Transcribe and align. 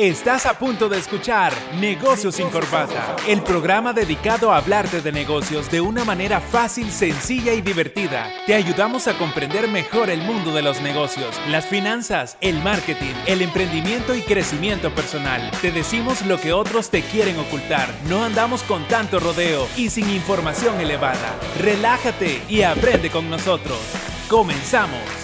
Estás 0.00 0.46
a 0.46 0.58
punto 0.58 0.88
de 0.88 0.96
escuchar 0.96 1.52
Negocios 1.78 2.36
sin 2.36 2.48
Corbata, 2.48 3.16
el 3.28 3.42
programa 3.42 3.92
dedicado 3.92 4.50
a 4.50 4.56
hablarte 4.56 5.02
de 5.02 5.12
negocios 5.12 5.70
de 5.70 5.82
una 5.82 6.06
manera 6.06 6.40
fácil, 6.40 6.90
sencilla 6.90 7.52
y 7.52 7.60
divertida. 7.60 8.32
Te 8.46 8.54
ayudamos 8.54 9.08
a 9.08 9.18
comprender 9.18 9.68
mejor 9.68 10.08
el 10.08 10.22
mundo 10.22 10.54
de 10.54 10.62
los 10.62 10.80
negocios, 10.80 11.38
las 11.50 11.66
finanzas, 11.66 12.38
el 12.40 12.62
marketing, 12.62 13.12
el 13.26 13.42
emprendimiento 13.42 14.14
y 14.14 14.22
crecimiento 14.22 14.90
personal. 14.94 15.50
Te 15.60 15.70
decimos 15.70 16.24
lo 16.24 16.40
que 16.40 16.54
otros 16.54 16.88
te 16.88 17.02
quieren 17.02 17.38
ocultar. 17.38 17.86
No 18.08 18.24
andamos 18.24 18.62
con 18.62 18.88
tanto 18.88 19.20
rodeo 19.20 19.68
y 19.76 19.90
sin 19.90 20.08
información 20.08 20.80
elevada. 20.80 21.38
Relájate 21.60 22.40
y 22.48 22.62
aprende 22.62 23.10
con 23.10 23.28
nosotros. 23.28 23.78
Comenzamos. 24.30 25.19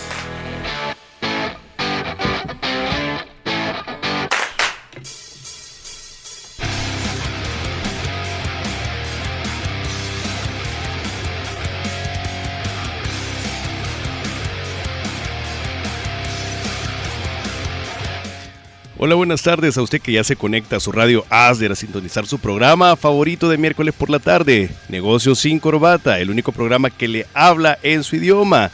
Hola, 18.98 19.14
buenas 19.14 19.42
tardes 19.42 19.76
a 19.76 19.82
usted 19.82 20.00
que 20.00 20.12
ya 20.12 20.24
se 20.24 20.36
conecta 20.36 20.76
a 20.76 20.80
su 20.80 20.90
radio 20.90 21.26
ASDER 21.28 21.72
a 21.72 21.76
sintonizar 21.76 22.26
su 22.26 22.38
programa 22.38 22.96
favorito 22.96 23.46
de 23.50 23.58
miércoles 23.58 23.92
por 23.92 24.08
la 24.08 24.20
tarde, 24.20 24.70
Negocios 24.88 25.40
sin 25.40 25.58
Corbata, 25.58 26.18
el 26.18 26.30
único 26.30 26.50
programa 26.50 26.88
que 26.88 27.06
le 27.06 27.26
habla 27.34 27.78
en 27.82 28.02
su 28.02 28.16
idioma, 28.16 28.70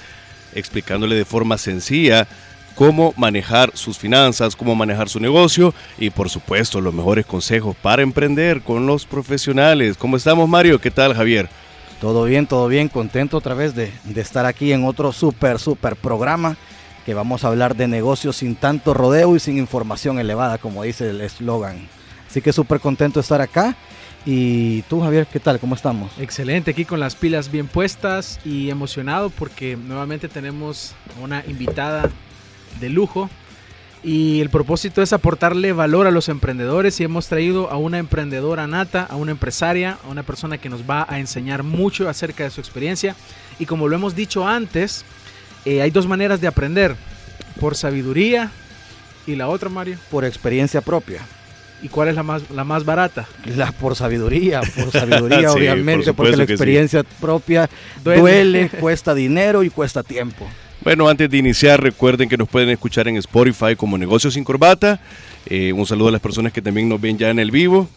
explicándole 0.54 1.16
de 1.16 1.24
forma 1.24 1.58
sencilla 1.58 2.28
cómo 2.76 3.12
manejar 3.16 3.72
sus 3.74 3.98
finanzas, 3.98 4.54
cómo 4.54 4.76
manejar 4.76 5.08
su 5.08 5.18
negocio 5.18 5.74
y 5.98 6.10
por 6.10 6.30
supuesto 6.30 6.80
los 6.80 6.94
mejores 6.94 7.26
consejos 7.26 7.74
para 7.82 8.02
emprender 8.02 8.62
con 8.62 8.86
los 8.86 9.06
profesionales. 9.06 9.96
¿Cómo 9.96 10.16
estamos 10.16 10.48
Mario? 10.48 10.80
¿Qué 10.80 10.92
tal 10.92 11.14
Javier? 11.14 11.48
Todo 12.00 12.26
bien, 12.26 12.46
todo 12.46 12.68
bien, 12.68 12.88
contento 12.88 13.38
otra 13.38 13.54
vez 13.54 13.74
de, 13.74 13.90
de 14.04 14.20
estar 14.20 14.46
aquí 14.46 14.72
en 14.72 14.84
otro 14.84 15.10
súper, 15.10 15.58
súper 15.58 15.96
programa 15.96 16.56
que 17.04 17.14
vamos 17.14 17.44
a 17.44 17.48
hablar 17.48 17.76
de 17.76 17.88
negocios 17.88 18.36
sin 18.36 18.54
tanto 18.54 18.94
rodeo 18.94 19.36
y 19.36 19.40
sin 19.40 19.58
información 19.58 20.18
elevada, 20.18 20.58
como 20.58 20.82
dice 20.82 21.10
el 21.10 21.20
eslogan. 21.20 21.88
Así 22.28 22.40
que 22.40 22.52
súper 22.52 22.80
contento 22.80 23.20
de 23.20 23.22
estar 23.22 23.40
acá. 23.40 23.76
Y 24.24 24.82
tú, 24.82 25.00
Javier, 25.00 25.26
¿qué 25.26 25.40
tal? 25.40 25.58
¿Cómo 25.58 25.74
estamos? 25.74 26.12
Excelente, 26.18 26.70
aquí 26.70 26.84
con 26.84 27.00
las 27.00 27.16
pilas 27.16 27.50
bien 27.50 27.66
puestas 27.66 28.38
y 28.44 28.70
emocionado 28.70 29.30
porque 29.30 29.76
nuevamente 29.76 30.28
tenemos 30.28 30.94
una 31.20 31.44
invitada 31.46 32.08
de 32.80 32.88
lujo. 32.88 33.28
Y 34.04 34.40
el 34.40 34.50
propósito 34.50 35.00
es 35.00 35.12
aportarle 35.12 35.72
valor 35.72 36.08
a 36.08 36.10
los 36.10 36.28
emprendedores 36.28 36.98
y 37.00 37.04
hemos 37.04 37.28
traído 37.28 37.70
a 37.70 37.76
una 37.76 37.98
emprendedora 37.98 38.66
nata, 38.66 39.04
a 39.04 39.14
una 39.14 39.30
empresaria, 39.30 39.98
a 40.04 40.08
una 40.08 40.24
persona 40.24 40.58
que 40.58 40.68
nos 40.68 40.88
va 40.88 41.06
a 41.08 41.20
enseñar 41.20 41.62
mucho 41.62 42.08
acerca 42.08 42.42
de 42.44 42.50
su 42.50 42.60
experiencia. 42.60 43.14
Y 43.60 43.66
como 43.66 43.86
lo 43.86 43.94
hemos 43.94 44.16
dicho 44.16 44.46
antes, 44.46 45.04
eh, 45.64 45.82
hay 45.82 45.90
dos 45.90 46.06
maneras 46.06 46.40
de 46.40 46.46
aprender, 46.46 46.94
por 47.60 47.74
sabiduría 47.74 48.50
y 49.26 49.36
la 49.36 49.48
otra, 49.48 49.68
Mario. 49.68 49.96
Por 50.10 50.24
experiencia 50.24 50.80
propia. 50.80 51.20
¿Y 51.82 51.88
cuál 51.88 52.08
es 52.08 52.14
la 52.14 52.22
más, 52.22 52.48
la 52.50 52.62
más 52.64 52.84
barata? 52.84 53.26
La 53.56 53.72
por 53.72 53.96
sabiduría, 53.96 54.60
por 54.76 54.92
sabiduría 54.92 55.52
obviamente, 55.52 56.12
porque 56.12 56.36
la 56.36 56.44
experiencia 56.44 57.02
propia 57.20 57.68
duele. 58.04 58.68
cuesta 58.68 59.14
dinero 59.14 59.64
y 59.64 59.70
cuesta 59.70 60.02
tiempo. 60.02 60.48
Bueno, 60.84 61.08
antes 61.08 61.30
de 61.30 61.38
iniciar, 61.38 61.80
recuerden 61.80 62.28
que 62.28 62.36
nos 62.36 62.48
pueden 62.48 62.68
escuchar 62.70 63.08
en 63.08 63.16
Spotify 63.16 63.76
como 63.76 63.98
Negocios 63.98 64.34
sin 64.34 64.44
Corbata. 64.44 65.00
Eh, 65.46 65.72
un 65.72 65.86
saludo 65.86 66.08
a 66.08 66.12
las 66.12 66.20
personas 66.20 66.52
que 66.52 66.62
también 66.62 66.88
nos 66.88 67.00
ven 67.00 67.18
ya 67.18 67.30
en 67.30 67.38
el 67.38 67.50
vivo. 67.50 67.88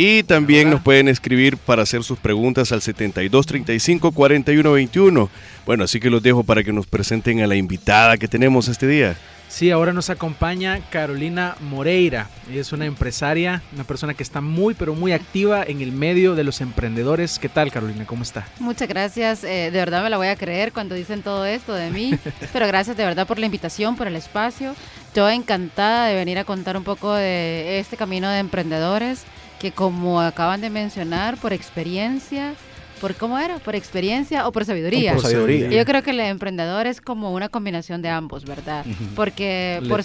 Y 0.00 0.22
también 0.22 0.70
nos 0.70 0.80
pueden 0.80 1.08
escribir 1.08 1.56
para 1.56 1.82
hacer 1.82 2.04
sus 2.04 2.20
preguntas 2.20 2.70
al 2.70 2.82
72 2.82 3.46
35 3.46 4.12
41 4.12 4.70
21. 4.70 5.28
Bueno, 5.66 5.82
así 5.82 5.98
que 5.98 6.08
los 6.08 6.22
dejo 6.22 6.44
para 6.44 6.62
que 6.62 6.72
nos 6.72 6.86
presenten 6.86 7.40
a 7.40 7.48
la 7.48 7.56
invitada 7.56 8.16
que 8.16 8.28
tenemos 8.28 8.68
este 8.68 8.86
día. 8.86 9.16
Sí, 9.48 9.72
ahora 9.72 9.92
nos 9.92 10.08
acompaña 10.08 10.78
Carolina 10.90 11.56
Moreira. 11.58 12.28
Ella 12.48 12.60
es 12.60 12.72
una 12.72 12.86
empresaria, 12.86 13.60
una 13.74 13.82
persona 13.82 14.14
que 14.14 14.22
está 14.22 14.40
muy, 14.40 14.74
pero 14.74 14.94
muy 14.94 15.10
activa 15.10 15.64
en 15.64 15.80
el 15.80 15.90
medio 15.90 16.36
de 16.36 16.44
los 16.44 16.60
emprendedores. 16.60 17.40
¿Qué 17.40 17.48
tal, 17.48 17.72
Carolina? 17.72 18.06
¿Cómo 18.06 18.22
está? 18.22 18.46
Muchas 18.60 18.86
gracias. 18.86 19.42
Eh, 19.42 19.72
de 19.72 19.78
verdad 19.80 20.04
me 20.04 20.10
la 20.10 20.16
voy 20.16 20.28
a 20.28 20.36
creer 20.36 20.72
cuando 20.72 20.94
dicen 20.94 21.22
todo 21.22 21.44
esto 21.44 21.74
de 21.74 21.90
mí. 21.90 22.16
pero 22.52 22.68
gracias 22.68 22.96
de 22.96 23.04
verdad 23.04 23.26
por 23.26 23.40
la 23.40 23.46
invitación, 23.46 23.96
por 23.96 24.06
el 24.06 24.14
espacio. 24.14 24.76
Yo 25.12 25.28
encantada 25.28 26.06
de 26.06 26.14
venir 26.14 26.38
a 26.38 26.44
contar 26.44 26.76
un 26.76 26.84
poco 26.84 27.12
de 27.14 27.80
este 27.80 27.96
camino 27.96 28.30
de 28.30 28.38
emprendedores 28.38 29.24
que 29.58 29.72
como 29.72 30.20
acaban 30.20 30.60
de 30.60 30.70
mencionar, 30.70 31.36
por 31.36 31.52
experiencia, 31.52 32.54
¿Por 33.00 33.14
cómo 33.14 33.38
era? 33.38 33.58
¿Por 33.58 33.74
experiencia 33.74 34.46
o 34.46 34.52
por 34.52 34.64
sabiduría? 34.64 35.14
Por 35.14 35.22
sabiduría. 35.22 35.70
Yo 35.70 35.84
creo 35.84 36.02
que 36.02 36.10
el 36.10 36.20
emprendedor 36.20 36.86
es 36.86 37.00
como 37.00 37.32
una 37.32 37.48
combinación 37.48 38.02
de 38.02 38.08
ambos, 38.08 38.44
¿verdad? 38.44 38.84
Porque 39.14 39.80
por 39.88 40.02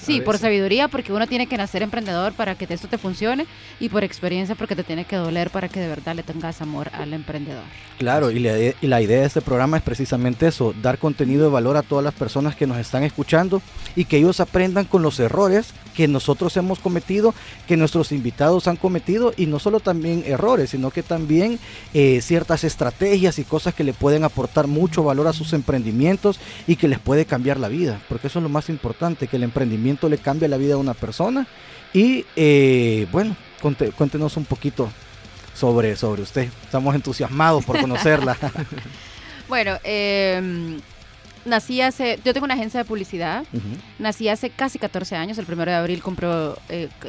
sí, 0.00 0.20
por 0.20 0.38
sabiduría 0.38 0.88
porque 0.88 1.12
uno 1.12 1.26
tiene 1.26 1.46
que 1.46 1.56
nacer 1.56 1.82
emprendedor 1.82 2.32
para 2.32 2.54
que 2.54 2.66
esto 2.72 2.88
te 2.88 2.98
funcione 2.98 3.46
y 3.80 3.88
por 3.88 4.04
experiencia 4.04 4.54
porque 4.54 4.76
te 4.76 4.84
tiene 4.84 5.04
que 5.04 5.16
doler 5.16 5.50
para 5.50 5.68
que 5.68 5.80
de 5.80 5.88
verdad 5.88 6.14
le 6.14 6.22
tengas 6.22 6.60
amor 6.62 6.90
al 6.92 7.12
emprendedor. 7.12 7.64
Claro, 7.98 8.30
y, 8.30 8.36
y 8.36 8.86
la 8.86 9.00
idea 9.00 9.20
de 9.20 9.26
este 9.26 9.40
programa 9.40 9.76
es 9.76 9.82
precisamente 9.82 10.46
eso, 10.46 10.74
dar 10.80 10.98
contenido 10.98 11.44
de 11.44 11.50
valor 11.50 11.76
a 11.76 11.82
todas 11.82 12.04
las 12.04 12.14
personas 12.14 12.54
que 12.54 12.66
nos 12.66 12.78
están 12.78 13.02
escuchando 13.02 13.60
y 13.96 14.04
que 14.04 14.18
ellos 14.18 14.40
aprendan 14.40 14.84
con 14.84 15.02
los 15.02 15.18
errores 15.18 15.74
que 15.98 16.06
nosotros 16.06 16.56
hemos 16.56 16.78
cometido, 16.78 17.34
que 17.66 17.76
nuestros 17.76 18.12
invitados 18.12 18.68
han 18.68 18.76
cometido 18.76 19.34
y 19.36 19.46
no 19.46 19.58
solo 19.58 19.80
también 19.80 20.22
errores, 20.24 20.70
sino 20.70 20.92
que 20.92 21.02
también 21.02 21.58
eh, 21.92 22.20
ciertas 22.28 22.62
estrategias 22.62 23.38
y 23.38 23.44
cosas 23.44 23.74
que 23.74 23.82
le 23.82 23.94
pueden 23.94 24.22
aportar 24.22 24.66
mucho 24.66 25.02
valor 25.02 25.26
a 25.26 25.32
sus 25.32 25.54
emprendimientos 25.54 26.38
y 26.66 26.76
que 26.76 26.86
les 26.86 26.98
puede 26.98 27.24
cambiar 27.24 27.58
la 27.58 27.68
vida, 27.68 28.00
porque 28.08 28.26
eso 28.26 28.38
es 28.38 28.42
lo 28.42 28.50
más 28.50 28.68
importante, 28.68 29.26
que 29.26 29.36
el 29.36 29.42
emprendimiento 29.42 30.08
le 30.08 30.18
cambie 30.18 30.46
la 30.46 30.58
vida 30.58 30.74
a 30.74 30.76
una 30.76 30.94
persona. 30.94 31.48
Y 31.94 32.26
eh, 32.36 33.08
bueno, 33.10 33.34
cuéntenos 33.96 34.36
un 34.36 34.44
poquito 34.44 34.90
sobre, 35.54 35.96
sobre 35.96 36.22
usted. 36.22 36.48
Estamos 36.62 36.94
entusiasmados 36.94 37.64
por 37.64 37.80
conocerla. 37.80 38.36
bueno, 39.48 39.78
eh, 39.82 40.78
nací 41.48 41.80
hace, 41.80 42.18
yo 42.24 42.32
tengo 42.32 42.44
una 42.44 42.54
agencia 42.54 42.78
de 42.78 42.84
publicidad, 42.84 43.44
nací 43.98 44.28
hace 44.28 44.50
casi 44.50 44.78
14 44.78 45.16
años, 45.16 45.38
el 45.38 45.46
primero 45.46 45.70
de 45.70 45.76
abril 45.76 46.02
cumplo 46.02 46.58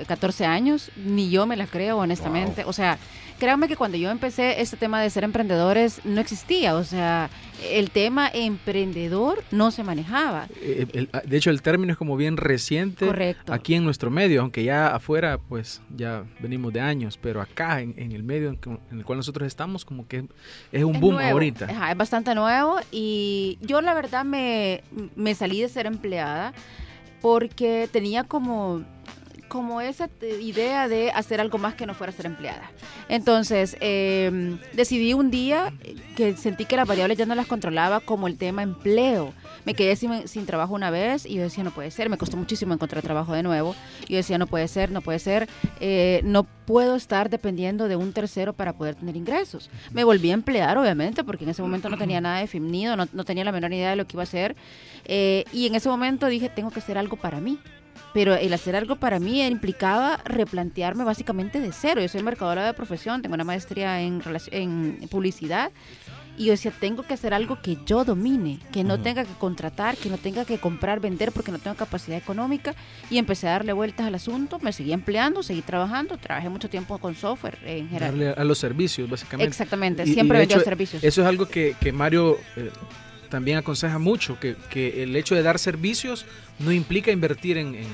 14 0.07 0.45
años, 0.45 0.91
ni 0.95 1.29
yo 1.29 1.45
me 1.45 1.57
la 1.57 1.67
creo 1.67 1.97
honestamente, 1.97 2.63
o 2.65 2.73
sea, 2.73 2.97
créanme 3.39 3.67
que 3.67 3.75
cuando 3.75 3.97
yo 3.97 4.11
empecé 4.11 4.61
este 4.61 4.77
tema 4.77 5.01
de 5.01 5.09
ser 5.09 5.23
emprendedores 5.23 6.01
no 6.03 6.21
existía, 6.21 6.75
o 6.75 6.83
sea, 6.83 7.29
el 7.63 7.89
tema 7.89 8.29
emprendedor 8.31 9.43
no 9.51 9.71
se 9.71 9.83
manejaba. 9.83 10.47
Eh, 10.61 11.07
ah, 11.13 11.21
de 11.25 11.37
hecho, 11.37 11.49
el 11.49 11.61
término 11.61 11.93
es 11.93 11.97
como 11.97 12.15
bien 12.15 12.37
reciente 12.37 13.35
aquí 13.47 13.75
en 13.75 13.83
nuestro 13.83 14.11
medio, 14.11 14.41
aunque 14.41 14.63
ya 14.63 14.93
afuera 14.95 15.37
pues 15.37 15.81
ya 15.95 16.25
venimos 16.39 16.73
de 16.73 16.81
años, 16.81 17.17
pero 17.17 17.41
acá 17.41 17.81
en, 17.81 17.95
el 17.97 18.23
medio 18.23 18.49
en, 18.49 18.79
el 18.91 19.05
cual 19.05 19.17
nosotros 19.17 19.47
estamos 19.47 19.85
como 19.85 20.07
que 20.07 20.25
es 20.71 20.83
un 20.83 20.99
boom 20.99 21.17
ahorita. 21.17 21.89
es 21.91 21.97
bastante 21.97 22.35
nuevo 22.35 22.77
y 22.91 23.57
yo 23.61 23.81
la 23.81 23.93
verdad 23.93 24.25
me, 24.29 24.83
me 25.15 25.35
salí 25.35 25.61
de 25.61 25.69
ser 25.69 25.85
empleada 25.85 26.53
porque 27.21 27.89
tenía 27.91 28.23
como 28.23 28.83
como 29.49 29.81
esa 29.81 30.09
idea 30.39 30.87
de 30.87 31.11
hacer 31.11 31.41
algo 31.41 31.57
más 31.57 31.73
que 31.73 31.85
no 31.85 31.93
fuera 31.93 32.13
ser 32.13 32.27
empleada. 32.27 32.71
Entonces, 33.09 33.75
em, 33.81 34.59
decidí 34.73 35.13
un 35.13 35.31
día 35.31 35.73
que 36.15 36.37
sentí 36.37 36.65
que 36.65 36.77
las 36.77 36.87
variables 36.87 37.17
ya 37.17 37.25
no 37.25 37.35
las 37.35 37.47
controlaba 37.47 37.99
como 37.99 38.27
el 38.27 38.37
tema 38.37 38.63
empleo. 38.63 39.33
Me 39.65 39.73
quedé 39.73 39.95
sin, 39.95 40.45
trabajo 40.45 40.73
una 40.73 40.89
vez 40.89 41.25
y 41.25 41.35
yo 41.35 41.41
decía, 41.41 41.63
no 41.63 41.71
puede 41.71 41.91
ser, 41.91 42.09
me 42.09 42.17
costó 42.17 42.37
muchísimo 42.37 42.73
encontrar 42.73 43.03
trabajo 43.03 43.33
de 43.33 43.43
nuevo. 43.43 43.75
Yo 44.07 44.17
decía, 44.17 44.37
no 44.37 44.47
puede 44.47 44.67
ser, 44.67 44.91
no 44.91 45.01
puede 45.01 45.19
ser, 45.19 45.49
eh, 45.79 46.21
no 46.23 46.43
puedo 46.43 46.95
estar 46.95 47.29
dependiendo 47.29 47.87
de 47.87 47.95
un 47.95 48.13
tercero 48.13 48.53
para 48.53 48.73
poder 48.73 48.95
tener 48.95 49.17
ingresos. 49.17 49.69
Me 49.91 50.03
volví 50.03 50.31
a 50.31 50.35
emplear, 50.35 50.77
obviamente, 50.77 51.23
porque 51.23 51.43
en 51.43 51.49
ese 51.49 51.61
momento 51.61 51.89
no 51.89 51.97
tenía 51.97 52.21
nada 52.21 52.39
definido, 52.39 52.95
no, 52.95 53.07
no 53.11 53.25
tenía 53.25 53.43
la 53.43 53.51
menor 53.51 53.73
idea 53.73 53.89
de 53.89 53.95
lo 53.95 54.05
que 54.05 54.15
iba 54.15 54.23
a 54.23 54.29
hacer. 54.29 54.55
Eh, 55.05 55.43
y 55.51 55.65
en 55.65 55.75
ese 55.75 55.89
momento 55.89 56.27
dije, 56.27 56.49
tengo 56.49 56.69
que 56.69 56.79
hacer 56.79 56.97
algo 56.97 57.17
para 57.17 57.41
mí 57.41 57.59
pero 58.13 58.35
el 58.35 58.53
hacer 58.53 58.75
algo 58.75 58.95
para 58.95 59.19
mí 59.19 59.43
implicaba 59.45 60.17
replantearme 60.25 61.03
básicamente 61.03 61.59
de 61.59 61.71
cero. 61.71 62.01
Yo 62.01 62.07
soy 62.07 62.23
mercadora 62.23 62.65
de 62.65 62.73
profesión, 62.73 63.21
tengo 63.21 63.35
una 63.35 63.43
maestría 63.43 64.01
en, 64.01 64.21
en 64.51 65.07
publicidad 65.09 65.71
y 66.39 66.45
yo 66.45 66.51
decía, 66.51 66.71
tengo 66.71 67.03
que 67.03 67.13
hacer 67.13 67.33
algo 67.33 67.61
que 67.61 67.77
yo 67.85 68.05
domine, 68.05 68.59
que 68.71 68.85
no 68.85 69.01
tenga 69.01 69.25
que 69.25 69.33
contratar, 69.33 69.97
que 69.97 70.09
no 70.09 70.17
tenga 70.17 70.45
que 70.45 70.57
comprar, 70.57 71.01
vender 71.01 71.33
porque 71.33 71.51
no 71.51 71.59
tengo 71.59 71.75
capacidad 71.75 72.17
económica. 72.17 72.75
Y 73.09 73.17
empecé 73.17 73.49
a 73.49 73.51
darle 73.51 73.73
vueltas 73.73 74.07
al 74.07 74.15
asunto, 74.15 74.57
me 74.61 74.71
seguí 74.71 74.93
empleando, 74.93 75.43
seguí 75.43 75.61
trabajando, 75.61 76.17
trabajé 76.17 76.47
mucho 76.47 76.69
tiempo 76.69 76.97
con 76.97 77.13
software 77.15 77.57
en 77.65 77.89
general. 77.89 78.11
Darle 78.11 78.29
a 78.29 78.43
los 78.45 78.57
servicios, 78.57 79.09
básicamente. 79.09 79.49
Exactamente, 79.49 80.05
siempre 80.05 80.39
vendía 80.39 80.61
servicios. 80.61 81.03
Eso 81.03 81.21
es 81.21 81.27
algo 81.27 81.45
que, 81.45 81.75
que 81.77 81.91
Mario... 81.91 82.37
Eh, 82.55 82.71
también 83.29 83.57
aconseja 83.57 83.99
mucho 83.99 84.39
que, 84.39 84.55
que 84.69 85.03
el 85.03 85.15
hecho 85.15 85.35
de 85.35 85.43
dar 85.43 85.59
servicios 85.59 86.25
no 86.59 86.71
implica 86.71 87.11
invertir 87.11 87.57
en, 87.57 87.75
en 87.75 87.87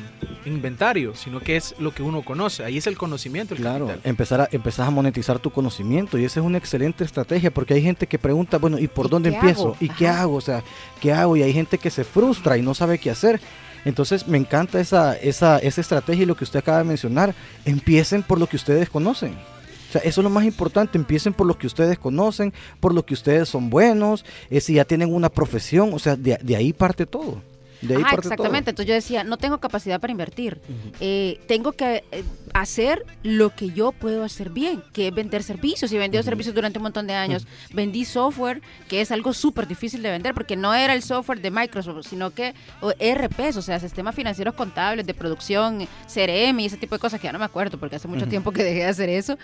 inventario, 0.45 1.13
sino 1.15 1.39
que 1.39 1.55
es 1.57 1.75
lo 1.79 1.93
que 1.93 2.01
uno 2.03 2.23
conoce. 2.23 2.63
Ahí 2.63 2.77
es 2.77 2.87
el 2.87 2.97
conocimiento. 2.97 3.53
El 3.53 3.61
Claro, 3.61 3.87
capital. 3.87 4.09
empezar 4.09 4.41
a, 4.41 4.49
empezás 4.51 4.87
a 4.87 4.91
monetizar 4.91 5.39
tu 5.39 5.51
conocimiento 5.51 6.17
y 6.17 6.25
esa 6.25 6.39
es 6.39 6.45
una 6.45 6.57
excelente 6.57 7.03
estrategia 7.03 7.51
porque 7.51 7.73
hay 7.75 7.81
gente 7.81 8.07
que 8.07 8.17
pregunta, 8.17 8.57
bueno, 8.57 8.79
¿y 8.79 8.87
por 8.87 9.07
¿Y 9.07 9.09
dónde 9.09 9.29
empiezo? 9.29 9.61
hago? 9.69 9.77
¿Y 9.79 9.89
qué 9.89 10.07
hago? 10.07 10.35
O 10.35 10.41
sea, 10.41 10.63
¿qué 11.01 11.11
hago? 11.13 11.35
Y 11.37 11.43
hay 11.43 11.53
gente 11.53 11.77
que 11.77 11.89
se 11.89 12.03
frustra 12.03 12.57
y 12.57 12.61
no 12.61 12.73
sabe 12.73 12.97
qué 12.97 13.09
hacer. 13.11 13.39
Entonces 13.85 14.27
me 14.27 14.37
encanta 14.39 14.79
esa, 14.79 15.15
esa, 15.15 15.59
esa 15.59 15.81
estrategia 15.81 16.23
y 16.23 16.25
lo 16.25 16.35
que 16.35 16.43
usted 16.43 16.59
acaba 16.59 16.79
de 16.79 16.85
mencionar. 16.85 17.35
Empiecen 17.65 18.23
por 18.23 18.39
lo 18.39 18.47
que 18.47 18.55
ustedes 18.55 18.89
conocen. 18.89 19.35
Sea, 19.95 20.09
eso 20.09 20.19
es 20.19 20.23
lo 20.23 20.29
más 20.29 20.43
importante. 20.43 20.97
Empiecen 20.97 21.33
por 21.33 21.47
lo 21.47 21.57
que 21.57 21.67
ustedes 21.67 21.97
conocen, 21.97 22.53
por 22.81 22.93
lo 22.93 23.05
que 23.05 23.13
ustedes 23.13 23.47
son 23.47 23.69
buenos, 23.69 24.25
eh, 24.49 24.59
si 24.59 24.73
ya 24.73 24.83
tienen 24.83 25.13
una 25.13 25.29
profesión. 25.29 25.93
O 25.93 25.99
sea, 25.99 26.17
de, 26.17 26.37
de 26.41 26.55
ahí 26.57 26.73
parte 26.73 27.05
todo. 27.05 27.41
De 27.81 27.95
ahí 27.95 28.03
parte 28.03 28.27
exactamente. 28.27 28.71
Entonces 28.71 28.87
yo 28.87 28.93
decía, 28.93 29.23
no 29.23 29.37
tengo 29.37 29.59
capacidad 29.59 29.99
para 29.99 30.11
invertir. 30.11 30.59
Eh, 30.99 31.39
tengo 31.47 31.73
que 31.73 32.03
eh, 32.11 32.23
hacer 32.53 33.05
lo 33.23 33.49
que 33.55 33.69
yo 33.69 33.91
puedo 33.91 34.23
hacer 34.23 34.49
bien, 34.49 34.83
que 34.93 35.07
es 35.07 35.13
vender 35.13 35.43
servicios. 35.43 35.91
Y 35.91 35.95
he 35.95 35.99
vendido 35.99 36.23
servicios 36.23 36.55
durante 36.55 36.79
un 36.79 36.83
montón 36.83 37.07
de 37.07 37.13
años. 37.13 37.47
Vendí 37.73 38.05
software, 38.05 38.61
que 38.87 39.01
es 39.01 39.11
algo 39.11 39.33
súper 39.33 39.67
difícil 39.67 40.01
de 40.01 40.11
vender, 40.11 40.33
porque 40.33 40.55
no 40.55 40.73
era 40.73 40.93
el 40.93 41.01
software 41.01 41.41
de 41.41 41.51
Microsoft, 41.51 42.07
sino 42.07 42.31
que 42.31 42.53
o 42.81 42.93
ERPs, 42.99 43.57
o 43.57 43.61
sea, 43.61 43.79
sistemas 43.79 44.15
financieros 44.15 44.53
contables 44.53 45.05
de 45.05 45.13
producción, 45.13 45.87
CRM 46.11 46.59
y 46.59 46.65
ese 46.65 46.77
tipo 46.77 46.95
de 46.95 46.99
cosas 46.99 47.19
que 47.19 47.25
ya 47.27 47.33
no 47.33 47.39
me 47.39 47.45
acuerdo, 47.45 47.77
porque 47.77 47.95
hace 47.97 48.07
mucho 48.07 48.27
tiempo 48.27 48.51
que 48.51 48.63
dejé 48.63 48.79
de 48.79 48.85
hacer 48.85 49.09
eso. 49.09 49.37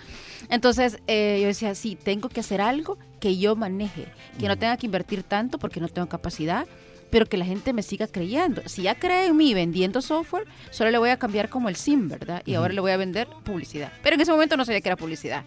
Entonces 0.48 0.98
eh, 1.06 1.38
yo 1.40 1.48
decía, 1.48 1.74
sí, 1.74 1.96
tengo 1.96 2.28
que 2.28 2.40
hacer 2.40 2.60
algo 2.60 2.98
que 3.20 3.36
yo 3.36 3.56
maneje, 3.56 4.06
que 4.38 4.48
no 4.48 4.56
tenga 4.56 4.76
que 4.76 4.86
invertir 4.86 5.22
tanto 5.22 5.58
porque 5.58 5.80
no 5.80 5.88
tengo 5.88 6.08
capacidad 6.08 6.66
pero 7.12 7.26
que 7.26 7.36
la 7.36 7.44
gente 7.44 7.74
me 7.74 7.82
siga 7.82 8.06
creyendo. 8.06 8.62
Si 8.64 8.82
ya 8.82 8.94
cree 8.94 9.26
en 9.26 9.36
mí 9.36 9.52
vendiendo 9.52 10.00
software, 10.00 10.46
solo 10.70 10.90
le 10.90 10.96
voy 10.96 11.10
a 11.10 11.18
cambiar 11.18 11.50
como 11.50 11.68
el 11.68 11.76
SIM, 11.76 12.08
¿verdad? 12.08 12.42
Y 12.46 12.54
ahora 12.54 12.72
le 12.72 12.80
voy 12.80 12.90
a 12.90 12.96
vender 12.96 13.28
publicidad. 13.44 13.92
Pero 14.02 14.14
en 14.14 14.22
ese 14.22 14.32
momento 14.32 14.56
no 14.56 14.64
sabía 14.64 14.80
que 14.80 14.88
era 14.88 14.96
publicidad. 14.96 15.44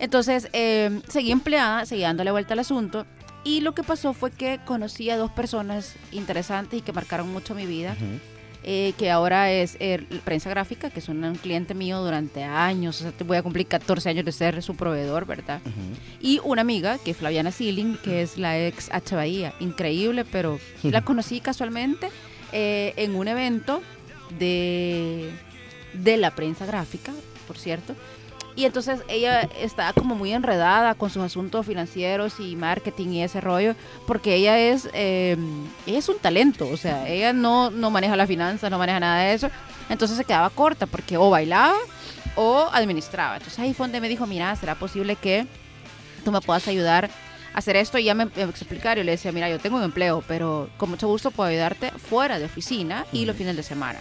Entonces, 0.00 0.48
eh, 0.52 1.00
seguí 1.08 1.30
empleada, 1.30 1.86
seguí 1.86 2.02
dándole 2.02 2.32
vuelta 2.32 2.54
al 2.54 2.58
asunto. 2.58 3.06
Y 3.44 3.60
lo 3.60 3.74
que 3.74 3.84
pasó 3.84 4.12
fue 4.12 4.32
que 4.32 4.58
conocí 4.64 5.08
a 5.08 5.16
dos 5.16 5.30
personas 5.30 5.94
interesantes 6.10 6.80
y 6.80 6.82
que 6.82 6.92
marcaron 6.92 7.32
mucho 7.32 7.54
mi 7.54 7.64
vida. 7.64 7.96
Eh, 8.64 8.92
que 8.98 9.10
ahora 9.10 9.50
es 9.52 9.76
eh, 9.80 10.04
Prensa 10.24 10.50
Gráfica, 10.50 10.90
que 10.90 10.98
es 10.98 11.08
un, 11.08 11.22
un 11.22 11.36
cliente 11.36 11.74
mío 11.74 12.00
durante 12.02 12.42
años. 12.42 13.00
O 13.00 13.02
sea, 13.02 13.12
te 13.12 13.24
voy 13.24 13.36
a 13.36 13.42
cumplir 13.42 13.66
14 13.66 14.08
años 14.08 14.24
de 14.24 14.32
ser 14.32 14.62
su 14.62 14.74
proveedor, 14.74 15.26
¿verdad? 15.26 15.60
Y 16.20 16.40
una 16.44 16.62
amiga, 16.62 16.98
que 16.98 17.12
es 17.12 17.16
Flaviana 17.16 17.52
Sealing, 17.52 17.96
que 17.98 18.22
es 18.22 18.36
la 18.36 18.58
ex 18.58 18.90
H. 18.92 19.14
Bahía. 19.14 19.54
Increíble, 19.60 20.24
pero 20.24 20.58
la 20.82 21.02
conocí 21.02 21.40
casualmente 21.40 22.08
eh, 22.52 22.94
en 22.96 23.14
un 23.14 23.28
evento 23.28 23.80
de, 24.38 25.30
de 25.94 26.16
la 26.16 26.34
prensa 26.34 26.66
gráfica, 26.66 27.12
por 27.46 27.58
cierto. 27.58 27.94
Y 28.56 28.64
entonces 28.64 29.00
ella 29.08 29.42
está 29.60 29.92
como 29.92 30.16
muy 30.16 30.32
enredada 30.32 30.94
con 30.94 31.10
sus 31.10 31.22
asuntos 31.22 31.64
financieros 31.64 32.40
y 32.40 32.56
marketing 32.56 33.08
y 33.08 33.22
ese 33.22 33.40
rollo, 33.40 33.74
porque 34.06 34.34
ella 34.34 34.58
es, 34.58 34.88
eh, 34.94 35.36
ella 35.86 35.98
es 35.98 36.08
un 36.08 36.18
talento, 36.18 36.68
o 36.68 36.76
sea, 36.76 37.08
ella 37.08 37.32
no, 37.32 37.70
no 37.70 37.90
maneja 37.90 38.16
las 38.16 38.26
finanzas, 38.26 38.68
no 38.70 38.78
maneja 38.78 38.98
nada 38.98 39.22
de 39.22 39.34
eso. 39.34 39.48
Entonces 39.88 40.16
se 40.16 40.24
quedaba 40.24 40.50
corta, 40.50 40.86
porque 40.86 41.16
o 41.16 41.30
bailaba 41.30 41.76
o 42.34 42.68
administraba. 42.72 43.36
Entonces 43.36 43.58
ahí 43.60 43.74
fue 43.74 43.84
donde 43.84 44.00
me 44.00 44.08
dijo, 44.08 44.26
mira, 44.26 44.54
¿será 44.56 44.74
posible 44.74 45.14
que 45.14 45.46
tú 46.24 46.32
me 46.32 46.40
puedas 46.40 46.66
ayudar 46.66 47.10
a 47.54 47.58
hacer 47.58 47.76
esto? 47.76 47.96
Y 47.98 48.04
ya 48.04 48.14
me 48.14 48.26
me 48.26 48.42
explicar, 48.42 48.98
yo 48.98 49.04
le 49.04 49.12
decía, 49.12 49.30
mira, 49.30 49.48
yo 49.48 49.60
tengo 49.60 49.76
un 49.76 49.84
empleo, 49.84 50.24
pero 50.26 50.68
con 50.78 50.90
mucho 50.90 51.06
gusto 51.06 51.30
puedo 51.30 51.48
ayudarte 51.48 51.92
fuera 51.92 52.40
de 52.40 52.46
oficina 52.46 53.06
y 53.12 53.24
los 53.24 53.36
fines 53.36 53.56
de 53.56 53.62
semana 53.62 54.00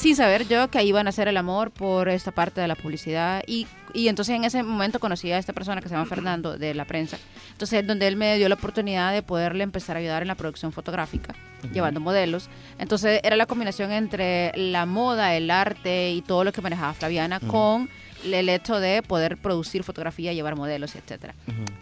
sin 0.00 0.16
saber 0.16 0.48
yo 0.48 0.70
que 0.70 0.78
ahí 0.78 0.88
iban 0.88 1.06
a 1.06 1.10
hacer 1.10 1.28
el 1.28 1.36
amor 1.36 1.72
por 1.72 2.08
esta 2.08 2.30
parte 2.30 2.62
de 2.62 2.66
la 2.66 2.74
publicidad. 2.74 3.42
Y, 3.46 3.66
y 3.92 4.08
entonces 4.08 4.34
en 4.34 4.44
ese 4.44 4.62
momento 4.62 4.98
conocí 4.98 5.30
a 5.30 5.36
esta 5.36 5.52
persona 5.52 5.82
que 5.82 5.90
se 5.90 5.94
llama 5.94 6.06
Fernando 6.06 6.56
de 6.56 6.72
la 6.72 6.86
prensa. 6.86 7.18
Entonces 7.52 7.86
donde 7.86 8.08
él 8.08 8.16
me 8.16 8.38
dio 8.38 8.48
la 8.48 8.54
oportunidad 8.54 9.12
de 9.12 9.22
poderle 9.22 9.62
empezar 9.62 9.96
a 9.96 10.00
ayudar 10.00 10.22
en 10.22 10.28
la 10.28 10.36
producción 10.36 10.72
fotográfica 10.72 11.34
llevando 11.74 12.00
modelos. 12.00 12.48
Entonces 12.78 13.20
era 13.22 13.36
la 13.36 13.44
combinación 13.44 13.92
entre 13.92 14.52
la 14.56 14.86
moda 14.86 15.36
el 15.36 15.50
arte 15.50 16.12
y 16.12 16.22
todo 16.22 16.44
lo 16.44 16.52
que 16.52 16.62
manejaba 16.62 16.94
Flaviana 16.94 17.38
con 17.38 17.90
el 18.24 18.48
hecho 18.48 18.80
de 18.80 19.02
poder 19.02 19.36
producir 19.36 19.84
fotografía 19.84 20.32
llevar 20.32 20.56
modelos 20.56 20.96
etcétera. 20.96 21.34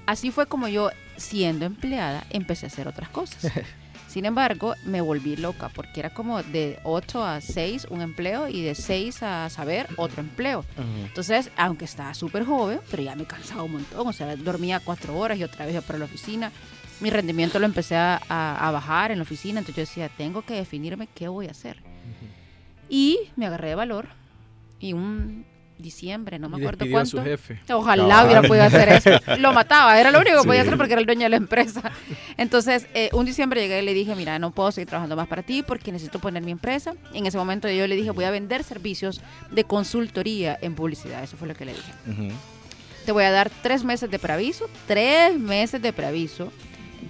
Así 0.06 0.32
fue 0.32 0.46
como 0.46 0.66
yo 0.66 0.90
siendo 1.16 1.66
empleada 1.66 2.24
empecé 2.30 2.66
a 2.66 2.68
hacer 2.68 2.88
otras 2.88 3.10
cosas 3.10 3.52
sin 4.08 4.24
embargo, 4.24 4.74
me 4.84 5.00
volví 5.00 5.36
loca 5.36 5.68
porque 5.68 6.00
era 6.00 6.10
como 6.10 6.42
de 6.42 6.78
8 6.82 7.24
a 7.24 7.40
6 7.40 7.86
un 7.90 8.00
empleo 8.00 8.48
y 8.48 8.62
de 8.62 8.74
6 8.74 9.22
a 9.22 9.48
saber 9.50 9.86
otro 9.96 10.20
empleo. 10.22 10.64
Entonces, 11.04 11.50
aunque 11.56 11.84
estaba 11.84 12.14
súper 12.14 12.44
joven, 12.44 12.80
pero 12.90 13.02
ya 13.02 13.14
me 13.14 13.24
cansaba 13.26 13.62
un 13.62 13.72
montón. 13.72 14.06
O 14.08 14.12
sea, 14.12 14.34
dormía 14.36 14.80
4 14.80 15.16
horas 15.16 15.38
y 15.38 15.44
otra 15.44 15.64
vez 15.66 15.74
iba 15.74 15.82
para 15.82 15.98
la 16.00 16.06
oficina. 16.06 16.50
Mi 17.00 17.10
rendimiento 17.10 17.58
lo 17.60 17.66
empecé 17.66 17.94
a, 17.96 18.20
a- 18.28 18.66
a 18.66 18.70
bajar 18.72 19.12
en 19.12 19.18
la 19.18 19.22
oficina. 19.22 19.60
Entonces 19.60 19.76
yo 19.76 19.88
decía, 19.88 20.08
tengo 20.16 20.42
que 20.42 20.54
definirme 20.54 21.06
qué 21.14 21.28
voy 21.28 21.46
a 21.46 21.52
hacer. 21.52 21.76
Y 22.88 23.18
me 23.36 23.46
agarré 23.46 23.68
de 23.68 23.74
valor. 23.74 24.08
Y 24.80 24.94
un 24.94 25.44
diciembre, 25.78 26.38
no 26.38 26.48
me 26.48 26.58
Y 26.58 26.60
acuerdo 26.60 26.78
despidió 26.84 26.96
a 26.98 27.00
cuánto. 27.02 27.16
su 27.18 27.22
jefe. 27.22 27.60
Ojalá 27.72 28.08
Cabal. 28.08 28.24
hubiera 28.26 28.42
podido 28.42 28.64
hacer 28.64 28.88
eso. 28.88 29.10
Lo 29.38 29.52
mataba, 29.52 29.98
era 30.00 30.10
lo 30.10 30.18
único 30.20 30.42
que 30.42 30.46
podía 30.46 30.62
Sí. 30.62 30.66
hacer 30.68 30.76
porque 30.78 30.92
era 30.94 31.00
el 31.00 31.06
dueño 31.06 31.22
de 31.22 31.28
la 31.30 31.36
empresa. 31.36 31.90
Entonces, 32.36 32.86
eh, 32.94 33.10
un 33.12 33.24
diciembre 33.24 33.60
llegué 33.60 33.80
y 33.80 33.84
le 33.84 33.94
dije, 33.94 34.14
mira, 34.14 34.38
no 34.38 34.50
puedo 34.50 34.72
seguir 34.72 34.88
trabajando 34.88 35.16
más 35.16 35.28
para 35.28 35.42
ti 35.42 35.62
porque 35.62 35.92
necesito 35.92 36.18
poner 36.18 36.42
mi 36.42 36.50
empresa. 36.50 36.94
En 37.14 37.26
ese 37.26 37.38
momento 37.38 37.68
yo 37.70 37.86
le 37.86 37.96
dije, 37.96 38.10
voy 38.10 38.24
a 38.24 38.30
vender 38.30 38.64
servicios 38.64 39.20
de 39.50 39.64
consultoría 39.64 40.58
en 40.60 40.74
publicidad. 40.74 41.22
Eso 41.22 41.36
fue 41.36 41.48
lo 41.48 41.54
que 41.54 41.64
le 41.64 41.72
dije. 41.74 41.92
Te 43.06 43.12
voy 43.12 43.24
a 43.24 43.30
dar 43.30 43.50
tres 43.62 43.84
meses 43.84 44.10
de 44.10 44.18
preaviso, 44.18 44.68
tres 44.86 45.38
meses 45.38 45.80
de 45.80 45.92
preaviso. 45.92 46.52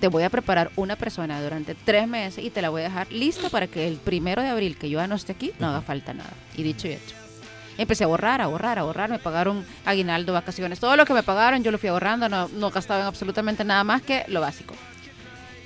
Te 0.01 0.07
voy 0.07 0.23
a 0.23 0.31
preparar 0.31 0.71
una 0.77 0.95
persona 0.95 1.43
durante 1.43 1.75
tres 1.75 2.07
meses 2.07 2.45
y 2.45 2.51
te 2.51 2.63
la 2.63 2.69
voy 2.69 2.83
a 2.83 2.85
dejar 2.85 3.11
lista 3.11 3.49
para 3.49 3.67
que 3.67 3.89
el 3.89 3.97
primero 3.97 4.43
de 4.43 4.49
abril, 4.49 4.77
que 4.77 4.89
yo 4.91 5.01
ya 5.01 5.07
no 5.09 5.17
esté 5.17 5.33
aquí, 5.33 5.53
no 5.59 5.67
haga 5.69 5.81
falta 5.81 6.13
nada. 6.15 6.31
Y 6.57 6.63
dicho 6.63 6.87
y 6.87 6.93
hecho. 6.93 7.17
Empecé 7.79 8.05
a 8.05 8.09
borrar, 8.09 8.43
a 8.43 8.49
borrar, 8.49 8.79
a 8.79 8.83
borrar. 8.83 9.09
Me 9.09 9.19
pagaron 9.19 9.65
aguinaldo, 9.87 10.33
vacaciones. 10.35 10.81
Todo 10.81 10.97
lo 10.97 11.07
que 11.07 11.15
me 11.15 11.23
pagaron 11.23 11.63
yo 11.63 11.71
lo 11.71 11.79
fui 11.79 11.89
ahorrando. 11.89 12.29
No, 12.29 12.49
no 12.49 12.71
gastaba 12.71 13.01
en 13.01 13.07
absolutamente 13.07 13.65
nada 13.65 13.85
más 13.85 14.03
que 14.03 14.25
lo 14.29 14.41
básico. 14.41 14.75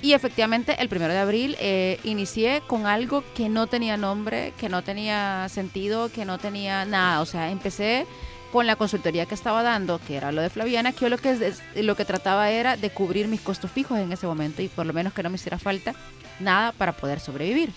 Y 0.03 0.11
efectivamente, 0.11 0.75
el 0.79 0.89
primero 0.89 1.13
de 1.13 1.19
abril 1.19 1.55
eh, 1.61 1.97
inicié 2.03 2.61
con 2.67 2.85
algo 2.85 3.23
que 3.35 3.47
no 3.47 3.67
tenía 3.67 3.95
nombre, 3.95 4.53
que 4.59 4.67
no 4.67 4.83
tenía 4.83 5.47
sentido, 5.47 6.09
que 6.09 6.25
no 6.25 6.37
tenía 6.37 6.83
nada. 6.83 7.21
O 7.21 7.25
sea, 7.25 7.49
empecé 7.49 8.05
con 8.51 8.67
la 8.67 8.75
consultoría 8.75 9.25
que 9.25 9.33
estaba 9.33 9.63
dando, 9.63 9.99
que 10.05 10.17
era 10.17 10.33
lo 10.33 10.41
de 10.41 10.49
Flaviana, 10.49 10.91
que 10.91 10.99
yo 10.99 11.09
lo 11.09 11.17
que, 11.17 11.53
lo 11.77 11.95
que 11.95 12.03
trataba 12.03 12.51
era 12.51 12.75
de 12.75 12.89
cubrir 12.89 13.29
mis 13.29 13.39
costos 13.39 13.71
fijos 13.71 13.97
en 13.97 14.11
ese 14.11 14.27
momento 14.27 14.61
y 14.61 14.67
por 14.67 14.85
lo 14.85 14.91
menos 14.91 15.13
que 15.13 15.23
no 15.23 15.29
me 15.29 15.35
hiciera 15.35 15.57
falta 15.57 15.95
nada 16.39 16.73
para 16.73 16.91
poder 16.91 17.21
sobrevivir. 17.21 17.71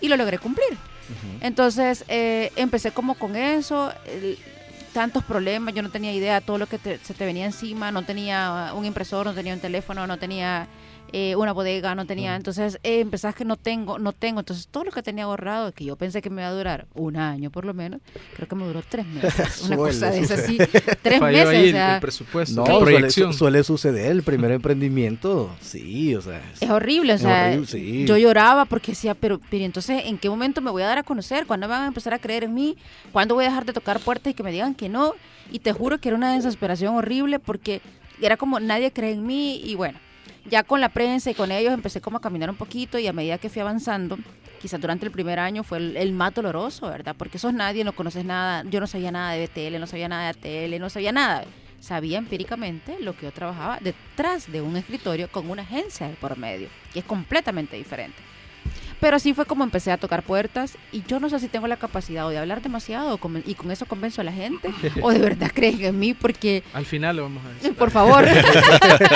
Y 0.00 0.08
lo 0.08 0.16
logré 0.16 0.38
cumplir. 0.38 0.76
Entonces 1.40 2.04
eh, 2.08 2.52
empecé 2.56 2.90
como 2.92 3.14
con 3.14 3.36
eso, 3.36 3.92
tantos 4.92 5.24
problemas, 5.24 5.74
yo 5.74 5.82
no 5.82 5.90
tenía 5.90 6.12
idea, 6.12 6.40
todo 6.40 6.58
lo 6.58 6.66
que 6.66 6.78
te- 6.78 6.98
se 6.98 7.14
te 7.14 7.24
venía 7.24 7.44
encima, 7.44 7.90
no 7.92 8.02
tenía 8.04 8.72
un 8.74 8.84
impresor, 8.84 9.26
no 9.26 9.34
tenía 9.34 9.54
un 9.54 9.60
teléfono, 9.60 10.06
no 10.06 10.18
tenía 10.18 10.66
eh, 11.12 11.36
una 11.36 11.52
bodega, 11.52 11.94
no 11.94 12.06
tenía, 12.06 12.36
entonces 12.36 12.78
eh, 12.82 13.00
empezás 13.00 13.34
que 13.34 13.44
no 13.44 13.56
tengo, 13.56 13.98
no 13.98 14.12
tengo, 14.12 14.40
entonces 14.40 14.68
todo 14.68 14.84
lo 14.84 14.90
que 14.92 15.02
tenía 15.02 15.24
ahorrado, 15.24 15.72
que 15.72 15.84
yo 15.84 15.96
pensé 15.96 16.20
que 16.20 16.28
me 16.30 16.42
iba 16.42 16.48
a 16.50 16.52
durar 16.52 16.86
un 16.94 17.16
año 17.16 17.50
por 17.50 17.64
lo 17.64 17.72
menos, 17.74 18.00
creo 18.36 18.46
que 18.48 18.54
me 18.54 18.64
duró 18.64 18.82
tres 18.88 19.06
meses, 19.06 19.62
una 19.66 19.76
Suele 19.76 19.92
cosa 19.92 20.10
de 20.10 20.18
esas, 20.20 20.40
sí, 20.46 20.58
suceder. 20.58 20.98
tres 21.02 21.18
Falló 21.18 21.38
meses, 21.38 21.48
ahí 21.54 21.56
o 21.56 21.64
el- 21.66 21.72
sea, 21.72 21.94
el 21.94 22.00
presupuesto, 22.00 22.54
No, 22.60 22.66
la 22.66 22.78
suele, 22.78 22.96
proyección. 22.98 23.32
su- 23.32 23.38
suele 23.38 23.64
suceder. 23.64 24.10
El 24.10 24.22
primer 24.22 24.50
emprendimiento, 24.52 25.50
sí, 25.60 26.14
o 26.14 26.20
sea. 26.22 26.38
es- 26.52 26.62
Es 26.62 26.70
horrible, 26.70 27.12
o 27.12 27.16
Es 27.16 27.22
sea, 27.22 27.46
horrible, 27.48 27.66
sí. 27.66 28.04
yo 28.06 28.16
lloraba 28.16 28.64
porque 28.66 28.92
decía, 28.92 29.14
pero, 29.14 29.40
pero 29.50 29.64
entonces, 29.64 30.02
¿en 30.06 30.18
qué 30.18 30.28
momento 30.30 30.60
me 30.60 30.70
voy 30.70 30.82
a 30.82 30.86
dar 30.86 30.98
a 30.98 31.02
conocer? 31.02 31.46
¿Cuándo 31.46 31.68
van 31.68 31.82
a 31.82 31.86
empezar 31.86 32.14
a 32.14 32.18
creer 32.18 32.44
en 32.44 32.54
mí? 32.54 32.76
¿Cuándo 33.12 33.34
voy 33.34 33.44
a 33.44 33.48
dejar 33.48 33.64
de 33.64 33.72
tocar 33.72 33.98
puertas 34.00 34.30
y 34.30 34.34
que 34.34 34.42
me 34.42 34.52
digan 34.52 34.74
que 34.74 34.88
no? 34.88 35.14
Y 35.50 35.60
te 35.60 35.72
juro 35.72 35.98
que 35.98 36.08
era 36.08 36.16
una 36.16 36.34
desesperación 36.34 36.94
horrible 36.96 37.38
porque 37.38 37.80
era 38.20 38.36
como 38.36 38.60
nadie 38.60 38.92
cree 38.92 39.12
en 39.12 39.24
mí 39.26 39.60
y 39.64 39.74
bueno, 39.74 39.98
ya 40.48 40.62
con 40.62 40.80
la 40.80 40.88
prensa 40.88 41.30
y 41.30 41.34
con 41.34 41.50
ellos 41.50 41.72
empecé 41.72 42.00
como 42.00 42.18
a 42.18 42.20
caminar 42.20 42.50
un 42.50 42.56
poquito 42.56 42.98
y 42.98 43.06
a 43.06 43.12
medida 43.12 43.38
que 43.38 43.48
fui 43.48 43.60
avanzando, 43.60 44.18
quizás 44.60 44.80
durante 44.80 45.06
el 45.06 45.12
primer 45.12 45.38
año 45.38 45.62
fue 45.62 45.78
el, 45.78 45.96
el 45.96 46.12
más 46.12 46.34
doloroso, 46.34 46.88
¿verdad? 46.88 47.14
Porque 47.16 47.38
sos 47.38 47.52
nadie, 47.52 47.84
no 47.84 47.92
conoces 47.92 48.24
nada, 48.24 48.64
yo 48.68 48.80
no 48.80 48.86
sabía 48.86 49.10
nada 49.10 49.32
de 49.32 49.46
BTL, 49.46 49.80
no 49.80 49.86
sabía 49.86 50.08
nada 50.08 50.32
de 50.32 50.66
ATL, 50.68 50.80
no 50.80 50.90
sabía 50.90 51.12
nada. 51.12 51.44
Sabía 51.80 52.18
empíricamente 52.18 52.98
lo 53.00 53.16
que 53.16 53.26
yo 53.26 53.32
trabajaba 53.32 53.78
detrás 53.80 54.50
de 54.50 54.60
un 54.60 54.76
escritorio 54.76 55.28
con 55.30 55.48
una 55.48 55.62
agencia 55.62 56.10
por 56.20 56.36
medio, 56.36 56.68
que 56.92 56.98
es 56.98 57.04
completamente 57.04 57.76
diferente. 57.76 58.18
Pero 59.00 59.16
así 59.16 59.32
fue 59.32 59.44
como 59.46 59.62
empecé 59.62 59.92
a 59.92 59.96
tocar 59.96 60.22
puertas 60.22 60.76
y 60.90 61.02
yo 61.04 61.20
no 61.20 61.28
sé 61.28 61.38
si 61.38 61.48
tengo 61.48 61.68
la 61.68 61.76
capacidad 61.76 62.26
o 62.26 62.30
de 62.30 62.38
hablar 62.38 62.62
demasiado 62.62 63.18
y 63.46 63.54
con 63.54 63.70
eso 63.70 63.86
convenzo 63.86 64.22
a 64.22 64.24
la 64.24 64.32
gente 64.32 64.70
o 65.02 65.12
de 65.12 65.20
verdad 65.20 65.50
creen 65.54 65.84
en 65.84 65.98
mí 65.98 66.14
porque 66.14 66.64
Al 66.72 66.84
final 66.84 67.16
lo 67.16 67.22
vamos 67.22 67.44
a 67.44 67.48
decir. 67.50 67.74
por 67.74 67.90
favor. 67.90 68.24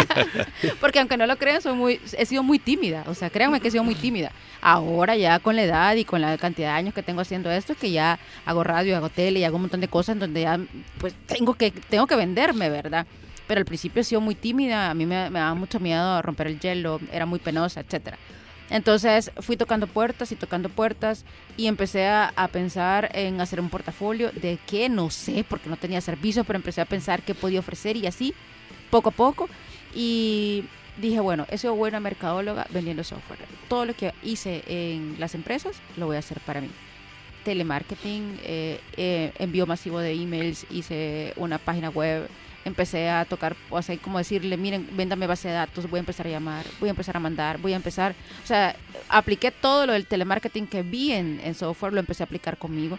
Porque 0.81 0.99
aunque 1.01 1.17
no 1.17 1.27
lo 1.27 1.37
crean, 1.37 1.61
soy 1.63 1.75
muy, 1.75 2.01
he 2.17 2.27
sido 2.27 2.43
muy 2.43 2.59
tímida. 2.59 3.05
O 3.07 3.15
sea, 3.15 3.31
créanme 3.31 3.61
que 3.61 3.69
he 3.69 3.71
sido 3.71 3.85
muy 3.85 3.95
tímida. 3.95 4.31
Ahora 4.61 5.17
ya 5.17 5.39
con 5.39 5.57
la 5.57 5.63
edad 5.65 5.97
y 5.97 6.05
con 6.05 6.21
la 6.21 6.37
cantidad 6.39 6.73
de 6.73 6.75
años 6.79 6.95
que 6.95 7.03
tengo 7.03 7.21
haciendo 7.21 7.51
esto, 7.51 7.75
que 7.75 7.91
ya 7.91 8.19
hago 8.45 8.63
radio, 8.63 8.97
hago 8.97 9.09
tele 9.09 9.41
y 9.41 9.45
hago 9.45 9.57
un 9.57 9.63
montón 9.63 9.81
de 9.81 9.89
cosas 9.89 10.15
en 10.15 10.21
donde 10.21 10.43
ya 10.43 10.59
pues 10.99 11.15
tengo 11.27 11.55
que, 11.55 11.71
tengo 11.71 12.07
que 12.07 12.17
venderme, 12.17 12.71
¿verdad? 12.71 13.07
Pero 13.47 13.59
al 13.59 13.65
principio 13.65 14.01
he 14.01 14.05
sido 14.05 14.21
muy 14.21 14.35
tímida, 14.35 14.91
a 14.91 14.95
mí 14.95 15.05
me, 15.05 15.31
me 15.31 15.41
daba 15.41 15.55
mucho 15.55 15.81
miedo 15.81 16.23
romper 16.23 16.47
el 16.47 16.61
hielo, 16.61 17.01
era 17.13 17.27
muy 17.27 17.39
penosa, 17.41 17.81
etcétera. 17.81 18.19
Entonces 18.71 19.31
fui 19.41 19.57
tocando 19.57 19.87
puertas 19.87 20.33
y 20.33 20.37
tocando 20.37 20.69
puertas 20.69 21.25
y 21.57 21.67
empecé 21.67 22.07
a, 22.07 22.33
a 22.37 22.49
pensar 22.49 23.11
en 23.15 23.41
hacer 23.41 23.61
un 23.61 23.69
portafolio 23.69 24.31
de 24.33 24.59
qué, 24.67 24.89
no 24.89 25.11
sé, 25.11 25.45
porque 25.49 25.69
no 25.69 25.77
tenía 25.77 26.01
servicio, 26.01 26.45
pero 26.45 26.57
empecé 26.57 26.81
a 26.81 26.87
pensar 26.87 27.23
qué 27.23 27.35
podía 27.35 27.61
ofrecer 27.61 27.97
y 27.97 28.07
así, 28.07 28.35
poco 28.91 29.11
a 29.11 29.13
poco. 29.13 29.49
Y 29.95 30.65
dije, 30.97 31.21
bueno, 31.21 31.47
he 31.51 31.59
sido 31.59 31.75
buena 31.75 32.01
mercadóloga 32.01 32.67
vendiendo 32.71 33.05
software. 33.05 33.41
Todo 33.69 33.85
lo 33.87 33.95
que 33.95 34.13
hice 34.23 34.63
en 34.67 35.17
las 35.19 35.35
empresas 35.35 35.81
lo 35.97 36.07
voy 36.07 36.17
a 36.17 36.21
hacer 36.21 36.41
para 36.41 36.61
mí. 36.61 36.71
Telemarketing, 37.45 38.39
eh, 38.45 38.81
eh, 38.97 39.33
envío 39.39 39.67
masivo 39.67 39.99
de 39.99 40.13
emails, 40.13 40.67
hice 40.71 41.33
una 41.37 41.59
página 41.59 41.91
web, 41.91 42.29
empecé 42.65 43.11
a 43.11 43.25
tocar, 43.25 43.57
o 43.71 43.81
sea, 43.83 43.97
como 43.99 44.19
decirle, 44.19 44.57
miren, 44.57 44.89
véndame 44.93 45.27
base 45.27 45.49
de 45.49 45.55
datos, 45.55 45.89
voy 45.89 45.99
a 45.99 46.01
empezar 46.01 46.27
a 46.27 46.31
llamar, 46.31 46.65
voy 46.81 46.89
a 46.89 46.91
empezar 46.91 47.17
a 47.17 47.21
mandar, 47.21 47.59
voy 47.59 47.73
a 47.73 47.77
empezar, 47.77 48.15
o 48.43 48.47
sea, 48.47 48.77
apliqué 49.09 49.51
todo 49.51 49.87
lo 49.87 49.93
del 49.93 50.07
telemarketing 50.07 50.67
que 50.67 50.83
vi 50.83 51.13
en, 51.13 51.41
en 51.43 51.55
software, 51.55 51.93
lo 51.93 52.01
empecé 52.01 52.23
a 52.23 52.27
aplicar 52.27 52.57
conmigo. 52.59 52.99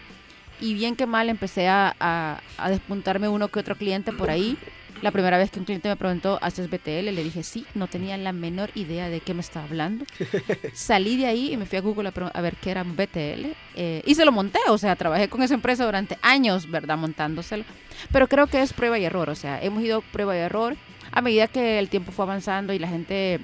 Y 0.62 0.76
bien 0.76 0.96
que 0.96 1.06
mal 1.06 1.30
empecé 1.30 1.68
a, 1.68 1.96
a, 2.00 2.40
a 2.58 2.70
despuntarme 2.70 3.28
uno 3.28 3.50
que 3.50 3.60
otro 3.60 3.76
cliente 3.76 4.14
por 4.14 4.30
ahí. 4.30 4.58
La 5.04 5.12
primera 5.12 5.38
vez 5.38 5.52
que 5.52 5.60
un 5.60 5.66
cliente 5.66 5.90
me 5.90 5.98
preguntó, 5.98 6.40
¿haces 6.42 6.70
BTL? 6.70 7.14
Le 7.14 7.24
dije 7.26 7.44
sí, 7.44 7.66
no 7.76 7.88
tenía 7.88 8.16
la 8.16 8.32
menor 8.32 8.70
idea 8.74 9.10
de 9.10 9.20
qué 9.20 9.34
me 9.34 9.42
estaba 9.42 9.66
hablando. 9.66 10.06
Salí 10.74 11.18
de 11.18 11.26
ahí 11.26 11.52
y 11.52 11.58
me 11.58 11.66
fui 11.66 11.78
a 11.78 11.82
Google 11.82 12.14
a, 12.34 12.42
ver 12.42 12.56
qué 12.56 12.72
era 12.72 12.84
un 12.84 12.96
BTL. 12.96 13.52
eh, 13.76 14.02
y 14.06 14.16
se 14.16 14.24
lo 14.24 14.32
monté, 14.32 14.60
o 14.70 14.78
sea, 14.78 14.96
trabajé 14.96 15.28
con 15.28 15.44
esa 15.44 15.56
empresa 15.56 15.84
durante 15.84 16.18
años, 16.22 16.72
¿verdad? 16.72 16.98
Montándoselo. 16.98 17.66
Pero 18.14 18.30
creo 18.30 18.48
que 18.48 18.62
es 18.62 18.72
prueba 18.72 18.98
y 18.98 19.04
error, 19.04 19.30
o 19.30 19.36
sea, 19.36 19.62
hemos 19.62 19.84
ido 19.84 20.00
prueba 20.14 20.38
y 20.38 20.40
error 20.40 20.78
a 21.12 21.22
medida 21.22 21.50
que 21.50 21.80
el 21.80 21.90
tiempo 21.90 22.14
fue 22.14 22.24
avanzando 22.24 22.72
y 22.72 22.80
la 22.80 22.88
gente 22.88 23.42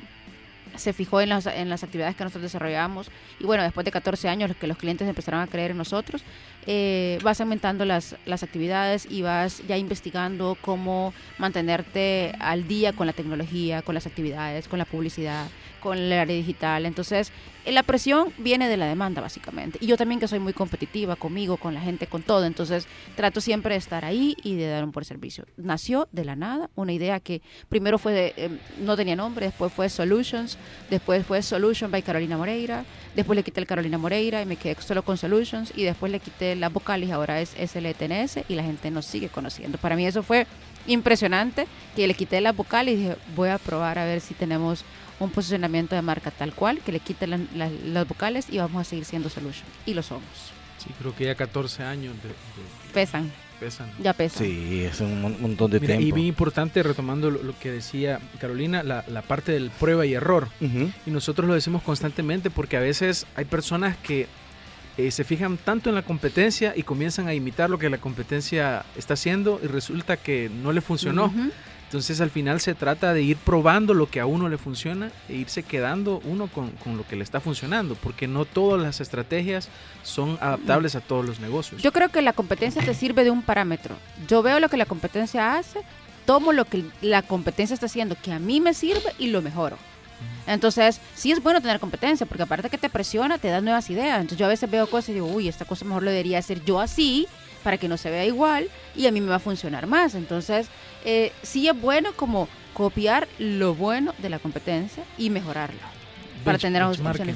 se 0.75 0.93
fijó 0.93 1.21
en 1.21 1.29
las, 1.29 1.45
en 1.45 1.69
las 1.69 1.83
actividades 1.83 2.15
que 2.15 2.23
nosotros 2.23 2.43
desarrollamos. 2.43 3.09
Y 3.39 3.45
bueno, 3.45 3.63
después 3.63 3.85
de 3.85 3.91
14 3.91 4.29
años 4.29 4.51
que 4.59 4.67
los 4.67 4.77
clientes 4.77 5.07
empezaron 5.07 5.41
a 5.41 5.47
creer 5.47 5.71
en 5.71 5.77
nosotros, 5.77 6.23
eh, 6.67 7.19
vas 7.23 7.41
aumentando 7.41 7.85
las, 7.85 8.15
las 8.25 8.43
actividades 8.43 9.07
y 9.09 9.21
vas 9.21 9.61
ya 9.67 9.77
investigando 9.77 10.57
cómo 10.61 11.13
mantenerte 11.37 12.33
al 12.39 12.67
día 12.67 12.93
con 12.93 13.07
la 13.07 13.13
tecnología, 13.13 13.81
con 13.81 13.95
las 13.95 14.05
actividades, 14.05 14.67
con 14.67 14.79
la 14.79 14.85
publicidad, 14.85 15.47
con 15.79 15.97
el 15.97 16.11
área 16.13 16.35
digital. 16.35 16.85
Entonces, 16.85 17.31
eh, 17.65 17.71
la 17.71 17.83
presión 17.83 18.33
viene 18.37 18.69
de 18.69 18.77
la 18.77 18.85
demanda, 18.87 19.21
básicamente. 19.21 19.77
Y 19.81 19.87
yo 19.87 19.97
también 19.97 20.19
que 20.19 20.27
soy 20.27 20.39
muy 20.39 20.53
competitiva 20.53 21.15
conmigo, 21.15 21.57
con 21.57 21.73
la 21.73 21.81
gente, 21.81 22.07
con 22.07 22.23
todo. 22.23 22.45
Entonces, 22.45 22.87
trato 23.15 23.41
siempre 23.41 23.73
de 23.75 23.79
estar 23.79 24.05
ahí 24.05 24.35
y 24.43 24.55
de 24.55 24.67
dar 24.67 24.83
un 24.83 24.91
buen 24.91 25.05
servicio. 25.05 25.45
Nació 25.57 26.07
de 26.11 26.25
la 26.25 26.35
nada 26.35 26.69
una 26.75 26.93
idea 26.93 27.19
que 27.19 27.41
primero 27.67 27.97
fue, 27.97 28.13
de, 28.13 28.33
eh, 28.37 28.49
no 28.79 28.95
tenía 28.95 29.15
nombre, 29.15 29.47
después 29.47 29.71
fue 29.73 29.89
Solutions, 29.89 30.57
después 30.89 31.25
fue 31.25 31.41
Solution 31.41 31.91
by 31.91 32.01
Carolina 32.01 32.37
Moreira, 32.37 32.85
después 33.15 33.35
le 33.35 33.43
quité 33.43 33.59
el 33.59 33.67
Carolina 33.67 33.97
Moreira 33.97 34.41
y 34.41 34.45
me 34.45 34.55
quedé 34.55 34.75
solo 34.81 35.03
con 35.03 35.17
Solutions 35.17 35.73
y 35.75 35.83
después 35.83 36.11
le 36.11 36.19
quité 36.19 36.55
las 36.55 36.71
vocales, 36.71 37.11
ahora 37.11 37.41
es 37.41 37.49
SLTNS 37.51 38.45
y 38.47 38.55
la 38.55 38.63
gente 38.63 38.91
nos 38.91 39.05
sigue 39.05 39.29
conociendo. 39.29 39.77
Para 39.77 39.95
mí 39.95 40.05
eso 40.05 40.23
fue 40.23 40.47
impresionante, 40.87 41.67
que 41.95 42.07
le 42.07 42.13
quité 42.13 42.41
las 42.41 42.55
vocales 42.55 42.95
y 42.95 42.97
dije, 42.97 43.15
voy 43.35 43.49
a 43.49 43.57
probar 43.57 43.99
a 43.99 44.05
ver 44.05 44.21
si 44.21 44.33
tenemos 44.33 44.83
un 45.19 45.29
posicionamiento 45.31 45.95
de 45.95 46.01
marca 46.01 46.31
tal 46.31 46.53
cual, 46.53 46.79
que 46.79 46.91
le 46.91 46.99
quite 46.99 47.27
la- 47.27 47.39
la- 47.55 47.69
las 47.85 48.07
vocales 48.07 48.47
y 48.49 48.57
vamos 48.57 48.81
a 48.81 48.83
seguir 48.89 49.05
siendo 49.05 49.29
Solution. 49.29 49.65
Y 49.85 49.93
lo 49.93 50.01
somos. 50.03 50.23
Sí, 50.77 50.89
creo 50.97 51.13
que 51.15 51.25
ya 51.25 51.35
14 51.35 51.83
años 51.83 52.13
de, 52.23 52.29
de- 52.29 52.35
Pesan, 52.93 53.29
pesan. 53.59 53.91
ya 54.01 54.13
pesan. 54.13 54.45
Sí, 54.47 54.83
es 54.83 55.01
un 55.01 55.21
mon- 55.21 55.41
montón 55.41 55.69
de 55.71 55.79
Mira, 55.81 55.95
y 55.95 55.97
tiempo. 55.97 56.15
bien 56.15 56.27
importante, 56.27 56.81
retomando 56.83 57.29
lo, 57.29 57.43
lo 57.43 57.59
que 57.59 57.69
decía 57.71 58.19
Carolina, 58.39 58.81
la, 58.81 59.03
la 59.09 59.21
parte 59.21 59.51
del 59.51 59.69
prueba 59.71 60.05
y 60.05 60.13
error. 60.13 60.47
Y 61.05 61.11
nosotros 61.11 61.47
lo 61.47 61.53
decimos 61.53 61.81
constantemente 61.83 62.49
porque 62.49 62.77
a 62.77 62.79
veces 62.79 63.25
hay 63.35 63.43
personas 63.45 63.97
que 63.97 64.27
eh, 64.97 65.11
se 65.11 65.23
fijan 65.25 65.57
tanto 65.57 65.89
en 65.89 65.95
la 65.95 66.01
competencia 66.01 66.73
y 66.75 66.83
comienzan 66.83 67.27
a 67.27 67.33
imitar 67.33 67.69
lo 67.69 67.77
que 67.77 67.89
la 67.89 67.97
competencia 67.99 68.85
está 68.97 69.13
haciendo 69.15 69.59
y 69.63 69.67
resulta 69.67 70.17
que 70.17 70.49
no 70.49 70.71
le 70.71 70.79
funcionó. 70.81 71.25
Ujú. 71.25 71.51
Entonces 71.89 72.21
al 72.21 72.29
final 72.29 72.61
se 72.61 72.75
trata 72.75 73.15
de 73.15 73.23
ir 73.23 73.35
probando 73.37 73.95
lo 73.95 74.07
que 74.07 74.19
a 74.19 74.27
uno 74.27 74.47
le 74.47 74.59
funciona 74.59 75.11
e 75.27 75.33
irse 75.33 75.63
quedando 75.63 76.21
uno 76.23 76.45
con, 76.45 76.69
con 76.73 76.97
lo 76.97 77.07
que 77.07 77.15
le 77.15 77.23
está 77.23 77.39
funcionando, 77.39 77.95
porque 77.95 78.27
no 78.27 78.45
todas 78.45 78.79
las 78.79 79.01
estrategias 79.01 79.69
son 80.03 80.37
adaptables 80.39 80.93
a 80.93 81.01
todos 81.01 81.25
los 81.25 81.39
negocios. 81.39 81.81
Yo 81.81 81.91
creo 81.91 82.09
que 82.09 82.21
la 82.21 82.33
competencia 82.33 82.83
te 82.83 82.93
sirve 82.93 83.23
de 83.23 83.31
un 83.31 83.41
parámetro. 83.41 83.95
Yo 84.27 84.43
veo 84.43 84.59
lo 84.59 84.69
que 84.69 84.77
la 84.77 84.85
competencia 84.85 85.55
hace, 85.55 85.79
tomo 86.27 86.53
lo 86.53 86.65
que 86.65 86.85
la 87.01 87.23
competencia 87.23 87.73
está 87.73 87.87
haciendo 87.87 88.15
que 88.21 88.33
a 88.33 88.37
mí 88.37 88.61
me 88.61 88.75
sirve 88.75 89.11
y 89.17 89.29
lo 89.31 89.41
mejoro. 89.41 89.75
Entonces, 90.45 91.01
sí 91.15 91.31
es 91.31 91.41
bueno 91.41 91.59
tener 91.59 91.79
competencia, 91.79 92.27
porque 92.27 92.43
aparte 92.43 92.69
que 92.69 92.77
te 92.77 92.89
presiona, 92.89 93.39
te 93.39 93.47
da 93.47 93.61
nuevas 93.61 93.89
ideas. 93.89 94.17
Entonces, 94.19 94.37
yo 94.37 94.45
a 94.45 94.49
veces 94.49 94.69
veo 94.69 94.85
cosas 94.87 95.09
y 95.09 95.13
digo, 95.13 95.25
uy, 95.25 95.47
esta 95.47 95.65
cosa 95.65 95.85
mejor 95.85 96.03
lo 96.03 96.11
debería 96.11 96.37
hacer 96.37 96.63
yo 96.63 96.79
así, 96.79 97.27
para 97.63 97.77
que 97.77 97.87
no 97.87 97.97
se 97.97 98.11
vea 98.11 98.25
igual, 98.25 98.69
y 98.95 99.07
a 99.07 99.11
mí 99.11 99.21
me 99.21 99.29
va 99.29 99.35
a 99.35 99.39
funcionar 99.39 99.87
más. 99.87 100.15
Entonces, 100.15 100.67
eh, 101.05 101.31
sí 101.41 101.67
es 101.67 101.79
bueno 101.79 102.11
como 102.15 102.47
copiar 102.73 103.27
lo 103.39 103.75
bueno 103.75 104.13
de 104.19 104.29
la 104.29 104.39
competencia 104.39 105.03
y 105.17 105.29
mejorarlo, 105.29 105.79
para 106.43 106.57
tener 106.57 106.83
benchmarking. 106.83 107.35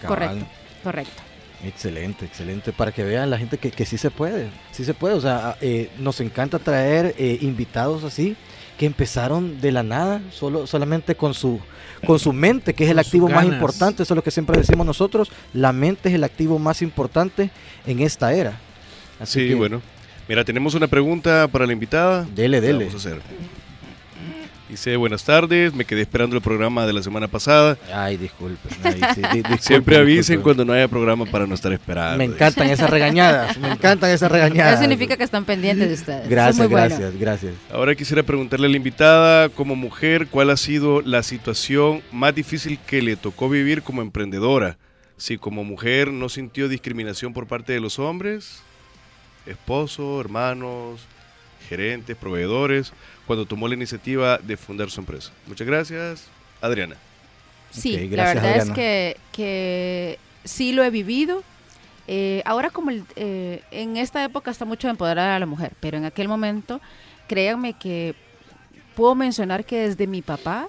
cabal. 0.00 0.06
Correcto, 0.06 0.46
correcto. 0.82 1.22
Excelente, 1.64 2.24
excelente. 2.24 2.72
Para 2.72 2.92
que 2.92 3.02
vean 3.02 3.30
la 3.30 3.38
gente 3.38 3.58
que, 3.58 3.70
que 3.70 3.84
sí 3.84 3.98
se 3.98 4.10
puede, 4.10 4.48
sí 4.70 4.84
se 4.84 4.94
puede. 4.94 5.14
O 5.14 5.20
sea, 5.20 5.56
eh, 5.60 5.90
nos 5.98 6.20
encanta 6.20 6.58
traer 6.58 7.14
eh, 7.18 7.38
invitados 7.40 8.04
así 8.04 8.36
que 8.78 8.86
empezaron 8.86 9.60
de 9.60 9.72
la 9.72 9.82
nada, 9.82 10.20
solo, 10.30 10.68
solamente 10.68 11.16
con 11.16 11.34
su, 11.34 11.58
con 12.06 12.20
su 12.20 12.32
mente, 12.32 12.74
que 12.74 12.84
es 12.84 12.90
el 12.90 13.00
activo 13.00 13.28
más 13.28 13.44
importante. 13.44 14.04
Eso 14.04 14.14
es 14.14 14.16
lo 14.16 14.22
que 14.22 14.30
siempre 14.30 14.56
decimos 14.56 14.86
nosotros. 14.86 15.32
La 15.52 15.72
mente 15.72 16.10
es 16.10 16.14
el 16.14 16.22
activo 16.22 16.60
más 16.60 16.80
importante 16.80 17.50
en 17.86 17.98
esta 18.00 18.32
era. 18.32 18.60
Así 19.18 19.40
Sí, 19.40 19.48
que, 19.48 19.54
bueno. 19.56 19.82
Mira, 20.28 20.44
tenemos 20.44 20.74
una 20.74 20.86
pregunta 20.86 21.48
para 21.48 21.66
la 21.66 21.72
invitada. 21.72 22.26
Dele, 22.34 22.60
dele. 22.60 22.86
Vamos 22.86 22.94
a 22.94 23.08
hacer. 23.08 23.20
Dice, 24.68 24.96
buenas 24.96 25.24
tardes, 25.24 25.72
me 25.72 25.86
quedé 25.86 26.02
esperando 26.02 26.36
el 26.36 26.42
programa 26.42 26.86
de 26.86 26.92
la 26.92 27.02
semana 27.02 27.26
pasada. 27.26 27.78
Ay, 27.90 28.18
disculpe. 28.18 28.68
ay, 28.84 29.00
sí, 29.14 29.22
di- 29.22 29.36
disculpe, 29.38 29.62
Siempre 29.62 29.96
avisen 29.96 30.42
cuando 30.42 30.62
no 30.62 30.74
haya 30.74 30.86
programa 30.88 31.24
para 31.24 31.46
no 31.46 31.54
estar 31.54 31.72
esperando. 31.72 32.18
Me 32.18 32.24
encantan 32.24 32.68
esas 32.68 32.90
regañadas, 32.90 33.56
me 33.56 33.70
encantan 33.70 34.10
esas 34.10 34.30
regañadas. 34.30 34.74
Eso 34.74 34.82
significa 34.82 35.16
que 35.16 35.24
están 35.24 35.46
pendientes 35.46 35.88
de 35.88 35.94
ustedes. 35.94 36.24
Es 36.24 36.28
Gracias, 36.28 36.68
bueno. 36.68 36.86
gracias, 36.86 37.16
gracias. 37.18 37.54
Ahora 37.72 37.94
quisiera 37.94 38.22
preguntarle 38.22 38.66
a 38.66 38.70
la 38.70 38.76
invitada, 38.76 39.48
como 39.48 39.74
mujer, 39.74 40.26
¿cuál 40.26 40.50
ha 40.50 40.56
sido 40.58 41.00
la 41.00 41.22
situación 41.22 42.02
más 42.12 42.34
difícil 42.34 42.78
que 42.86 43.00
le 43.00 43.16
tocó 43.16 43.48
vivir 43.48 43.80
como 43.80 44.02
emprendedora? 44.02 44.76
Si 45.16 45.38
como 45.38 45.64
mujer 45.64 46.12
no 46.12 46.28
sintió 46.28 46.68
discriminación 46.68 47.32
por 47.32 47.46
parte 47.46 47.72
de 47.72 47.80
los 47.80 47.98
hombres, 47.98 48.62
esposo, 49.48 50.20
hermanos, 50.20 51.00
gerentes, 51.68 52.16
proveedores, 52.16 52.92
cuando 53.26 53.46
tomó 53.46 53.68
la 53.68 53.74
iniciativa 53.74 54.38
de 54.38 54.56
fundar 54.56 54.90
su 54.90 55.00
empresa. 55.00 55.30
Muchas 55.46 55.66
gracias, 55.66 56.26
Adriana. 56.60 56.96
Sí, 57.70 57.92
la 58.10 58.24
verdad 58.24 58.44
Adriana. 58.46 58.62
es 58.62 58.70
que, 58.70 59.16
que 59.32 60.18
sí 60.44 60.72
lo 60.72 60.82
he 60.84 60.90
vivido. 60.90 61.42
Eh, 62.06 62.42
ahora 62.46 62.70
como 62.70 62.90
el- 62.90 63.04
eh, 63.16 63.62
en 63.70 63.98
esta 63.98 64.24
época 64.24 64.50
está 64.50 64.64
mucho 64.64 64.86
de 64.88 64.92
empoderar 64.92 65.30
a 65.30 65.38
la 65.38 65.44
mujer, 65.46 65.72
pero 65.80 65.98
en 65.98 66.06
aquel 66.06 66.26
momento, 66.28 66.80
créanme 67.26 67.74
que 67.74 68.14
puedo 68.96 69.14
mencionar 69.14 69.64
que 69.66 69.88
desde 69.88 70.06
mi 70.06 70.22
papá 70.22 70.68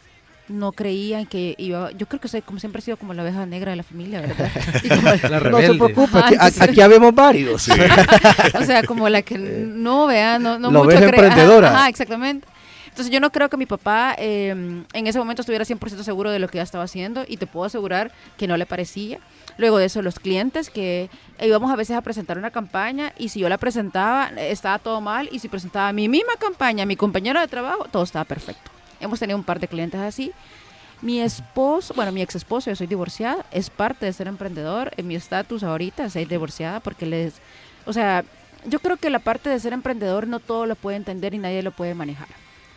no 0.50 0.72
creían 0.72 1.26
que 1.26 1.56
iba, 1.58 1.92
yo 1.92 2.08
creo 2.08 2.20
que 2.20 2.28
soy 2.28 2.42
como 2.42 2.60
siempre 2.60 2.80
he 2.80 2.84
sido 2.84 2.98
como 2.98 3.14
la 3.14 3.24
oveja 3.24 3.46
negra 3.46 3.72
de 3.72 3.78
la 3.78 3.84
familia, 3.84 4.22
¿verdad? 4.22 4.50
Y 4.84 4.90
como- 4.90 5.02
La 5.30 5.40
No 5.40 5.60
se 5.62 5.74
preocupe, 5.76 6.18
Ajá, 6.18 6.46
aquí, 6.48 6.60
aquí 6.62 6.82
habemos 6.82 7.14
varios. 7.16 7.70
o 7.70 8.64
sea, 8.66 8.84
como 8.84 9.08
la 9.10 9.22
que 9.22 9.38
no 9.38 10.08
vea, 10.08 10.40
no, 10.40 10.60
no 10.60 10.72
La 10.72 10.80
mucho 10.80 10.88
oveja 10.90 11.02
cree- 11.08 11.20
ajá, 11.20 11.26
emprendedora. 11.28 11.70
Ajá, 11.70 11.90
exactamente. 11.90 12.48
Entonces 12.88 13.14
yo 13.14 13.20
no 13.22 13.32
creo 13.32 13.48
que 13.50 13.56
mi 13.56 13.66
papá 13.68 14.16
eh, 14.18 14.50
en 14.50 15.08
ese 15.08 15.20
momento 15.20 15.42
estuviera 15.42 15.64
100% 15.64 16.04
seguro 16.04 16.32
de 16.32 16.40
lo 16.40 16.50
que 16.50 16.58
ya 16.58 16.64
estaba 16.64 16.84
haciendo 16.84 17.24
y 17.26 17.38
te 17.38 17.48
puedo 17.48 17.66
asegurar 17.66 18.12
que 18.38 18.46
no 18.48 18.58
le 18.58 18.66
parecía. 18.66 19.20
Luego 19.58 19.78
de 19.78 19.86
eso, 19.86 20.02
los 20.02 20.20
clientes 20.20 20.70
que 20.70 21.10
íbamos 21.42 21.72
a 21.72 21.76
veces 21.78 21.96
a 21.96 22.02
presentar 22.02 22.38
una 22.38 22.50
campaña 22.52 23.14
y 23.18 23.30
si 23.30 23.40
yo 23.40 23.48
la 23.48 23.58
presentaba 23.58 24.32
estaba 24.38 24.80
todo 24.80 25.00
mal 25.00 25.30
y 25.32 25.40
si 25.40 25.48
presentaba 25.48 25.94
mi 25.94 26.10
misma 26.10 26.34
campaña, 26.40 26.86
mi 26.86 26.96
compañero 26.98 27.40
de 27.40 27.48
trabajo, 27.48 27.86
todo 27.92 28.04
estaba 28.04 28.26
perfecto. 28.26 28.70
Hemos 29.00 29.20
tenido 29.20 29.38
un 29.38 29.44
par 29.44 29.60
de 29.60 29.68
clientes 29.68 30.00
así. 30.00 30.32
Mi 31.02 31.22
esposo, 31.22 31.94
bueno, 31.94 32.12
mi 32.12 32.22
ex 32.22 32.36
esposo, 32.36 32.70
yo 32.70 32.76
soy 32.76 32.88
divorciada, 32.88 33.46
es 33.52 33.70
parte 33.70 34.06
de 34.06 34.14
ser 34.14 34.28
emprendedor. 34.28 34.92
En 34.98 35.08
mi 35.08 35.16
estatus 35.16 35.64
ahorita, 35.64 36.10
ser 36.10 36.28
divorciada, 36.28 36.82
porque 36.82 37.06
les. 37.06 37.36
O 37.86 37.94
sea, 37.94 38.26
yo 38.66 38.80
creo 38.80 38.98
que 38.98 39.10
la 39.10 39.20
parte 39.20 39.50
de 39.50 39.60
ser 39.60 39.72
emprendedor 39.72 40.28
no 40.28 40.40
todo 40.40 40.66
lo 40.66 40.76
puede 40.76 40.98
entender 40.98 41.34
y 41.34 41.38
nadie 41.38 41.64
lo 41.64 41.72
puede 41.72 41.94
manejar. 41.94 42.28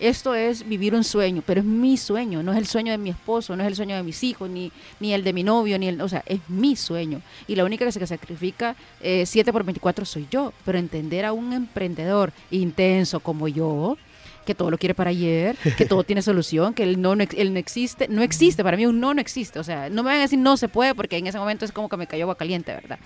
Esto 0.02 0.35
es 0.35 0.69
vivir 0.69 0.97
un 0.97 1.05
sueño, 1.05 1.45
pero 1.47 1.61
es 1.61 1.67
mi 1.67 1.97
sueño, 1.97 2.43
no 2.43 2.50
es 2.50 2.59
el 2.59 2.67
sueño 2.67 2.91
de 2.91 2.99
mi 2.99 3.11
esposo, 3.11 3.55
no 3.55 3.62
es 3.62 3.69
el 3.69 3.76
sueño 3.76 3.95
de 3.95 4.02
mis 4.02 4.25
hijos, 4.25 4.50
ni, 4.50 4.73
ni 4.99 5.12
el 5.12 5.23
de 5.23 5.33
mi 5.33 5.45
novio, 5.45 5.79
ni 5.79 5.87
el, 5.87 6.00
o 6.00 6.09
sea, 6.09 6.25
es 6.26 6.41
mi 6.49 6.75
sueño. 6.75 7.23
Y 7.47 7.55
la 7.55 7.64
única 7.64 7.85
que 7.85 7.93
se 7.93 8.05
sacrifica 8.05 8.75
eh, 9.00 9.25
7 9.26 9.52
por 9.52 9.62
24 9.62 10.05
soy 10.05 10.26
yo. 10.29 10.52
Pero 10.64 10.79
entender 10.79 11.25
a 11.25 11.33
un 11.33 11.52
emprendedor 11.52 12.33
intenso 12.50 13.21
como 13.21 13.47
yo, 13.47 13.97
que 14.44 14.54
todo 14.54 14.70
lo 14.70 14.78
quiere 14.78 14.94
para 14.94 15.11
ayer, 15.11 15.56
que 15.76 15.87
todo 15.87 16.04
tiene 16.04 16.22
solución, 16.22 16.75
que 16.75 16.82
el 16.82 17.00
no, 17.00 17.16
no, 17.16 17.25
no 17.25 17.58
existe, 17.58 18.08
no 18.08 18.22
existe, 18.22 18.62
para 18.62 18.76
mí 18.76 18.87
un 18.87 19.00
no 19.00 19.14
no 19.14 19.20
existe, 19.20 19.58
o 19.58 19.64
sea, 19.64 19.88
no 19.88 20.02
me 20.02 20.11
van 20.11 20.18
a 20.18 20.22
decir 20.22 20.38
no 20.38 20.56
se 20.56 20.68
puede 20.68 20.94
porque 20.94 21.16
en 21.16 21.26
ese 21.26 21.38
momento 21.38 21.64
es 21.64 21.72
como 21.72 21.88
que 21.88 21.96
me 21.96 22.06
cayó 22.06 22.25
agua 22.25 22.37
caliente, 22.37 22.72
¿verdad? 22.72 22.99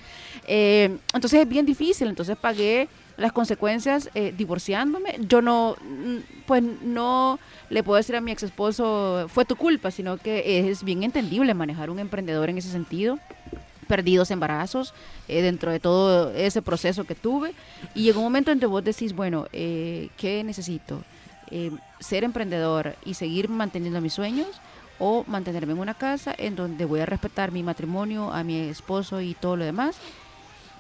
Eh, 0.46 0.96
entonces 1.12 1.40
es 1.40 1.48
bien 1.48 1.66
difícil, 1.66 2.08
entonces 2.08 2.36
pagué 2.36 2.88
las 3.16 3.32
consecuencias 3.32 4.10
eh, 4.14 4.34
divorciándome. 4.36 5.16
Yo 5.20 5.40
no, 5.40 5.76
pues 6.46 6.62
no 6.62 7.38
le 7.70 7.82
puedo 7.82 7.96
decir 7.96 8.14
a 8.16 8.20
mi 8.20 8.30
ex 8.30 8.42
esposo, 8.42 9.26
fue 9.28 9.44
tu 9.44 9.56
culpa, 9.56 9.90
sino 9.90 10.18
que 10.18 10.68
es 10.70 10.84
bien 10.84 11.02
entendible 11.02 11.54
manejar 11.54 11.90
un 11.90 11.98
emprendedor 11.98 12.50
en 12.50 12.58
ese 12.58 12.70
sentido 12.70 13.18
perdidos 13.86 14.30
embarazos 14.30 14.94
eh, 15.28 15.42
dentro 15.42 15.70
de 15.70 15.80
todo 15.80 16.32
ese 16.32 16.60
proceso 16.60 17.04
que 17.04 17.14
tuve 17.14 17.54
y 17.94 18.02
llegó 18.02 18.18
un 18.18 18.24
momento 18.24 18.50
en 18.50 18.60
que 18.60 18.66
vos 18.66 18.84
decís, 18.84 19.14
bueno, 19.14 19.46
eh, 19.52 20.08
¿qué 20.16 20.42
necesito? 20.44 21.02
Eh, 21.50 21.70
ser 22.00 22.24
emprendedor 22.24 22.96
y 23.04 23.14
seguir 23.14 23.48
manteniendo 23.48 24.00
mis 24.00 24.14
sueños 24.14 24.48
o 24.98 25.24
mantenerme 25.26 25.72
en 25.72 25.78
una 25.78 25.94
casa 25.94 26.34
en 26.36 26.56
donde 26.56 26.84
voy 26.84 27.00
a 27.00 27.06
respetar 27.06 27.52
mi 27.52 27.62
matrimonio, 27.62 28.32
a 28.32 28.42
mi 28.42 28.58
esposo 28.58 29.20
y 29.20 29.34
todo 29.34 29.56
lo 29.56 29.64
demás 29.64 29.96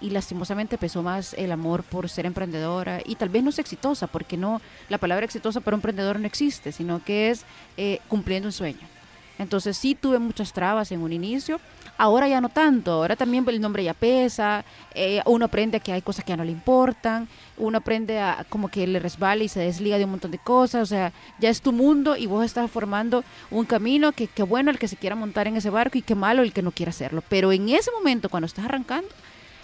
y 0.00 0.10
lastimosamente 0.10 0.78
pesó 0.78 1.02
más 1.02 1.34
el 1.34 1.52
amor 1.52 1.82
por 1.82 2.08
ser 2.08 2.26
emprendedora 2.26 3.00
y 3.04 3.14
tal 3.14 3.28
vez 3.28 3.42
no 3.42 3.50
es 3.50 3.58
exitosa, 3.58 4.06
porque 4.06 4.36
no, 4.36 4.60
la 4.88 4.98
palabra 4.98 5.24
exitosa 5.24 5.60
para 5.60 5.74
un 5.74 5.78
emprendedor 5.78 6.20
no 6.20 6.26
existe, 6.26 6.72
sino 6.72 7.02
que 7.02 7.30
es 7.30 7.44
eh, 7.76 8.00
cumpliendo 8.08 8.48
un 8.48 8.52
sueño. 8.52 8.95
Entonces 9.38 9.76
sí 9.76 9.94
tuve 9.94 10.18
muchas 10.18 10.52
trabas 10.52 10.92
en 10.92 11.02
un 11.02 11.12
inicio, 11.12 11.60
ahora 11.98 12.28
ya 12.28 12.40
no 12.40 12.48
tanto, 12.48 12.92
ahora 12.92 13.16
también 13.16 13.44
el 13.48 13.60
nombre 13.60 13.84
ya 13.84 13.94
pesa, 13.94 14.64
eh, 14.94 15.20
uno 15.26 15.44
aprende 15.44 15.80
que 15.80 15.92
hay 15.92 16.02
cosas 16.02 16.24
que 16.24 16.30
ya 16.30 16.36
no 16.36 16.44
le 16.44 16.52
importan, 16.52 17.28
uno 17.58 17.78
aprende 17.78 18.18
a 18.18 18.46
como 18.48 18.68
que 18.68 18.86
le 18.86 18.98
resbala 18.98 19.44
y 19.44 19.48
se 19.48 19.60
desliga 19.60 19.98
de 19.98 20.04
un 20.04 20.12
montón 20.12 20.30
de 20.30 20.38
cosas, 20.38 20.82
o 20.82 20.86
sea, 20.86 21.12
ya 21.38 21.50
es 21.50 21.60
tu 21.60 21.72
mundo 21.72 22.16
y 22.16 22.26
vos 22.26 22.44
estás 22.44 22.70
formando 22.70 23.24
un 23.50 23.66
camino 23.66 24.12
que, 24.12 24.26
qué 24.26 24.42
bueno 24.42 24.70
el 24.70 24.78
que 24.78 24.88
se 24.88 24.96
quiera 24.96 25.16
montar 25.16 25.46
en 25.48 25.56
ese 25.56 25.70
barco 25.70 25.98
y 25.98 26.02
qué 26.02 26.14
malo 26.14 26.42
el 26.42 26.52
que 26.52 26.62
no 26.62 26.72
quiera 26.72 26.90
hacerlo, 26.90 27.22
pero 27.28 27.52
en 27.52 27.68
ese 27.68 27.90
momento 27.90 28.28
cuando 28.28 28.46
estás 28.46 28.64
arrancando, 28.64 29.08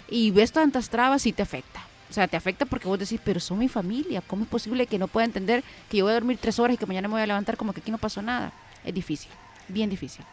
y 0.09 0.29
ves 0.29 0.51
tantas 0.51 0.89
trabas 0.89 1.25
y 1.25 1.33
te 1.33 1.41
afecta. 1.41 1.81
O 2.09 2.13
sea, 2.13 2.27
te 2.27 2.37
afecta 2.37 2.67
porque 2.67 2.87
vos 2.87 2.99
decís, 2.99 3.19
pero 3.23 3.39
son 3.39 3.57
mi 3.57 3.67
familia, 3.67 4.21
¿cómo 4.21 4.43
es 4.43 4.49
posible 4.49 4.85
que 4.85 4.99
no 4.99 5.07
pueda 5.07 5.25
entender 5.25 5.63
que 5.89 5.97
yo 5.97 6.05
voy 6.05 6.11
a 6.11 6.13
dormir 6.13 6.37
tres 6.39 6.59
horas 6.59 6.75
y 6.75 6.77
que 6.77 6.85
mañana 6.85 7.07
me 7.07 7.13
voy 7.13 7.23
a 7.23 7.25
levantar 7.25 7.57
como 7.57 7.73
que 7.73 7.81
aquí 7.81 7.89
no 7.89 7.97
pasó 7.97 8.21
nada? 8.21 8.53
Es 8.85 8.93
difícil, 8.93 9.31
bien 9.67 9.89
difícil. 9.89 10.25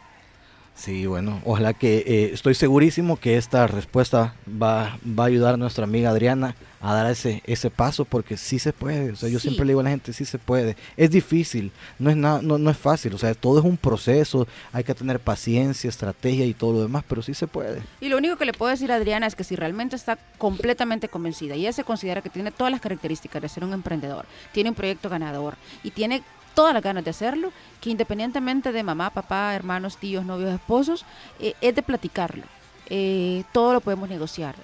Sí, 0.73 1.05
bueno, 1.05 1.41
ojalá 1.45 1.73
que 1.73 1.97
eh, 2.07 2.29
estoy 2.33 2.55
segurísimo 2.55 3.19
que 3.19 3.37
esta 3.37 3.67
respuesta 3.67 4.33
va, 4.49 4.97
va 5.05 5.25
a 5.25 5.27
ayudar 5.27 5.55
a 5.55 5.57
nuestra 5.57 5.83
amiga 5.83 6.09
Adriana 6.09 6.55
a 6.79 6.93
dar 6.95 7.11
ese, 7.11 7.43
ese 7.45 7.69
paso 7.69 8.05
porque 8.05 8.37
sí 8.37 8.57
se 8.57 8.71
puede. 8.73 9.11
O 9.11 9.15
sea, 9.15 9.29
yo 9.29 9.37
Sí. 9.37 9.49
siempre 9.49 9.65
le 9.65 9.71
digo 9.71 9.81
a 9.81 9.83
la 9.83 9.89
gente, 9.91 10.13
sí 10.13 10.23
se 10.25 10.39
puede. 10.39 10.77
Es 10.97 11.11
difícil, 11.11 11.71
no 11.99 12.09
es, 12.09 12.15
nada, 12.15 12.41
no, 12.41 12.57
no 12.57 12.71
es 12.71 12.77
fácil. 12.77 13.13
O 13.13 13.17
sea, 13.17 13.35
todo 13.35 13.59
es 13.59 13.65
un 13.65 13.75
proceso, 13.77 14.47
hay 14.71 14.83
que 14.85 14.95
tener 14.95 15.19
paciencia, 15.19 15.89
estrategia 15.89 16.45
y 16.45 16.53
todo 16.55 16.71
lo 16.73 16.81
demás, 16.81 17.03
pero 17.07 17.21
sí 17.21 17.33
se 17.35 17.47
puede. 17.47 17.81
Y 17.99 18.07
lo 18.07 18.17
único 18.17 18.37
que 18.37 18.45
le 18.45 18.53
puedo 18.53 18.71
decir 18.71 18.91
a 18.91 18.95
Adriana 18.95 19.27
es 19.27 19.35
que 19.35 19.43
si 19.43 19.55
realmente 19.57 19.97
está 19.97 20.17
completamente 20.39 21.09
convencida 21.09 21.55
y 21.55 21.59
ella 21.61 21.73
se 21.73 21.83
considera 21.83 22.21
que 22.21 22.29
tiene 22.29 22.49
todas 22.49 22.71
las 22.71 22.81
características 22.81 23.41
de 23.41 23.49
ser 23.49 23.65
un 23.65 23.73
emprendedor, 23.73 24.25
tiene 24.53 24.69
un 24.69 24.75
proyecto 24.75 25.09
ganador 25.09 25.57
y 25.83 25.91
tiene 25.91 26.23
todas 26.53 26.73
las 26.73 26.83
ganas 26.83 27.03
de 27.03 27.09
hacerlo, 27.09 27.51
que 27.79 27.89
independientemente 27.89 28.71
de 28.71 28.83
mamá, 28.83 29.09
papá, 29.09 29.55
hermanos, 29.55 29.97
tíos, 29.97 30.25
novios, 30.25 30.53
esposos, 30.53 31.05
eh, 31.39 31.53
es 31.61 31.75
de 31.75 31.83
platicarlo. 31.83 32.43
Eh, 32.87 33.43
todo 33.53 33.73
lo 33.73 33.81
podemos 33.81 34.09
negociar. 34.09 34.55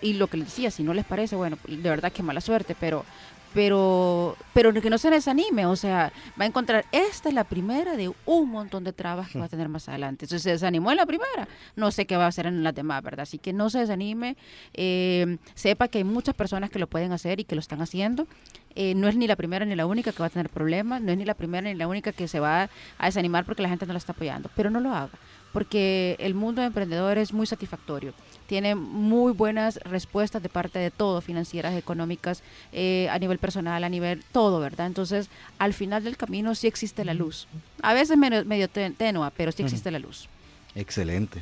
Y 0.00 0.14
lo 0.14 0.26
que 0.26 0.38
les 0.38 0.48
decía, 0.48 0.70
si 0.70 0.82
no 0.82 0.94
les 0.94 1.04
parece, 1.04 1.36
bueno, 1.36 1.58
de 1.66 1.88
verdad 1.88 2.12
que 2.12 2.22
mala 2.22 2.40
suerte, 2.40 2.74
pero 2.78 3.04
pero 3.56 4.36
pero 4.52 4.70
que 4.74 4.90
no 4.90 4.98
se 4.98 5.08
desanime, 5.08 5.64
o 5.64 5.76
sea, 5.76 6.12
va 6.38 6.44
a 6.44 6.46
encontrar, 6.46 6.84
esta 6.92 7.30
es 7.30 7.34
la 7.34 7.44
primera 7.44 7.96
de 7.96 8.12
un 8.26 8.50
montón 8.50 8.84
de 8.84 8.92
trabas 8.92 9.30
que 9.30 9.38
va 9.38 9.46
a 9.46 9.48
tener 9.48 9.70
más 9.70 9.88
adelante. 9.88 10.26
Entonces 10.26 10.42
se 10.42 10.50
desanimó 10.50 10.90
en 10.90 10.98
la 10.98 11.06
primera, 11.06 11.48
no 11.74 11.90
sé 11.90 12.06
qué 12.06 12.18
va 12.18 12.26
a 12.26 12.28
hacer 12.28 12.46
en 12.46 12.62
las 12.62 12.74
demás, 12.74 13.02
¿verdad? 13.02 13.20
Así 13.20 13.38
que 13.38 13.54
no 13.54 13.70
se 13.70 13.78
desanime, 13.78 14.36
eh, 14.74 15.38
sepa 15.54 15.88
que 15.88 15.98
hay 15.98 16.04
muchas 16.04 16.34
personas 16.34 16.68
que 16.68 16.78
lo 16.78 16.86
pueden 16.86 17.12
hacer 17.12 17.40
y 17.40 17.44
que 17.44 17.54
lo 17.54 17.60
están 17.60 17.80
haciendo. 17.80 18.26
Eh, 18.74 18.94
no 18.94 19.08
es 19.08 19.16
ni 19.16 19.26
la 19.26 19.36
primera 19.36 19.64
ni 19.64 19.74
la 19.74 19.86
única 19.86 20.12
que 20.12 20.18
va 20.18 20.26
a 20.26 20.30
tener 20.30 20.50
problemas, 20.50 21.00
no 21.00 21.12
es 21.12 21.16
ni 21.16 21.24
la 21.24 21.32
primera 21.32 21.66
ni 21.66 21.74
la 21.74 21.88
única 21.88 22.12
que 22.12 22.28
se 22.28 22.40
va 22.40 22.68
a 22.98 23.06
desanimar 23.06 23.46
porque 23.46 23.62
la 23.62 23.70
gente 23.70 23.86
no 23.86 23.94
la 23.94 23.98
está 23.98 24.12
apoyando, 24.12 24.50
pero 24.54 24.68
no 24.68 24.80
lo 24.80 24.94
haga, 24.94 25.18
porque 25.54 26.16
el 26.18 26.34
mundo 26.34 26.60
de 26.60 26.66
emprendedores 26.66 27.30
es 27.30 27.32
muy 27.32 27.46
satisfactorio, 27.46 28.12
tiene 28.46 28.74
muy 28.74 29.32
buenas 29.32 29.76
respuestas 29.84 30.42
de 30.42 30.48
parte 30.48 30.78
de 30.78 30.90
todo, 30.90 31.20
financieras, 31.20 31.74
económicas, 31.76 32.42
eh, 32.72 33.08
a 33.10 33.18
nivel 33.18 33.38
personal, 33.38 33.82
a 33.84 33.88
nivel 33.88 34.22
todo, 34.32 34.60
¿verdad? 34.60 34.86
Entonces, 34.86 35.28
al 35.58 35.74
final 35.74 36.04
del 36.04 36.16
camino 36.16 36.54
sí 36.54 36.66
existe 36.66 37.04
la 37.04 37.14
luz, 37.14 37.46
a 37.82 37.92
veces 37.94 38.16
medio, 38.16 38.44
medio 38.44 38.68
ten- 38.68 38.94
tenua, 38.94 39.30
pero 39.36 39.52
sí 39.52 39.62
existe 39.62 39.90
la 39.90 39.98
luz. 39.98 40.28
Excelente. 40.74 41.40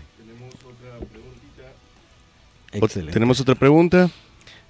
Ot- 2.80 3.12
Tenemos 3.12 3.40
otra 3.40 3.54
pregunta 3.54 4.10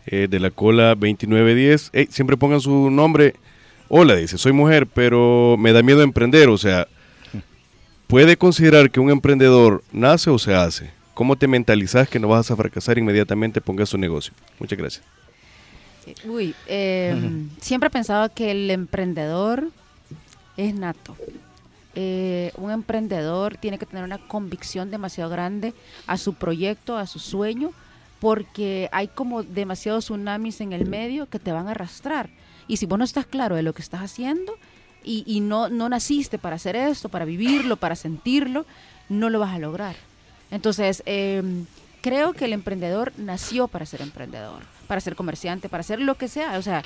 eh, 0.06 0.26
de 0.28 0.40
la 0.40 0.50
cola 0.50 0.88
2910. 0.94 1.90
Ey, 1.92 2.06
siempre 2.10 2.36
pongan 2.36 2.60
su 2.60 2.90
nombre. 2.90 3.34
Hola, 3.88 4.16
dice, 4.16 4.36
soy 4.38 4.52
mujer, 4.52 4.86
pero 4.86 5.56
me 5.58 5.72
da 5.72 5.82
miedo 5.82 6.02
emprender. 6.02 6.48
O 6.50 6.58
sea, 6.58 6.86
¿puede 8.06 8.36
considerar 8.36 8.90
que 8.90 9.00
un 9.00 9.10
emprendedor 9.10 9.82
nace 9.92 10.28
o 10.30 10.38
se 10.38 10.54
hace? 10.54 10.90
¿Cómo 11.14 11.36
te 11.36 11.46
mentalizas 11.46 12.08
que 12.08 12.18
no 12.18 12.26
vas 12.28 12.50
a 12.50 12.56
fracasar 12.56 12.98
inmediatamente 12.98 13.60
pongas 13.60 13.88
su 13.88 13.98
negocio? 13.98 14.34
Muchas 14.58 14.76
gracias. 14.76 15.04
Eh, 16.06 16.14
Uy, 16.26 16.54
eh, 16.66 17.46
siempre 17.60 17.86
he 17.86 17.90
pensado 17.90 18.32
que 18.34 18.50
el 18.50 18.70
emprendedor 18.70 19.68
es 20.56 20.74
nato. 20.74 21.16
Eh, 21.94 22.50
un 22.56 22.72
emprendedor 22.72 23.56
tiene 23.56 23.78
que 23.78 23.86
tener 23.86 24.02
una 24.02 24.18
convicción 24.18 24.90
demasiado 24.90 25.30
grande 25.30 25.72
a 26.08 26.16
su 26.16 26.34
proyecto, 26.34 26.96
a 26.96 27.06
su 27.06 27.20
sueño, 27.20 27.70
porque 28.18 28.88
hay 28.90 29.06
como 29.06 29.44
demasiados 29.44 30.06
tsunamis 30.06 30.60
en 30.60 30.72
el 30.72 30.86
medio 30.86 31.26
que 31.26 31.38
te 31.38 31.52
van 31.52 31.68
a 31.68 31.72
arrastrar. 31.72 32.28
Y 32.66 32.78
si 32.78 32.86
vos 32.86 32.98
no 32.98 33.04
estás 33.04 33.26
claro 33.26 33.54
de 33.54 33.62
lo 33.62 33.72
que 33.72 33.82
estás 33.82 34.02
haciendo 34.02 34.56
y, 35.04 35.22
y 35.26 35.38
no, 35.38 35.68
no 35.68 35.88
naciste 35.88 36.38
para 36.38 36.56
hacer 36.56 36.74
esto, 36.74 37.08
para 37.08 37.24
vivirlo, 37.24 37.76
para 37.76 37.94
sentirlo, 37.94 38.66
no 39.08 39.30
lo 39.30 39.38
vas 39.38 39.54
a 39.54 39.58
lograr. 39.60 39.94
Entonces, 40.54 41.02
eh, 41.04 41.42
creo 42.00 42.32
que 42.32 42.44
el 42.44 42.52
emprendedor 42.52 43.12
nació 43.16 43.66
para 43.66 43.86
ser 43.86 44.02
emprendedor, 44.02 44.62
para 44.86 45.00
ser 45.00 45.16
comerciante, 45.16 45.68
para 45.68 45.80
hacer 45.80 46.00
lo 46.00 46.14
que 46.14 46.28
sea. 46.28 46.56
O 46.58 46.62
sea, 46.62 46.84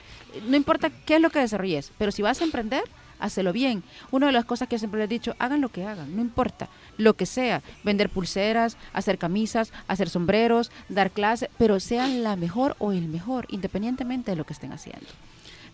no 0.48 0.56
importa 0.56 0.88
qué 0.88 1.16
es 1.16 1.20
lo 1.20 1.28
que 1.28 1.40
desarrolles, 1.40 1.92
pero 1.98 2.10
si 2.10 2.22
vas 2.22 2.40
a 2.40 2.44
emprender, 2.44 2.82
hazlo 3.18 3.52
bien. 3.52 3.82
Una 4.10 4.28
de 4.28 4.32
las 4.32 4.46
cosas 4.46 4.68
que 4.68 4.78
siempre 4.78 5.00
les 5.00 5.04
he 5.04 5.08
dicho, 5.08 5.36
hagan 5.38 5.60
lo 5.60 5.68
que 5.68 5.84
hagan, 5.84 6.16
no 6.16 6.22
importa, 6.22 6.70
lo 6.96 7.12
que 7.12 7.26
sea. 7.26 7.60
Vender 7.84 8.08
pulseras, 8.08 8.78
hacer 8.94 9.18
camisas, 9.18 9.70
hacer 9.86 10.08
sombreros, 10.08 10.70
dar 10.88 11.10
clases, 11.10 11.50
pero 11.58 11.78
sean 11.78 12.22
la 12.22 12.36
mejor 12.36 12.74
o 12.78 12.92
el 12.92 13.06
mejor, 13.06 13.44
independientemente 13.50 14.30
de 14.30 14.36
lo 14.38 14.46
que 14.46 14.54
estén 14.54 14.72
haciendo. 14.72 15.08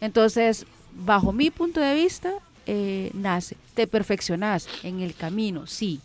Entonces, 0.01 0.67
bajo 0.97 1.31
mi 1.31 1.53
punto 1.53 1.79
de 1.79 1.95
vista, 1.95 2.33
eh, 2.67 3.13
nace. 3.15 3.57
Te 3.75 3.87
perfeccionás 3.87 4.67
en 4.83 5.01
el 5.01 5.15
camino, 5.15 5.69
sí. 5.69 6.01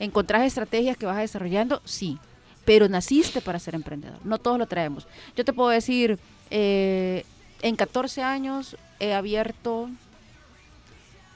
Encontrás 0.00 0.42
estrategias 0.42 0.96
que 0.96 1.06
vas 1.06 1.18
desarrollando, 1.18 1.80
sí. 1.84 2.18
Pero 2.64 2.88
naciste 2.88 3.40
para 3.40 3.58
ser 3.58 3.74
emprendedor. 3.74 4.18
No 4.24 4.38
todos 4.38 4.58
lo 4.58 4.66
traemos. 4.66 5.06
Yo 5.36 5.44
te 5.44 5.52
puedo 5.52 5.68
decir, 5.68 6.18
eh, 6.50 7.24
en 7.62 7.76
14 7.76 8.22
años 8.22 8.76
he 8.98 9.14
abierto, 9.14 9.88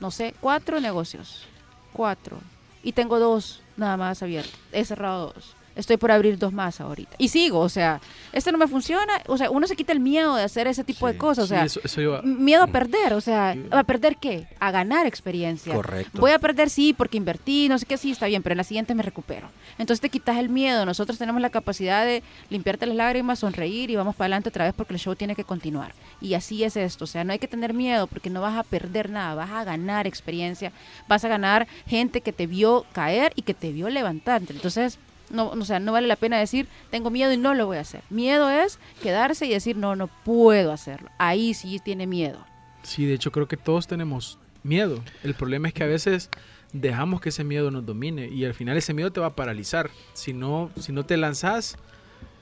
no 0.00 0.10
sé, 0.10 0.34
cuatro 0.40 0.80
negocios. 0.80 1.46
Cuatro. 1.92 2.38
Y 2.82 2.92
tengo 2.92 3.18
dos 3.18 3.60
nada 3.76 3.96
más 3.96 4.22
abiertos. 4.22 4.58
He 4.72 4.84
cerrado 4.84 5.32
dos. 5.34 5.54
Estoy 5.76 5.96
por 5.96 6.12
abrir 6.12 6.38
dos 6.38 6.52
más 6.52 6.80
ahorita. 6.80 7.16
Y 7.18 7.28
sigo, 7.28 7.60
o 7.60 7.68
sea, 7.68 8.00
este 8.32 8.52
no 8.52 8.58
me 8.58 8.68
funciona. 8.68 9.14
O 9.26 9.36
sea, 9.36 9.50
uno 9.50 9.66
se 9.66 9.74
quita 9.74 9.92
el 9.92 10.00
miedo 10.00 10.36
de 10.36 10.42
hacer 10.42 10.66
ese 10.66 10.84
tipo 10.84 11.06
de 11.06 11.16
cosas. 11.16 11.44
O 11.44 11.46
sea, 11.48 11.64
eso, 11.64 11.80
miedo 12.22 12.62
a 12.62 12.66
perder. 12.66 13.14
O 13.14 13.20
sea, 13.20 13.56
¿a 13.70 13.84
perder 13.84 14.16
qué? 14.16 14.46
A 14.60 14.70
ganar 14.70 15.06
experiencia. 15.06 15.74
Correcto. 15.74 16.20
Voy 16.20 16.30
a 16.30 16.38
perder, 16.38 16.70
sí, 16.70 16.92
porque 16.92 17.16
invertí, 17.16 17.68
no 17.68 17.78
sé 17.78 17.86
qué, 17.86 17.96
sí, 17.96 18.12
está 18.12 18.26
bien, 18.26 18.42
pero 18.42 18.52
en 18.52 18.58
la 18.58 18.64
siguiente 18.64 18.94
me 18.94 19.02
recupero. 19.02 19.48
Entonces 19.78 20.00
te 20.00 20.10
quitas 20.10 20.38
el 20.38 20.48
miedo. 20.48 20.86
Nosotros 20.86 21.18
tenemos 21.18 21.42
la 21.42 21.50
capacidad 21.50 22.04
de 22.04 22.22
limpiarte 22.50 22.86
las 22.86 22.96
lágrimas, 22.96 23.40
sonreír 23.40 23.90
y 23.90 23.96
vamos 23.96 24.14
para 24.14 24.26
adelante 24.26 24.48
otra 24.50 24.64
vez 24.64 24.74
porque 24.74 24.94
el 24.94 25.00
show 25.00 25.14
tiene 25.16 25.34
que 25.34 25.44
continuar. 25.44 25.92
Y 26.20 26.34
así 26.34 26.62
es 26.64 26.76
esto. 26.76 27.04
O 27.04 27.08
sea, 27.08 27.24
no 27.24 27.32
hay 27.32 27.38
que 27.38 27.48
tener 27.48 27.74
miedo 27.74 28.06
porque 28.06 28.30
no 28.30 28.40
vas 28.40 28.56
a 28.56 28.62
perder 28.62 29.10
nada, 29.10 29.34
vas 29.34 29.50
a 29.50 29.64
ganar 29.64 30.06
experiencia, 30.06 30.72
vas 31.08 31.24
a 31.24 31.28
ganar 31.28 31.66
gente 31.86 32.20
que 32.20 32.32
te 32.32 32.46
vio 32.46 32.86
caer 32.92 33.32
y 33.34 33.42
que 33.42 33.54
te 33.54 33.72
vio 33.72 33.88
levantarte. 33.88 34.52
Entonces, 34.52 34.98
no, 35.34 35.48
o 35.50 35.64
sea, 35.64 35.78
no 35.80 35.92
vale 35.92 36.06
la 36.06 36.16
pena 36.16 36.38
decir, 36.38 36.66
tengo 36.90 37.10
miedo 37.10 37.32
y 37.32 37.36
no 37.36 37.52
lo 37.54 37.66
voy 37.66 37.76
a 37.76 37.80
hacer. 37.80 38.02
Miedo 38.10 38.48
es 38.50 38.78
quedarse 39.02 39.46
y 39.46 39.50
decir, 39.50 39.76
no, 39.76 39.96
no 39.96 40.06
puedo 40.24 40.72
hacerlo. 40.72 41.10
Ahí 41.18 41.52
sí 41.54 41.80
tiene 41.84 42.06
miedo. 42.06 42.38
Sí, 42.82 43.04
de 43.04 43.14
hecho 43.14 43.32
creo 43.32 43.48
que 43.48 43.56
todos 43.56 43.86
tenemos 43.86 44.38
miedo. 44.62 45.02
El 45.22 45.34
problema 45.34 45.68
es 45.68 45.74
que 45.74 45.84
a 45.84 45.86
veces 45.86 46.30
dejamos 46.72 47.20
que 47.20 47.28
ese 47.28 47.44
miedo 47.44 47.70
nos 47.70 47.84
domine 47.86 48.28
y 48.28 48.44
al 48.44 48.54
final 48.54 48.76
ese 48.76 48.94
miedo 48.94 49.10
te 49.12 49.20
va 49.20 49.26
a 49.28 49.36
paralizar. 49.36 49.90
Si 50.12 50.32
no, 50.32 50.70
si 50.80 50.92
no 50.92 51.04
te 51.04 51.16
lanzas, 51.16 51.76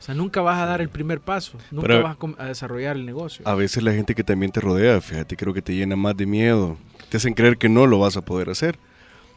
o 0.00 0.02
sea, 0.02 0.14
nunca 0.14 0.40
vas 0.40 0.58
a 0.60 0.66
dar 0.66 0.80
el 0.80 0.88
primer 0.88 1.20
paso, 1.20 1.58
nunca 1.70 1.86
Pero- 1.88 2.02
vas 2.02 2.16
a, 2.38 2.42
a 2.44 2.46
desarrollar 2.46 2.96
el 2.96 3.06
negocio. 3.06 3.46
A 3.46 3.54
veces 3.54 3.82
la 3.82 3.92
gente 3.92 4.14
que 4.14 4.24
también 4.24 4.50
te 4.50 4.60
rodea, 4.60 5.00
fíjate, 5.00 5.36
creo 5.36 5.54
que 5.54 5.62
te 5.62 5.74
llena 5.74 5.94
más 5.96 6.16
de 6.16 6.26
miedo. 6.26 6.76
Te 7.08 7.18
hacen 7.18 7.34
creer 7.34 7.56
que 7.58 7.68
no 7.68 7.86
lo 7.86 7.98
vas 7.98 8.16
a 8.16 8.22
poder 8.24 8.50
hacer. 8.50 8.78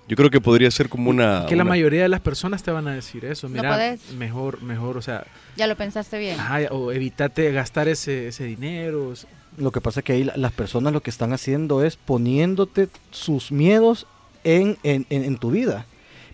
Yo 0.07 0.15
creo 0.15 0.29
que 0.29 0.39
podría 0.39 0.69
ser 0.71 0.87
como 0.89 1.09
una... 1.09 1.45
que 1.47 1.55
la 1.55 1.63
una- 1.63 1.69
mayoría 1.71 2.03
de 2.03 2.09
las 2.09 2.21
personas 2.21 2.61
te 2.63 2.69
van 2.71 2.87
a 2.87 2.93
decir 2.93 3.25
eso. 3.25 3.47
No 3.49 3.55
Mira, 3.55 3.71
podés. 3.71 4.11
mejor, 4.13 4.61
mejor, 4.61 4.97
o 4.97 5.01
sea, 5.01 5.25
Ya 5.57 5.65
lo 5.67 5.75
pensaste 5.75 6.19
bien. 6.19 6.39
ajá, 6.39 6.59
o 6.71 6.91
evítate 6.91 7.51
gastar 7.51 7.87
ese, 7.87 8.27
ese 8.27 8.43
dinero. 8.43 9.09
o 9.09 9.15
sea, 9.15 9.29
Lo 9.57 9.71
que 9.71 9.81
pasa 9.81 10.01
es 10.01 10.03
que 10.03 10.13
ahí 10.13 10.23
la- 10.23 10.37
las 10.37 10.51
personas 10.51 10.93
lo 10.93 11.01
que 11.01 11.09
están 11.09 11.33
haciendo 11.33 11.83
es 11.83 11.95
poniéndote 11.97 12.89
sus 13.11 13.51
miedos 13.51 14.05
en, 14.43 14.77
en, 14.83 15.05
en- 15.09 15.23
en 15.23 15.37
tu 15.37 15.49
vida. 15.51 15.85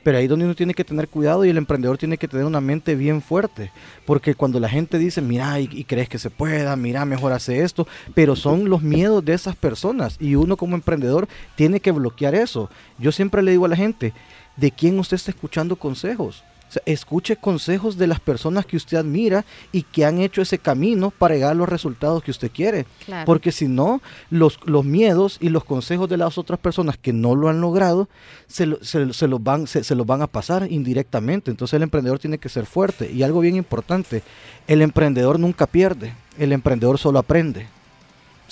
Pero 0.04 0.18
ahí 0.18 0.24
es 0.24 0.30
donde 0.30 0.46
uno 0.46 0.56
tiene 0.56 0.74
que 0.74 0.84
tener 0.84 1.08
cuidado 1.08 1.46
y 1.46 1.50
el 1.50 1.58
emprendedor 1.58 1.98
tiene 1.98 2.18
que 2.18 2.28
tener 2.28 2.46
una 2.46 2.62
mente 2.62 2.96
bien 2.96 3.22
fuerte. 3.22 3.72
Porque 4.06 4.36
cuando 4.36 4.60
la 4.60 4.70
gente 4.70 4.98
dice, 4.98 5.22
mira, 5.22 5.60
y, 5.60 5.70
y 5.72 5.84
crees 5.84 6.10
que 6.10 6.18
se 6.18 6.30
pueda, 6.30 6.76
mira, 6.76 7.06
mejor 7.06 7.34
hace 7.34 7.64
esto, 7.64 7.88
pero 8.16 8.36
son 8.36 8.70
los 8.70 8.82
miedos 8.82 9.24
de 9.24 9.34
esas 9.34 9.56
personas. 9.56 10.18
Y 10.20 10.36
uno 10.36 10.58
como 10.58 10.76
emprendedor 10.76 11.28
tiene 11.56 11.80
que 11.80 11.92
bloquear 11.92 12.36
eso. 12.36 12.70
Yo 12.98 13.12
siempre 13.12 13.44
le 13.44 13.52
digo 13.52 13.66
a 13.66 13.70
la 13.70 13.76
gente, 13.76 14.14
¿de 14.58 14.72
quién 14.72 14.98
usted 15.00 15.16
está 15.16 15.32
escuchando 15.32 15.76
consejos? 15.76 16.44
O 16.72 16.74
sea, 16.74 16.84
escuche 16.86 17.36
consejos 17.36 17.98
de 17.98 18.08
las 18.08 18.22
personas 18.22 18.66
que 18.66 18.78
usted 18.78 18.96
admira 18.96 19.44
y 19.74 19.82
que 19.84 20.06
han 20.06 20.20
hecho 20.22 20.42
ese 20.42 20.58
camino 20.58 21.12
para 21.12 21.34
llegar 21.36 21.52
a 21.52 21.54
los 21.54 21.68
resultados 21.68 22.24
que 22.24 22.32
usted 22.32 22.50
quiere. 22.50 22.86
Claro. 23.06 23.26
Porque 23.26 23.52
si 23.52 23.68
no, 23.68 24.02
los, 24.30 24.58
los 24.64 24.86
miedos 24.86 25.36
y 25.42 25.50
los 25.50 25.66
consejos 25.66 26.08
de 26.08 26.16
las 26.16 26.38
otras 26.38 26.60
personas 26.62 26.96
que 26.98 27.12
no 27.12 27.36
lo 27.36 27.50
han 27.50 27.60
logrado, 27.60 28.08
se, 28.48 28.68
lo- 28.68 28.82
se, 28.82 29.12
se 29.12 29.28
los 29.28 29.44
van, 29.44 29.68
se, 29.68 29.84
se 29.84 29.96
los 29.96 30.06
van 30.08 30.22
a 30.22 30.28
pasar 30.28 30.72
indirectamente. 30.72 31.52
Entonces 31.52 31.74
el 31.74 31.84
emprendedor 31.84 32.20
tiene 32.20 32.38
que 32.38 32.48
ser 32.48 32.66
fuerte. 32.66 33.12
Y 33.12 33.22
algo 33.24 33.42
bien 33.42 33.58
importante, 33.58 34.24
el 34.70 34.82
emprendedor 34.82 35.42
nunca 35.42 35.68
pierde, 35.68 36.14
el 36.40 36.54
emprendedor 36.54 36.98
solo 36.98 37.20
aprende. 37.20 37.68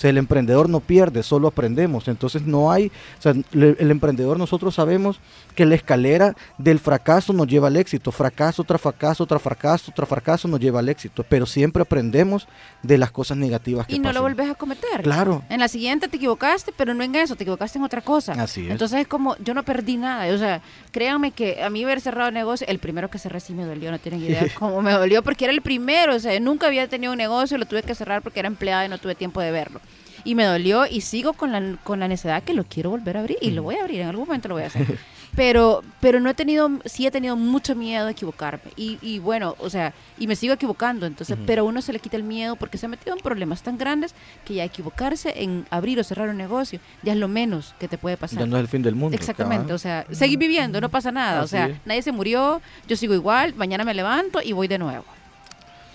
O 0.00 0.02
sea, 0.02 0.08
el 0.08 0.16
emprendedor 0.16 0.70
no 0.70 0.80
pierde, 0.80 1.22
solo 1.22 1.46
aprendemos. 1.48 2.08
Entonces 2.08 2.40
no 2.40 2.72
hay, 2.72 2.86
o 3.18 3.20
sea, 3.22 3.34
le- 3.52 3.76
el 3.78 3.90
emprendedor 3.90 4.38
nosotros 4.38 4.74
sabemos 4.74 5.20
que 5.54 5.66
la 5.66 5.74
escalera 5.74 6.34
del 6.56 6.78
fracaso 6.78 7.34
nos 7.34 7.46
lleva 7.48 7.68
al 7.68 7.76
éxito. 7.76 8.10
Fracaso 8.10 8.64
tras 8.64 8.80
fracaso, 8.80 9.26
tras 9.26 9.42
fracaso, 9.42 9.92
tras 9.94 10.08
fracaso 10.08 10.48
nos 10.48 10.58
lleva 10.58 10.78
al 10.78 10.88
éxito. 10.88 11.22
Pero 11.28 11.44
siempre 11.44 11.82
aprendemos 11.82 12.48
de 12.82 12.96
las 12.96 13.10
cosas 13.10 13.36
negativas 13.36 13.86
que 13.86 13.96
y 13.96 13.98
no 13.98 14.04
pasan. 14.04 14.14
lo 14.14 14.22
volvés 14.22 14.48
a 14.50 14.54
cometer. 14.54 15.02
Claro. 15.02 15.42
En 15.50 15.60
la 15.60 15.68
siguiente 15.68 16.08
te 16.08 16.16
equivocaste, 16.16 16.72
pero 16.74 16.94
no 16.94 17.04
en 17.04 17.14
eso, 17.16 17.36
te 17.36 17.42
equivocaste 17.44 17.76
en 17.76 17.84
otra 17.84 18.00
cosa. 18.00 18.32
Así 18.32 18.64
es. 18.64 18.70
Entonces 18.70 19.00
es 19.00 19.06
como, 19.06 19.36
yo 19.36 19.52
no 19.52 19.64
perdí 19.64 19.98
nada. 19.98 20.32
O 20.34 20.38
sea, 20.38 20.62
créanme 20.92 21.32
que 21.32 21.62
a 21.62 21.68
mí 21.68 21.84
haber 21.84 22.00
cerrado 22.00 22.28
el 22.28 22.34
negocio, 22.34 22.66
el 22.70 22.78
primero 22.78 23.10
que 23.10 23.18
cerré 23.18 23.38
sí 23.40 23.52
me 23.52 23.66
dolió, 23.66 23.90
no 23.90 23.98
tienen 23.98 24.22
idea 24.22 24.46
cómo 24.58 24.80
me 24.80 24.92
dolió, 24.92 25.22
porque 25.22 25.44
era 25.44 25.52
el 25.52 25.60
primero. 25.60 26.14
O 26.14 26.18
sea, 26.20 26.40
nunca 26.40 26.68
había 26.68 26.88
tenido 26.88 27.12
un 27.12 27.18
negocio, 27.18 27.58
lo 27.58 27.66
tuve 27.66 27.82
que 27.82 27.94
cerrar 27.94 28.22
porque 28.22 28.40
era 28.40 28.46
empleada 28.46 28.86
y 28.86 28.88
no 28.88 28.96
tuve 28.96 29.14
tiempo 29.14 29.42
de 29.42 29.50
verlo. 29.50 29.78
Y 30.24 30.34
me 30.34 30.44
dolió 30.44 30.86
y 30.86 31.00
sigo 31.00 31.32
con 31.32 31.52
la, 31.52 31.76
con 31.82 32.00
la 32.00 32.08
necesidad 32.08 32.42
que 32.42 32.54
lo 32.54 32.64
quiero 32.64 32.90
volver 32.90 33.16
a 33.16 33.20
abrir 33.20 33.38
y 33.40 33.50
lo 33.50 33.62
voy 33.62 33.76
a 33.76 33.82
abrir, 33.82 34.00
en 34.00 34.08
algún 34.08 34.26
momento 34.26 34.48
lo 34.48 34.54
voy 34.54 34.64
a 34.64 34.66
hacer. 34.66 34.98
Pero, 35.36 35.82
pero 36.00 36.18
no 36.18 36.28
he 36.28 36.34
tenido, 36.34 36.68
sí 36.84 37.06
he 37.06 37.10
tenido 37.10 37.36
mucho 37.36 37.76
miedo 37.76 38.06
de 38.06 38.12
equivocarme. 38.12 38.72
Y, 38.76 38.98
y 39.00 39.20
bueno, 39.20 39.54
o 39.58 39.70
sea, 39.70 39.94
y 40.18 40.26
me 40.26 40.34
sigo 40.34 40.54
equivocando. 40.54 41.06
Entonces, 41.06 41.38
pero 41.46 41.62
a 41.62 41.64
uno 41.64 41.82
se 41.82 41.92
le 41.92 42.00
quita 42.00 42.16
el 42.16 42.24
miedo 42.24 42.56
porque 42.56 42.78
se 42.78 42.86
ha 42.86 42.88
metido 42.88 43.14
en 43.14 43.22
problemas 43.22 43.62
tan 43.62 43.78
grandes 43.78 44.14
que 44.44 44.54
ya 44.54 44.64
equivocarse 44.64 45.42
en 45.42 45.66
abrir 45.70 46.00
o 46.00 46.04
cerrar 46.04 46.28
un 46.28 46.36
negocio 46.36 46.80
ya 47.02 47.12
es 47.12 47.18
lo 47.18 47.28
menos 47.28 47.74
que 47.78 47.88
te 47.88 47.96
puede 47.96 48.16
pasar. 48.16 48.40
Ya 48.40 48.46
no 48.46 48.56
es 48.56 48.60
el 48.62 48.68
fin 48.68 48.82
del 48.82 48.94
mundo. 48.94 49.16
Exactamente, 49.16 49.64
cabal. 49.64 49.76
o 49.76 49.78
sea, 49.78 50.06
seguir 50.10 50.38
viviendo, 50.38 50.80
no 50.80 50.88
pasa 50.88 51.12
nada. 51.12 51.42
o 51.42 51.46
sea, 51.46 51.68
es. 51.68 51.76
nadie 51.84 52.02
se 52.02 52.12
murió, 52.12 52.60
yo 52.88 52.96
sigo 52.96 53.14
igual, 53.14 53.54
mañana 53.54 53.84
me 53.84 53.94
levanto 53.94 54.40
y 54.42 54.52
voy 54.52 54.68
de 54.68 54.78
nuevo. 54.78 55.04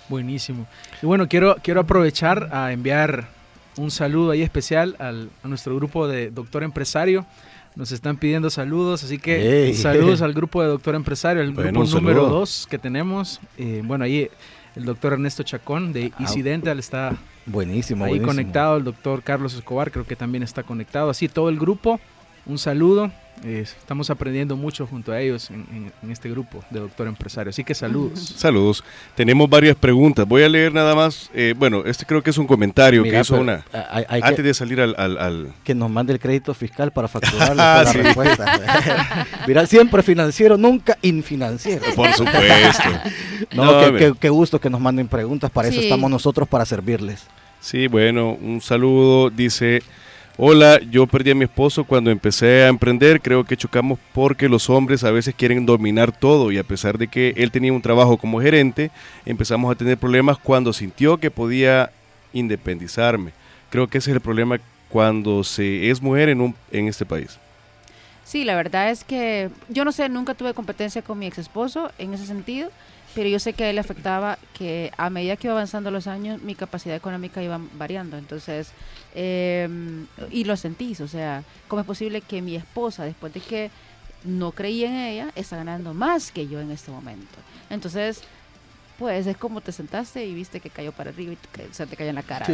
Buenísimo. 0.08 0.68
Y 1.02 1.06
bueno, 1.06 1.28
quiero, 1.28 1.58
quiero 1.62 1.82
aprovechar 1.82 2.50
a 2.52 2.72
enviar 2.72 3.28
un 3.78 3.92
saludo 3.92 4.32
ahí 4.32 4.42
especial 4.42 4.96
al, 5.00 5.30
a 5.44 5.48
nuestro 5.48 5.76
grupo 5.76 6.08
de 6.08 6.32
Doctor 6.32 6.64
Empresario. 6.64 7.26
Nos 7.76 7.92
están 7.92 8.16
pidiendo 8.18 8.50
saludos, 8.50 9.04
así 9.04 9.18
que 9.20 9.74
saludos 9.76 10.22
al 10.24 10.34
grupo 10.34 10.62
de 10.62 10.70
Doctor 10.70 10.96
Empresario, 10.96 11.42
el 11.42 11.52
Bueno, 11.52 11.82
grupo 11.82 11.96
número. 11.96 12.28
2 12.30 12.68
que 12.70 12.78
tenemos. 12.78 13.42
Eh, 13.58 13.82
bueno, 13.84 14.06
ahí 14.06 14.30
el 14.78 14.86
doctor 14.86 15.14
Ernesto 15.14 15.44
Chacón 15.44 15.92
de 15.94 16.12
Ah. 16.14 16.24
Easy 16.24 16.42
Dental 16.42 16.80
está 16.80 17.16
Buenísimo. 17.46 18.06
ahí 18.06 18.12
buenísimo. 18.12 18.28
conectado, 18.32 18.78
el 18.78 18.84
doctor 18.86 19.22
Carlos 19.24 19.54
Escobar 19.56 19.92
creo 19.92 20.06
que 20.06 20.16
también 20.16 20.42
está 20.44 20.64
conectado. 20.64 21.10
Así 21.10 21.28
todo 21.28 21.50
el 21.50 21.60
grupo, 21.60 22.00
un 22.46 22.58
saludo. 22.58 23.12
Estamos 23.44 24.10
aprendiendo 24.10 24.56
mucho 24.56 24.88
junto 24.88 25.12
a 25.12 25.20
ellos 25.22 25.52
en, 25.52 25.66
en- 25.72 25.92
en 26.02 26.12
este 26.12 26.30
grupo 26.30 26.64
de 26.72 26.80
Doctor 26.80 27.08
Empresario. 27.08 27.50
Así 27.52 27.64
que 27.64 27.76
saludos. 27.76 28.20
Saludos. 28.38 28.84
Tenemos 29.14 29.48
varias 29.50 29.76
preguntas. 29.76 30.28
Voy 30.28 30.42
a 30.42 30.50
leer 30.50 30.74
nada 30.74 30.96
más. 30.96 31.30
eh, 31.34 31.54
bueno, 31.56 31.84
este 31.86 32.06
creo 32.06 32.24
que 32.24 32.32
es 32.32 32.38
un 32.40 32.48
comentario 32.48 33.04
Mira, 33.04 33.18
que 33.18 33.22
hizo 33.22 33.40
una. 33.40 33.64
a- 33.72 33.88
hay- 33.98 34.06
hay 34.10 34.22
Antes 34.24 34.38
que, 34.38 34.44
de 34.44 34.54
salir 34.56 34.82
al, 34.82 34.96
al- 34.98 35.18
al- 35.20 35.54
que 35.64 35.76
nos 35.76 35.92
mande 35.92 36.14
el 36.14 36.20
crédito 36.20 36.54
fiscal 36.56 36.92
para 36.92 37.08
facturarle 37.08 37.62
Ah, 37.62 37.82
la 37.86 37.92
sí. 37.92 37.98
respuesta. 38.00 39.28
Mira, 39.48 39.66
siempre 39.68 40.02
financiero, 40.02 40.58
nunca 40.58 40.98
infinanciero. 41.04 41.84
Por 41.96 42.12
supuesto. 42.14 42.90
No, 43.54 43.66
No, 43.66 43.80
qué, 43.80 43.92
mira. 43.92 44.00
qué- 44.14 44.20
qué 44.22 44.30
gusto 44.30 44.60
que 44.60 44.70
nos 44.72 44.82
manden 44.82 45.08
preguntas, 45.08 45.52
para 45.52 45.68
eso 45.68 45.80
estamos 45.82 46.10
nosotros 46.10 46.48
para 46.48 46.66
servirles. 46.66 47.24
Sí, 47.60 47.88
bueno, 47.88 48.32
un 48.32 48.60
saludo. 48.62 49.30
Dice, 49.30 49.84
hola, 50.38 50.80
yo 50.90 51.08
perdí 51.08 51.32
a 51.32 51.36
mi 51.36 51.46
esposo 51.46 51.84
cuando 51.84 52.12
empecé 52.12 52.64
a 52.64 52.68
emprender. 52.68 53.22
Creo 53.22 53.44
que 53.44 53.58
chocamos 53.58 54.00
porque 54.14 54.50
los 54.50 54.70
hombres 54.70 55.04
a 55.04 55.12
veces 55.12 55.36
quieren 55.36 55.66
dominar 55.66 56.12
todo 56.12 56.52
y 56.52 56.58
a 56.58 56.64
pesar 56.64 56.98
de 56.98 57.08
que 57.08 57.34
él 57.38 57.52
tenía 57.52 57.74
un 57.74 57.82
trabajo 57.82 58.18
como 58.18 58.42
gerente, 58.42 58.92
empezamos 59.26 59.72
a 59.72 59.76
tener 59.76 59.98
problemas 59.98 60.38
cuando 60.38 60.74
sintió 60.74 61.18
que 61.18 61.32
podía 61.32 61.92
independizarme. 62.34 63.32
Creo 63.70 63.88
que 63.88 63.98
ese 63.98 64.12
es 64.12 64.16
el 64.16 64.22
problema 64.22 64.60
cuando 64.90 65.44
se 65.44 65.90
es 65.90 66.02
mujer 66.02 66.30
en, 66.30 66.42
un, 66.42 66.56
en 66.72 66.88
este 66.88 67.06
país. 67.06 67.40
Sí, 68.24 68.44
la 68.44 68.56
verdad 68.56 68.90
es 68.90 69.04
que 69.04 69.50
yo 69.70 69.86
no 69.86 69.92
sé, 69.92 70.10
nunca 70.10 70.34
tuve 70.34 70.54
competencia 70.54 71.02
con 71.02 71.20
mi 71.20 71.28
ex 71.28 71.38
esposo 71.38 71.92
en 72.00 72.14
ese 72.14 72.26
sentido, 72.26 72.72
pero 73.16 73.30
yo 73.30 73.40
sé 73.40 73.54
que 73.54 73.64
a 73.64 73.70
él 73.70 73.76
le 73.76 73.82
afectaba 73.82 74.38
que 74.54 74.92
a 74.98 75.10
medida 75.10 75.38
que 75.38 75.48
iba 75.48 75.54
avanzando 75.54 75.90
los 75.90 76.06
años, 76.06 76.42
mi 76.42 76.54
capacidad 76.54 76.96
económica 76.96 77.42
iba 77.42 77.60
variando. 77.78 78.18
Entonces, 78.18 78.72
eh, 79.16 79.68
y 80.32 80.44
lo 80.44 80.58
sentís, 80.58 81.00
o 81.02 81.08
sea, 81.08 81.44
¿cómo 81.68 81.80
es 81.82 81.88
posible 81.88 82.22
que 82.22 82.42
mi 82.42 82.56
esposa, 82.56 83.06
después 83.06 83.34
de 83.34 83.40
que 83.40 83.72
no 84.26 84.52
creí 84.52 84.84
en 84.84 84.96
ella, 84.96 85.32
está 85.36 85.56
ganando 85.56 85.94
más 85.94 86.32
que 86.32 86.48
yo 86.48 86.60
en 86.60 86.72
este 86.72 86.92
momento? 86.92 87.38
Entonces, 87.70 88.22
pues 89.00 89.28
es 89.28 89.36
como 89.38 89.60
te 89.62 89.72
sentaste 89.72 90.26
y 90.26 90.34
viste 90.34 90.60
que 90.60 90.70
cayó 90.70 90.92
para 90.92 91.10
arriba 91.10 91.34
y 91.34 91.36
te, 91.36 91.74
se 91.74 91.86
te 91.86 91.96
cayó 91.96 92.10
en 92.10 92.16
la 92.16 92.24
cara. 92.24 92.46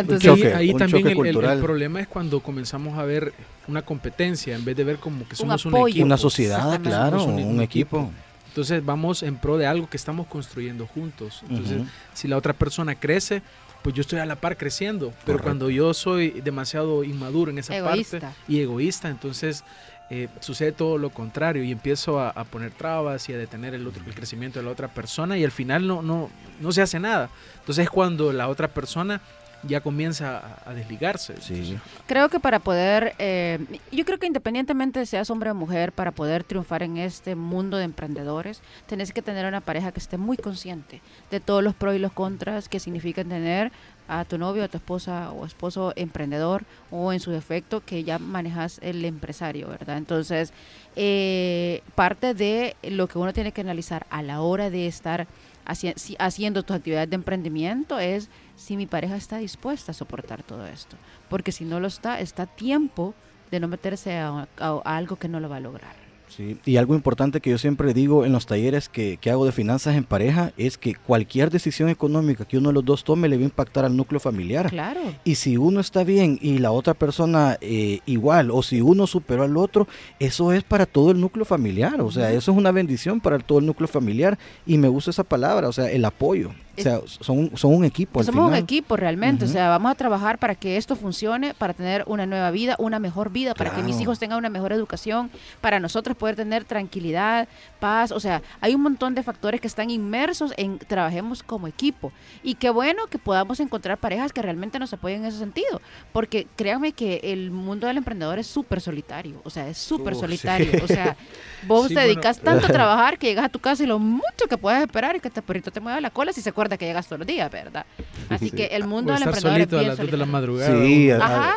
Entonces, 0.00 0.22
choque, 0.22 0.52
ahí 0.54 0.72
también 0.74 1.06
el- 1.06 1.26
el, 1.26 1.44
el 1.44 1.58
problema 1.60 2.00
es 2.00 2.08
cuando 2.08 2.40
comenzamos 2.40 2.98
a 2.98 3.04
ver 3.04 3.32
una 3.68 3.82
competencia 3.82 4.54
en 4.56 4.64
vez 4.64 4.76
de 4.76 4.84
ver 4.84 4.98
como 4.98 5.28
que 5.28 5.36
somos 5.36 5.64
un, 5.64 5.72
apoyo. 5.72 5.88
equipo. 5.92 6.06
Una 6.06 6.16
sociedad, 6.16 6.80
claro, 6.80 7.24
un, 7.24 7.60
equipo. 7.60 8.10
Entonces 8.56 8.82
vamos 8.82 9.22
en 9.22 9.36
pro 9.36 9.58
de 9.58 9.66
algo 9.66 9.86
que 9.86 9.98
estamos 9.98 10.26
construyendo 10.28 10.86
juntos. 10.86 11.42
Entonces, 11.50 11.76
Ujú. 11.82 11.86
si 12.14 12.26
la 12.26 12.38
otra 12.38 12.54
persona 12.54 12.94
crece, 12.94 13.42
pues 13.82 13.94
yo 13.94 14.00
estoy 14.00 14.18
a 14.18 14.24
la 14.24 14.36
par 14.36 14.56
creciendo. 14.56 15.08
Pero 15.10 15.24
Correcto. 15.24 15.42
cuando 15.42 15.68
yo 15.68 15.92
soy 15.92 16.30
demasiado 16.42 17.04
inmaduro 17.04 17.50
en 17.50 17.58
esa 17.58 17.76
Egoísta. 17.76 18.18
parte 18.18 18.34
y 18.48 18.60
egoísta, 18.60 19.10
entonces 19.10 19.62
eh, 20.08 20.28
sucede 20.40 20.72
todo 20.72 20.96
lo 20.96 21.10
contrario 21.10 21.64
y 21.64 21.70
empiezo 21.70 22.18
a, 22.18 22.30
a 22.30 22.44
poner 22.44 22.70
trabas 22.72 23.28
y 23.28 23.34
a 23.34 23.36
detener 23.36 23.74
el, 23.74 23.86
otro- 23.86 24.02
el 24.06 24.14
crecimiento 24.14 24.58
de 24.58 24.64
la 24.64 24.70
otra 24.70 24.88
persona 24.88 25.36
y 25.36 25.44
al 25.44 25.50
final 25.52 25.86
no, 25.86 26.00
no, 26.00 26.30
no 26.58 26.72
se 26.72 26.80
hace 26.80 26.98
nada. 26.98 27.28
Entonces 27.58 27.82
es 27.84 27.90
cuando 27.90 28.32
la 28.32 28.48
otra 28.48 28.68
persona 28.68 29.20
ya 29.66 29.80
comienza 29.80 30.60
a, 30.64 30.74
desligarse. 30.74 31.40
Sí. 31.40 31.78
Creo 32.06 32.28
que 32.28 32.40
para 32.40 32.58
poder, 32.58 33.14
eh, 33.18 33.58
yo 33.92 34.04
creo 34.04 34.18
que 34.18 34.26
independientemente 34.26 35.00
de 35.00 35.06
seas 35.06 35.30
hombre 35.30 35.50
o 35.50 35.54
mujer, 35.54 35.92
para 35.92 36.12
poder 36.12 36.44
triunfar 36.44 36.82
en 36.82 36.96
este 36.96 37.34
mundo 37.34 37.76
de 37.76 37.84
emprendedores, 37.84 38.60
tenés 38.86 39.12
que 39.12 39.22
tener 39.22 39.46
una 39.46 39.60
pareja 39.60 39.92
que 39.92 40.00
esté 40.00 40.16
muy 40.16 40.36
consciente 40.36 41.00
de 41.30 41.40
todos 41.40 41.62
los 41.62 41.74
pros 41.74 41.94
y 41.94 41.98
los 41.98 42.12
contras 42.12 42.68
que 42.68 42.80
significan 42.80 43.28
tener 43.28 43.72
a 44.08 44.24
tu 44.24 44.38
novio, 44.38 44.64
a 44.64 44.68
tu 44.68 44.76
esposa 44.76 45.32
o 45.32 45.44
esposo 45.44 45.92
emprendedor 45.96 46.64
o 46.90 47.12
en 47.12 47.20
su 47.20 47.30
defecto 47.30 47.82
que 47.84 48.04
ya 48.04 48.18
manejas 48.18 48.78
el 48.82 49.04
empresario, 49.04 49.68
¿verdad? 49.68 49.98
Entonces, 49.98 50.52
eh, 50.94 51.82
parte 51.94 52.34
de 52.34 52.76
lo 52.82 53.08
que 53.08 53.18
uno 53.18 53.32
tiene 53.32 53.52
que 53.52 53.60
analizar 53.60 54.06
a 54.10 54.22
la 54.22 54.40
hora 54.40 54.70
de 54.70 54.86
estar 54.86 55.26
si- 55.74 56.16
haciendo 56.18 56.62
tus 56.62 56.76
actividades 56.76 57.10
de 57.10 57.16
emprendimiento 57.16 57.98
es 57.98 58.28
si 58.54 58.76
mi 58.76 58.86
pareja 58.86 59.16
está 59.16 59.38
dispuesta 59.38 59.90
a 59.92 59.94
soportar 59.94 60.42
todo 60.42 60.66
esto. 60.66 60.96
Porque 61.28 61.52
si 61.52 61.64
no 61.64 61.80
lo 61.80 61.88
está, 61.88 62.20
está 62.20 62.46
tiempo 62.46 63.14
de 63.50 63.60
no 63.60 63.68
meterse 63.68 64.16
a 64.16 64.46
algo 64.84 65.16
que 65.16 65.28
no 65.28 65.40
lo 65.40 65.48
va 65.48 65.56
a 65.56 65.60
lograr. 65.60 66.05
Sí, 66.36 66.58
y 66.64 66.76
algo 66.76 66.94
importante 66.94 67.40
que 67.40 67.50
yo 67.50 67.58
siempre 67.58 67.94
digo 67.94 68.26
en 68.26 68.32
los 68.32 68.46
talleres 68.46 68.88
que, 68.88 69.16
que 69.16 69.30
hago 69.30 69.46
de 69.46 69.52
finanzas 69.52 69.96
en 69.96 70.04
pareja 70.04 70.52
es 70.56 70.76
que 70.76 70.94
cualquier 70.94 71.50
decisión 71.50 71.88
económica 71.88 72.44
que 72.44 72.58
uno 72.58 72.68
de 72.68 72.74
los 72.74 72.84
dos 72.84 73.04
tome 73.04 73.28
le 73.28 73.36
va 73.36 73.42
a 73.42 73.46
impactar 73.46 73.84
al 73.84 73.96
núcleo 73.96 74.20
familiar. 74.20 74.68
Claro. 74.68 75.00
Y 75.24 75.36
si 75.36 75.56
uno 75.56 75.80
está 75.80 76.04
bien 76.04 76.38
y 76.42 76.58
la 76.58 76.72
otra 76.72 76.94
persona 76.94 77.56
eh, 77.60 78.00
igual, 78.06 78.50
o 78.50 78.62
si 78.62 78.80
uno 78.80 79.06
superó 79.06 79.44
al 79.44 79.56
otro, 79.56 79.88
eso 80.18 80.52
es 80.52 80.62
para 80.62 80.86
todo 80.86 81.10
el 81.10 81.20
núcleo 81.20 81.44
familiar. 81.44 82.00
O 82.00 82.10
sea, 82.10 82.30
eso 82.32 82.52
es 82.52 82.58
una 82.58 82.72
bendición 82.72 83.20
para 83.20 83.38
todo 83.38 83.58
el 83.58 83.66
núcleo 83.66 83.88
familiar. 83.88 84.38
Y 84.66 84.78
me 84.78 84.88
gusta 84.88 85.10
esa 85.10 85.24
palabra, 85.24 85.68
o 85.68 85.72
sea, 85.72 85.90
el 85.90 86.04
apoyo. 86.04 86.50
O 86.78 86.82
sea, 86.82 87.00
son, 87.20 87.56
son 87.56 87.74
un 87.74 87.84
equipo. 87.84 88.20
al 88.20 88.26
Somos 88.26 88.48
un 88.48 88.54
equipo 88.54 88.96
realmente, 88.96 89.44
o 89.44 89.48
sea, 89.48 89.68
vamos 89.68 89.90
a 89.92 89.94
trabajar 89.94 90.38
para 90.38 90.54
que 90.54 90.76
esto 90.76 90.96
funcione, 90.96 91.54
para 91.54 91.74
tener 91.74 92.04
una 92.06 92.26
nueva 92.26 92.50
vida, 92.50 92.76
una 92.78 92.98
mejor 92.98 93.30
vida, 93.30 93.54
para 93.54 93.70
que 93.70 93.82
mis 93.82 94.00
hijos 94.00 94.18
tengan 94.18 94.38
una 94.38 94.50
mejor 94.50 94.72
educación, 94.72 95.30
para 95.60 95.80
nosotros 95.80 96.16
poder 96.16 96.36
tener 96.36 96.64
tranquilidad, 96.64 97.48
paz, 97.80 98.12
o 98.12 98.20
sea, 98.20 98.42
hay 98.60 98.74
un 98.74 98.82
montón 98.82 99.14
de 99.14 99.22
factores 99.22 99.60
que 99.60 99.66
están 99.66 99.90
inmersos 99.90 100.52
en 100.56 100.78
trabajemos 100.78 101.42
como 101.42 101.66
equipo. 101.66 102.12
Y 102.42 102.54
qué 102.54 102.70
bueno 102.70 103.06
que 103.06 103.18
podamos 103.18 103.60
encontrar 103.60 103.98
parejas 103.98 104.32
que 104.32 104.42
realmente 104.42 104.78
nos 104.78 104.92
apoyen 104.92 105.20
en 105.20 105.26
ese 105.26 105.38
sentido, 105.38 105.80
porque 106.12 106.46
créanme 106.56 106.92
que 106.92 107.20
el 107.22 107.50
mundo 107.50 107.86
del 107.86 107.96
emprendedor 107.98 108.38
es 108.38 108.46
súper 108.46 108.80
solitario, 108.80 109.40
o 109.44 109.50
sea, 109.50 109.68
es 109.68 109.78
súper 109.78 110.14
solitario, 110.14 110.70
sí. 110.72 110.78
o 110.82 110.86
sea, 110.86 111.16
vos 111.66 111.82
Sí, 111.86 111.88
te 111.88 111.94
bueno. 111.94 112.08
dedicas 112.08 112.40
tanto 112.40 112.66
a 112.66 112.68
trabajar 112.72 113.18
que 113.18 113.28
llegas 113.28 113.44
a 113.44 113.48
tu 113.48 113.58
casa 113.60 113.82
y 113.84 113.86
lo 113.86 113.98
mucho 113.98 114.46
que 114.48 114.58
puedes 114.58 114.80
esperar 114.80 115.14
es 115.16 115.22
que 115.22 115.28
este 115.28 115.42
perrito 115.42 115.70
te 115.70 115.80
mueva 115.80 116.00
la 116.00 116.10
cola 116.10 116.32
si 116.32 116.40
se 116.40 116.50
acuerda 116.50 116.65
que 116.76 116.86
llegas 116.86 117.06
todos 117.06 117.20
los 117.20 117.26
días, 117.28 117.50
¿verdad? 117.50 117.86
Así 118.28 118.50
Sí. 118.50 118.56
que 118.56 118.66
el 118.66 118.84
mundo 118.86 119.12
del 119.12 119.22
emprendedor 119.22 119.60
es 119.60 119.68
solito 119.68 119.78
a 119.78 119.82
las 119.82 119.98
2 119.98 120.10
de 120.10 120.16
la 120.16 120.26
madrugada. 120.26 120.76
Sí, 120.82 121.10
uno. 121.12 121.22
a- 121.22 121.26
Ajá. 121.26 121.54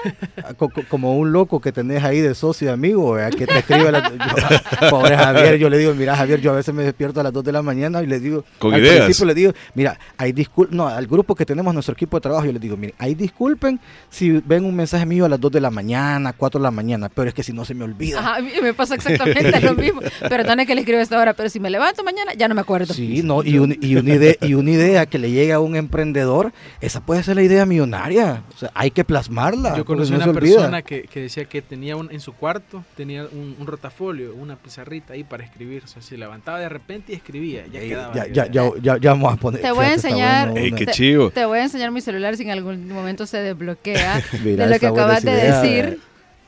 a- 0.49 0.53
co- 0.53 0.69
co- 0.69 0.83
como 0.87 1.17
un 1.17 1.31
loco 1.31 1.59
que 1.59 1.71
tenés 1.71 2.03
ahí 2.03 2.19
de 2.21 2.35
socio 2.35 2.67
de 2.67 2.73
amigo, 2.73 3.11
¿verdad? 3.13 3.37
que 3.37 3.47
te 3.47 3.57
escribe. 3.59 3.87
a 3.89 3.91
la- 3.91 4.11
yo- 4.81 4.89
pobre 4.89 5.17
Javier, 5.17 5.57
yo 5.57 5.69
le 5.69 5.77
digo, 5.77 5.93
mira 5.95 6.15
Javier, 6.15 6.39
yo 6.41 6.51
a 6.51 6.55
veces 6.55 6.73
me 6.73 6.83
despierto 6.83 7.19
a 7.19 7.23
las 7.23 7.33
2 7.33 7.43
de 7.43 7.51
la 7.51 7.61
mañana 7.61 8.01
y 8.03 8.07
le 8.07 8.19
digo, 8.19 8.43
Con 8.59 8.73
al 8.73 8.81
ideas. 8.81 9.05
principio 9.05 9.25
le 9.25 9.33
digo, 9.33 9.53
mira, 9.73 9.97
hay 10.17 10.31
discul 10.31 10.67
no, 10.71 10.87
al 10.87 11.07
grupo 11.07 11.33
que 11.35 11.45
tenemos 11.45 11.73
nuestro 11.73 11.93
equipo 11.93 12.17
de 12.17 12.21
trabajo, 12.21 12.45
yo 12.45 12.51
les 12.51 12.61
digo, 12.61 12.77
mire, 12.77 12.93
ahí 12.97 13.15
disculpen 13.15 13.79
si 14.09 14.31
ven 14.45 14.65
un 14.65 14.75
mensaje 14.75 15.05
mío 15.05 15.25
a 15.25 15.29
las 15.29 15.39
2 15.39 15.51
de 15.51 15.61
la 15.61 15.69
mañana, 15.71 16.33
4 16.33 16.59
de 16.59 16.63
la 16.63 16.71
mañana, 16.71 17.09
pero 17.09 17.29
es 17.29 17.33
que 17.33 17.43
si 17.43 17.53
no 17.53 17.65
se 17.65 17.73
me 17.73 17.83
olvida. 17.85 18.19
Ajá, 18.19 18.35
a 18.35 18.41
mí 18.41 18.51
me 18.61 18.73
pasa 18.73 18.95
exactamente 18.95 19.59
lo 19.61 19.73
mismo. 19.75 20.01
Perdone 20.29 20.65
que 20.65 20.75
le 20.75 20.81
escribo 20.81 20.99
a 20.99 21.03
esta 21.03 21.19
hora, 21.19 21.33
pero 21.33 21.49
si 21.49 21.59
me 21.59 21.69
levanto 21.69 22.03
mañana 22.03 22.33
ya 22.33 22.47
no 22.47 22.55
me 22.55 22.61
acuerdo. 22.61 22.93
Sí, 22.93 23.21
no, 23.23 23.43
y, 23.43 23.57
un- 23.59 23.77
y 23.81 23.95
una 23.95 24.13
idea, 24.15 24.35
y 24.41 24.53
una 24.53 24.71
idea 24.71 24.98
que 25.05 25.17
le 25.19 25.31
llegue 25.31 25.53
a 25.53 25.59
un 25.59 25.75
emprendedor, 25.75 26.51
esa 26.81 27.01
puede 27.01 27.23
ser 27.23 27.35
la 27.35 27.43
idea 27.43 27.65
millonaria. 27.65 28.43
O 28.55 28.57
sea, 28.57 28.71
hay 28.73 28.91
que 28.91 29.03
plasmarla. 29.03 29.75
Yo 29.77 29.85
conocí 29.85 30.11
no 30.11 30.17
una 30.17 30.33
persona 30.33 30.81
que, 30.81 31.03
que 31.03 31.21
decía 31.21 31.45
que 31.45 31.61
tenía 31.61 31.95
un, 31.95 32.11
en 32.11 32.19
su 32.19 32.33
cuarto, 32.33 32.83
tenía 32.95 33.23
un, 33.31 33.55
un 33.59 33.67
rotafolio, 33.67 34.33
una 34.35 34.55
pizarrita 34.55 35.13
ahí 35.13 35.23
para 35.23 35.43
escribir. 35.43 35.83
O 35.83 35.87
sea, 35.87 36.01
se 36.01 36.17
levantaba 36.17 36.59
de 36.59 36.69
repente 36.69 37.13
y 37.13 37.15
escribía. 37.15 37.65
Ya, 37.71 37.79
quedaba 37.79 38.13
ya, 38.13 38.27
ya, 38.27 38.43
¿verdad? 38.43 38.73
ya, 38.81 38.81
ya, 38.81 38.97
ya 38.99 39.09
vamos 39.11 39.33
a 39.33 39.37
poner. 39.37 39.61
Te 39.61 39.71
voy 39.71 39.85
a 39.85 39.93
enseñar- 39.93 40.49
bueno 40.49 40.61
Ey, 40.61 40.69
una- 40.69 40.77
qué 40.77 40.85
Te- 40.85 40.91
chivo. 40.93 41.29
Te 41.31 41.45
voy 41.45 41.59
a 41.59 41.63
enseñar 41.63 41.91
mi 41.91 42.01
celular 42.01 42.35
si 42.37 42.43
en 42.43 42.51
algún 42.51 42.87
momento 42.89 43.25
se 43.25 43.37
desbloquea 43.37 44.21
Mira, 44.43 44.65
de 44.67 44.73
lo 44.73 44.79
que 44.79 44.87
acabas 44.87 45.23
de 45.23 45.31
idea, 45.31 45.61
decir. 45.61 45.99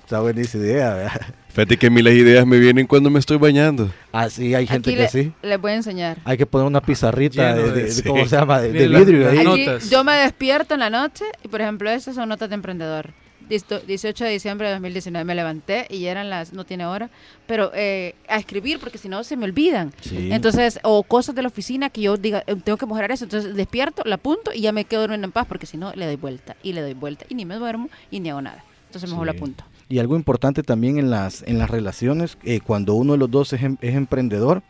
Está 0.04 0.20
buena 0.20 0.42
esa 0.42 0.58
idea, 0.58 0.94
¿verdad? 0.94 1.22
Fíjate 1.54 1.78
que 1.78 1.88
a 1.88 1.90
mí 1.90 2.02
las 2.02 2.14
ideas 2.14 2.46
me 2.46 2.60
vienen 2.60 2.88
cuando 2.88 3.10
me 3.10 3.20
estoy 3.20 3.38
bañando. 3.38 3.92
Así 4.12 4.54
hay 4.56 4.66
gente 4.68 4.90
Aquí 4.90 4.98
que 4.98 5.04
le- 5.04 5.10
sí. 5.10 5.32
les 5.42 5.60
voy 5.60 5.72
a 5.72 5.76
enseñar. 5.76 6.18
Hay 6.24 6.38
que 6.38 6.46
poner 6.46 6.66
una 6.68 6.82
pizarrita 6.82 7.56
Lleno 7.56 7.68
de, 7.68 7.72
de- 7.74 7.84
de- 7.84 7.92
sí. 7.92 8.04
¿cómo 8.04 8.26
se 8.26 8.36
llama? 8.38 8.62
De, 8.62 8.72
de 8.72 8.88
vidrio 8.88 9.30
ahí. 9.30 9.44
notas. 9.44 9.84
Aquí 9.84 9.90
yo 9.92 10.04
me 10.04 10.14
despierto 10.14 10.74
en 10.76 10.80
la 10.80 10.90
noche 10.90 11.26
y, 11.44 11.48
por 11.48 11.62
ejemplo, 11.62 11.90
estas 11.90 12.16
son 12.16 12.30
notas 12.30 12.50
de 12.50 12.56
emprendedor. 12.56 13.10
Disto- 13.50 13.82
18 13.86 14.24
de 14.24 14.30
diciembre 14.32 14.68
de 14.68 14.74
2019 14.76 15.26
me 15.26 15.36
levanté 15.36 15.86
y 15.90 16.00
ya 16.00 16.12
eran 16.12 16.30
las, 16.30 16.54
no 16.54 16.64
tiene 16.64 16.86
hora, 16.86 17.10
pero 17.48 17.72
eh, 17.76 18.16
a 18.30 18.38
escribir 18.38 18.80
porque 18.80 18.98
si 18.98 19.10
no 19.10 19.26
se 19.26 19.36
me 19.36 19.44
olvidan. 19.44 19.92
Sí. 20.00 20.30
Entonces, 20.32 20.80
o 20.84 21.04
cosas 21.04 21.36
de 21.36 21.42
la 21.42 21.50
oficina 21.50 21.90
que 21.90 22.00
yo 22.02 22.16
diga, 22.16 22.44
eh, 22.48 22.56
tengo 22.64 22.78
que 22.78 22.86
mejorar 22.86 23.12
eso, 23.12 23.26
entonces 23.26 23.54
despierto, 23.56 24.04
la 24.06 24.16
apunto 24.16 24.52
y 24.54 24.62
ya 24.62 24.72
me 24.72 24.86
quedo 24.86 25.02
durmiendo 25.02 25.26
en 25.26 25.34
paz 25.34 25.48
porque 25.50 25.66
si 25.66 25.76
no 25.76 25.92
le 25.96 26.06
doy 26.06 26.16
vuelta 26.16 26.56
y 26.64 26.72
le 26.72 26.80
doy 26.82 26.94
vuelta 26.94 27.26
y 27.28 27.36
ni 27.36 27.44
me 27.44 27.56
duermo 27.56 27.90
y 28.10 28.22
ni 28.22 28.30
hago 28.30 28.42
nada. 28.42 28.64
Entonces 28.86 29.10
mejor 29.10 29.26
la 29.26 29.34
Sí. 29.34 29.38
apunto. 29.40 29.66
Y 29.91 29.99
algo 29.99 30.15
importante 30.15 30.63
también 30.63 30.97
en 30.97 31.10
las, 31.12 31.43
en 31.45 31.58
las 31.60 31.69
relaciones, 31.69 32.38
eh, 32.43 32.62
cuando 32.62 32.93
uno 32.95 33.12
de 33.13 33.19
los 33.19 33.30
dos 33.30 33.51
es, 33.54 33.62
em- 33.62 33.77
es 33.82 33.93
emprendedor, 33.95 34.63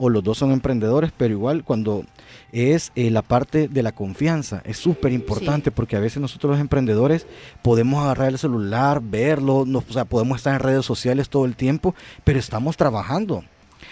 o 0.00 0.10
los 0.10 0.22
dos 0.22 0.38
son 0.38 0.52
emprendedores, 0.52 1.10
pero 1.16 1.32
igual 1.34 1.64
cuando 1.64 2.04
es 2.52 2.92
eh, 2.94 3.10
la 3.10 3.22
parte 3.22 3.66
de 3.66 3.82
la 3.82 3.90
confianza, 3.92 4.62
es 4.64 4.76
súper 4.76 5.12
importante 5.12 5.70
porque 5.72 5.96
a 5.96 6.00
veces 6.00 6.20
nosotros 6.22 6.52
los 6.52 6.60
emprendedores 6.60 7.26
podemos 7.62 8.04
agarrar 8.04 8.28
el 8.28 8.38
celular, 8.38 9.00
verlo, 9.02 9.64
nos- 9.66 9.88
o 9.90 9.92
sea, 9.92 10.04
podemos 10.04 10.36
estar 10.36 10.54
en 10.54 10.60
redes 10.60 10.84
sociales 10.86 11.28
todo 11.30 11.46
el 11.46 11.56
tiempo, 11.56 11.94
pero 12.22 12.38
estamos 12.38 12.76
trabajando. 12.76 13.42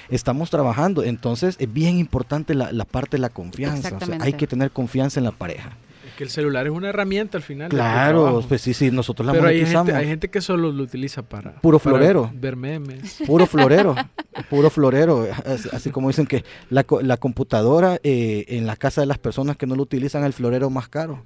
Estamos 0.09 0.51
trabajando, 0.51 1.03
entonces 1.03 1.57
es 1.59 1.73
bien 1.73 1.99
importante 1.99 2.55
la, 2.55 2.71
la 2.71 2.85
parte 2.85 3.17
de 3.17 3.21
la 3.23 3.29
confianza. 3.29 3.89
o 3.97 3.99
sea, 3.99 4.15
hay 4.27 4.33
que 4.35 4.47
tener 4.47 4.71
confianza 4.71 5.19
en 5.19 5.25
la 5.25 5.33
pareja. 5.33 5.71
Que 6.17 6.25
el 6.25 6.31
celular 6.31 6.67
es 6.67 6.73
una 6.73 6.89
herramienta 6.89 7.37
al 7.37 7.43
final. 7.43 7.69
Claro, 7.69 8.43
pues 8.49 8.63
sí, 8.63 8.73
sí, 8.73 8.91
nosotros 8.91 9.27
la 9.27 9.33
Pero 9.33 9.49
hay 9.49 9.57
monetizamos. 9.57 9.87
gente, 9.89 10.01
hay 10.01 10.07
gente 10.09 10.29
que 10.31 10.41
solo 10.41 10.73
lo 10.73 10.83
utiliza 10.83 11.23
para... 11.23 11.61
Puro 11.61 11.79
para 11.79 11.97
florero. 11.97 12.31
Ver 12.35 12.57
memes. 12.57 13.19
Puro 13.27 13.47
florero, 13.47 13.95
puro 14.51 14.71
florero. 14.71 15.27
Así, 15.45 15.69
así 15.73 15.91
como 15.91 16.09
dicen 16.09 16.27
que 16.27 16.43
la, 16.71 16.87
la 17.03 17.17
computadora 17.19 18.01
eh, 18.03 18.47
en 18.49 18.67
la 18.67 18.77
casa 18.77 19.03
de 19.03 19.07
las 19.07 19.19
personas 19.19 19.57
que 19.57 19.67
no 19.67 19.77
lo 19.77 19.83
utilizan 19.83 20.25
el 20.25 20.33
florero 20.33 20.71
más 20.71 20.89
caro. 20.89 21.23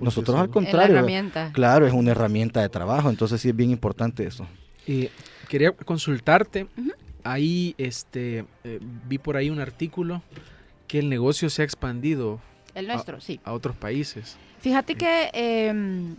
Nosotros 0.00 0.38
al 0.38 0.48
contrario. 0.48 0.96
herramienta. 0.96 1.50
Claro, 1.52 1.86
es 1.86 1.92
una 1.92 2.12
herramienta 2.12 2.60
de 2.62 2.68
trabajo, 2.68 3.10
entonces 3.10 3.40
sí 3.40 3.50
es 3.50 3.56
bien 3.56 3.70
importante 3.70 4.26
eso. 4.26 4.46
Y 4.86 5.10
quería 5.48 5.72
consultarte. 5.72 6.66
Ujú. 6.76 6.92
Ahí 7.22 7.74
este, 7.78 8.44
eh, 8.64 8.80
vi 9.06 9.18
por 9.18 9.36
ahí 9.36 9.50
un 9.50 9.60
artículo 9.60 10.22
que 10.88 10.98
el 10.98 11.08
negocio 11.08 11.48
se 11.48 11.62
ha 11.62 11.64
expandido 11.64 12.40
El 12.74 12.86
nuestro, 12.88 13.20
sí. 13.20 13.40
a 13.44 13.52
otros 13.52 13.76
países. 13.76 14.36
Fíjate 14.60 14.94
que 14.96 15.30
em, 15.32 16.16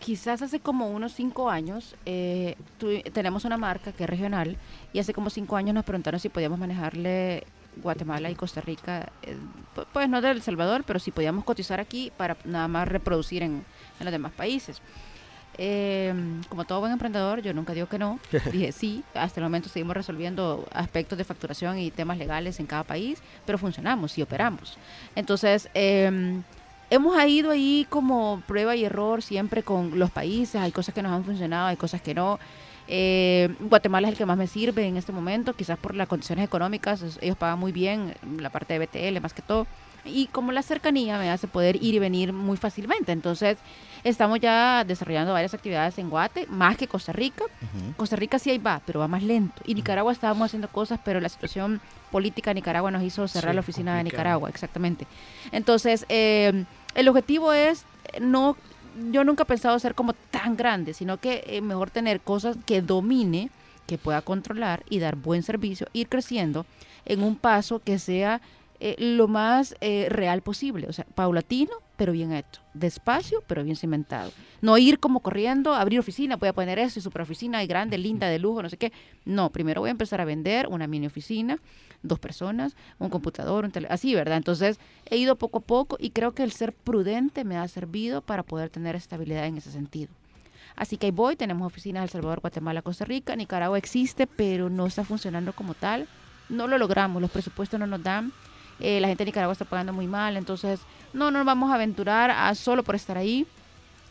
quizás 0.00 0.42
hace 0.42 0.60
como 0.60 0.88
unos 0.90 1.12
cinco 1.12 1.48
años 1.50 1.94
eh, 2.06 2.56
tu- 2.78 3.00
tenemos 3.12 3.44
una 3.44 3.56
marca 3.56 3.92
que 3.92 4.04
es 4.04 4.10
regional 4.10 4.56
y 4.92 4.98
hace 4.98 5.12
como 5.14 5.30
cinco 5.30 5.56
años 5.56 5.74
nos 5.74 5.84
preguntaron 5.84 6.20
si 6.20 6.28
podíamos 6.28 6.58
manejarle 6.58 7.44
Guatemala 7.82 8.28
y 8.30 8.34
Costa 8.34 8.60
Rica, 8.60 9.10
eh, 9.22 9.36
pu- 9.76 9.86
pues 9.92 10.08
no 10.08 10.20
de 10.20 10.30
El 10.32 10.42
Salvador, 10.42 10.82
pero 10.86 10.98
si 10.98 11.10
podíamos 11.12 11.44
cotizar 11.44 11.78
aquí 11.80 12.12
para 12.16 12.36
nada 12.44 12.66
más 12.68 12.88
reproducir 12.88 13.42
en, 13.42 13.64
en 14.00 14.04
los 14.04 14.10
demás 14.12 14.32
países. 14.32 14.80
Em, 15.60 16.40
como 16.44 16.64
todo 16.64 16.78
buen 16.78 16.92
emprendedor, 16.92 17.42
yo 17.42 17.52
nunca 17.52 17.74
digo 17.74 17.88
que 17.88 17.98
no. 17.98 18.20
Dije 18.52 18.70
sí, 18.70 19.02
hasta 19.12 19.40
el 19.40 19.44
momento 19.44 19.68
seguimos 19.68 19.96
resolviendo 19.96 20.64
aspectos 20.72 21.18
de 21.18 21.24
facturación 21.24 21.78
y 21.78 21.90
temas 21.90 22.16
legales 22.16 22.60
en 22.60 22.66
cada 22.66 22.84
país, 22.84 23.20
pero 23.44 23.58
funcionamos 23.58 24.16
y 24.16 24.22
operamos. 24.22 24.78
Entonces, 25.16 25.68
em, 25.74 26.44
hemos 26.90 27.24
ido 27.24 27.50
ahí 27.50 27.86
como 27.90 28.40
prueba 28.46 28.76
y 28.76 28.84
error 28.84 29.20
siempre 29.20 29.64
con 29.64 29.98
los 29.98 30.12
países. 30.12 30.60
Hay 30.60 30.70
cosas 30.70 30.94
que 30.94 31.02
nos 31.02 31.10
han 31.10 31.24
funcionado, 31.24 31.66
hay 31.66 31.76
cosas 31.76 32.00
que 32.00 32.14
no. 32.14 32.38
Eh, 32.86 33.54
Guatemala 33.60 34.08
es 34.08 34.12
el 34.12 34.18
que 34.18 34.26
más 34.26 34.38
me 34.38 34.46
sirve 34.46 34.86
en 34.86 34.96
este 34.96 35.12
momento, 35.12 35.52
quizás 35.54 35.76
por 35.76 35.94
las 35.94 36.06
condiciones 36.06 36.44
económicas. 36.44 37.18
Ellos 37.20 37.36
pagan 37.36 37.58
muy 37.58 37.72
bien 37.72 38.14
la 38.38 38.50
parte 38.50 38.78
de 38.78 38.86
BTL 38.86 39.20
más 39.20 39.34
que 39.34 39.42
todo. 39.42 39.66
Y 40.08 40.26
como 40.26 40.52
la 40.52 40.62
cercanía 40.62 41.18
me 41.18 41.30
hace 41.30 41.46
poder 41.46 41.76
ir 41.76 41.94
y 41.94 41.98
venir 41.98 42.32
muy 42.32 42.56
fácilmente. 42.56 43.12
Entonces, 43.12 43.58
estamos 44.04 44.40
ya 44.40 44.84
desarrollando 44.84 45.32
varias 45.32 45.54
actividades 45.54 45.98
en 45.98 46.10
Guate, 46.10 46.46
más 46.48 46.76
que 46.76 46.88
Costa 46.88 47.12
Rica. 47.12 47.44
Costa 47.96 48.16
Rica 48.16 48.38
sí 48.38 48.50
ahí 48.50 48.58
va, 48.58 48.80
pero 48.84 49.00
va 49.00 49.08
más 49.08 49.22
lento. 49.22 49.62
Y 49.66 49.74
Nicaragua 49.74 50.12
estábamos 50.12 50.46
haciendo 50.46 50.68
cosas, 50.68 51.00
pero 51.04 51.20
la 51.20 51.28
situación 51.28 51.80
política 52.10 52.50
de 52.50 52.56
Nicaragua 52.56 52.90
nos 52.90 53.02
hizo 53.02 53.28
cerrar 53.28 53.52
Sí, 53.52 53.54
la 53.56 53.60
oficina 53.60 53.96
de. 53.96 54.04
Nicaragua, 54.04 54.48
exactamente. 54.48 55.06
Entonces, 55.52 56.06
eh, 56.08 56.64
el 56.94 57.08
objetivo 57.08 57.52
es 57.52 57.84
no, 58.20 58.56
yo 59.10 59.24
nunca 59.24 59.42
he 59.42 59.46
pensado 59.46 59.78
ser 59.78 59.94
como 59.94 60.12
tan 60.12 60.56
grande, 60.56 60.94
sino 60.94 61.18
que 61.18 61.44
eh, 61.46 61.60
mejor 61.60 61.90
tener 61.90 62.20
cosas 62.20 62.56
que 62.66 62.82
domine, 62.82 63.50
que 63.86 63.98
pueda 63.98 64.22
controlar 64.22 64.82
y 64.88 64.98
dar 64.98 65.16
buen 65.16 65.42
servicio, 65.42 65.88
ir 65.92 66.08
creciendo 66.08 66.66
en 67.04 67.22
un 67.22 67.36
paso 67.36 67.80
que 67.80 67.98
sea 67.98 68.40
eh, 68.80 68.94
lo 68.98 69.26
más 69.26 69.74
eh, 69.80 70.06
real 70.08 70.42
posible, 70.42 70.86
o 70.88 70.92
sea, 70.92 71.04
paulatino, 71.14 71.72
pero 71.96 72.12
bien 72.12 72.32
hecho, 72.32 72.62
despacio, 72.74 73.42
pero 73.48 73.64
bien 73.64 73.74
cimentado. 73.74 74.30
No 74.60 74.78
ir 74.78 75.00
como 75.00 75.18
corriendo, 75.18 75.74
abrir 75.74 75.98
oficina, 75.98 76.36
voy 76.36 76.48
a 76.48 76.52
poner 76.52 76.78
eso, 76.78 77.00
y 77.00 77.02
super 77.02 77.22
oficina, 77.22 77.62
y 77.64 77.66
grande, 77.66 77.98
linda, 77.98 78.28
de 78.28 78.38
lujo, 78.38 78.62
no 78.62 78.68
sé 78.68 78.76
qué. 78.76 78.92
No, 79.24 79.50
primero 79.50 79.80
voy 79.80 79.88
a 79.88 79.90
empezar 79.90 80.20
a 80.20 80.24
vender 80.24 80.68
una 80.68 80.86
mini 80.86 81.08
oficina, 81.08 81.58
dos 82.02 82.20
personas, 82.20 82.76
un 83.00 83.10
computador, 83.10 83.64
un 83.64 83.72
tele, 83.72 83.88
así, 83.90 84.14
¿verdad? 84.14 84.36
Entonces, 84.36 84.78
he 85.06 85.16
ido 85.16 85.34
poco 85.34 85.58
a 85.58 85.62
poco 85.62 85.96
y 85.98 86.10
creo 86.10 86.32
que 86.32 86.44
el 86.44 86.52
ser 86.52 86.72
prudente 86.72 87.42
me 87.42 87.56
ha 87.56 87.66
servido 87.66 88.22
para 88.22 88.44
poder 88.44 88.70
tener 88.70 88.94
estabilidad 88.94 89.46
en 89.46 89.56
ese 89.56 89.72
sentido. 89.72 90.12
Así 90.76 90.96
que 90.96 91.06
ahí 91.06 91.12
voy, 91.12 91.34
tenemos 91.34 91.66
oficinas 91.66 92.02
en 92.02 92.04
El 92.04 92.10
Salvador, 92.10 92.40
Guatemala, 92.40 92.82
Costa 92.82 93.04
Rica, 93.04 93.34
Nicaragua 93.34 93.76
existe, 93.76 94.28
pero 94.28 94.70
no 94.70 94.86
está 94.86 95.02
funcionando 95.02 95.52
como 95.52 95.74
tal. 95.74 96.06
No 96.48 96.68
lo 96.68 96.78
logramos, 96.78 97.20
los 97.20 97.32
presupuestos 97.32 97.80
no 97.80 97.88
nos 97.88 98.04
dan 98.04 98.32
eh, 98.80 99.00
la 99.00 99.08
gente 99.08 99.24
de 99.24 99.26
Nicaragua 99.26 99.52
está 99.52 99.64
pagando 99.64 99.92
muy 99.92 100.06
mal, 100.06 100.36
entonces 100.36 100.80
no 101.12 101.30
nos 101.30 101.44
vamos 101.44 101.70
a 101.70 101.74
aventurar 101.74 102.30
a 102.30 102.54
solo 102.54 102.82
por 102.82 102.94
estar 102.94 103.16
ahí 103.16 103.46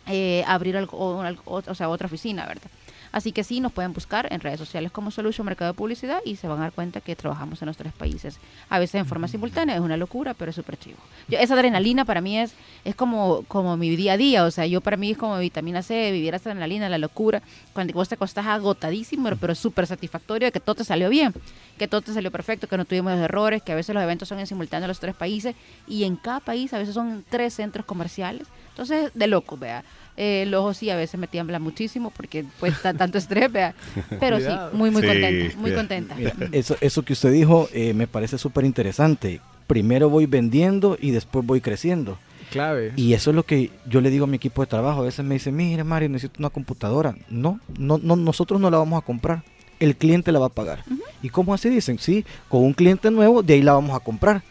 eh, 0.07 0.43
abrir 0.47 0.77
algo, 0.77 0.97
o, 1.45 1.75
sea, 1.75 1.89
otra 1.89 2.07
oficina, 2.07 2.45
¿verdad? 2.45 2.69
Así 3.17 3.31
que 3.31 3.43
sí, 3.43 3.61
nos 3.61 3.71
pueden 3.71 3.93
buscar 3.93 4.31
en 4.31 4.41
redes 4.41 4.59
sociales 4.59 4.91
como 4.91 5.09
Solution 5.09 5.43
Mercado 5.43 5.71
de 5.71 5.75
Publicidad 5.75 6.19
y 6.23 6.35
se 6.35 6.47
van 6.47 6.59
a 6.59 6.61
dar 6.61 6.71
cuenta 6.71 7.01
que 7.01 7.15
trabajamos 7.15 7.59
en 7.63 7.65
los 7.65 7.75
tres 7.75 7.91
países. 7.91 8.37
A 8.69 8.77
veces 8.77 8.93
en 9.01 9.07
forma 9.07 9.27
simultánea, 9.27 9.73
es 9.73 9.81
una 9.81 9.97
locura, 9.97 10.35
pero 10.35 10.51
es 10.51 10.55
súper 10.55 10.77
chivo. 10.77 10.99
esa 11.27 11.55
adrenalina 11.55 12.05
para 12.05 12.21
mí 12.21 12.37
es, 12.37 12.53
es 12.85 12.93
como, 12.93 13.41
como 13.47 13.75
mi 13.75 13.95
día 13.95 14.13
a 14.13 14.17
día, 14.17 14.45
o 14.45 14.51
sea, 14.51 14.67
yo 14.67 14.81
para 14.81 14.97
mí 14.97 15.09
es 15.09 15.17
como 15.17 15.39
vitamina 15.39 15.81
C, 15.81 16.11
vivir 16.11 16.35
esa 16.35 16.51
adrenalina, 16.51 16.89
la 16.89 16.99
locura, 16.99 17.41
cuando 17.73 17.91
vos 17.93 18.07
te 18.07 18.13
acostás 18.13 18.45
agotadísimo, 18.45 19.31
pero 19.41 19.55
súper 19.55 19.87
satisfactorio 19.87 20.49
de 20.49 20.51
que 20.51 20.59
todo 20.59 20.75
te 20.75 20.83
salió 20.83 21.09
bien, 21.09 21.33
que 21.79 21.87
todo 21.87 22.01
te 22.01 22.13
salió 22.13 22.29
perfecto, 22.29 22.67
que 22.67 22.77
no 22.77 22.85
tuvimos 22.85 23.13
errores, 23.13 23.63
que 23.63 23.71
a 23.71 23.75
veces 23.75 23.95
los 23.95 24.03
eventos 24.03 24.29
son 24.29 24.37
en 24.37 24.45
simultáneo 24.45 24.85
en 24.85 24.89
los 24.89 24.99
tres 24.99 25.15
países 25.15 25.55
y 25.87 26.03
en 26.03 26.17
cada 26.17 26.39
país 26.39 26.71
a 26.71 26.77
veces 26.77 26.93
son 26.93 27.25
tres 27.27 27.55
centros 27.55 27.83
comerciales. 27.83 28.45
Entonces, 28.69 29.09
de 29.15 29.25
loco, 29.25 29.57
vea. 29.57 29.83
Eh, 30.17 30.41
el 30.41 30.53
ojo 30.55 30.73
sí 30.73 30.89
a 30.89 30.95
veces 30.95 31.19
me 31.19 31.27
tiembla 31.27 31.59
muchísimo 31.59 32.09
porque 32.09 32.43
pues 32.59 32.73
está 32.73 32.93
tanto 32.93 33.19
estrés, 33.19 33.51
vea. 33.51 33.75
Pero 34.19 34.39
sí, 34.39 34.47
muy, 34.73 34.89
muy 34.89 35.03
contenta, 35.03 35.57
muy 35.57 35.71
contenta. 35.73 36.15
eso, 36.51 36.75
eso 36.81 37.03
que 37.03 37.13
usted 37.13 37.31
dijo 37.31 37.69
eh, 37.71 37.93
me 37.93 38.07
parece 38.07 38.39
súper 38.39 38.65
interesante. 38.65 39.39
Primero 39.67 40.09
voy 40.09 40.25
vendiendo 40.25 40.97
y 40.99 41.11
después 41.11 41.45
voy 41.45 41.61
creciendo. 41.61 42.17
Clave. 42.49 42.93
Y 42.95 43.13
eso 43.13 43.29
es 43.29 43.35
lo 43.35 43.43
que 43.43 43.69
yo 43.85 44.01
le 44.01 44.09
digo 44.09 44.23
a 44.23 44.27
mi 44.27 44.37
equipo 44.37 44.61
de 44.61 44.67
trabajo. 44.67 45.01
A 45.01 45.05
veces 45.05 45.23
me 45.23 45.35
dicen, 45.35 45.55
mire 45.55 45.83
Mario, 45.83 46.09
necesito 46.09 46.39
una 46.39 46.49
computadora. 46.49 47.15
No, 47.29 47.59
no, 47.77 47.99
no, 48.01 48.15
nosotros 48.15 48.59
no 48.59 48.71
la 48.71 48.77
vamos 48.77 49.01
a 49.01 49.05
comprar. 49.05 49.43
El 49.79 49.95
cliente 49.95 50.31
la 50.31 50.39
va 50.39 50.47
a 50.47 50.49
pagar. 50.49 50.83
¿Y 51.21 51.29
cómo 51.29 51.53
así 51.53 51.69
dicen? 51.69 51.99
Sí, 51.99 52.25
con 52.49 52.63
un 52.63 52.73
cliente 52.73 53.11
nuevo, 53.11 53.43
de 53.43 53.55
ahí 53.55 53.61
la 53.61 53.73
vamos 53.73 53.95
a 53.95 53.99
comprar. 53.99 54.41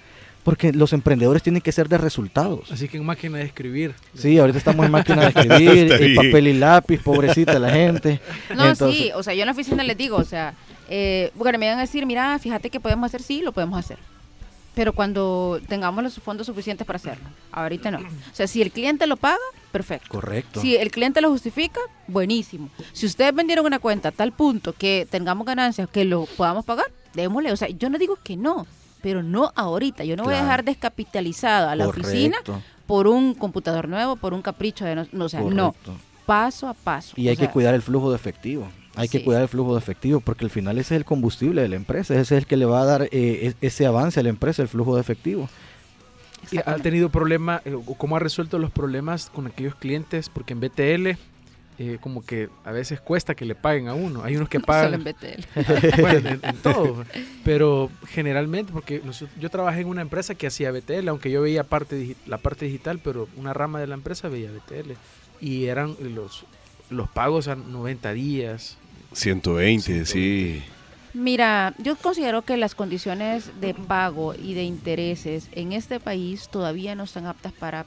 Porque 0.46 0.72
los 0.72 0.92
emprendedores 0.92 1.42
tienen 1.42 1.60
que 1.60 1.72
ser 1.72 1.88
de 1.88 1.98
resultados. 1.98 2.70
Así 2.70 2.86
que 2.86 2.98
en 2.98 3.04
máquina 3.04 3.38
de 3.38 3.44
escribir. 3.46 3.96
Sí, 4.14 4.38
ahorita 4.38 4.58
estamos 4.58 4.86
en 4.86 4.92
máquina 4.92 5.22
de 5.22 5.28
escribir, 5.40 5.92
en 5.92 6.14
papel 6.14 6.46
y 6.46 6.52
lápiz, 6.52 7.02
pobrecita 7.02 7.58
la 7.58 7.70
gente. 7.70 8.20
No, 8.54 8.72
sí, 8.76 9.10
o 9.16 9.24
sea, 9.24 9.34
yo 9.34 9.42
en 9.42 9.46
la 9.46 9.52
oficina 9.52 9.82
les 9.82 9.96
digo, 9.98 10.16
o 10.16 10.22
sea, 10.22 10.54
eh, 10.88 11.32
bueno, 11.34 11.58
me 11.58 11.68
van 11.68 11.78
a 11.78 11.80
decir, 11.80 12.06
mira, 12.06 12.38
fíjate 12.38 12.70
que 12.70 12.78
podemos 12.78 13.08
hacer, 13.08 13.24
sí, 13.24 13.42
lo 13.42 13.50
podemos 13.50 13.76
hacer. 13.76 13.98
Pero 14.76 14.92
cuando 14.92 15.60
tengamos 15.66 16.04
los 16.04 16.14
fondos 16.20 16.46
suficientes 16.46 16.86
para 16.86 16.98
hacerlo. 16.98 17.28
Ahorita 17.50 17.90
no. 17.90 17.98
O 17.98 18.34
sea, 18.34 18.46
si 18.46 18.62
el 18.62 18.70
cliente 18.70 19.08
lo 19.08 19.16
paga, 19.16 19.42
perfecto. 19.72 20.06
Correcto. 20.08 20.60
Si 20.60 20.76
el 20.76 20.92
cliente 20.92 21.20
lo 21.20 21.30
justifica, 21.30 21.80
buenísimo. 22.06 22.70
Si 22.92 23.04
ustedes 23.06 23.34
vendieron 23.34 23.66
una 23.66 23.80
cuenta 23.80 24.10
a 24.10 24.12
tal 24.12 24.30
punto 24.30 24.74
que 24.74 25.08
tengamos 25.10 25.44
ganancias, 25.44 25.88
que 25.88 26.04
lo 26.04 26.26
podamos 26.36 26.64
pagar, 26.64 26.86
démosle. 27.14 27.50
O 27.50 27.56
sea, 27.56 27.68
yo 27.68 27.90
no 27.90 27.98
digo 27.98 28.16
que 28.22 28.36
no 28.36 28.64
pero 29.02 29.22
no 29.22 29.52
ahorita. 29.54 30.04
Yo 30.04 30.16
no 30.16 30.24
voy 30.24 30.34
a 30.34 30.42
dejar 30.42 30.64
descapitalizada 30.64 31.72
a 31.72 31.76
la 31.76 31.88
oficina 31.88 32.38
por 32.86 33.06
un 33.06 33.34
computador 33.34 33.88
nuevo, 33.88 34.16
por 34.16 34.34
un 34.34 34.42
capricho 34.42 34.84
de 34.84 35.06
no, 35.12 35.24
o 35.24 35.28
sea, 35.28 35.40
no, 35.40 35.74
paso 36.24 36.68
a 36.68 36.74
paso. 36.74 37.14
Y 37.16 37.28
hay 37.28 37.36
que 37.36 37.48
cuidar 37.48 37.74
el 37.74 37.82
flujo 37.82 38.10
de 38.10 38.16
efectivo. 38.16 38.68
Hay 38.94 39.08
que 39.08 39.22
cuidar 39.22 39.42
el 39.42 39.48
flujo 39.48 39.74
de 39.74 39.78
efectivo 39.78 40.20
porque 40.20 40.44
al 40.46 40.50
final 40.50 40.78
ese 40.78 40.94
es 40.94 41.00
el 41.00 41.04
combustible 41.04 41.60
de 41.60 41.68
la 41.68 41.76
empresa, 41.76 42.14
ese 42.14 42.22
es 42.22 42.32
el 42.32 42.46
que 42.46 42.56
le 42.56 42.64
va 42.64 42.80
a 42.80 42.84
dar 42.86 43.08
eh, 43.12 43.54
ese 43.60 43.84
avance 43.84 44.20
a 44.20 44.22
la 44.22 44.30
empresa, 44.30 44.62
el 44.62 44.68
flujo 44.68 44.94
de 44.94 45.02
efectivo. 45.02 45.48
¿Ha 46.64 46.76
tenido 46.76 47.10
problema 47.10 47.60
eh, 47.64 47.74
o 47.74 47.94
cómo 47.94 48.16
ha 48.16 48.20
resuelto 48.20 48.58
los 48.58 48.70
problemas 48.70 49.30
con 49.30 49.46
aquellos 49.46 49.74
clientes? 49.74 50.30
Porque 50.30 50.54
en 50.54 50.60
BTL 50.60 51.18
eh, 51.78 51.98
como 52.00 52.24
que 52.24 52.48
a 52.64 52.72
veces 52.72 53.00
cuesta 53.00 53.34
que 53.34 53.44
le 53.44 53.54
paguen 53.54 53.88
a 53.88 53.94
uno. 53.94 54.24
Hay 54.24 54.36
unos 54.36 54.48
que 54.48 54.60
pagan. 54.60 54.94
en 54.94 55.04
BTL. 55.04 56.00
bueno, 56.00 56.30
en, 56.30 56.56
todo. 56.62 57.04
Pero 57.44 57.90
generalmente, 58.08 58.72
porque 58.72 59.02
yo 59.38 59.50
trabajé 59.50 59.80
en 59.80 59.88
una 59.88 60.02
empresa 60.02 60.34
que 60.34 60.46
hacía 60.46 60.70
BTL, 60.70 61.08
aunque 61.08 61.30
yo 61.30 61.42
veía 61.42 61.64
parte 61.64 62.16
la 62.26 62.38
parte 62.38 62.64
digital, 62.64 62.98
pero 63.02 63.28
una 63.36 63.52
rama 63.52 63.80
de 63.80 63.86
la 63.86 63.94
empresa 63.94 64.28
veía 64.28 64.50
BTL. 64.50 64.92
Y 65.40 65.66
eran 65.66 65.96
los, 66.00 66.44
los 66.90 67.08
pagos 67.08 67.48
a 67.48 67.56
90 67.56 68.12
días. 68.12 68.78
120, 69.12 70.06
sí. 70.06 70.62
Mira, 71.12 71.74
yo 71.78 71.96
considero 71.96 72.42
que 72.42 72.56
las 72.56 72.74
condiciones 72.74 73.60
de 73.60 73.74
pago 73.74 74.34
y 74.34 74.54
de 74.54 74.64
intereses 74.64 75.48
en 75.52 75.72
este 75.72 75.98
país 76.00 76.48
todavía 76.48 76.94
no 76.94 77.04
están 77.04 77.26
aptas 77.26 77.52
para 77.52 77.86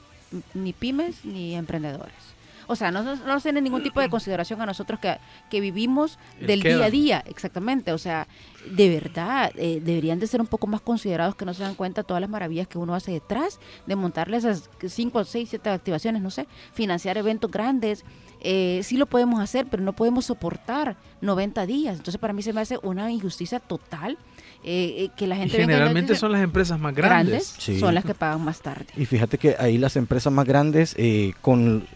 ni 0.54 0.72
pymes 0.72 1.24
ni 1.24 1.54
emprendedores. 1.54 2.30
O 2.70 2.76
sea, 2.76 2.92
no, 2.92 3.02
nos 3.02 3.42
tiene 3.42 3.60
ningún 3.60 3.82
tipo 3.82 4.00
de 4.00 4.08
consideración 4.08 4.62
a 4.62 4.66
nosotros 4.66 5.00
que, 5.00 5.18
que 5.50 5.60
vivimos 5.60 6.20
del 6.40 6.62
día 6.62 6.84
a 6.84 6.90
día, 6.90 7.24
exactamente. 7.26 7.92
O 7.92 7.98
sea, 7.98 8.28
de 8.64 8.88
verdad, 8.88 9.50
eh, 9.56 9.80
deberían 9.82 10.20
de 10.20 10.28
ser 10.28 10.40
un 10.40 10.46
poco 10.46 10.68
más 10.68 10.80
considerados 10.80 11.34
que 11.34 11.44
no 11.44 11.52
se 11.52 11.64
dan 11.64 11.74
cuenta 11.74 12.04
todas 12.04 12.20
las 12.20 12.30
maravillas 12.30 12.68
que 12.68 12.78
uno 12.78 12.94
hace 12.94 13.10
detrás 13.10 13.58
de 13.86 13.96
montarle 13.96 14.36
esas 14.36 14.70
5, 14.86 15.24
6, 15.24 15.48
7 15.50 15.68
activaciones, 15.68 16.22
no 16.22 16.30
sé, 16.30 16.46
financiar 16.72 17.18
eventos 17.18 17.50
grandes. 17.50 18.04
Eh, 18.40 18.82
sí 18.84 18.96
lo 18.96 19.06
podemos 19.06 19.40
hacer, 19.40 19.66
pero 19.68 19.82
no 19.82 19.92
podemos 19.92 20.26
soportar 20.26 20.96
90 21.22 21.66
días. 21.66 21.96
Entonces, 21.96 22.20
para 22.20 22.32
mí 22.32 22.42
se 22.42 22.52
me 22.52 22.60
hace 22.60 22.78
una 22.84 23.10
injusticia 23.10 23.58
total 23.58 24.16
eh, 24.62 25.04
eh, 25.04 25.10
que 25.16 25.26
la 25.26 25.36
gente... 25.36 25.56
generalmente 25.56 26.14
son 26.14 26.32
las 26.32 26.42
empresas 26.42 26.78
más 26.78 26.94
grandes. 26.94 27.56
Son 27.78 27.94
las 27.94 28.04
que 28.04 28.14
pagan 28.14 28.44
más 28.44 28.60
tarde. 28.60 28.86
Y 28.96 29.06
fíjate 29.06 29.38
que 29.38 29.56
ahí 29.58 29.78
las 29.78 29.96
empresas 29.96 30.32
más 30.32 30.46
grandes, 30.46 30.94
eh, 30.98 31.32
con 31.40 31.86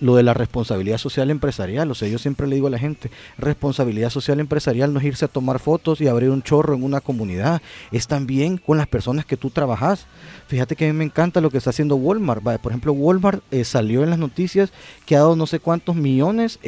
lo 0.00 0.16
de 0.16 0.22
la 0.22 0.32
responsabilidad 0.32 0.98
social 0.98 1.30
empresarial, 1.30 1.90
o 1.90 1.94
sea, 1.94 2.08
yo 2.08 2.18
siempre 2.18 2.46
le 2.46 2.54
digo 2.54 2.68
a 2.68 2.70
la 2.70 2.78
gente, 2.78 3.10
responsabilidad 3.38 4.10
social 4.10 4.38
empresarial 4.40 4.92
no 4.92 5.00
es 5.00 5.06
irse 5.06 5.24
a 5.24 5.28
tomar 5.28 5.58
fotos 5.58 6.00
y 6.00 6.08
abrir 6.08 6.30
un 6.30 6.42
chorro 6.42 6.74
en 6.74 6.84
una 6.84 7.00
comunidad, 7.00 7.60
es 7.90 8.06
también 8.06 8.58
con 8.58 8.78
las 8.78 8.86
personas 8.86 9.24
que 9.24 9.36
tú 9.36 9.50
trabajas. 9.50 10.06
Fíjate 10.46 10.76
que 10.76 10.88
a 10.88 10.92
mí 10.92 10.98
me 10.98 11.04
encanta 11.04 11.40
lo 11.40 11.50
que 11.50 11.58
está 11.58 11.70
haciendo 11.70 11.96
Walmart. 11.96 12.42
Por 12.60 12.72
ejemplo, 12.72 12.92
Walmart 12.92 13.42
salió 13.64 14.04
en 14.04 14.10
las 14.10 14.18
noticias 14.18 14.72
que 15.06 15.16
ha 15.16 15.20
dado 15.20 15.34
no 15.34 15.46
sé 15.46 15.58
cuántos 15.60 15.96
millones, 15.96 16.58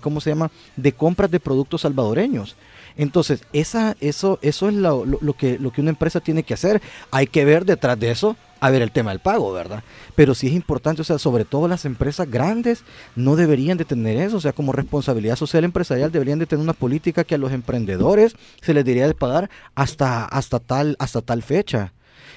¿cómo 0.00 0.20
se 0.20 0.30
llama?, 0.30 0.50
de 0.76 0.92
compras 0.92 1.30
de 1.30 1.40
productos 1.40 1.80
salvadoreños. 1.80 2.56
Entonces, 2.96 3.44
esa, 3.52 3.96
eso, 4.00 4.38
eso 4.42 4.68
es 4.68 4.74
lo, 4.74 5.04
que, 5.36 5.58
lo 5.58 5.72
que 5.72 5.80
una 5.80 5.90
empresa 5.90 6.20
tiene 6.20 6.42
que 6.42 6.54
hacer. 6.54 6.80
Hay 7.10 7.26
que 7.26 7.44
ver 7.44 7.64
detrás 7.64 7.98
de 7.98 8.10
eso, 8.10 8.36
a 8.60 8.70
ver 8.70 8.82
el 8.82 8.92
tema 8.92 9.10
del 9.10 9.18
pago, 9.18 9.52
¿verdad? 9.52 9.82
Pero 10.14 10.34
sí 10.34 10.46
es 10.46 10.52
importante, 10.52 11.02
o 11.02 11.04
sea, 11.04 11.18
sobre 11.18 11.44
todo 11.44 11.66
las 11.66 11.84
empresas 11.84 12.30
grandes 12.30 12.84
no 13.16 13.34
deberían 13.34 13.76
de 13.76 13.84
tener 13.84 14.18
eso, 14.18 14.36
o 14.36 14.40
sea, 14.40 14.52
como 14.52 14.72
responsabilidad 14.72 15.36
social 15.36 15.64
empresarial 15.64 16.12
deberían 16.12 16.38
de 16.38 16.46
tener 16.46 16.62
una 16.62 16.72
política 16.72 17.24
que 17.24 17.34
a 17.34 17.38
los 17.38 17.50
emprendedores 17.52 18.36
se 18.60 18.72
les 18.72 18.84
debería 18.84 19.08
de 19.08 19.14
pagar 19.14 19.50
hasta, 19.74 20.24
hasta, 20.24 20.60
tal, 20.60 20.96
hasta 21.00 21.22
tal 21.22 21.42
fecha. 21.42 21.92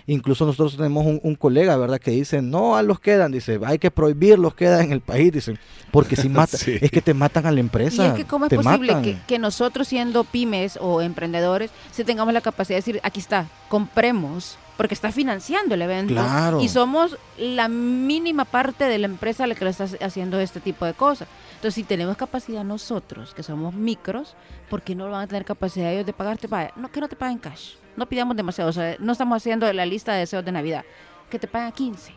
Incluso 0.07 0.45
nosotros 0.45 0.77
tenemos 0.77 1.05
un, 1.05 1.35
colega, 1.35 1.75
¿verdad?, 1.77 1.99
que 1.99 2.11
dice, 2.11 2.41
no 2.41 2.75
a 2.75 2.83
los 2.83 2.99
quedan, 2.99 3.31
dice, 3.31 3.59
hay 3.65 3.79
que 3.79 3.89
prohibirlos 3.89 4.53
quedan 4.53 4.85
en 4.85 4.91
el 4.91 5.01
país, 5.01 5.31
dice, 5.31 5.57
porque 5.91 6.15
si 6.15 6.29
matan, 6.29 6.59
es 6.63 6.91
que 6.91 7.01
te 7.01 7.13
matan 7.13 7.47
a 7.47 7.51
la 7.51 7.59
empresa. 7.59 8.05
Y 8.05 8.07
es 8.09 8.13
que 8.13 8.25
cómo 8.25 8.45
es 8.45 8.53
posible 8.53 9.17
que, 9.25 9.39
nosotros 9.39 9.87
siendo 9.87 10.23
pymes 10.23 10.77
o 10.79 11.01
emprendedores, 11.01 11.71
si 11.91 12.03
tengamos 12.03 12.33
la 12.33 12.41
capacidad 12.41 12.75
de 12.75 12.81
decir, 12.81 12.99
aquí 13.03 13.19
está, 13.19 13.47
compremos, 13.67 14.57
porque 14.77 14.93
está 14.93 15.11
financiando 15.11 15.75
el 15.75 15.81
evento. 15.81 16.13
Claro. 16.13 16.61
Y 16.61 16.69
somos 16.69 17.17
la 17.37 17.67
mínima 17.67 18.45
parte 18.45 18.85
de 18.85 18.97
la 18.97 19.05
empresa 19.05 19.45
a 19.45 19.47
la 19.47 19.55
que 19.55 19.65
le 19.65 19.71
está 19.71 19.87
haciendo 20.01 20.39
este 20.39 20.59
tipo 20.59 20.85
de 20.85 20.93
cosas. 20.93 21.27
Entonces, 21.55 21.75
si 21.75 21.83
tenemos 21.83 22.17
capacidad 22.17 22.63
nosotros, 22.63 23.33
que 23.33 23.43
somos 23.43 23.73
micros, 23.73 24.35
¿por 24.69 24.81
qué 24.81 24.95
no 24.95 25.09
van 25.09 25.21
a 25.21 25.27
tener 25.27 25.45
capacidad 25.45 25.91
ellos 25.91 26.05
de 26.05 26.13
pagarte? 26.13 26.47
No, 26.75 26.91
que 26.91 26.99
no 26.99 27.07
te 27.07 27.15
paguen 27.15 27.37
cash 27.37 27.75
no 27.95 28.07
pidamos 28.07 28.35
demasiado, 28.35 28.69
o 28.69 28.73
sea, 28.73 28.95
no 28.99 29.13
estamos 29.13 29.37
haciendo 29.37 29.71
la 29.71 29.85
lista 29.85 30.13
de 30.13 30.19
deseos 30.19 30.43
de 30.43 30.51
Navidad, 30.51 30.83
que 31.29 31.39
te 31.39 31.47
paguen 31.47 31.71
15. 31.71 32.13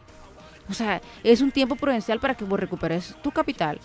O 0.68 0.75
sea, 0.75 1.01
es 1.25 1.40
un 1.40 1.51
tiempo 1.51 1.77
prudencial 1.77 2.21
para 2.21 2.35
que 2.35 2.44
vos 2.44 2.61
recuperes 2.61 3.14
tu 3.23 3.31
capital 3.31 3.79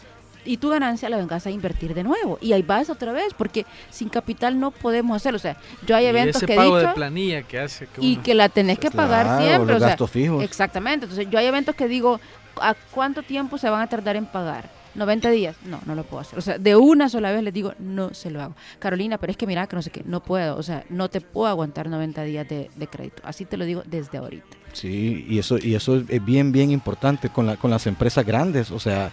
y 0.45 0.57
tu 0.57 0.69
ganancia 0.69 1.09
la 1.09 1.17
vengas 1.17 1.45
a 1.45 1.51
invertir 1.51 1.93
de 1.93 2.03
nuevo. 2.03 2.37
Y 2.41 2.53
ahí 2.53 2.61
vas 2.61 2.89
otra 2.89 3.11
vez, 3.11 3.33
porque 3.37 3.65
sin 3.89 4.09
capital 4.09 4.59
no 4.59 4.71
podemos 4.71 5.15
hacerlo. 5.15 5.37
O 5.37 5.39
sea, 5.39 5.57
yo 5.85 5.95
hay 5.95 6.05
eventos 6.05 6.37
ese 6.37 6.45
que 6.45 6.55
pago 6.55 6.79
he 6.79 6.85
de 6.85 6.93
planilla 6.93 7.43
que 7.43 7.59
hace 7.59 7.87
y 7.99 8.17
que 8.17 8.33
la 8.33 8.49
tenés 8.49 8.79
que 8.79 8.91
pagar 8.91 9.41
siempre. 9.41 9.73
Los 9.73 9.81
gastos 9.81 10.11
fijos. 10.11 10.43
Exactamente. 10.43 11.05
Entonces, 11.05 11.29
yo 11.29 11.39
hay 11.39 11.45
eventos 11.45 11.75
que 11.75 11.87
digo, 11.87 12.19
¿a 12.61 12.73
cuánto 12.91 13.23
tiempo 13.23 13.57
se 13.57 13.69
van 13.69 13.81
a 13.81 13.87
tardar 13.87 14.15
en 14.15 14.25
pagar? 14.25 14.69
90 14.95 15.29
días. 15.31 15.55
No, 15.65 15.79
no 15.85 15.95
lo 15.95 16.03
puedo 16.03 16.21
hacer. 16.21 16.37
O 16.37 16.41
sea, 16.41 16.57
de 16.57 16.75
una 16.75 17.09
sola 17.09 17.31
vez 17.31 17.43
les 17.43 17.53
digo, 17.53 17.73
no 17.79 18.13
se 18.13 18.29
lo 18.29 18.41
hago. 18.41 18.55
Carolina, 18.79 19.17
pero 19.17 19.31
es 19.31 19.37
que 19.37 19.47
mira 19.47 19.65
que 19.67 19.75
no 19.75 19.81
sé 19.81 19.89
qué, 19.89 20.03
no 20.05 20.21
puedo. 20.21 20.55
O 20.57 20.63
sea, 20.63 20.83
no 20.89 21.09
te 21.09 21.21
puedo 21.21 21.47
aguantar 21.47 21.89
90 21.89 22.23
días 22.23 22.47
de, 22.47 22.69
de 22.75 22.87
crédito. 22.87 23.21
Así 23.25 23.45
te 23.45 23.57
lo 23.57 23.65
digo 23.65 23.83
desde 23.85 24.17
ahorita. 24.17 24.57
Sí, 24.73 25.25
y 25.29 25.39
eso, 25.39 25.57
y 25.57 25.75
eso 25.75 25.97
es 26.07 26.25
bien, 26.25 26.51
bien 26.51 26.71
importante 26.71 27.29
con, 27.29 27.45
la, 27.45 27.57
con 27.57 27.71
las 27.71 27.87
empresas 27.87 28.25
grandes. 28.25 28.71
O 28.71 28.79
sea, 28.79 29.11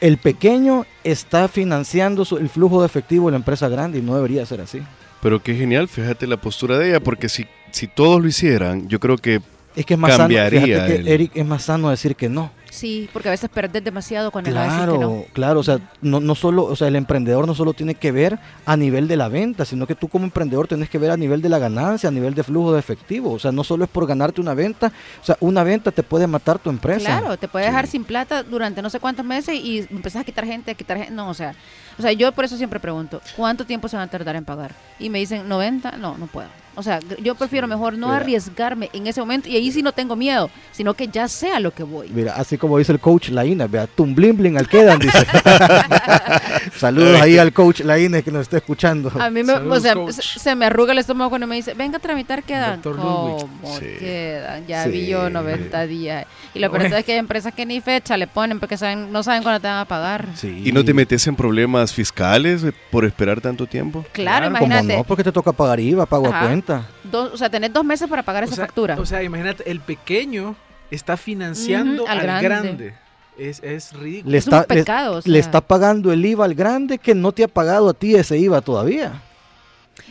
el 0.00 0.18
pequeño 0.18 0.86
está 1.04 1.48
financiando 1.48 2.24
su- 2.24 2.36
el 2.38 2.48
flujo 2.48 2.80
de 2.80 2.86
efectivo 2.86 3.26
de 3.26 3.32
la 3.32 3.36
empresa 3.38 3.68
grande 3.68 3.98
y 3.98 4.02
no 4.02 4.14
debería 4.14 4.44
ser 4.46 4.60
así. 4.60 4.80
Pero 5.22 5.42
qué 5.42 5.54
genial, 5.54 5.88
fíjate 5.88 6.26
la 6.26 6.36
postura 6.36 6.78
de 6.78 6.90
ella, 6.90 7.00
porque 7.00 7.28
si, 7.28 7.46
si 7.72 7.86
todos 7.88 8.20
lo 8.22 8.28
hicieran, 8.28 8.88
yo 8.88 9.00
creo 9.00 9.16
que 9.16 9.40
Es 9.74 9.84
que 9.86 9.94
es 9.94 10.00
más 10.00 10.12
sano, 10.12 10.22
Cambiaría 10.24 10.60
fíjate 10.60 10.86
que, 10.86 11.00
el- 11.00 11.08
Eric, 11.08 11.32
es 11.34 11.46
más 11.46 11.62
sano 11.64 11.90
decir 11.90 12.14
que 12.16 12.28
no. 12.28 12.50
Sí, 12.70 13.08
porque 13.12 13.28
a 13.28 13.32
veces 13.32 13.48
perdes 13.50 13.82
demasiado 13.82 14.30
cuando 14.30 14.50
Claro, 14.50 14.92
que 14.92 14.98
no. 14.98 15.24
claro, 15.32 15.60
o 15.60 15.62
sea, 15.62 15.78
no, 16.02 16.20
no 16.20 16.34
solo, 16.34 16.64
o 16.64 16.76
sea, 16.76 16.88
el 16.88 16.96
emprendedor 16.96 17.46
no 17.46 17.54
solo 17.54 17.72
tiene 17.72 17.94
que 17.94 18.12
ver 18.12 18.38
a 18.66 18.76
nivel 18.76 19.08
de 19.08 19.16
la 19.16 19.28
venta, 19.28 19.64
sino 19.64 19.86
que 19.86 19.94
tú 19.94 20.08
como 20.08 20.24
emprendedor 20.24 20.68
tenés 20.68 20.88
que 20.88 20.98
ver 20.98 21.10
a 21.10 21.16
nivel 21.16 21.42
de 21.42 21.48
la 21.48 21.58
ganancia, 21.58 22.08
a 22.08 22.12
nivel 22.12 22.34
de 22.34 22.42
flujo 22.42 22.72
de 22.72 22.78
efectivo, 22.78 23.32
o 23.32 23.38
sea, 23.38 23.52
no 23.52 23.64
solo 23.64 23.84
es 23.84 23.90
por 23.90 24.06
ganarte 24.06 24.40
una 24.40 24.54
venta, 24.54 24.92
o 25.20 25.24
sea, 25.24 25.36
una 25.40 25.64
venta 25.64 25.90
te 25.90 26.02
puede 26.02 26.26
matar 26.26 26.58
tu 26.58 26.70
empresa. 26.70 27.18
Claro, 27.18 27.36
te 27.36 27.48
puede 27.48 27.66
dejar 27.66 27.86
sin 27.86 28.04
plata 28.04 28.42
durante 28.42 28.82
no 28.82 28.90
sé 28.90 29.00
cuántos 29.00 29.24
meses 29.24 29.54
y 29.54 29.86
empezás 29.90 30.22
a 30.22 30.24
quitar 30.24 30.44
gente, 30.44 30.70
a 30.70 30.74
quitar 30.74 30.98
gente. 30.98 31.12
No, 31.12 31.30
o 31.30 31.34
sea, 31.34 31.54
o 31.98 32.02
sea, 32.02 32.12
yo 32.12 32.32
por 32.32 32.44
eso 32.44 32.56
siempre 32.56 32.80
pregunto, 32.80 33.20
¿cuánto 33.36 33.64
tiempo 33.64 33.88
se 33.88 33.96
van 33.96 34.06
a 34.08 34.10
tardar 34.10 34.36
en 34.36 34.44
pagar? 34.44 34.72
Y 34.98 35.10
me 35.10 35.18
dicen 35.18 35.48
90, 35.48 35.92
no, 35.92 36.16
no 36.18 36.26
puedo. 36.26 36.48
O 36.78 36.82
sea, 36.82 37.00
yo 37.22 37.34
prefiero 37.34 37.66
mejor 37.66 37.98
no 37.98 38.06
Mira. 38.06 38.18
arriesgarme 38.18 38.88
en 38.92 39.08
ese 39.08 39.20
momento 39.20 39.48
y 39.48 39.56
ahí 39.56 39.72
sí 39.72 39.82
no 39.82 39.90
tengo 39.92 40.14
miedo, 40.14 40.48
sino 40.70 40.94
que 40.94 41.08
ya 41.08 41.26
sé 41.26 41.50
a 41.50 41.58
lo 41.58 41.72
que 41.72 41.82
voy. 41.82 42.08
Mira, 42.10 42.34
así 42.36 42.56
como 42.56 42.78
dice 42.78 42.92
el 42.92 43.00
coach 43.00 43.30
Laina, 43.30 43.66
vea, 43.66 43.88
tumblin 43.88 44.36
blin 44.36 44.56
al 44.56 44.68
quedan, 44.68 45.00
dice. 45.00 45.26
Saludos 46.76 47.20
ahí 47.20 47.38
al 47.38 47.52
coach 47.52 47.80
Laina 47.80 48.22
que 48.22 48.30
nos 48.30 48.42
está 48.42 48.58
escuchando. 48.58 49.10
A 49.20 49.30
mí 49.30 49.42
me, 49.42 49.52
o 49.54 49.80
sea, 49.80 49.94
coach. 49.94 50.12
se, 50.12 50.38
se 50.38 50.54
me 50.54 50.66
arruga 50.66 50.92
el 50.92 50.98
estómago 50.98 51.30
cuando 51.30 51.46
me 51.46 51.56
dice, 51.56 51.74
venga 51.74 51.96
a 51.96 52.00
tramitar, 52.00 52.42
quedan. 52.42 52.80
¿Cómo 52.80 53.38
Sí. 53.78 53.86
quedan? 53.98 54.66
Ya 54.66 54.84
Sí. 54.84 54.90
vi 54.90 55.06
yo 55.06 55.28
90 55.30 55.86
días. 55.86 56.26
Y 56.54 56.60
lo 56.60 56.70
Bueno. 56.70 56.84
peor 56.84 56.98
es 57.00 57.04
que 57.04 57.12
hay 57.12 57.18
empresas 57.18 57.52
que 57.54 57.66
ni 57.66 57.80
fecha 57.80 58.16
le 58.16 58.26
ponen 58.26 58.60
porque 58.60 58.76
saben, 58.76 59.10
no 59.12 59.22
saben 59.22 59.42
cuándo 59.42 59.60
te 59.60 59.66
van 59.66 59.78
a 59.78 59.84
pagar. 59.84 60.26
Sí. 60.36 60.62
¿Y 60.64 60.72
no 60.72 60.84
te 60.84 60.94
metes 60.94 61.26
en 61.26 61.36
problemas 61.36 61.92
fiscales 61.92 62.64
por 62.90 63.04
esperar 63.04 63.40
tanto 63.40 63.66
tiempo? 63.66 64.04
Claro, 64.12 64.46
¿Cómo 64.46 64.58
imagínate. 64.58 64.96
no? 64.96 65.04
Porque 65.04 65.24
te 65.24 65.32
toca 65.32 65.52
pagar 65.52 65.80
IVA, 65.80 66.06
pago 66.06 66.26
a 66.26 66.30
Ajá. 66.30 66.40
Cuenta. 66.68 67.28
O 67.32 67.36
sea, 67.36 67.50
tenés 67.50 67.72
dos 67.72 67.84
meses 67.84 68.08
para 68.08 68.22
pagar 68.22 68.44
esa 68.44 68.54
sea, 68.54 68.66
factura. 68.66 68.96
O 68.98 69.06
sea, 69.06 69.22
imagínate, 69.22 69.70
el 69.70 69.80
pequeño 69.80 70.56
está 70.90 71.16
financiando 71.16 72.06
al 72.06 72.18
al, 72.18 72.26
grande. 72.26 72.42
grande. 72.48 72.94
Es, 73.36 73.62
es 73.62 73.92
ridículo. 73.92 74.32
Le 74.32 74.38
es 74.38 74.44
está, 74.46 74.66
un 74.68 75.22
le- 75.32 75.38
está 75.38 75.60
pagando 75.60 76.12
el 76.12 76.24
IVA 76.24 76.44
al 76.44 76.54
grande 76.54 76.98
que 76.98 77.14
no 77.14 77.32
te 77.32 77.44
ha 77.44 77.48
pagado 77.48 77.88
a 77.88 77.94
ti 77.94 78.14
ese 78.16 78.36
IVA 78.38 78.60
todavía. 78.60 79.22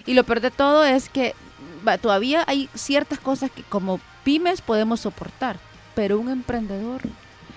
Y 0.06 0.14
lo 0.14 0.24
peor 0.24 0.40
de 0.40 0.52
todo 0.52 0.86
es 0.86 1.10
que 1.10 1.36
va, 1.86 1.98
todavía 1.98 2.44
hay 2.48 2.70
ciertas 2.74 3.20
cosas 3.20 3.52
que 3.52 3.64
como 3.64 4.00
pymes 4.24 4.62
podemos 4.62 5.02
soportar, 5.02 5.58
pero 5.96 6.20
un 6.20 6.30
emprendedor, 6.30 7.02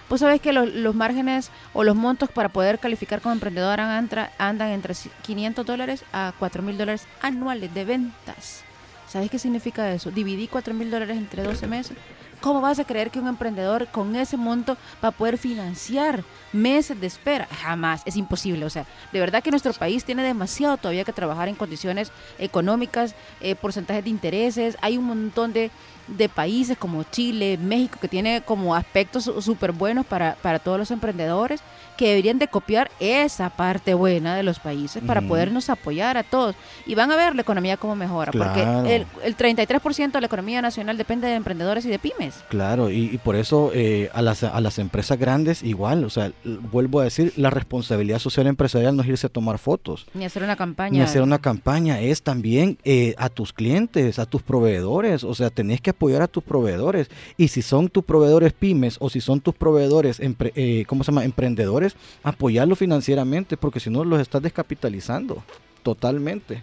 pues 0.08 0.20
sabes 0.22 0.40
que 0.40 0.52
los, 0.52 0.68
los 0.72 0.94
márgenes 0.94 1.50
o 1.72 1.84
los 1.84 1.94
montos 1.94 2.30
para 2.30 2.48
poder 2.48 2.80
calificar 2.80 3.20
como 3.20 3.32
emprendedor 3.32 3.78
andan, 3.78 4.28
andan 4.38 4.70
entre 4.70 4.94
500 5.22 5.64
dólares 5.64 6.04
a 6.12 6.32
4 6.40 6.62
mil 6.62 6.76
dólares 6.78 7.06
anuales 7.22 7.72
de 7.74 7.84
ventas. 7.84 8.64
¿Sabes 9.10 9.28
qué 9.28 9.40
significa 9.40 9.92
eso? 9.92 10.12
Dividí 10.12 10.46
4 10.46 10.72
mil 10.72 10.88
dólares 10.88 11.16
entre 11.16 11.42
12 11.42 11.66
meses. 11.66 11.96
¿Cómo 12.40 12.60
vas 12.60 12.78
a 12.78 12.84
creer 12.84 13.10
que 13.10 13.18
un 13.18 13.26
emprendedor 13.26 13.88
con 13.88 14.14
ese 14.14 14.36
monto 14.36 14.76
va 15.02 15.08
a 15.08 15.10
poder 15.10 15.36
financiar 15.36 16.22
meses 16.52 16.98
de 17.00 17.08
espera? 17.08 17.48
Jamás, 17.60 18.02
es 18.06 18.16
imposible. 18.16 18.64
O 18.64 18.70
sea, 18.70 18.86
de 19.12 19.18
verdad 19.18 19.42
que 19.42 19.50
nuestro 19.50 19.72
país 19.72 20.04
tiene 20.04 20.22
demasiado 20.22 20.76
todavía 20.76 21.02
que 21.02 21.12
trabajar 21.12 21.48
en 21.48 21.56
condiciones 21.56 22.12
económicas, 22.38 23.16
eh, 23.40 23.56
porcentajes 23.56 24.04
de 24.04 24.10
intereses. 24.10 24.78
Hay 24.80 24.96
un 24.96 25.06
montón 25.06 25.52
de, 25.52 25.72
de 26.06 26.28
países 26.28 26.78
como 26.78 27.02
Chile, 27.02 27.58
México, 27.60 27.98
que 28.00 28.06
tiene 28.06 28.42
como 28.42 28.76
aspectos 28.76 29.24
súper 29.40 29.72
buenos 29.72 30.06
para, 30.06 30.36
para 30.36 30.60
todos 30.60 30.78
los 30.78 30.92
emprendedores 30.92 31.62
que 32.00 32.08
deberían 32.08 32.38
de 32.38 32.48
copiar 32.48 32.90
esa 32.98 33.50
parte 33.50 33.92
buena 33.92 34.34
de 34.34 34.42
los 34.42 34.58
países 34.58 35.02
para 35.06 35.20
podernos 35.20 35.68
apoyar 35.68 36.16
a 36.16 36.22
todos. 36.22 36.56
Y 36.86 36.94
van 36.94 37.12
a 37.12 37.16
ver 37.16 37.34
la 37.34 37.42
economía 37.42 37.76
cómo 37.76 37.94
mejora, 37.94 38.32
Claro. 38.32 38.52
porque 38.54 38.94
el, 38.96 39.06
el 39.22 39.36
33% 39.36 40.12
de 40.12 40.20
la 40.22 40.26
economía 40.26 40.62
nacional 40.62 40.96
depende 40.96 41.28
de 41.28 41.34
emprendedores 41.34 41.84
y 41.84 41.90
de 41.90 41.98
pymes. 41.98 42.36
Claro, 42.48 42.90
y, 42.90 43.10
y 43.12 43.18
por 43.18 43.36
eso 43.36 43.70
eh, 43.74 44.08
a, 44.14 44.22
las, 44.22 44.42
a 44.44 44.58
las 44.62 44.78
empresas 44.78 45.18
grandes 45.18 45.62
igual, 45.62 46.02
o 46.04 46.08
sea, 46.08 46.32
vuelvo 46.72 47.00
a 47.00 47.04
decir, 47.04 47.34
la 47.36 47.50
responsabilidad 47.50 48.18
social 48.18 48.46
empresarial 48.46 48.96
no 48.96 49.02
es 49.02 49.08
irse 49.10 49.26
a 49.26 49.30
tomar 49.30 49.58
fotos, 49.58 50.06
Ni 50.14 50.24
hacer 50.24 50.42
una 50.42 50.56
campaña. 50.56 50.90
ni 50.92 51.00
hacer 51.02 51.20
una 51.20 51.38
campaña, 51.38 52.00
es 52.00 52.22
también 52.22 52.78
eh, 52.84 53.14
a 53.18 53.28
tus 53.28 53.52
clientes, 53.52 54.18
a 54.18 54.24
tus 54.24 54.40
proveedores, 54.40 55.22
o 55.22 55.34
sea, 55.34 55.50
tenés 55.50 55.82
que 55.82 55.90
apoyar 55.90 56.22
a 56.22 56.28
tus 56.28 56.42
proveedores. 56.44 57.10
Y 57.36 57.48
si 57.48 57.60
son 57.60 57.90
tus 57.90 58.04
proveedores 58.04 58.54
pymes 58.54 58.96
o 59.00 59.10
si 59.10 59.20
son 59.20 59.40
tus 59.42 59.54
proveedores, 59.54 60.18
empre- 60.18 60.52
eh, 60.56 60.84
¿cómo 60.86 61.04
se 61.04 61.12
llama?, 61.12 61.24
emprendedores, 61.26 61.89
apoyarlos 62.22 62.78
financieramente, 62.78 63.56
porque 63.56 63.80
si 63.80 63.90
no 63.90 64.04
los 64.04 64.20
estás 64.20 64.42
descapitalizando 64.42 65.42
totalmente. 65.82 66.62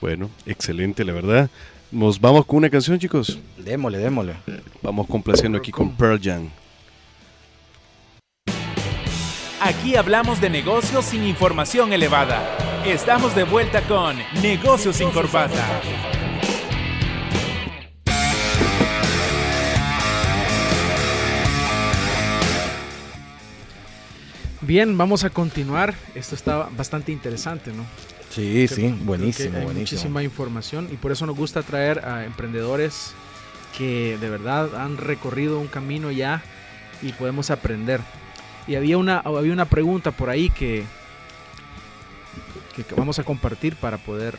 Bueno, 0.00 0.30
excelente, 0.46 1.04
la 1.04 1.12
verdad. 1.12 1.50
Nos 1.90 2.20
vamos 2.20 2.44
con 2.44 2.58
una 2.58 2.70
canción, 2.70 2.98
chicos. 2.98 3.38
Démosle, 3.56 3.98
démosle. 3.98 4.34
Vamos 4.82 5.06
complaciendo 5.06 5.58
aquí 5.58 5.72
con 5.72 5.90
Pearl 5.96 6.20
Jam. 6.22 6.50
Aquí 9.60 9.96
hablamos 9.96 10.40
de 10.40 10.50
negocios 10.50 11.06
sin 11.06 11.24
información 11.24 11.92
elevada. 11.92 12.82
Estamos 12.86 13.34
de 13.34 13.44
vuelta 13.44 13.82
con 13.82 14.16
Negocios 14.40 14.96
sin 14.96 15.10
Corbata. 15.10 16.17
Bien, 24.68 24.98
vamos 24.98 25.24
a 25.24 25.30
continuar. 25.30 25.94
Esto 26.14 26.34
está 26.34 26.68
bastante 26.76 27.10
interesante, 27.10 27.72
¿no? 27.72 27.86
Sí, 28.28 28.66
Creo- 28.68 28.76
sí, 28.76 28.94
buenísimo, 29.02 29.56
hay 29.56 29.64
buenísimo. 29.64 29.72
muchísima 29.80 30.22
información 30.22 30.90
y 30.92 30.96
por 30.98 31.10
eso 31.10 31.24
nos 31.24 31.34
gusta 31.38 31.62
traer 31.62 32.04
a 32.04 32.26
emprendedores 32.26 33.14
que 33.78 34.18
de 34.20 34.28
verdad 34.28 34.76
han 34.78 34.98
recorrido 34.98 35.58
un 35.58 35.68
camino 35.68 36.10
ya 36.10 36.42
y 37.00 37.12
podemos 37.12 37.50
aprender. 37.50 38.02
Y 38.66 38.74
había 38.74 38.98
una, 38.98 39.20
había 39.20 39.54
una 39.54 39.64
pregunta 39.64 40.10
por 40.10 40.28
ahí 40.28 40.50
que, 40.50 40.84
que 42.76 42.82
que 42.84 42.94
vamos 42.94 43.18
a 43.18 43.24
compartir 43.24 43.74
para 43.74 43.96
poder 43.96 44.36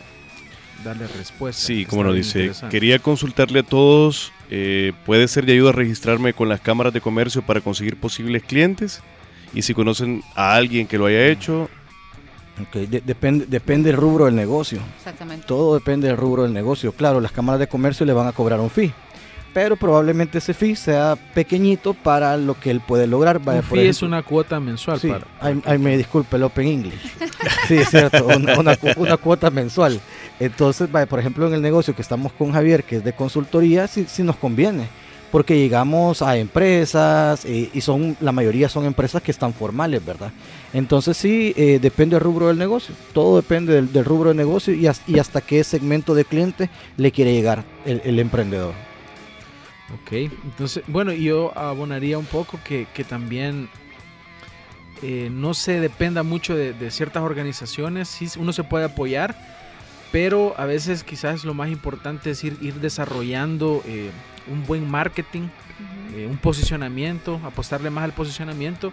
darle 0.84 1.07
respuesta. 1.07 1.65
Sí, 1.65 1.86
como 1.86 2.03
nos 2.03 2.13
bien 2.13 2.23
dice, 2.23 2.51
quería 2.69 2.99
consultarle 2.99 3.61
a 3.61 3.63
todos, 3.63 4.32
eh, 4.51 4.93
¿puede 5.07 5.27
ser 5.27 5.47
de 5.47 5.53
ayuda 5.53 5.71
registrarme 5.71 6.34
con 6.34 6.49
las 6.49 6.61
cámaras 6.61 6.93
de 6.93 7.01
comercio 7.01 7.41
para 7.41 7.61
conseguir 7.61 7.99
posibles 7.99 8.43
clientes? 8.43 9.01
Y 9.54 9.62
si 9.62 9.74
conocen 9.74 10.22
a 10.36 10.54
alguien 10.56 10.88
que 10.88 10.97
lo 10.97 11.06
haya 11.08 11.26
hecho, 11.28 11.70
Ok, 12.62 12.76
de- 12.76 13.00
depende, 13.00 13.45
depende 13.47 13.89
del 13.89 13.97
rubro 13.97 14.26
del 14.26 14.36
negocio. 14.36 14.80
Exactamente. 14.97 15.45
Todo 15.47 15.76
depende 15.76 16.10
del 16.10 16.18
rubro 16.18 16.43
del 16.43 16.52
negocio. 16.54 16.91
Claro, 16.91 17.22
las 17.22 17.32
cámaras 17.32 17.58
de 17.60 17.68
comercio 17.68 18.06
le 18.06 18.12
van 18.12 18.28
a 18.28 18.34
cobrar 18.34 18.60
un 18.60 18.70
fee. 18.70 18.91
Pero 19.54 19.78
probablemente 19.78 20.39
ese 20.39 20.54
fee 20.54 20.76
sea 20.76 21.18
pequeñito 21.34 21.93
para 21.93 22.36
lo 22.36 22.60
que 22.60 22.70
él 22.70 22.82
puede 22.86 23.08
lograr. 23.08 23.39
Vaya, 23.39 23.62
Un 23.62 23.66
fee 23.66 23.88
es 23.88 23.97
ejemplo- 23.97 24.08
una 24.08 24.24
cuota 24.24 24.60
mensual 24.60 25.00
Sí, 25.00 25.08
para, 25.08 25.26
ay, 25.39 25.62
ay, 25.66 25.78
me 25.78 25.95
disculpe 25.97 26.36
el 26.36 26.43
Open 26.43 26.68
English. 26.68 27.00
Sí, 27.70 27.78
es 27.78 27.89
cierto, 27.89 28.28
una, 28.28 28.60
una 28.60 28.78
una 28.97 29.18
cuota 29.18 29.50
mensual. 29.50 30.00
Entonces, 30.39 30.91
vaya, 30.91 31.06
por 31.06 31.20
ejemplo, 31.20 31.47
en 31.47 31.54
el 31.54 31.62
negocio 31.62 31.95
que 31.95 32.02
estamos 32.02 32.34
con 32.34 32.52
Javier, 32.52 32.84
que 32.84 32.97
es 32.97 33.04
de 33.06 33.14
consultoría, 33.14 33.88
sí, 33.88 34.06
sí 34.08 34.22
nos 34.22 34.36
conviene. 34.36 34.88
Porque 35.32 35.57
llegamos 35.57 36.21
a 36.21 36.38
empresas 36.38 37.45
eh, 37.45 37.69
y 37.71 37.82
son 37.82 38.17
la 38.19 38.32
mayoría 38.32 38.67
son 38.67 38.86
empresas 38.86 39.21
que 39.21 39.32
están 39.32 39.53
formales, 39.53 40.03
¿verdad? 40.03 40.32
Entonces 40.73 41.17
sí, 41.17 41.53
eh, 41.55 41.80
depende 41.80 42.15
del 42.15 42.23
rubro 42.23 42.47
del 42.47 42.57
negocio. 42.57 42.95
Todo 43.13 43.36
depende 43.38 43.82
del, 43.82 44.05
rubro 44.05 44.30
del 44.30 44.38
negocio 44.38 44.73
y, 44.73 44.88
has- 44.88 45.01
y 45.07 45.19
hasta 45.19 45.41
qué 45.41 45.63
segmento 45.63 46.15
de 46.15 46.25
cliente 46.25 46.69
le 46.97 47.11
quiere 47.11 47.34
llegar 47.34 47.63
el, 47.86 48.19
emprendedor. 48.19 48.73
Ok, 49.93 50.11
entonces, 50.11 50.84
bueno, 50.88 51.11
yo 51.13 51.55
abonaría 51.57 52.17
un 52.17 52.25
poco 52.25 52.59
que, 52.63 52.88
también 53.07 53.69
eh, 55.01 55.30
no 55.32 55.53
se 55.53 55.80
dependa 55.80 56.23
mucho 56.23 56.55
de, 56.55 56.91
ciertas 56.91 57.23
organizaciones, 57.23 58.07
sí 58.07 58.27
uno 58.38 58.53
se 58.53 58.63
puede 58.63 58.86
apoyar, 58.86 59.36
pero 60.11 60.53
a 60.57 60.65
veces 60.65 61.03
quizás 61.03 61.43
lo 61.43 61.53
más 61.55 61.69
importante 61.69 62.32
es 62.32 62.43
ir, 62.43 62.57
desarrollando 62.75 63.84
un 64.45 64.65
buen 64.65 64.87
marketing 64.87 65.49
eh, 66.15 66.27
un 66.30 66.38
posicionamiento, 66.38 67.39
apostarle 67.43 67.89
más 67.89 68.03
al 68.03 68.13
posicionamiento. 68.13 68.91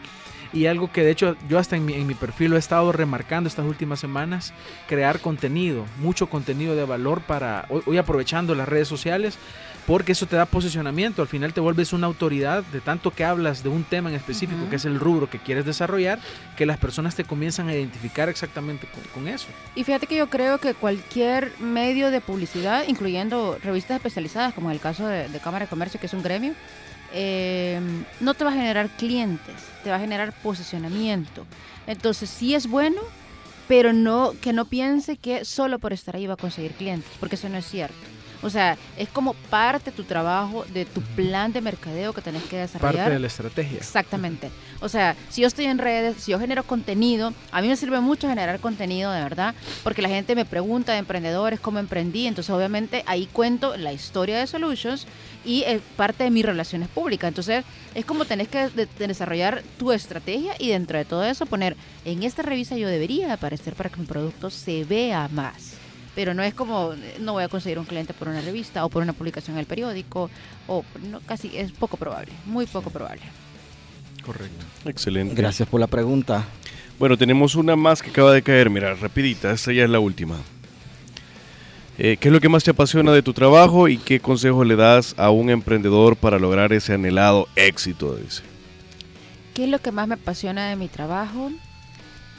Y 0.52 0.66
algo 0.66 0.90
que 0.92 1.02
de 1.02 1.10
hecho 1.10 1.36
yo 1.48 1.58
hasta 1.58 1.76
en 1.76 1.84
mi, 1.84 1.94
en 1.94 2.06
mi 2.06 2.14
perfil 2.14 2.50
lo 2.50 2.56
he 2.56 2.60
estado 2.60 2.92
remarcando 2.92 3.48
estas 3.48 3.66
últimas 3.66 3.98
semanas, 3.98 4.54
crear 4.88 5.20
contenido, 5.20 5.84
mucho 5.98 6.28
contenido 6.28 6.76
de 6.76 6.84
valor 6.84 7.20
para, 7.20 7.66
hoy, 7.68 7.82
hoy 7.84 7.98
aprovechando 7.98 8.54
las 8.54 8.68
redes 8.68 8.86
sociales, 8.86 9.38
porque 9.86 10.12
eso 10.12 10.26
te 10.26 10.36
da 10.36 10.46
posicionamiento, 10.46 11.22
al 11.22 11.28
final 11.28 11.52
te 11.52 11.60
vuelves 11.60 11.92
una 11.92 12.06
autoridad 12.06 12.64
de 12.64 12.80
tanto 12.80 13.12
que 13.12 13.24
hablas 13.24 13.62
de 13.62 13.68
un 13.68 13.84
tema 13.84 14.08
en 14.08 14.16
específico, 14.16 14.68
que 14.68 14.76
es 14.76 14.84
el 14.84 14.98
rubro 14.98 15.30
que 15.30 15.38
quieres 15.38 15.64
desarrollar, 15.64 16.18
que 16.56 16.66
las 16.66 16.78
personas 16.78 17.14
te 17.14 17.24
comienzan 17.24 17.68
a 17.68 17.74
identificar 17.74 18.28
exactamente 18.28 18.88
con, 18.88 19.02
con 19.14 19.28
eso. 19.28 19.46
Y 19.74 19.84
fíjate 19.84 20.06
que 20.06 20.16
yo 20.16 20.28
creo 20.28 20.58
que 20.58 20.74
cualquier 20.74 21.52
medio 21.60 22.10
de 22.10 22.20
publicidad, 22.20 22.84
incluyendo 22.88 23.58
revistas 23.62 23.96
especializadas, 23.96 24.54
como 24.54 24.70
en 24.70 24.74
el 24.74 24.80
caso 24.80 25.06
de, 25.06 25.28
de 25.28 25.38
Cámara 25.38 25.66
de 25.66 25.68
Comercio, 25.68 26.00
que 26.00 26.06
es 26.06 26.14
un 26.14 26.22
gremio, 26.22 26.54
eh, 27.12 27.80
no 28.20 28.34
te 28.34 28.44
va 28.44 28.50
a 28.50 28.54
generar 28.54 28.88
clientes, 28.90 29.54
te 29.84 29.90
va 29.90 29.96
a 29.96 30.00
generar 30.00 30.32
posicionamiento. 30.42 31.46
Entonces 31.86 32.30
sí 32.30 32.54
es 32.54 32.68
bueno, 32.68 33.00
pero 33.68 33.92
no 33.92 34.34
que 34.40 34.52
no 34.52 34.64
piense 34.64 35.16
que 35.16 35.44
solo 35.44 35.78
por 35.78 35.92
estar 35.92 36.16
ahí 36.16 36.26
va 36.26 36.34
a 36.34 36.38
conseguir 36.38 36.72
clientes, 36.72 37.10
porque 37.20 37.36
eso 37.36 37.48
no 37.48 37.58
es 37.58 37.66
cierto. 37.66 38.15
O 38.46 38.50
sea, 38.50 38.78
es 38.96 39.08
como 39.08 39.34
parte 39.34 39.90
de 39.90 39.96
tu 39.96 40.04
trabajo, 40.04 40.64
de 40.72 40.84
tu 40.84 41.00
plan 41.02 41.52
de 41.52 41.60
mercadeo 41.60 42.12
que 42.12 42.20
tenés 42.22 42.44
que 42.44 42.56
desarrollar. 42.58 42.94
Parte 42.96 43.10
de 43.14 43.18
la 43.18 43.26
estrategia. 43.26 43.78
Exactamente. 43.78 44.50
O 44.80 44.88
sea, 44.88 45.16
si 45.30 45.40
yo 45.40 45.48
estoy 45.48 45.64
en 45.64 45.78
redes, 45.78 46.22
si 46.22 46.30
yo 46.30 46.38
genero 46.38 46.62
contenido, 46.62 47.32
a 47.50 47.60
mí 47.60 47.66
me 47.66 47.76
sirve 47.76 48.00
mucho 48.00 48.28
generar 48.28 48.60
contenido 48.60 49.10
de 49.10 49.20
verdad, 49.20 49.54
porque 49.82 50.00
la 50.00 50.08
gente 50.08 50.36
me 50.36 50.44
pregunta 50.44 50.92
de 50.92 50.98
emprendedores 50.98 51.58
cómo 51.58 51.80
emprendí, 51.80 52.28
entonces 52.28 52.50
obviamente 52.54 53.02
ahí 53.06 53.26
cuento 53.32 53.76
la 53.76 53.92
historia 53.92 54.38
de 54.38 54.46
Solutions 54.46 55.06
y 55.44 55.64
es 55.64 55.80
parte 55.96 56.22
de 56.22 56.30
mis 56.30 56.44
relaciones 56.44 56.88
públicas. 56.88 57.26
Entonces 57.28 57.64
es 57.96 58.04
como 58.04 58.26
tenés 58.26 58.46
que 58.46 58.68
de- 58.68 58.86
de 58.86 59.06
desarrollar 59.08 59.62
tu 59.76 59.90
estrategia 59.90 60.54
y 60.60 60.68
dentro 60.68 60.98
de 60.98 61.04
todo 61.04 61.24
eso 61.24 61.46
poner, 61.46 61.76
en 62.04 62.22
esta 62.22 62.42
revista 62.42 62.76
yo 62.76 62.86
debería 62.86 63.32
aparecer 63.32 63.74
para 63.74 63.90
que 63.90 63.98
mi 64.00 64.06
producto 64.06 64.50
se 64.50 64.84
vea 64.84 65.26
más. 65.32 65.72
Pero 66.16 66.34
no 66.34 66.42
es 66.42 66.54
como, 66.54 66.94
eh, 66.94 67.18
no 67.20 67.34
voy 67.34 67.44
a 67.44 67.48
conseguir 67.48 67.78
un 67.78 67.84
cliente 67.84 68.12
por 68.12 68.26
una 68.26 68.40
revista 68.40 68.84
o 68.84 68.88
por 68.88 69.02
una 69.02 69.12
publicación 69.12 69.54
en 69.56 69.60
el 69.60 69.66
periódico, 69.66 70.28
o 70.66 70.82
no, 71.08 71.20
casi 71.20 71.56
es 71.56 71.70
poco 71.70 71.96
probable, 71.96 72.32
muy 72.46 72.66
poco 72.66 72.90
probable. 72.90 73.22
Correcto. 74.24 74.64
Excelente. 74.86 75.34
Gracias 75.34 75.68
por 75.68 75.78
la 75.78 75.86
pregunta. 75.86 76.44
Bueno, 76.98 77.16
tenemos 77.16 77.54
una 77.54 77.76
más 77.76 78.02
que 78.02 78.10
acaba 78.10 78.32
de 78.32 78.42
caer, 78.42 78.70
mira, 78.70 78.94
rapidita, 78.94 79.52
esta 79.52 79.72
ya 79.72 79.84
es 79.84 79.90
la 79.90 80.00
última. 80.00 80.38
Eh, 81.98 82.16
¿Qué 82.18 82.28
es 82.28 82.32
lo 82.32 82.40
que 82.40 82.48
más 82.48 82.64
te 82.64 82.70
apasiona 82.72 83.12
de 83.12 83.22
tu 83.22 83.32
trabajo 83.32 83.88
y 83.88 83.96
qué 83.98 84.18
consejo 84.20 84.64
le 84.64 84.76
das 84.76 85.14
a 85.18 85.30
un 85.30 85.48
emprendedor 85.50 86.16
para 86.16 86.38
lograr 86.38 86.72
ese 86.72 86.94
anhelado 86.94 87.46
éxito? 87.56 88.16
Dice. 88.16 88.42
¿Qué 89.54 89.64
es 89.64 89.70
lo 89.70 89.78
que 89.78 89.92
más 89.92 90.08
me 90.08 90.14
apasiona 90.14 90.68
de 90.68 90.76
mi 90.76 90.88
trabajo? 90.88 91.50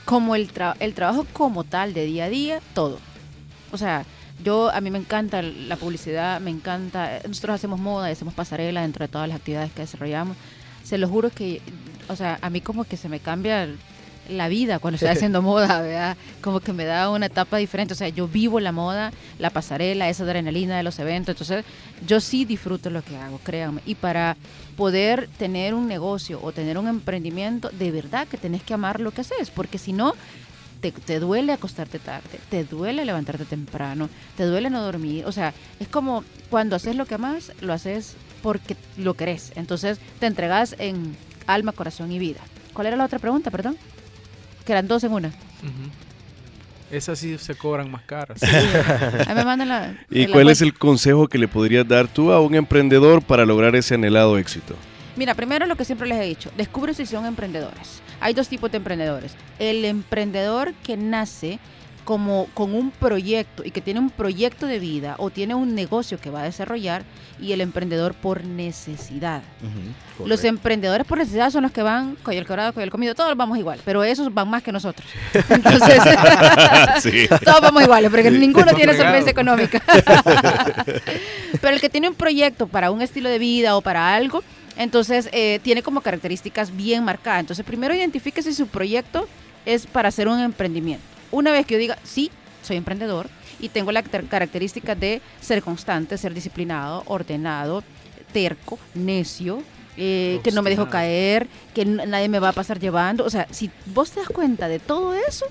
Como 0.06 0.36
el, 0.36 0.54
tra- 0.54 0.76
el 0.80 0.94
trabajo 0.94 1.26
como 1.34 1.64
tal, 1.64 1.94
de 1.94 2.06
día 2.06 2.26
a 2.26 2.30
día, 2.30 2.60
todo. 2.74 3.00
O 3.72 3.78
sea, 3.78 4.06
yo, 4.44 4.70
a 4.72 4.82
mí 4.82 4.92
me 4.92 5.00
encanta 5.00 5.42
la 5.42 5.76
publicidad, 5.78 6.40
me 6.40 6.52
encanta, 6.52 7.20
nosotros 7.28 7.56
hacemos 7.56 7.80
moda, 7.80 8.10
y 8.10 8.14
hacemos 8.14 8.34
pasarela 8.34 8.82
dentro 8.82 9.06
de 9.06 9.12
todas 9.12 9.28
las 9.28 9.38
actividades 9.38 9.72
que 9.72 9.82
desarrollamos. 9.82 10.38
Se 10.84 10.98
lo 10.98 11.08
juro 11.08 11.30
que, 11.30 11.62
o 12.08 12.16
sea, 12.16 12.38
a 12.42 12.50
mí 12.50 12.62
como 12.62 12.84
que 12.84 12.98
se 12.98 13.10
me 13.10 13.20
cambia 13.20 13.68
la 14.30 14.48
vida 14.48 14.80
cuando 14.80 14.96
estoy 14.96 15.10
haciendo 15.16 15.42
moda, 15.42 15.82
¿verdad? 15.82 16.18
Como 16.42 16.60
que 16.60 16.74
me 16.74 16.86
da 16.86 17.10
una 17.10 17.28
etapa 17.28 17.58
diferente. 17.58 17.94
O 17.94 17.98
sea, 17.98 18.10
yo 18.10 18.28
vivo 18.28 18.60
la 18.60 18.72
moda, 18.72 19.12
la 19.40 19.50
pasarela, 19.50 20.10
esa 20.10 20.24
adrenalina 20.24 20.78
de 20.78 20.84
los 20.84 21.00
eventos. 21.00 21.34
Entonces, 21.34 21.66
yo 22.06 22.20
sí 22.20 22.46
disfruto 22.46 22.90
lo 22.90 23.04
que 23.04 23.18
hago, 23.18 23.40
créanme. 23.44 23.82
Y 23.86 23.96
para 23.96 24.38
poder 24.76 25.28
tener 25.38 25.74
un 25.74 25.88
negocio 25.88 26.40
o 26.42 26.52
tener 26.52 26.78
un 26.78 26.88
emprendimiento, 26.88 27.70
de 27.72 27.92
verdad 27.92 28.28
que 28.28 28.38
tenés 28.38 28.62
que 28.64 28.74
amar 28.74 29.00
lo 29.00 29.12
que 29.12 29.22
haces, 29.22 29.50
porque 29.50 29.78
si 29.78 29.94
no, 29.94 30.14
te, 30.80 30.92
te 30.92 31.20
duele 31.20 31.54
acostarte 31.54 32.00
tarde, 32.00 32.40
te 32.50 32.64
duele 32.64 33.06
levantarte 33.06 33.46
temprano, 33.46 34.10
te 34.36 34.44
duele 34.44 34.70
no 34.70 34.82
dormir. 34.82 35.26
O 35.26 35.32
sea, 35.32 35.54
es 35.80 35.88
como 35.88 36.24
cuando 36.50 36.76
haces 36.76 36.96
lo 36.96 37.06
que 37.06 37.16
amas, 37.16 37.52
lo 37.62 37.74
haces 37.74 38.16
porque 38.42 38.76
lo 38.98 39.16
querés. 39.16 39.52
Entonces, 39.56 40.00
te 40.20 40.26
entregas 40.26 40.76
en 40.80 41.16
alma, 41.48 41.72
corazón 41.72 42.12
y 42.12 42.20
vida. 42.20 42.40
¿Cuál 42.74 42.88
era 42.88 42.98
la 42.98 43.06
otra 43.06 43.20
pregunta, 43.20 43.52
perdón? 43.52 43.78
Que 44.66 44.72
eran 44.74 44.88
dos 44.88 45.04
en 45.04 45.12
una. 45.12 45.32
Esas 46.92 47.20
sí 47.20 47.38
se 47.38 47.56
cobran 47.56 47.92
más 47.92 48.04
caras. 48.04 48.42
Ahí 48.44 49.36
me 49.36 49.44
mandan 49.44 49.68
la. 49.68 49.98
¿Y 50.10 50.28
la 50.28 50.34
cuál 50.34 50.50
es 50.50 50.62
el 50.62 50.74
consejo 50.74 51.28
que 51.28 51.38
le 51.38 51.48
podrías 51.48 51.88
dar 51.88 52.08
tú 52.08 52.32
a 52.32 52.40
un 52.40 52.56
emprendedor 52.56 53.22
para 53.22 53.46
lograr 53.46 53.76
ese 53.76 53.96
anhelado 53.96 54.38
éxito? 54.38 54.76
Mira, 55.18 55.34
primero 55.36 55.66
lo 55.66 55.76
que 55.76 55.84
siempre 55.86 56.08
les 56.08 56.20
he 56.20 56.24
dicho, 56.26 56.52
descubre 56.56 56.94
si 56.94 57.06
son 57.06 57.26
emprendedores. 57.26 58.02
Hay 58.22 58.34
dos 58.34 58.48
tipos 58.48 58.72
de 58.72 58.78
emprendedores. 58.78 59.34
El 59.60 59.84
emprendedor 59.84 60.74
que 60.84 60.96
nace 60.96 61.60
como 62.06 62.48
con 62.54 62.74
un 62.74 62.90
proyecto 62.92 63.64
y 63.66 63.72
que 63.72 63.82
tiene 63.82 64.00
un 64.00 64.10
proyecto 64.10 64.66
de 64.66 64.80
vida 64.80 65.16
o 65.18 65.30
tiene 65.30 65.56
un 65.56 65.76
negocio 65.76 66.18
que 66.18 66.30
va 66.30 66.40
a 66.40 66.44
desarrollar 66.44 67.04
y 67.42 67.52
el 67.52 67.60
emprendedor 67.60 68.14
por 68.14 68.46
necesidad. 68.46 69.42
Los 70.24 70.46
emprendedores 70.46 71.06
por 71.06 71.18
necesidad 71.18 71.50
son 71.52 71.64
los 71.64 71.72
que 71.74 71.82
van 71.84 72.16
con 72.24 72.34
el 72.34 72.46
quebrado, 72.46 72.72
con 72.72 72.82
el 72.82 72.90
comido, 72.92 73.14
todos 73.14 73.36
vamos 73.36 73.58
igual, 73.58 73.82
pero 73.84 74.06
esos 74.06 74.34
van 74.34 74.50
más 74.50 74.64
que 74.64 74.72
nosotros. 74.72 75.06
Entonces, 75.50 76.02
Sí. 77.02 77.28
todos 77.44 77.60
vamos 77.62 77.84
iguales, 77.84 78.10
porque 78.10 78.32
Sí. 78.32 78.38
ninguno 78.38 78.74
tiene 78.74 78.96
solvencia 78.96 79.32
económica. 79.32 79.82
pero 81.62 81.74
el 81.76 81.82
que 81.82 81.90
tiene 81.90 82.08
un 82.08 82.16
proyecto 82.16 82.68
para 82.68 82.90
un 82.92 83.02
estilo 83.02 83.28
de 83.30 83.38
vida 83.40 83.76
o 83.76 83.82
para 83.82 84.16
algo, 84.16 84.44
entonces 84.78 85.30
eh, 85.32 85.60
tiene 85.64 85.84
como 85.84 86.02
características 86.02 86.76
bien 86.76 87.04
marcadas. 87.04 87.42
Entonces, 87.42 87.66
primero 87.66 87.94
identifique 87.96 88.42
si 88.42 88.54
su 88.54 88.68
proyecto 88.68 89.28
es 89.66 89.86
para 89.88 90.10
hacer 90.10 90.28
un 90.28 90.40
emprendimiento. 90.40 91.04
Una 91.32 91.52
vez 91.52 91.66
que 91.66 91.74
yo 91.76 91.80
diga, 91.80 91.98
sí, 92.04 92.32
soy 92.64 92.78
emprendedor 92.78 93.28
y 93.60 93.70
tengo 93.70 93.92
la 93.92 94.04
car- 94.04 94.26
característica 94.26 94.96
de 94.96 95.22
ser 95.42 95.62
constante, 95.62 96.18
ser 96.18 96.34
disciplinado, 96.34 97.04
ordenado, 97.08 97.84
terco, 98.32 98.78
necio, 98.94 99.62
eh, 99.98 100.40
que 100.44 100.52
no 100.52 100.62
me 100.62 100.70
dejo 100.70 100.84
caer, 100.92 101.48
que 101.74 101.84
nadie 101.86 102.30
me 102.30 102.40
va 102.40 102.50
a 102.50 102.54
pasar 102.54 102.80
llevando. 102.80 103.26
O 103.26 103.30
sea, 103.30 103.48
si 103.52 103.72
vos 103.88 104.12
te 104.12 104.20
das 104.20 104.30
cuenta 104.30 104.68
de 104.68 104.80
todo 104.80 105.14
eso, 105.16 105.46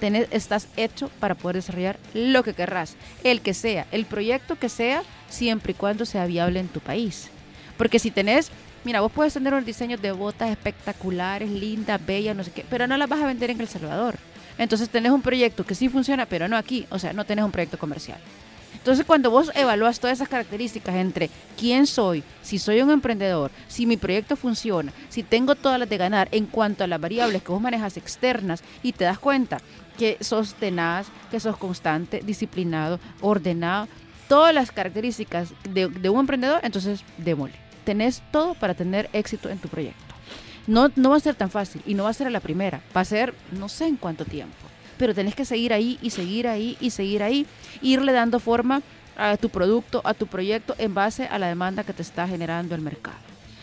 tenés- 0.00 0.28
estás 0.30 0.68
hecho 0.76 1.10
para 1.18 1.34
poder 1.34 1.56
desarrollar 1.56 1.98
lo 2.14 2.42
que 2.44 2.54
querrás, 2.54 2.94
el 3.24 3.40
que 3.40 3.54
sea, 3.54 3.86
el 3.90 4.04
proyecto 4.06 4.56
que 4.56 4.68
sea, 4.68 5.02
siempre 5.28 5.72
y 5.72 5.74
cuando 5.74 6.06
sea 6.06 6.26
viable 6.26 6.60
en 6.60 6.68
tu 6.68 6.78
país. 6.80 7.28
Porque 7.76 7.98
si 7.98 8.10
tenés, 8.10 8.50
mira, 8.88 9.02
vos 9.02 9.12
puedes 9.12 9.34
tener 9.34 9.52
un 9.52 9.66
diseño 9.66 9.98
de 9.98 10.12
botas 10.12 10.48
espectaculares, 10.48 11.50
lindas, 11.50 12.00
bellas, 12.06 12.34
no 12.34 12.42
sé 12.42 12.50
qué, 12.52 12.64
pero 12.70 12.86
no 12.86 12.96
las 12.96 13.06
vas 13.06 13.20
a 13.20 13.26
vender 13.26 13.50
en 13.50 13.60
El 13.60 13.68
Salvador. 13.68 14.16
Entonces 14.56 14.88
tenés 14.88 15.12
un 15.12 15.20
proyecto 15.20 15.66
que 15.66 15.74
sí 15.74 15.90
funciona, 15.90 16.24
pero 16.24 16.48
no 16.48 16.56
aquí. 16.56 16.86
O 16.88 16.98
sea, 16.98 17.12
no 17.12 17.26
tenés 17.26 17.44
un 17.44 17.50
proyecto 17.50 17.76
comercial. 17.78 18.18
Entonces, 18.72 19.04
cuando 19.04 19.30
vos 19.30 19.52
evalúas 19.54 20.00
todas 20.00 20.16
esas 20.16 20.30
características 20.30 20.94
entre 20.94 21.28
quién 21.58 21.86
soy, 21.86 22.24
si 22.40 22.58
soy 22.58 22.80
un 22.80 22.90
emprendedor, 22.90 23.50
si 23.68 23.84
mi 23.84 23.98
proyecto 23.98 24.36
funciona, 24.36 24.90
si 25.10 25.22
tengo 25.22 25.54
todas 25.54 25.78
las 25.78 25.90
de 25.90 25.98
ganar 25.98 26.28
en 26.30 26.46
cuanto 26.46 26.82
a 26.82 26.86
las 26.86 26.98
variables 26.98 27.42
que 27.42 27.52
vos 27.52 27.60
manejas 27.60 27.98
externas 27.98 28.62
y 28.82 28.92
te 28.92 29.04
das 29.04 29.18
cuenta 29.18 29.58
que 29.98 30.16
sos 30.22 30.54
tenaz, 30.54 31.08
que 31.30 31.40
sos 31.40 31.58
constante, 31.58 32.22
disciplinado, 32.24 33.00
ordenado, 33.20 33.86
todas 34.30 34.54
las 34.54 34.72
características 34.72 35.50
de, 35.68 35.88
de 35.88 36.08
un 36.08 36.20
emprendedor, 36.20 36.60
entonces 36.62 37.04
démosle. 37.18 37.67
Tenés 37.88 38.22
todo 38.30 38.52
para 38.52 38.74
tener 38.74 39.08
éxito 39.14 39.48
en 39.48 39.58
tu 39.58 39.66
proyecto. 39.70 40.14
No, 40.66 40.90
no 40.94 41.08
va 41.08 41.16
a 41.16 41.20
ser 41.20 41.34
tan 41.34 41.48
fácil 41.48 41.80
y 41.86 41.94
no 41.94 42.04
va 42.04 42.10
a 42.10 42.12
ser 42.12 42.26
a 42.26 42.30
la 42.30 42.40
primera, 42.40 42.82
va 42.94 43.00
a 43.00 43.04
ser 43.06 43.32
no 43.52 43.70
sé 43.70 43.86
en 43.86 43.96
cuánto 43.96 44.26
tiempo, 44.26 44.54
pero 44.98 45.14
tenés 45.14 45.34
que 45.34 45.46
seguir 45.46 45.72
ahí 45.72 45.98
y 46.02 46.10
seguir 46.10 46.48
ahí 46.48 46.76
y 46.82 46.90
seguir 46.90 47.22
ahí, 47.22 47.46
irle 47.80 48.12
dando 48.12 48.40
forma 48.40 48.82
a 49.16 49.38
tu 49.38 49.48
producto, 49.48 50.02
a 50.04 50.12
tu 50.12 50.26
proyecto 50.26 50.74
en 50.76 50.92
base 50.92 51.28
a 51.28 51.38
la 51.38 51.48
demanda 51.48 51.82
que 51.82 51.94
te 51.94 52.02
está 52.02 52.28
generando 52.28 52.74
el 52.74 52.82
mercado. 52.82 53.16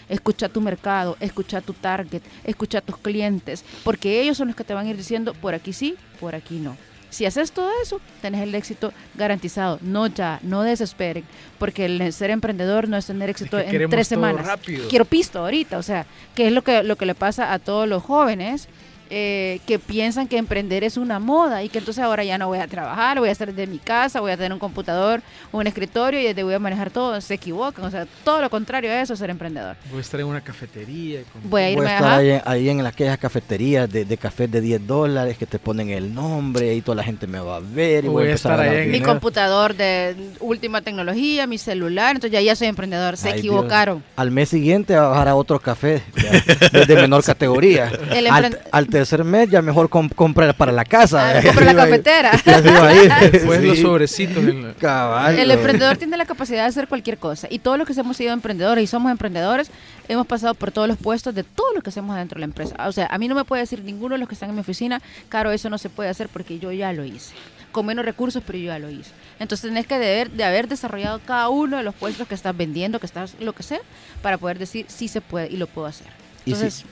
Escucha 0.10 0.50
tu 0.50 0.60
mercado, 0.60 1.18
escucha 1.20 1.62
tu 1.62 1.74
target, 1.74 2.24
escucha 2.46 2.82
tus 2.82 2.98
clientes, 2.98 3.64
porque 3.84 4.22
ellos 4.24 4.38
son 4.38 4.48
los 4.48 4.56
que 4.56 4.64
te 4.64 4.74
van 4.74 4.88
a 4.88 4.90
ir 4.90 4.98
diciendo 4.98 5.36
por 5.36 5.54
aquí 5.54 5.72
sí, 5.72 5.98
por 6.20 6.34
aquí 6.34 6.56
no. 6.56 6.76
Si 7.16 7.26
haces 7.26 7.54
todo 7.54 7.70
eso, 7.82 8.02
tenés 8.22 8.42
el 8.42 8.54
éxito 8.56 8.92
garantizado. 9.14 9.80
No 9.82 10.08
ya, 10.08 10.42
no 10.44 10.64
desesperen, 10.64 11.24
porque 11.58 11.86
el 11.86 12.12
ser 12.12 12.30
emprendedor 12.30 12.90
no 12.90 12.98
es 12.98 13.06
tener 13.06 13.30
éxito 13.30 13.56
que 13.56 13.84
en 13.84 13.90
tres 13.90 14.10
semanas. 14.10 14.46
rápido. 14.46 14.90
Quiero 14.90 15.06
pisto 15.06 15.40
ahorita, 15.40 15.78
o 15.78 15.82
sea, 15.82 16.06
que 16.36 16.48
es 16.48 16.52
lo 16.52 16.62
que, 16.62 16.84
lo 16.84 16.98
que 16.98 17.06
le 17.06 17.16
pasa 17.16 17.54
a 17.54 17.60
todos 17.60 17.88
los 17.88 18.04
jóvenes 18.04 18.68
eh, 19.10 19.60
que 19.68 19.80
piensan 19.80 20.28
que 20.28 20.38
emprender 20.38 20.84
es 20.84 20.98
una 20.98 21.20
moda 21.20 21.64
y 21.64 21.70
que 21.70 21.80
entonces 21.80 22.04
ahora 22.04 22.24
ya 22.24 22.38
no 22.38 22.48
voy 22.48 22.60
a 22.60 22.68
trabajar, 22.68 23.20
voy 23.20 23.30
a 23.30 23.32
estar 23.32 23.48
desde 23.54 23.68
mi 23.72 23.78
casa, 23.78 24.20
voy 24.20 24.32
a 24.32 24.38
tener 24.38 24.54
un 24.54 24.60
computador, 24.60 25.22
un 25.52 25.68
escritorio 25.68 26.20
y 26.20 26.24
desde 26.24 26.44
voy 26.44 26.54
a 26.54 26.60
manejar 26.60 26.90
todo. 26.92 27.20
Se 27.22 27.36
equivocan, 27.36 27.86
o 27.86 27.92
sea, 27.92 28.06
todo 28.24 28.42
lo 28.42 28.50
contrario 28.50 28.92
a 28.92 29.02
eso 29.02 29.14
es 29.14 29.20
ser 29.20 29.30
emprendedor. 29.30 29.76
Voy 29.90 30.00
a 30.00 30.02
estar 30.02 30.20
en 30.20 30.28
una 30.28 30.42
cafetería. 30.42 31.22
con- 31.32 31.50
Voy 31.50 31.62
a 31.62 31.70
irme 31.70 31.84
Voy 31.84 31.92
a 31.92 31.96
estar 31.96 32.20
ahí, 32.20 32.42
ahí 32.46 32.70
en 32.70 32.86
aquellas 32.86 33.18
cafeterías 33.18 33.90
de, 33.92 34.06
de 34.06 34.18
café 34.18 34.48
de 34.48 34.62
10 34.62 34.86
dólares 34.88 35.38
que 35.38 35.46
te 35.46 35.60
ponen 35.60 35.90
el 35.90 36.14
nombre 36.14 36.74
y 36.76 36.82
toda 36.82 36.96
la 36.96 37.04
gente 37.04 37.28
me 37.28 37.40
va 37.40 37.58
a 37.58 37.60
ver 37.60 38.06
y 38.06 38.08
voy, 38.08 38.24
voy 38.24 38.32
a 38.32 38.36
estar 38.36 38.58
ganar 38.58 38.72
ahí 38.74 38.78
en- 38.82 38.86
mi 38.88 38.94
dinero. 38.94 39.12
computador 39.14 39.76
de 39.76 40.16
última 40.40 40.82
tecnología, 40.82 41.48
mi 41.48 41.58
celular, 41.58 42.16
entonces 42.16 42.32
ya, 42.32 42.42
ya 42.42 42.56
soy 42.56 42.68
emprendedor. 42.68 43.18
Se 43.18 43.30
Ay, 43.30 43.40
equivocaron. 43.40 43.98
Dios. 44.00 44.10
Al 44.16 44.32
mes 44.32 44.50
siguiente 44.50 44.96
va 44.96 45.06
a 45.06 45.10
bajar 45.10 45.28
a 45.30 45.36
otro 45.36 45.60
café 45.60 46.02
de, 46.72 46.86
de 46.86 46.96
menor 46.96 47.24
categoría. 47.24 47.92
El 48.14 48.28
al, 48.28 48.60
al 48.72 48.88
tercer 49.00 49.24
mes 49.26 49.50
ya 49.50 49.62
mejor 49.62 49.90
com- 49.90 50.08
compra 50.10 50.54
para 50.54 50.72
la 50.72 50.86
casa. 50.86 51.30
Ah, 51.30 51.40
Y 51.42 51.46
compra 51.48 51.66
la 51.66 51.76
cafetera. 51.76 52.32
Y. 52.46 53.30
Después 53.32 53.62
los 53.64 53.80
sobrecitos. 53.80 54.38
en 54.38 54.64
la- 54.68 54.74
Cabal, 54.76 55.38
El 55.38 55.52
emprendedor 55.52 55.98
tiene 55.98 56.16
la 56.18 56.26
capacidad 56.26 56.64
de 56.64 56.70
hacer 56.70 56.88
cualquier 56.88 57.18
cosa. 57.18 57.48
Y 57.50 57.60
todos 57.60 57.78
los 57.78 57.86
que 57.88 57.94
hemos 58.00 58.16
sido 58.16 58.32
emprendedores 58.34 58.84
y 58.84 58.88
somos 58.88 59.12
emprendedores, 59.12 59.70
hemos 60.08 60.26
pasado 60.28 60.54
por 60.54 60.72
todos 60.72 60.88
los 60.88 60.98
puestos 60.98 61.36
de 61.36 61.44
todo 61.44 61.74
lo 61.74 61.82
que 61.82 61.90
hacemos 61.90 62.16
dentro 62.16 62.36
de 62.38 62.40
la 62.42 62.46
empresa. 62.46 62.76
O 62.88 62.92
sea, 62.92 63.08
a 63.08 63.18
mí 63.18 63.28
no 63.28 63.36
me 63.36 63.44
puede 63.44 63.62
decir 63.64 63.84
ninguno 63.84 64.16
de 64.16 64.20
los 64.20 64.30
que 64.30 64.36
están 64.36 64.50
en 64.50 64.56
mi 64.56 64.62
oficina, 64.62 65.02
Caro, 65.30 65.52
eso 65.52 65.70
no 65.70 65.78
se 65.78 65.90
puede 65.90 66.10
hacer 66.10 66.30
porque 66.30 66.58
yo 66.60 66.72
ya 66.72 66.94
lo 66.94 67.04
hice. 67.04 67.34
Con 67.72 67.86
menos 67.88 68.06
recursos, 68.06 68.42
pero 68.46 68.58
yo 68.58 68.66
ya 68.68 68.80
lo 68.80 68.90
hice. 68.90 69.12
Entonces 69.40 69.70
tenés 69.70 69.86
que 69.86 70.00
deber, 70.00 70.32
de 70.32 70.44
haber 70.46 70.68
desarrollado 70.70 71.20
cada 71.26 71.50
uno 71.50 71.76
de 71.78 71.84
los 71.84 71.94
puestos 71.94 72.26
que 72.28 72.36
estás 72.36 72.56
vendiendo, 72.56 73.00
que 73.00 73.06
estás 73.06 73.36
lo 73.42 73.52
que 73.52 73.64
sea, 73.64 73.80
para 74.22 74.38
poder 74.38 74.58
decir 74.58 74.86
sí 74.88 75.10
se 75.10 75.20
puede 75.20 75.48
y 75.52 75.58
lo 75.58 75.68
puedo 75.68 75.86
hacer. 75.88 76.08
Y 76.46 76.52
sí, 76.52 76.56
Entonces, 76.56 76.86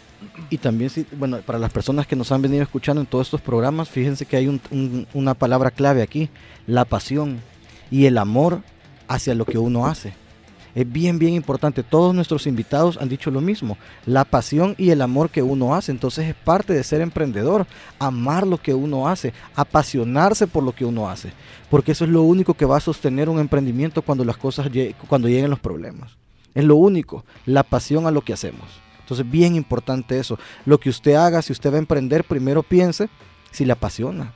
Y 0.49 0.57
también, 0.57 0.89
sí, 0.89 1.05
bueno, 1.17 1.39
para 1.45 1.59
las 1.59 1.71
personas 1.71 2.07
que 2.07 2.15
nos 2.15 2.31
han 2.31 2.41
venido 2.41 2.63
escuchando 2.63 3.01
en 3.01 3.07
todos 3.07 3.27
estos 3.27 3.41
programas, 3.41 3.89
fíjense 3.89 4.25
que 4.25 4.37
hay 4.37 4.47
un- 4.47 4.61
un- 4.71 5.07
una 5.13 5.33
palabra 5.33 5.71
clave 5.71 6.01
aquí, 6.01 6.29
la 6.67 6.85
pasión 6.85 7.39
y 7.91 8.05
el 8.05 8.17
amor 8.17 8.61
hacia 9.07 9.35
lo 9.35 9.45
que 9.45 9.57
uno 9.57 9.85
hace. 9.87 10.13
Es 10.75 10.91
bien, 10.91 11.19
bien 11.19 11.35
importante. 11.35 11.83
Todos 11.83 12.15
nuestros 12.15 12.47
invitados 12.47 12.97
han 12.99 13.07
dicho 13.07 13.29
lo 13.29 13.41
mismo, 13.41 13.77
la 14.07 14.25
pasión 14.25 14.73
y 14.79 14.89
el 14.89 15.03
amor 15.03 15.29
que 15.29 15.43
uno 15.43 15.75
hace. 15.75 15.91
Entonces 15.91 16.27
es 16.27 16.33
parte 16.33 16.73
de 16.73 16.83
ser 16.83 17.01
emprendedor, 17.01 17.67
amar 17.99 18.47
lo 18.47 18.57
que 18.57 18.73
uno 18.73 19.07
hace, 19.07 19.33
apasionarse 19.55 20.47
por 20.47 20.63
lo 20.63 20.71
que 20.73 20.85
uno 20.85 21.09
hace. 21.09 21.31
Porque 21.69 21.91
eso 21.91 22.05
es 22.05 22.09
lo 22.09 22.23
único 22.23 22.55
que 22.55 22.65
va 22.65 22.77
a 22.77 22.79
sostener 22.79 23.29
un 23.29 23.39
emprendimiento 23.39 24.01
cuando 24.01 24.25
las 24.25 24.37
cosas, 24.37 24.67
lle- 24.71 24.95
cuando 25.07 25.27
lleguen 25.27 25.51
los 25.51 25.59
problemas. 25.59 26.17
Es 26.55 26.63
lo 26.63 26.75
único, 26.75 27.23
la 27.45 27.61
pasión 27.63 28.07
a 28.07 28.11
lo 28.11 28.21
que 28.21 28.33
hacemos. 28.33 28.65
Entonces, 29.03 29.29
bien 29.29 29.55
importante 29.55 30.17
eso. 30.17 30.39
Lo 30.65 30.79
que 30.79 30.89
usted 30.89 31.15
haga, 31.15 31.41
si 31.41 31.51
usted 31.51 31.71
va 31.71 31.75
a 31.75 31.79
emprender, 31.79 32.23
primero 32.23 32.63
piense 32.63 33.09
si 33.51 33.65
le 33.65 33.73
apasiona, 33.73 34.33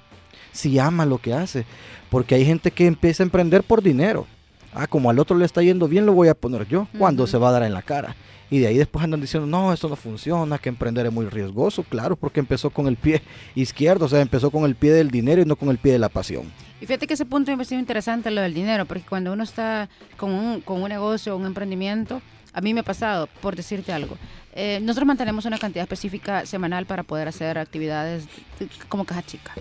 si 0.51 0.78
ama 0.78 1.05
lo 1.05 1.18
que 1.18 1.34
hace. 1.34 1.65
Porque 2.09 2.36
hay 2.36 2.45
gente 2.45 2.72
que 2.72 2.86
empieza 2.86 3.24
a 3.24 3.26
emprender 3.26 3.63
por 3.63 3.82
dinero. 3.82 4.28
Ah, 4.74 4.88
como 4.88 5.09
al 5.09 5.20
otro 5.20 5.38
le 5.38 5.45
está 5.45 5.63
yendo 5.63 5.88
bien, 5.88 6.05
lo 6.05 6.13
voy 6.13 6.28
a 6.28 6.36
poner 6.36 6.68
yo. 6.68 6.88
cuando 6.99 7.26
se 7.28 7.38
va 7.38 7.49
a 7.49 7.53
dar 7.53 7.63
en 7.63 7.74
la 7.74 7.82
cara? 7.82 8.15
Y 8.49 8.59
de 8.59 8.68
ahí 8.68 8.78
después 8.78 9.03
andan 9.03 9.20
diciendo, 9.20 9.47
no, 9.47 9.74
eso 9.74 9.89
no 9.89 9.95
funciona, 9.95 10.57
que 10.57 10.70
emprender 10.70 11.05
es 11.05 11.11
muy 11.11 11.26
riesgoso. 11.26 11.84
Claro, 11.84 12.15
porque 12.15 12.39
empezó 12.39 12.70
con 12.70 12.88
el 12.88 12.95
pie 12.95 13.22
izquierdo, 13.55 14.05
o 14.05 14.09
sea, 14.09 14.22
empezó 14.22 14.51
con 14.51 14.65
el 14.65 14.76
pie 14.76 14.91
del 14.91 15.11
dinero 15.11 15.41
y 15.41 15.45
no 15.45 15.55
con 15.55 15.70
el 15.70 15.78
pie 15.78 15.93
de 15.93 15.99
la 15.99 16.09
pasión. 16.09 16.51
Y 16.80 16.86
fíjate 16.86 17.07
que 17.07 17.15
ese 17.15 17.26
punto 17.26 17.51
me 17.51 17.57
parece 17.57 17.76
interesante 17.76 18.30
lo 18.32 18.41
del 18.41 18.53
dinero, 18.53 18.86
porque 18.86 19.03
cuando 19.07 19.34
uno 19.34 19.43
está 19.43 19.89
con 20.15 20.32
un, 20.32 20.61
con 20.61 20.82
un 20.82 20.89
negocio, 20.89 21.36
un 21.36 21.45
emprendimiento, 21.45 22.22
a 22.53 22.61
mí 22.61 22.74
me 22.74 22.82
ha 22.82 22.84
pasado, 22.84 23.28
por 23.41 23.55
decirte 23.55 23.91
algo, 23.91 24.18
eh, 24.58 24.80
nosotros 24.82 25.05
mantenemos 25.08 25.45
una 25.45 25.58
cantidad 25.60 25.84
específica 25.84 26.45
semanal 26.45 26.86
para 26.86 27.03
poder 27.03 27.28
hacer 27.28 27.58
actividades 27.58 28.26
de- 28.60 28.68
como 28.89 29.05
caja 29.05 29.22
chica. 29.22 29.53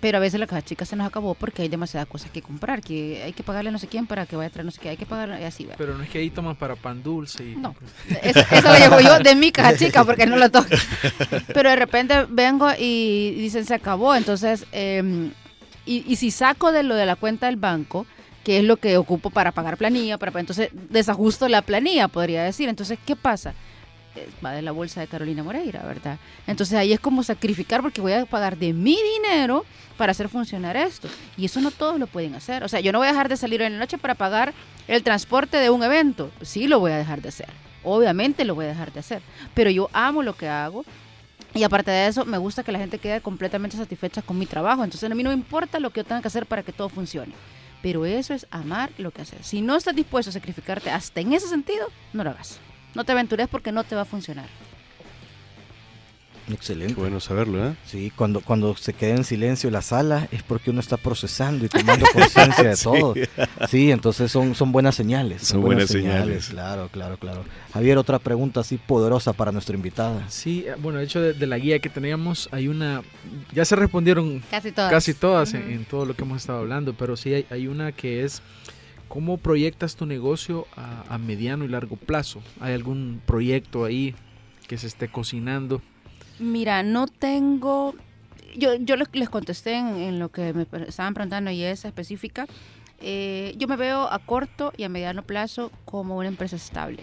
Pero 0.00 0.18
a 0.18 0.20
veces 0.20 0.38
la 0.38 0.46
caja 0.46 0.62
chica 0.62 0.84
se 0.84 0.94
nos 0.94 1.08
acabó 1.08 1.34
porque 1.34 1.62
hay 1.62 1.68
demasiadas 1.68 2.08
cosas 2.08 2.30
que 2.30 2.40
comprar, 2.40 2.80
que 2.80 3.20
hay 3.24 3.32
que 3.32 3.42
pagarle 3.42 3.72
no 3.72 3.80
sé 3.80 3.88
quién 3.88 4.06
para 4.06 4.26
que 4.26 4.36
vaya 4.36 4.46
a 4.46 4.50
traer 4.52 4.64
no 4.64 4.70
sé 4.70 4.80
qué, 4.80 4.90
hay 4.90 4.96
que 4.96 5.06
pagarle 5.06 5.40
y 5.40 5.44
así 5.44 5.64
va. 5.64 5.74
Pero 5.76 5.96
no 5.98 6.04
es 6.04 6.08
que 6.08 6.18
ahí 6.20 6.30
toman 6.30 6.54
para 6.54 6.76
pan 6.76 7.02
dulce. 7.02 7.44
Y, 7.44 7.56
No. 7.56 7.74
Eso, 8.22 8.38
eso 8.38 8.68
lo 8.72 8.78
llevo 8.78 9.00
yo 9.00 9.18
de 9.18 9.34
mi 9.34 9.50
caja 9.50 9.76
chica 9.76 10.04
porque 10.04 10.24
no 10.26 10.36
lo 10.36 10.50
toco. 10.52 10.68
Pero 11.52 11.70
de 11.70 11.74
repente 11.76 12.26
vengo 12.28 12.68
y 12.78 13.32
dicen 13.38 13.64
se 13.66 13.74
acabó. 13.74 14.14
Entonces, 14.14 14.66
eh, 14.70 15.30
y, 15.84 16.04
y 16.06 16.14
si 16.14 16.30
saco 16.30 16.70
de 16.70 16.84
lo 16.84 16.94
de 16.94 17.04
la 17.04 17.16
cuenta 17.16 17.46
del 17.46 17.56
banco, 17.56 18.06
que 18.44 18.58
es 18.58 18.64
lo 18.64 18.76
que 18.76 18.96
ocupo 18.98 19.30
para 19.30 19.50
pagar 19.50 19.76
planilla, 19.78 20.16
para 20.16 20.38
entonces 20.38 20.70
desajusto 20.90 21.48
la 21.48 21.62
planilla, 21.62 22.06
podría 22.06 22.44
decir. 22.44 22.68
Entonces, 22.68 23.00
¿qué 23.04 23.16
pasa? 23.16 23.52
Eh, 24.18 24.28
Va 24.44 24.52
de 24.52 24.62
la 24.62 24.72
bolsa 24.72 25.00
de 25.00 25.06
Carolina 25.06 25.42
Moreira, 25.42 25.82
¿verdad? 25.84 26.18
Entonces 26.46 26.76
ahí 26.76 26.92
es 26.92 27.00
como 27.00 27.22
sacrificar 27.22 27.82
porque 27.82 28.00
voy 28.00 28.12
a 28.12 28.26
pagar 28.26 28.56
de 28.56 28.72
mi 28.72 28.96
dinero 29.14 29.64
para 29.96 30.12
hacer 30.12 30.28
funcionar 30.28 30.76
esto. 30.76 31.08
Y 31.36 31.44
eso 31.44 31.60
no 31.60 31.70
todos 31.70 31.98
lo 31.98 32.06
pueden 32.06 32.34
hacer. 32.34 32.64
O 32.64 32.68
sea, 32.68 32.80
yo 32.80 32.92
no 32.92 32.98
voy 32.98 33.06
a 33.06 33.12
dejar 33.12 33.28
de 33.28 33.36
salir 33.36 33.62
en 33.62 33.74
la 33.74 33.78
noche 33.78 33.98
para 33.98 34.14
pagar 34.14 34.52
el 34.86 35.02
transporte 35.02 35.56
de 35.56 35.70
un 35.70 35.82
evento. 35.82 36.30
Sí 36.42 36.66
lo 36.66 36.80
voy 36.80 36.92
a 36.92 36.96
dejar 36.96 37.22
de 37.22 37.28
hacer. 37.28 37.48
Obviamente 37.84 38.44
lo 38.44 38.54
voy 38.54 38.64
a 38.66 38.68
dejar 38.68 38.92
de 38.92 39.00
hacer. 39.00 39.22
Pero 39.54 39.70
yo 39.70 39.88
amo 39.92 40.22
lo 40.22 40.34
que 40.34 40.48
hago. 40.48 40.84
Y 41.54 41.62
aparte 41.62 41.90
de 41.90 42.06
eso, 42.06 42.24
me 42.24 42.38
gusta 42.38 42.62
que 42.62 42.72
la 42.72 42.78
gente 42.78 42.98
quede 42.98 43.20
completamente 43.20 43.76
satisfecha 43.76 44.22
con 44.22 44.38
mi 44.38 44.46
trabajo. 44.46 44.84
Entonces 44.84 45.10
a 45.10 45.14
mí 45.14 45.22
no 45.22 45.30
me 45.30 45.36
importa 45.36 45.78
lo 45.78 45.90
que 45.90 46.00
yo 46.00 46.04
tenga 46.04 46.22
que 46.22 46.28
hacer 46.28 46.46
para 46.46 46.62
que 46.62 46.72
todo 46.72 46.88
funcione. 46.88 47.32
Pero 47.82 48.04
eso 48.04 48.34
es 48.34 48.46
amar 48.50 48.90
lo 48.98 49.12
que 49.12 49.22
haces. 49.22 49.46
Si 49.46 49.60
no 49.60 49.76
estás 49.76 49.94
dispuesto 49.94 50.30
a 50.30 50.32
sacrificarte 50.32 50.90
hasta 50.90 51.20
en 51.20 51.32
ese 51.32 51.48
sentido, 51.48 51.86
no 52.12 52.24
lo 52.24 52.30
hagas. 52.30 52.58
No 52.98 53.04
te 53.04 53.12
aventures 53.12 53.46
porque 53.48 53.70
no 53.70 53.84
te 53.84 53.94
va 53.94 54.02
a 54.02 54.04
funcionar. 54.04 54.46
Excelente. 56.52 56.94
Qué 56.94 57.00
bueno 57.00 57.20
saberlo, 57.20 57.64
¿eh? 57.68 57.74
Sí, 57.86 58.10
cuando, 58.16 58.40
cuando 58.40 58.74
se 58.76 58.92
queda 58.92 59.14
en 59.14 59.22
silencio 59.22 59.70
la 59.70 59.82
sala 59.82 60.26
es 60.32 60.42
porque 60.42 60.70
uno 60.70 60.80
está 60.80 60.96
procesando 60.96 61.64
y 61.64 61.68
tomando 61.68 62.06
conciencia 62.12 62.64
de 62.70 62.74
Sí. 62.74 62.82
todo. 62.84 63.14
Sí, 63.68 63.92
entonces 63.92 64.32
son, 64.32 64.56
son 64.56 64.72
buenas 64.72 64.96
señales. 64.96 65.42
Son 65.42 65.60
buenas 65.60 65.90
señales. 65.90 66.48
Claro, 66.48 66.88
claro, 66.90 67.18
claro. 67.18 67.44
Javier, 67.72 67.98
otra 67.98 68.18
pregunta 68.18 68.60
así 68.60 68.78
poderosa 68.78 69.32
para 69.32 69.52
nuestra 69.52 69.76
invitada. 69.76 70.28
Sí, 70.28 70.64
eh, 70.66 70.74
bueno, 70.78 70.98
de 70.98 71.04
hecho 71.04 71.20
de, 71.20 71.34
de 71.34 71.46
la 71.46 71.58
guía 71.58 71.78
que 71.78 71.90
teníamos 71.90 72.48
hay 72.50 72.66
una, 72.66 73.02
ya 73.52 73.64
se 73.64 73.76
respondieron 73.76 74.42
Casi 74.50 74.72
todas. 74.72 74.90
casi 74.90 75.14
todas 75.14 75.54
en 75.54 75.84
todo 75.84 76.04
lo 76.04 76.14
que 76.16 76.22
hemos 76.24 76.38
estado 76.38 76.58
hablando, 76.58 76.94
pero 76.94 77.16
sí 77.16 77.32
hay, 77.32 77.46
hay 77.50 77.68
una 77.68 77.92
que 77.92 78.24
es 78.24 78.42
cómo 79.08 79.38
proyectas 79.38 79.96
tu 79.96 80.06
negocio 80.06 80.66
a, 80.76 81.18
mediano 81.18 81.64
y 81.64 81.68
largo 81.68 81.96
plazo. 81.96 82.42
¿Hay 82.60 82.74
algún 82.74 83.20
proyecto 83.26 83.84
ahí 83.84 84.14
que 84.66 84.78
se 84.78 84.86
esté 84.86 85.08
cocinando? 85.08 85.82
Mira, 86.38 86.82
no 86.82 87.06
tengo. 87.06 87.94
Yo, 88.56 88.74
yo 88.76 88.96
les, 88.96 89.28
contesté 89.28 89.74
en, 89.74 90.18
lo 90.18 90.30
que 90.30 90.52
me 90.52 90.66
estaban 90.86 91.14
preguntando 91.14 91.50
y 91.50 91.62
esa 91.62 91.88
específica. 91.88 92.46
Eh, 93.00 93.54
yo 93.56 93.68
me 93.68 93.76
veo 93.76 94.10
a 94.10 94.18
corto 94.18 94.72
y 94.76 94.84
a 94.84 94.88
mediano 94.88 95.22
plazo 95.22 95.70
como 95.84 96.16
una 96.16 96.28
empresa 96.28 96.56
estable, 96.56 97.02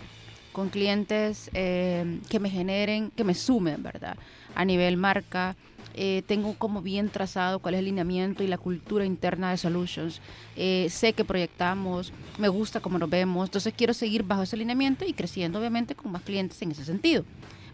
con 0.51 0.69
clientes 0.69 1.49
eh, 1.53 2.19
que 2.29 2.39
me 2.39 2.49
generen, 2.49 3.11
que 3.11 3.23
me 3.23 3.33
sumen, 3.33 3.81
¿verdad? 3.81 4.17
A 4.55 4.65
nivel 4.65 4.97
marca. 4.97 5.55
Eh, 5.95 6.23
tengo 6.27 6.53
como 6.55 6.81
bien 6.81 7.09
trazado 7.09 7.59
cuál 7.59 7.75
es 7.75 7.79
el 7.79 7.85
lineamiento 7.85 8.43
y 8.43 8.47
la 8.47 8.57
cultura 8.57 9.05
interna 9.05 9.51
de 9.51 9.57
Solutions. 9.57 10.21
Eh, 10.55 10.87
sé 10.89 11.13
que 11.13 11.25
proyectamos, 11.25 12.13
me 12.37 12.49
gusta 12.49 12.79
cómo 12.79 12.97
nos 12.97 13.09
vemos, 13.09 13.47
entonces 13.47 13.73
quiero 13.75 13.93
seguir 13.93 14.23
bajo 14.23 14.43
ese 14.43 14.57
lineamiento 14.57 15.05
y 15.05 15.13
creciendo 15.13 15.59
obviamente 15.59 15.95
con 15.95 16.11
más 16.11 16.21
clientes 16.21 16.61
en 16.61 16.71
ese 16.71 16.85
sentido 16.85 17.25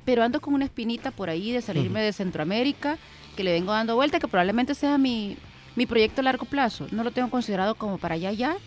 pero 0.05 0.23
ando 0.23 0.41
con 0.41 0.53
una 0.53 0.65
espinita 0.65 1.11
por 1.11 1.29
ahí 1.29 1.51
de 1.51 1.61
salirme 1.61 2.01
de 2.01 2.13
Centroamérica, 2.13 2.97
que 3.35 3.43
le 3.43 3.51
vengo 3.51 3.71
dando 3.71 3.95
vuelta, 3.95 4.19
que 4.19 4.27
probablemente 4.27 4.73
sea 4.73 4.97
mi, 4.97 5.37
mi 5.75 5.85
proyecto 5.85 6.21
a 6.21 6.23
largo 6.23 6.45
plazo. 6.45 6.87
No 6.91 7.03
lo 7.03 7.11
tengo 7.11 7.29
considerado 7.29 7.75
como 7.75 7.97
para 7.97 8.15
allá 8.15 8.31
ya, 8.31 8.57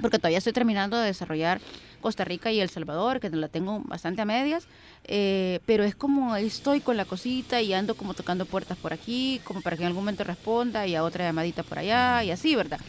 porque 0.00 0.18
todavía 0.18 0.38
estoy 0.38 0.52
terminando 0.52 0.96
de 0.96 1.06
desarrollar 1.06 1.60
Costa 2.02 2.24
Rica 2.24 2.52
y 2.52 2.60
El 2.60 2.68
Salvador, 2.68 3.18
que 3.20 3.30
la 3.30 3.48
tengo 3.48 3.80
bastante 3.86 4.20
a 4.20 4.26
medias, 4.26 4.66
eh, 5.04 5.60
pero 5.64 5.84
es 5.84 5.94
como 5.94 6.34
ahí 6.34 6.46
estoy 6.46 6.80
con 6.80 6.98
la 6.98 7.06
cosita 7.06 7.62
y 7.62 7.72
ando 7.72 7.94
como 7.94 8.12
tocando 8.12 8.44
puertas 8.44 8.76
por 8.76 8.92
aquí, 8.92 9.40
como 9.44 9.62
para 9.62 9.76
que 9.76 9.84
en 9.84 9.86
algún 9.86 10.02
momento 10.02 10.24
responda 10.24 10.86
y 10.86 10.94
a 10.94 11.04
otra 11.04 11.24
llamadita 11.24 11.62
por 11.62 11.78
allá 11.78 12.22
y 12.22 12.30
así, 12.30 12.54
¿verdad? 12.54 12.80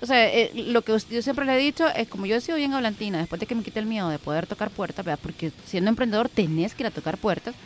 O 0.00 0.06
sea, 0.06 0.32
eh, 0.32 0.52
lo 0.54 0.82
que 0.82 0.92
yo 1.10 1.22
siempre 1.22 1.44
le 1.44 1.56
he 1.56 1.58
dicho 1.58 1.88
es 1.88 2.06
como 2.06 2.26
yo 2.26 2.36
he 2.36 2.40
sido 2.40 2.56
bien 2.56 2.74
hablantina, 2.74 3.18
después 3.18 3.40
de 3.40 3.46
que 3.46 3.56
me 3.56 3.64
quité 3.64 3.80
el 3.80 3.86
miedo 3.86 4.08
de 4.08 4.20
poder 4.20 4.46
tocar 4.46 4.70
puertas, 4.70 5.04
¿verdad? 5.04 5.18
Porque 5.20 5.50
siendo 5.66 5.90
emprendedor 5.90 6.28
tenés 6.28 6.74
que 6.74 6.84
ir 6.84 6.86
a 6.86 6.90
tocar 6.92 7.18
puertas. 7.18 7.56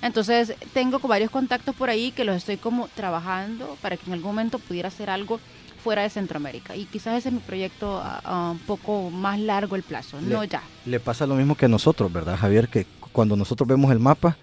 Entonces 0.00 0.54
tengo 0.72 0.98
varios 0.98 1.30
contactos 1.30 1.76
por 1.76 1.88
ahí 1.88 2.10
que 2.10 2.24
los 2.24 2.36
estoy 2.36 2.56
como 2.56 2.88
trabajando 2.88 3.76
para 3.80 3.96
que 3.96 4.06
en 4.06 4.14
algún 4.14 4.30
momento 4.32 4.58
pudiera 4.58 4.88
hacer 4.88 5.08
algo 5.10 5.38
fuera 5.82 6.02
de 6.02 6.10
Centroamérica. 6.10 6.76
Y 6.76 6.84
quizás 6.86 7.18
ese 7.18 7.28
es 7.28 7.34
mi 7.34 7.40
proyecto 7.40 7.98
a, 7.98 8.18
a 8.24 8.50
un 8.52 8.58
poco 8.60 9.10
más 9.10 9.38
largo 9.38 9.76
el 9.76 9.82
plazo, 9.82 10.20
Le- 10.20 10.28
no 10.34 10.44
ya. 10.44 10.62
Le 10.86 11.00
pasa 11.00 11.26
lo 11.26 11.34
mismo 11.34 11.54
que 11.56 11.66
a 11.66 11.68
nosotros, 11.68 12.12
¿verdad, 12.12 12.36
Javier? 12.38 12.68
Que 12.68 12.86
cuando 13.12 13.36
nosotros 13.36 13.68
vemos 13.68 13.90
el 13.92 13.98
mapa, 13.98 14.36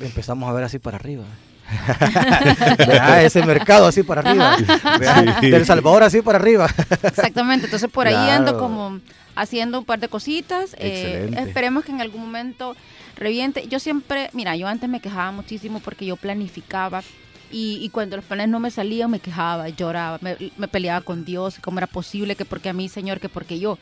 empezamos 0.00 0.48
a 0.48 0.52
ver 0.52 0.64
así 0.64 0.78
para 0.78 0.96
arriba. 0.96 1.24
Vea, 2.86 3.22
ese 3.24 3.44
mercado 3.44 3.86
así 3.86 4.02
para 4.02 4.20
arriba. 4.22 4.56
Sí. 5.40 5.50
Del 5.50 5.66
Salvador 5.66 6.02
así 6.04 6.22
para 6.22 6.38
arriba. 6.38 6.68
Exactamente, 7.02 7.66
entonces 7.66 7.90
por 7.90 8.06
ahí 8.06 8.30
ando 8.30 8.58
como 8.58 9.00
haciendo 9.34 9.78
un 9.80 9.84
par 9.84 9.98
de 9.98 10.08
cositas. 10.08 10.74
eh, 10.78 11.30
esperemos 11.46 11.84
que 11.84 11.92
en 11.92 12.00
algún 12.00 12.20
momento 12.22 12.76
reviente. 13.16 13.66
Yo 13.68 13.80
siempre, 13.80 14.30
mira, 14.32 14.56
yo 14.56 14.68
antes 14.68 14.88
me 14.88 15.00
quejaba 15.00 15.32
muchísimo 15.32 15.80
porque 15.80 16.06
yo 16.06 16.16
planificaba 16.16 17.02
y, 17.50 17.78
y 17.82 17.88
cuando 17.90 18.16
los 18.16 18.24
planes 18.24 18.48
no 18.48 18.60
me 18.60 18.70
salían 18.70 19.10
me 19.10 19.20
quejaba, 19.20 19.68
lloraba, 19.68 20.18
me, 20.20 20.36
me 20.56 20.68
peleaba 20.68 21.00
con 21.00 21.24
Dios, 21.24 21.56
cómo 21.62 21.78
era 21.78 21.86
posible 21.86 22.36
que 22.36 22.44
porque 22.44 22.68
a 22.68 22.72
mí, 22.72 22.88
Señor, 22.88 23.20
que 23.20 23.28
porque 23.28 23.58
yo. 23.58 23.78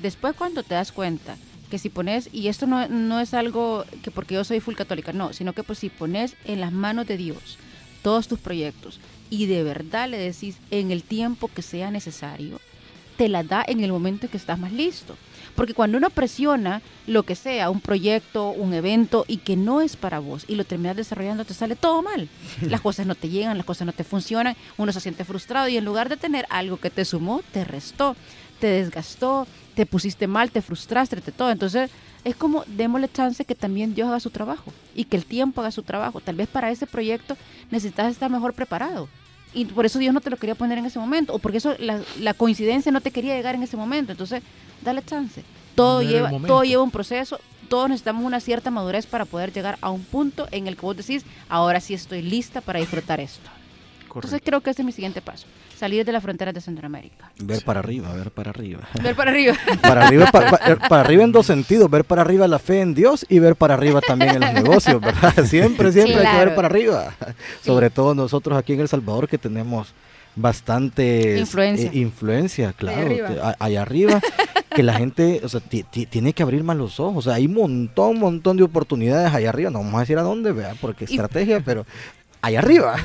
Después 0.00 0.34
cuando 0.36 0.62
te 0.62 0.74
das 0.74 0.92
cuenta 0.92 1.36
que 1.70 1.78
si 1.78 1.88
pones, 1.88 2.28
y 2.32 2.48
esto 2.48 2.66
no, 2.66 2.88
no 2.88 3.20
es 3.20 3.34
algo 3.34 3.84
que 4.02 4.10
porque 4.10 4.34
yo 4.34 4.44
soy 4.44 4.60
full 4.60 4.74
católica, 4.74 5.12
no, 5.12 5.32
sino 5.32 5.52
que 5.52 5.62
pues 5.62 5.78
si 5.78 5.88
pones 5.88 6.36
en 6.44 6.60
las 6.60 6.72
manos 6.72 7.06
de 7.06 7.16
Dios 7.16 7.58
todos 8.02 8.28
tus 8.28 8.38
proyectos 8.38 9.00
y 9.30 9.46
de 9.46 9.62
verdad 9.62 10.08
le 10.08 10.18
decís 10.18 10.58
en 10.70 10.90
el 10.90 11.02
tiempo 11.02 11.50
que 11.52 11.62
sea 11.62 11.90
necesario, 11.90 12.60
te 13.16 13.28
la 13.28 13.42
da 13.42 13.64
en 13.66 13.82
el 13.82 13.92
momento 13.92 14.26
en 14.26 14.30
que 14.30 14.36
estás 14.36 14.58
más 14.58 14.72
listo. 14.72 15.16
Porque 15.56 15.74
cuando 15.74 15.98
uno 15.98 16.10
presiona 16.10 16.82
lo 17.06 17.24
que 17.24 17.34
sea, 17.34 17.70
un 17.70 17.80
proyecto, 17.80 18.50
un 18.50 18.74
evento, 18.74 19.24
y 19.26 19.38
que 19.38 19.56
no 19.56 19.80
es 19.80 19.96
para 19.96 20.18
vos, 20.18 20.44
y 20.46 20.54
lo 20.54 20.64
terminas 20.64 20.96
desarrollando, 20.96 21.44
te 21.44 21.54
sale 21.54 21.74
todo 21.74 22.02
mal. 22.02 22.28
Las 22.60 22.82
cosas 22.82 23.06
no 23.06 23.14
te 23.14 23.28
llegan, 23.28 23.56
las 23.56 23.66
cosas 23.66 23.86
no 23.86 23.92
te 23.92 24.04
funcionan, 24.04 24.56
uno 24.76 24.92
se 24.92 25.00
siente 25.00 25.24
frustrado 25.24 25.68
y 25.68 25.76
en 25.76 25.84
lugar 25.84 26.08
de 26.08 26.16
tener 26.16 26.46
algo 26.50 26.76
que 26.76 26.90
te 26.90 27.04
sumó, 27.04 27.42
te 27.52 27.64
restó, 27.64 28.14
te 28.60 28.66
desgastó, 28.66 29.46
te 29.74 29.86
pusiste 29.86 30.26
mal, 30.26 30.50
te 30.50 30.62
frustraste, 30.62 31.20
te 31.20 31.32
todo. 31.32 31.50
Entonces, 31.50 31.90
es 32.24 32.36
como 32.36 32.64
démosle 32.66 33.08
chance 33.10 33.44
que 33.44 33.54
también 33.54 33.94
Dios 33.94 34.08
haga 34.08 34.20
su 34.20 34.30
trabajo 34.30 34.72
y 34.94 35.04
que 35.04 35.16
el 35.16 35.24
tiempo 35.24 35.60
haga 35.60 35.70
su 35.70 35.82
trabajo. 35.82 36.20
Tal 36.20 36.34
vez 36.34 36.48
para 36.48 36.70
ese 36.70 36.86
proyecto 36.86 37.36
necesitas 37.70 38.10
estar 38.10 38.30
mejor 38.30 38.52
preparado. 38.52 39.08
Y 39.56 39.64
por 39.64 39.86
eso 39.86 39.98
Dios 39.98 40.12
no 40.12 40.20
te 40.20 40.28
lo 40.28 40.36
quería 40.36 40.54
poner 40.54 40.76
en 40.76 40.84
ese 40.84 40.98
momento, 40.98 41.32
o 41.32 41.38
porque 41.38 41.58
eso 41.58 41.74
la, 41.78 42.02
la 42.20 42.34
coincidencia 42.34 42.92
no 42.92 43.00
te 43.00 43.10
quería 43.10 43.34
llegar 43.34 43.54
en 43.54 43.62
ese 43.62 43.78
momento. 43.78 44.12
Entonces, 44.12 44.42
dale 44.82 45.02
chance. 45.02 45.42
Todo 45.74 46.02
No 46.02 46.08
lleva, 46.08 46.30
todo 46.46 46.62
lleva 46.62 46.82
un 46.82 46.90
proceso, 46.90 47.40
todos 47.70 47.88
necesitamos 47.88 48.22
una 48.24 48.40
cierta 48.40 48.70
madurez 48.70 49.06
para 49.06 49.24
poder 49.24 49.52
llegar 49.54 49.78
a 49.80 49.90
un 49.90 50.04
punto 50.04 50.46
en 50.50 50.66
el 50.66 50.76
que 50.76 50.82
vos 50.82 50.96
decís, 50.96 51.24
ahora 51.48 51.80
sí 51.80 51.94
estoy 51.94 52.20
lista 52.20 52.60
para 52.60 52.80
disfrutar 52.80 53.18
esto. 53.18 53.48
Entonces 54.14 54.40
creo 54.44 54.60
que 54.60 54.70
ese 54.70 54.82
es 54.82 54.86
mi 54.86 54.92
siguiente 54.92 55.20
paso, 55.20 55.46
salir 55.78 56.04
de 56.04 56.12
las 56.12 56.22
fronteras 56.22 56.54
de 56.54 56.60
Centroamérica. 56.60 57.30
Ver 57.38 57.62
para 57.64 57.80
arriba, 57.80 58.12
ver 58.14 58.30
para 58.30 58.50
arriba. 58.50 58.80
Ver 59.02 59.14
para 59.14 59.30
arriba. 59.30 59.54
Para 59.82 60.06
arriba, 60.06 60.24
eh, 60.66 60.76
para, 60.88 61.00
arriba 61.02 61.24
en 61.24 61.32
dos 61.32 61.46
sentidos, 61.46 61.90
ver 61.90 62.04
para 62.04 62.22
arriba 62.22 62.48
la 62.48 62.58
fe 62.58 62.80
en 62.80 62.94
Dios 62.94 63.26
y 63.28 63.38
ver 63.38 63.56
para 63.56 63.74
arriba 63.74 64.00
también 64.00 64.34
en 64.36 64.40
los 64.40 64.52
negocios, 64.62 65.00
¿verdad? 65.00 65.44
Siempre, 65.44 65.92
siempre 65.92 66.16
hay 66.26 66.32
que 66.38 66.44
ver 66.44 66.54
para 66.54 66.68
arriba. 66.68 67.14
Sobre 67.62 67.90
todo 67.90 68.14
nosotros 68.14 68.56
aquí 68.58 68.72
en 68.72 68.80
El 68.80 68.88
Salvador 68.88 69.28
que 69.28 69.38
tenemos 69.38 69.92
bastante 70.34 71.38
Influencia. 71.38 71.90
influencia, 71.94 72.72
claro, 72.74 73.06
arriba. 73.06 73.56
allá 73.58 73.82
arriba, 73.82 74.20
que 74.74 74.82
la 74.82 74.92
gente, 74.94 75.40
o 75.42 75.48
sea, 75.48 75.60
ti- 75.60 75.82
ti- 75.84 76.04
tiene 76.06 76.32
que 76.34 76.42
abrir 76.42 76.62
más 76.62 76.76
los 76.76 77.00
ojos, 77.00 77.18
o 77.26 77.28
sea, 77.30 77.34
hay 77.36 77.46
un 77.46 77.54
montón, 77.54 78.18
montón 78.18 78.56
de 78.58 78.62
oportunidades 78.62 79.32
allá 79.32 79.48
arriba, 79.48 79.70
no 79.70 79.78
vamos 79.78 79.94
a 79.94 80.00
decir 80.00 80.18
a 80.18 80.22
dónde, 80.22 80.52
¿verdad? 80.52 80.76
Porque 80.80 81.04
Y- 81.08 81.14
estrategia, 81.14 81.60
pero 81.64 81.86
allá 82.46 82.58
arriba. 82.60 82.96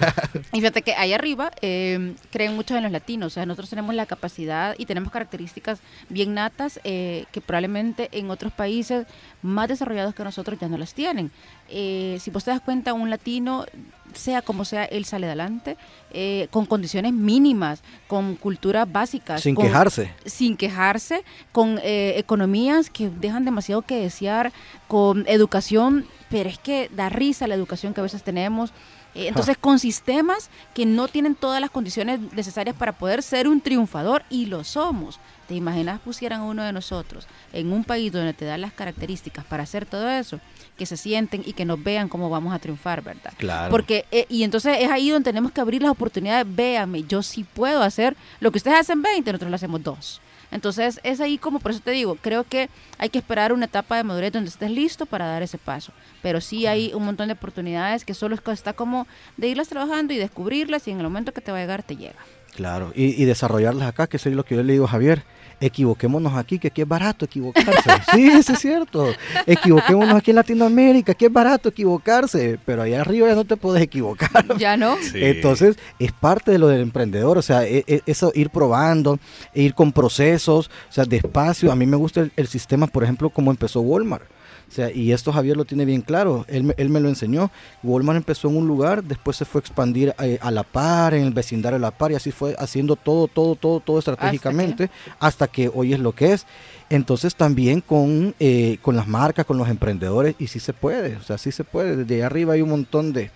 Y 0.53 0.59
fíjate 0.59 0.81
que 0.81 0.93
ahí 0.95 1.13
arriba 1.13 1.51
eh, 1.61 2.13
creen 2.31 2.55
mucho 2.55 2.75
en 2.75 2.83
los 2.83 2.91
latinos, 2.91 3.27
o 3.27 3.33
sea, 3.33 3.45
nosotros 3.45 3.69
tenemos 3.69 3.93
la 3.95 4.05
capacidad 4.05 4.75
y 4.77 4.85
tenemos 4.85 5.11
características 5.11 5.79
bien 6.09 6.33
natas 6.33 6.79
eh, 6.83 7.25
que 7.31 7.41
probablemente 7.41 8.09
en 8.11 8.29
otros 8.29 8.51
países 8.53 9.05
más 9.41 9.67
desarrollados 9.67 10.13
que 10.15 10.23
nosotros 10.23 10.59
ya 10.59 10.67
no 10.67 10.77
las 10.77 10.93
tienen. 10.93 11.31
Eh, 11.69 12.17
si 12.21 12.31
vos 12.31 12.43
te 12.43 12.51
das 12.51 12.61
cuenta, 12.61 12.93
un 12.93 13.09
latino, 13.09 13.65
sea 14.13 14.41
como 14.41 14.65
sea, 14.65 14.83
él 14.85 15.05
sale 15.05 15.25
adelante 15.27 15.77
eh, 16.11 16.47
con 16.51 16.65
condiciones 16.65 17.13
mínimas, 17.13 17.81
con 18.07 18.35
culturas 18.35 18.91
básicas. 18.91 19.41
Sin 19.41 19.55
con- 19.55 19.65
quejarse. 19.65 20.11
sin 20.25 20.57
quejarse, 20.57 21.23
con 21.53 21.79
eh, 21.81 22.15
economías 22.17 22.89
que 22.89 23.09
dejan 23.09 23.45
demasiado 23.45 23.81
que 23.83 23.95
desear, 23.95 24.51
con 24.89 25.23
educación, 25.27 26.05
pero 26.29 26.49
es 26.49 26.57
que 26.59 26.89
da 26.93 27.07
risa 27.09 27.47
la 27.47 27.55
educación 27.55 27.93
que 27.93 28.01
a 28.01 28.03
veces 28.03 28.21
tenemos. 28.23 28.73
Eh, 29.13 29.27
entonces, 29.27 29.57
con 29.57 29.79
sistemas 29.79 30.49
que 30.73 30.85
no 30.85 31.07
tienen 31.07 31.35
todas 31.35 31.59
las 31.59 31.69
condiciones 31.69 32.19
necesarias 32.33 32.75
para 32.75 32.93
poder 32.93 33.21
ser 33.23 33.47
un 33.47 33.61
triunfador, 33.61 34.23
y 34.29 34.45
lo 34.45 34.63
somos. 34.63 35.19
¿Te 35.47 35.55
imaginas 35.55 35.99
pusieran 35.99 36.41
a 36.41 36.43
uno 36.45 36.63
de 36.63 36.71
nosotros 36.71 37.27
en 37.51 37.73
un 37.73 37.83
país 37.83 38.11
donde 38.13 38.33
te 38.33 38.45
dan 38.45 38.61
las 38.61 38.71
características 38.71 39.43
para 39.43 39.63
hacer 39.63 39.85
todo 39.85 40.09
eso? 40.09 40.39
Que 40.77 40.85
se 40.85 40.95
sienten 40.95 41.43
y 41.45 41.51
que 41.51 41.65
nos 41.65 41.83
vean 41.83 42.07
cómo 42.07 42.29
vamos 42.29 42.53
a 42.53 42.59
triunfar, 42.59 43.01
¿verdad? 43.01 43.33
Claro. 43.37 43.69
Porque, 43.69 44.05
eh, 44.11 44.25
y 44.29 44.43
entonces 44.43 44.77
es 44.79 44.89
ahí 44.89 45.09
donde 45.09 45.29
tenemos 45.29 45.51
que 45.51 45.59
abrir 45.59 45.81
las 45.81 45.91
oportunidades. 45.91 46.45
Véame, 46.55 47.03
yo 47.03 47.21
sí 47.21 47.43
puedo 47.43 47.81
hacer 47.81 48.15
lo 48.39 48.51
que 48.51 48.59
ustedes 48.59 48.79
hacen 48.79 49.01
20, 49.01 49.31
nosotros 49.33 49.51
lo 49.51 49.55
hacemos 49.55 49.83
dos. 49.83 50.21
Entonces 50.51 50.99
es 51.03 51.21
ahí 51.21 51.37
como, 51.37 51.59
por 51.59 51.71
eso 51.71 51.79
te 51.79 51.91
digo, 51.91 52.15
creo 52.15 52.43
que 52.43 52.69
hay 52.97 53.09
que 53.09 53.19
esperar 53.19 53.53
una 53.53 53.65
etapa 53.65 53.97
de 53.97 54.03
madurez 54.03 54.33
donde 54.33 54.49
estés 54.49 54.69
listo 54.69 55.05
para 55.05 55.25
dar 55.25 55.41
ese 55.41 55.57
paso. 55.57 55.93
Pero 56.21 56.41
sí 56.41 56.67
hay 56.67 56.93
un 56.93 57.05
montón 57.05 57.27
de 57.27 57.33
oportunidades 57.33 58.05
que 58.05 58.13
solo 58.13 58.35
está 58.35 58.73
como 58.73 59.07
de 59.37 59.47
irlas 59.47 59.69
trabajando 59.69 60.13
y 60.13 60.17
descubrirlas 60.17 60.87
y 60.87 60.91
en 60.91 60.97
el 60.97 61.03
momento 61.03 61.31
que 61.31 61.41
te 61.41 61.51
va 61.51 61.57
a 61.57 61.61
llegar, 61.61 61.83
te 61.83 61.95
llega. 61.95 62.19
Claro, 62.55 62.91
y, 62.95 63.21
y 63.21 63.25
desarrollarlas 63.25 63.87
acá, 63.87 64.07
que 64.07 64.17
eso 64.17 64.29
es 64.29 64.35
lo 64.35 64.43
que 64.43 64.55
yo 64.55 64.63
le 64.63 64.73
digo 64.73 64.85
a 64.85 64.89
Javier. 64.89 65.23
Equivoquémonos 65.63 66.33
aquí, 66.33 66.57
que 66.57 66.69
aquí 66.69 66.81
es 66.81 66.87
barato 66.87 67.25
equivocarse. 67.25 67.89
sí, 68.13 68.27
eso 68.27 68.53
es 68.53 68.59
cierto. 68.59 69.13
Equivoquémonos 69.45 70.15
aquí 70.15 70.31
en 70.31 70.37
Latinoamérica, 70.37 71.13
que 71.13 71.27
es 71.27 71.31
barato 71.33 71.69
equivocarse, 71.69 72.57
pero 72.65 72.81
allá 72.81 73.01
arriba 73.01 73.27
ya 73.27 73.35
no 73.35 73.45
te 73.45 73.55
puedes 73.57 73.81
equivocar. 73.83 74.29
¿Ya 74.57 74.75
no? 74.75 74.97
Sí. 74.97 75.19
Entonces, 75.23 75.77
es 75.99 76.11
parte 76.13 76.49
de 76.51 76.57
lo 76.57 76.67
del 76.67 76.81
emprendedor, 76.81 77.37
o 77.37 77.41
sea, 77.43 77.63
e- 77.67 77.83
e- 77.87 78.01
eso 78.07 78.31
ir 78.33 78.49
probando, 78.49 79.19
ir 79.53 79.75
con 79.75 79.91
procesos, 79.91 80.67
o 80.89 80.91
sea, 80.91 81.05
despacio. 81.05 81.71
A 81.71 81.75
mí 81.75 81.85
me 81.85 81.95
gusta 81.97 82.21
el, 82.21 82.31
el 82.35 82.47
sistema, 82.47 82.87
por 82.87 83.03
ejemplo, 83.03 83.29
como 83.29 83.51
empezó 83.51 83.81
Walmart. 83.81 84.25
O 84.71 84.73
sea, 84.73 84.89
y 84.89 85.11
esto 85.11 85.33
Javier 85.33 85.57
lo 85.57 85.65
tiene 85.65 85.83
bien 85.83 85.99
claro, 86.01 86.45
él, 86.47 86.63
me- 86.63 86.73
él 86.77 86.87
me 86.87 87.01
lo 87.01 87.09
enseñó. 87.09 87.51
Walmart 87.83 88.15
empezó 88.15 88.47
en 88.47 88.55
un 88.55 88.67
lugar, 88.67 89.03
después 89.03 89.35
se 89.35 89.43
fue 89.43 89.59
a 89.59 89.63
expandir 89.63 90.15
eh, 90.23 90.39
a 90.41 90.49
la 90.49 90.63
par, 90.63 91.13
en 91.13 91.23
el 91.25 91.33
vecindario 91.33 91.75
a 91.75 91.79
la 91.79 91.91
par, 91.91 92.13
y 92.13 92.15
así 92.15 92.31
fue 92.31 92.55
haciendo 92.57 92.95
todo, 92.95 93.27
todo, 93.27 93.55
todo, 93.55 93.81
todo 93.81 93.99
estratégicamente, 93.99 94.89
hasta 95.19 95.47
que 95.49 95.69
hoy 95.73 95.93
es 95.93 95.99
lo 95.99 96.13
que 96.13 96.31
es. 96.31 96.45
Entonces 96.89 97.35
también 97.35 97.81
con, 97.81 98.33
eh, 98.39 98.77
con 98.81 98.95
las 98.95 99.07
marcas, 99.09 99.45
con 99.45 99.57
los 99.57 99.67
emprendedores, 99.67 100.35
y 100.39 100.47
sí 100.47 100.59
se 100.61 100.71
puede, 100.71 101.17
o 101.17 101.21
sea, 101.23 101.37
sí 101.37 101.51
se 101.51 101.65
puede. 101.65 101.97
Desde 101.97 102.15
ahí 102.15 102.21
arriba 102.21 102.53
hay 102.53 102.61
un 102.61 102.69
montón 102.69 103.11
de, 103.11 103.29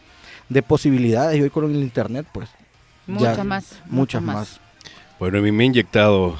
de 0.48 0.62
posibilidades, 0.64 1.38
y 1.38 1.42
hoy 1.42 1.50
con 1.50 1.66
el 1.66 1.82
internet, 1.84 2.26
pues, 2.32 2.48
Muchas 3.08 3.38
ya, 3.38 3.44
más. 3.44 3.66
muchas 3.88 4.22
más. 4.24 4.60
Bueno, 5.20 5.40
a 5.40 5.42
mí 5.42 5.52
me 5.52 5.64
he 5.64 5.68
inyectado, 5.68 6.38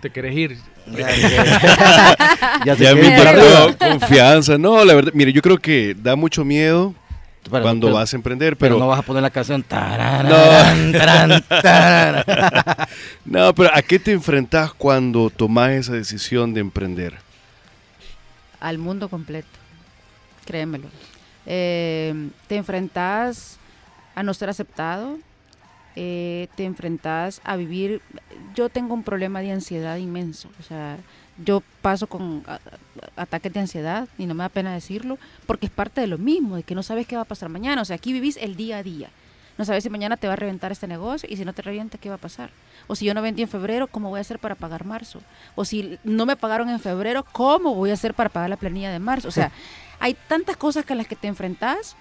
¿Te 0.00 0.10
querés 0.10 0.34
ir? 0.36 0.58
Ya, 0.96 2.74
ya- 2.74 2.94
me 2.94 3.76
confianza. 3.76 4.58
No, 4.58 4.84
la 4.84 4.94
verdad, 4.94 5.12
mire, 5.14 5.32
yo 5.32 5.42
creo 5.42 5.58
que 5.58 5.94
da 5.98 6.16
mucho 6.16 6.44
miedo 6.44 6.94
Pero- 7.50 7.62
cuando 7.62 7.86
pero- 7.88 7.96
vas 7.96 8.12
a 8.12 8.16
emprender, 8.16 8.56
Pero, 8.56 8.76
pero, 8.76 8.78
no 8.78 8.88
vas 8.88 8.98
a 9.00 9.02
poner 9.02 9.22
la 9.22 9.30
canción. 9.30 9.62
tararán, 9.62 10.92
tarán, 10.92 11.42
tararán. 11.48 12.24
no, 13.24 13.54
pero 13.54 13.70
¿a 13.74 13.82
qué 13.82 13.98
te 13.98 14.12
enfrentas 14.12 14.72
cuando 14.72 15.30
tomas 15.30 15.70
esa 15.70 15.92
decisión 15.94 16.52
de 16.54 16.60
emprender? 16.60 17.14
al 18.60 18.76
mundo 18.76 19.08
completo, 19.08 19.46
créemelo. 20.44 20.88
Eh, 21.46 22.12
te 22.48 22.56
enfrentas 22.56 23.56
a 24.16 24.22
no 24.24 24.34
ser 24.34 24.48
aceptado, 24.50 25.16
eh, 26.00 26.46
te 26.54 26.64
enfrentas 26.64 27.40
a 27.42 27.56
vivir. 27.56 28.00
Yo 28.54 28.68
tengo 28.68 28.94
un 28.94 29.02
problema 29.02 29.40
de 29.40 29.50
ansiedad 29.50 29.96
inmenso, 29.96 30.48
o 30.60 30.62
sea, 30.62 30.96
yo 31.44 31.60
paso 31.82 32.06
con 32.06 32.44
ataques 33.16 33.52
de 33.52 33.58
ansiedad 33.58 34.06
y 34.16 34.26
no 34.26 34.34
me 34.34 34.44
da 34.44 34.48
pena 34.48 34.72
decirlo, 34.72 35.18
porque 35.44 35.66
es 35.66 35.72
parte 35.72 36.00
de 36.00 36.06
lo 36.06 36.16
mismo, 36.16 36.54
de 36.54 36.62
que 36.62 36.76
no 36.76 36.84
sabes 36.84 37.08
qué 37.08 37.16
va 37.16 37.22
a 37.22 37.24
pasar 37.24 37.48
mañana, 37.48 37.82
o 37.82 37.84
sea, 37.84 37.96
aquí 37.96 38.12
vivís 38.12 38.36
el 38.36 38.54
día 38.54 38.78
a 38.78 38.84
día. 38.84 39.08
No 39.56 39.64
sabes 39.64 39.82
si 39.82 39.90
mañana 39.90 40.16
te 40.16 40.28
va 40.28 40.34
a 40.34 40.36
reventar 40.36 40.70
este 40.70 40.86
negocio 40.86 41.28
y 41.28 41.36
si 41.36 41.44
no 41.44 41.52
te 41.52 41.62
revienta, 41.62 41.98
¿qué 41.98 42.08
va 42.08 42.14
a 42.14 42.18
pasar? 42.18 42.50
O 42.86 42.94
si 42.94 43.04
yo 43.04 43.12
no 43.12 43.20
vendí 43.20 43.42
en 43.42 43.48
febrero, 43.48 43.88
¿cómo 43.88 44.08
voy 44.08 44.18
a 44.18 44.20
hacer 44.20 44.38
para 44.38 44.54
pagar 44.54 44.84
marzo? 44.84 45.20
O 45.56 45.64
si 45.64 45.98
no 46.04 46.26
me 46.26 46.36
pagaron 46.36 46.68
en 46.68 46.78
febrero, 46.78 47.24
¿cómo 47.32 47.74
voy 47.74 47.90
a 47.90 47.94
hacer 47.94 48.14
para 48.14 48.30
pagar 48.30 48.50
la 48.50 48.56
planilla 48.56 48.92
de 48.92 49.00
marzo? 49.00 49.26
O 49.26 49.32
sea, 49.32 49.50
hay 49.98 50.16
tantas 50.28 50.56
cosas 50.56 50.86
con 50.86 50.96
las 50.96 51.08
que 51.08 51.16
te 51.16 51.26
enfrentas 51.26 51.96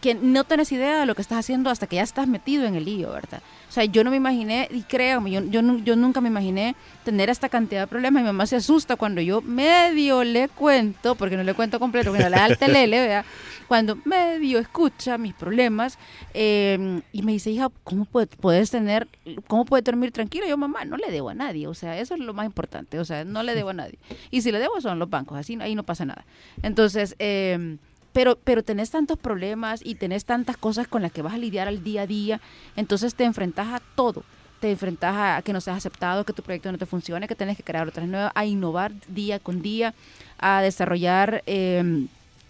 que 0.00 0.14
no 0.14 0.44
tienes 0.44 0.70
idea 0.72 1.00
de 1.00 1.06
lo 1.06 1.14
que 1.14 1.22
estás 1.22 1.38
haciendo 1.38 1.68
hasta 1.68 1.86
que 1.86 1.96
ya 1.96 2.02
estás 2.02 2.28
metido 2.28 2.64
en 2.64 2.74
el 2.76 2.84
lío, 2.84 3.10
¿verdad? 3.10 3.42
O 3.68 3.72
sea, 3.72 3.84
yo 3.84 4.02
no 4.04 4.10
me 4.10 4.16
imaginé, 4.16 4.68
y 4.70 4.82
créanme, 4.82 5.30
yo, 5.32 5.42
yo, 5.44 5.60
yo 5.78 5.96
nunca 5.96 6.20
me 6.20 6.28
imaginé 6.28 6.74
tener 7.04 7.28
esta 7.28 7.48
cantidad 7.48 7.82
de 7.82 7.86
problemas. 7.88 8.22
Mi 8.22 8.26
mamá 8.28 8.46
se 8.46 8.56
asusta 8.56 8.96
cuando 8.96 9.20
yo 9.20 9.42
medio 9.42 10.22
le 10.24 10.48
cuento, 10.48 11.16
porque 11.16 11.36
no 11.36 11.42
le 11.42 11.54
cuento 11.54 11.78
completo, 11.80 12.10
porque 12.10 12.22
no 12.24 12.30
le 12.30 12.36
da 12.36 12.46
el 12.46 12.56
telele, 12.58 13.00
¿verdad? 13.00 13.24
Cuando 13.68 13.96
medio 14.04 14.58
escucha 14.58 15.18
mis 15.18 15.34
problemas 15.34 15.98
eh, 16.34 17.00
y 17.12 17.22
me 17.22 17.32
dice, 17.32 17.50
hija, 17.50 17.68
¿cómo 17.84 18.04
puede- 18.04 18.26
puedes 18.28 18.70
tener, 18.70 19.06
cómo 19.48 19.64
puedes 19.64 19.84
dormir 19.84 20.12
tranquila? 20.12 20.46
Yo, 20.48 20.56
mamá, 20.56 20.84
no 20.84 20.96
le 20.96 21.10
debo 21.10 21.28
a 21.30 21.34
nadie, 21.34 21.66
o 21.66 21.74
sea, 21.74 21.98
eso 21.98 22.14
es 22.14 22.20
lo 22.20 22.32
más 22.34 22.46
importante, 22.46 22.98
o 22.98 23.04
sea, 23.04 23.24
no 23.24 23.42
le 23.42 23.54
debo 23.54 23.70
a 23.70 23.74
nadie. 23.74 23.98
Y 24.30 24.42
si 24.42 24.50
le 24.52 24.58
debo 24.58 24.80
son 24.80 24.98
los 24.98 25.10
bancos, 25.10 25.38
así 25.38 25.56
ahí 25.60 25.74
no 25.74 25.82
pasa 25.84 26.04
nada. 26.04 26.24
Entonces, 26.62 27.14
eh, 27.18 27.76
pero, 28.12 28.36
pero 28.36 28.62
tenés 28.62 28.90
tantos 28.90 29.18
problemas 29.18 29.80
y 29.84 29.94
tenés 29.94 30.24
tantas 30.24 30.56
cosas 30.56 30.88
con 30.88 31.02
las 31.02 31.12
que 31.12 31.22
vas 31.22 31.34
a 31.34 31.38
lidiar 31.38 31.68
al 31.68 31.82
día 31.82 32.02
a 32.02 32.06
día, 32.06 32.40
entonces 32.76 33.14
te 33.14 33.24
enfrentas 33.24 33.68
a 33.68 33.80
todo. 33.94 34.24
Te 34.60 34.70
enfrentas 34.70 35.14
a 35.16 35.42
que 35.42 35.54
no 35.54 35.60
seas 35.60 35.78
aceptado, 35.78 36.24
que 36.24 36.34
tu 36.34 36.42
proyecto 36.42 36.70
no 36.70 36.76
te 36.76 36.84
funcione, 36.84 37.26
que 37.26 37.34
tenés 37.34 37.56
que 37.56 37.62
crear 37.62 37.88
otras 37.88 38.06
nuevas, 38.06 38.30
a 38.34 38.44
innovar 38.44 38.92
día 39.08 39.38
con 39.38 39.62
día, 39.62 39.94
a 40.38 40.60
desarrollar 40.60 41.42
eh, 41.46 42.06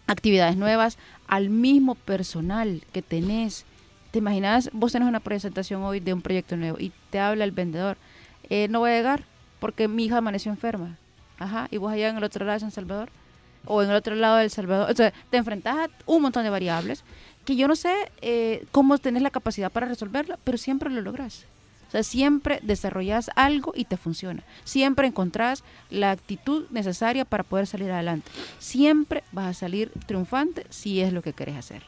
actividades 0.08 0.56
nuevas, 0.56 0.98
al 1.28 1.50
mismo 1.50 1.94
personal 1.94 2.82
que 2.92 3.02
tenés. 3.02 3.64
¿Te 4.10 4.18
imaginas? 4.18 4.70
Vos 4.72 4.90
tenés 4.90 5.08
una 5.08 5.20
presentación 5.20 5.82
hoy 5.82 6.00
de 6.00 6.12
un 6.12 6.20
proyecto 6.20 6.56
nuevo 6.56 6.80
y 6.80 6.90
te 7.10 7.20
habla 7.20 7.44
el 7.44 7.52
vendedor. 7.52 7.96
Eh, 8.48 8.66
no 8.68 8.80
voy 8.80 8.90
a 8.90 8.96
llegar 8.96 9.22
porque 9.60 9.86
mi 9.86 10.06
hija 10.06 10.18
amaneció 10.18 10.50
enferma. 10.50 10.96
Ajá, 11.38 11.68
y 11.70 11.76
vos 11.76 11.92
allá 11.92 12.08
en 12.08 12.16
el 12.16 12.24
otro 12.24 12.44
lado 12.44 12.54
de 12.56 12.60
San 12.60 12.72
Salvador 12.72 13.08
o 13.66 13.82
en 13.82 13.90
el 13.90 13.96
otro 13.96 14.14
lado 14.14 14.36
del 14.36 14.50
Salvador. 14.50 14.90
O 14.90 14.94
sea, 14.94 15.12
te 15.30 15.36
enfrentas 15.36 15.76
a 15.76 15.90
un 16.06 16.22
montón 16.22 16.44
de 16.44 16.50
variables 16.50 17.04
que 17.44 17.56
yo 17.56 17.68
no 17.68 17.76
sé 17.76 17.94
eh, 18.20 18.66
cómo 18.70 18.98
tenés 18.98 19.22
la 19.22 19.30
capacidad 19.30 19.70
para 19.70 19.86
resolverla, 19.86 20.38
pero 20.44 20.58
siempre 20.58 20.90
lo 20.90 21.00
logras. 21.00 21.46
O 21.88 21.90
sea, 21.90 22.04
siempre 22.04 22.60
desarrollas 22.62 23.30
algo 23.34 23.72
y 23.74 23.84
te 23.84 23.96
funciona. 23.96 24.44
Siempre 24.62 25.08
encontrás 25.08 25.64
la 25.90 26.12
actitud 26.12 26.66
necesaria 26.70 27.24
para 27.24 27.42
poder 27.42 27.66
salir 27.66 27.90
adelante. 27.90 28.30
Siempre 28.60 29.24
vas 29.32 29.46
a 29.46 29.58
salir 29.58 29.90
triunfante 30.06 30.66
si 30.70 31.00
es 31.00 31.12
lo 31.12 31.20
que 31.20 31.32
querés 31.32 31.56
hacer. 31.56 31.82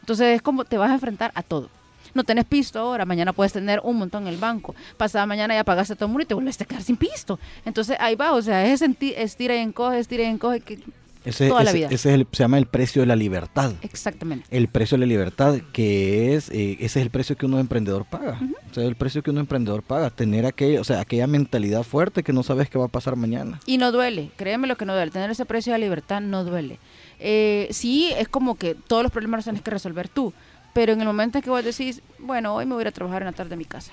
Entonces 0.00 0.36
es 0.36 0.42
como 0.42 0.64
te 0.64 0.78
vas 0.78 0.90
a 0.90 0.94
enfrentar 0.94 1.32
a 1.34 1.42
todo. 1.42 1.68
No 2.14 2.24
tenés 2.24 2.44
pisto 2.44 2.78
ahora, 2.78 3.04
mañana 3.04 3.32
puedes 3.32 3.52
tener 3.52 3.80
un 3.82 3.96
montón 3.96 4.22
en 4.22 4.34
el 4.34 4.38
banco. 4.38 4.74
Pasada 4.96 5.26
mañana 5.26 5.54
ya 5.54 5.64
pagaste 5.64 5.94
todo 5.94 6.06
el 6.06 6.12
mundo 6.12 6.22
y 6.22 6.26
te 6.26 6.34
vuelves 6.34 6.60
a 6.60 6.64
quedar 6.64 6.82
sin 6.82 6.96
pisto. 6.96 7.38
Entonces 7.64 7.96
ahí 8.00 8.14
va, 8.14 8.32
o 8.32 8.42
sea, 8.42 8.66
es 8.66 8.82
estira 8.82 9.56
y 9.56 9.58
encoge, 9.58 9.98
estira 9.98 10.24
y 10.24 10.26
encoge, 10.26 10.60
que 10.60 10.78
ese, 11.24 11.48
Toda 11.48 11.64
la 11.64 11.72
vida. 11.72 11.86
ese 11.90 12.08
es 12.08 12.14
el, 12.14 12.26
se 12.30 12.44
llama 12.44 12.58
el 12.58 12.66
precio 12.66 13.02
de 13.02 13.06
la 13.06 13.16
libertad. 13.16 13.72
Exactamente. 13.82 14.46
El 14.50 14.68
precio 14.68 14.96
de 14.96 15.00
la 15.00 15.06
libertad, 15.06 15.58
que 15.72 16.34
es, 16.34 16.48
eh, 16.50 16.74
ese 16.80 17.00
es 17.00 17.04
el 17.04 17.10
precio 17.10 17.36
que 17.36 17.46
uno 17.46 17.58
emprendedor 17.58 18.04
paga. 18.04 18.40
O 18.70 18.74
sea, 18.74 18.84
el 18.84 18.96
precio 18.96 19.22
que 19.22 19.30
uno 19.30 19.40
emprendedor 19.40 19.82
paga. 19.82 20.10
Tener 20.10 20.46
aquella, 20.46 20.80
o 20.80 20.84
sea, 20.84 21.00
aquella 21.00 21.26
mentalidad 21.26 21.82
fuerte 21.82 22.22
que 22.22 22.32
no 22.32 22.42
sabes 22.42 22.70
qué 22.70 22.78
va 22.78 22.86
a 22.86 22.88
pasar 22.88 23.16
mañana. 23.16 23.60
Y 23.66 23.78
no 23.78 23.92
duele, 23.92 24.30
créeme 24.36 24.66
lo 24.68 24.76
que 24.76 24.86
no 24.86 24.94
duele. 24.94 25.10
Tener 25.10 25.30
ese 25.30 25.44
precio 25.44 25.72
de 25.72 25.78
la 25.78 25.84
libertad 25.84 26.20
no 26.20 26.44
duele. 26.44 26.78
Eh, 27.18 27.68
sí, 27.72 28.12
es 28.16 28.28
como 28.28 28.54
que 28.54 28.74
todos 28.74 29.02
los 29.02 29.12
problemas 29.12 29.38
los 29.38 29.44
tienes 29.44 29.62
que 29.62 29.70
resolver 29.70 30.08
tú. 30.08 30.32
Pero 30.72 30.92
en 30.92 31.00
el 31.00 31.06
momento 31.06 31.38
en 31.38 31.42
que 31.42 31.50
vos 31.50 31.64
decís, 31.64 32.02
bueno, 32.18 32.54
hoy 32.54 32.66
me 32.66 32.74
voy 32.74 32.80
a 32.80 32.82
ir 32.82 32.88
a 32.88 32.92
trabajar 32.92 33.22
en 33.22 33.26
la 33.26 33.32
tarde 33.32 33.50
de 33.50 33.56
mi 33.56 33.64
casa 33.64 33.92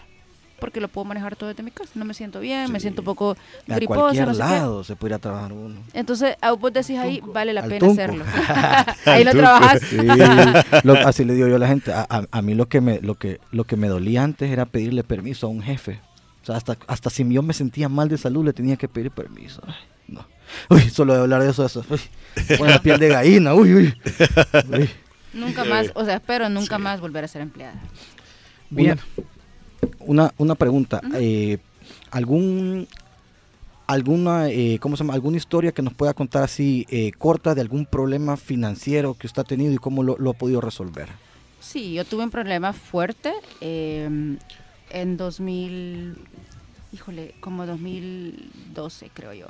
porque 0.59 0.79
lo 0.79 0.87
puedo 0.87 1.05
manejar 1.05 1.35
todo 1.35 1.49
desde 1.49 1.63
mi 1.63 1.71
casa. 1.71 1.91
No 1.95 2.05
me 2.05 2.13
siento 2.13 2.39
bien, 2.39 2.71
me 2.71 2.79
siento 2.79 3.01
un 3.01 3.05
poco 3.05 3.35
griposa. 3.67 3.99
A 3.99 4.03
cualquier 4.03 4.35
lado 4.35 4.83
se 4.83 4.95
puede 4.95 5.11
ir 5.11 5.15
a 5.15 5.19
trabajar 5.19 5.53
uno. 5.53 5.81
Entonces, 5.93 6.35
vos 6.59 6.73
decís 6.73 6.97
ahí, 6.97 7.21
vale 7.23 7.53
la 7.53 7.63
pena 7.63 7.87
hacerlo. 7.87 8.25
ahí 9.05 9.23
lo 9.23 9.31
trabajas. 9.31 9.81
así 11.05 11.25
le 11.25 11.33
digo 11.33 11.47
yo 11.47 11.55
a 11.55 11.59
la 11.59 11.67
gente. 11.67 11.91
A, 11.93 12.41
mí 12.41 12.55
lo 12.55 12.67
que, 12.67 12.81
me, 12.81 12.99
lo, 13.01 13.15
que, 13.15 13.39
lo 13.51 13.65
que 13.65 13.75
me 13.75 13.87
dolía 13.87 14.23
antes 14.23 14.49
era 14.49 14.65
pedirle 14.65 15.03
permiso 15.03 15.47
a 15.47 15.49
un 15.49 15.61
jefe. 15.61 15.99
O 16.41 16.45
sea, 16.45 16.55
hasta, 16.55 16.77
hasta 16.87 17.09
si 17.09 17.27
yo 17.31 17.41
me 17.41 17.53
sentía 17.53 17.89
mal 17.89 18.07
de 18.07 18.17
salud, 18.17 18.45
le 18.45 18.53
tenía 18.53 18.75
que 18.75 18.87
pedir 18.87 19.11
permiso. 19.11 19.61
no. 20.07 20.25
Uy, 20.69 20.81
solo 20.89 21.15
de 21.15 21.21
hablar 21.21 21.41
de 21.41 21.49
eso, 21.49 21.65
eso. 21.65 21.83
Uy, 21.89 22.67
la 22.67 22.79
piel 22.79 22.99
de 22.99 23.09
gallina. 23.09 23.53
Uy, 23.55 23.73
uy. 23.73 23.93
Nunca 25.35 25.63
más, 25.65 25.91
o 25.93 26.05
sea, 26.05 26.15
espero 26.15 26.49
nunca 26.49 26.79
más 26.79 26.99
volver 26.99 27.23
a 27.23 27.27
ser 27.27 27.41
empleada. 27.41 27.79
Bien 28.69 28.99
una, 29.99 30.33
una 30.37 30.55
pregunta. 30.55 31.01
Eh, 31.15 31.57
¿Algún 32.11 32.87
alguna 33.87 34.49
eh, 34.49 34.79
¿cómo 34.79 34.97
se 34.97 35.03
llama? 35.03 35.13
alguna 35.13 35.37
historia 35.37 35.71
que 35.71 35.83
nos 35.83 35.93
pueda 35.93 36.15
contar 36.15 36.41
así 36.41 36.87
eh, 36.89 37.11
corta 37.11 37.53
de 37.53 37.61
algún 37.61 37.85
problema 37.85 38.35
financiero 38.35 39.13
que 39.13 39.27
usted 39.27 39.41
ha 39.41 39.45
tenido 39.45 39.71
y 39.71 39.77
cómo 39.77 40.01
lo, 40.01 40.29
ha 40.29 40.33
podido 40.33 40.59
resolver? 40.59 41.09
Sí, 41.59 41.93
yo 41.93 42.05
tuve 42.05 42.23
un 42.23 42.31
problema 42.31 42.73
fuerte 42.73 43.33
em, 43.61 44.37
en 44.89 45.17
2000, 45.17 46.15
híjole, 46.93 47.35
como 47.39 47.65
2012 47.65 49.11
creo 49.13 49.33
yo. 49.33 49.47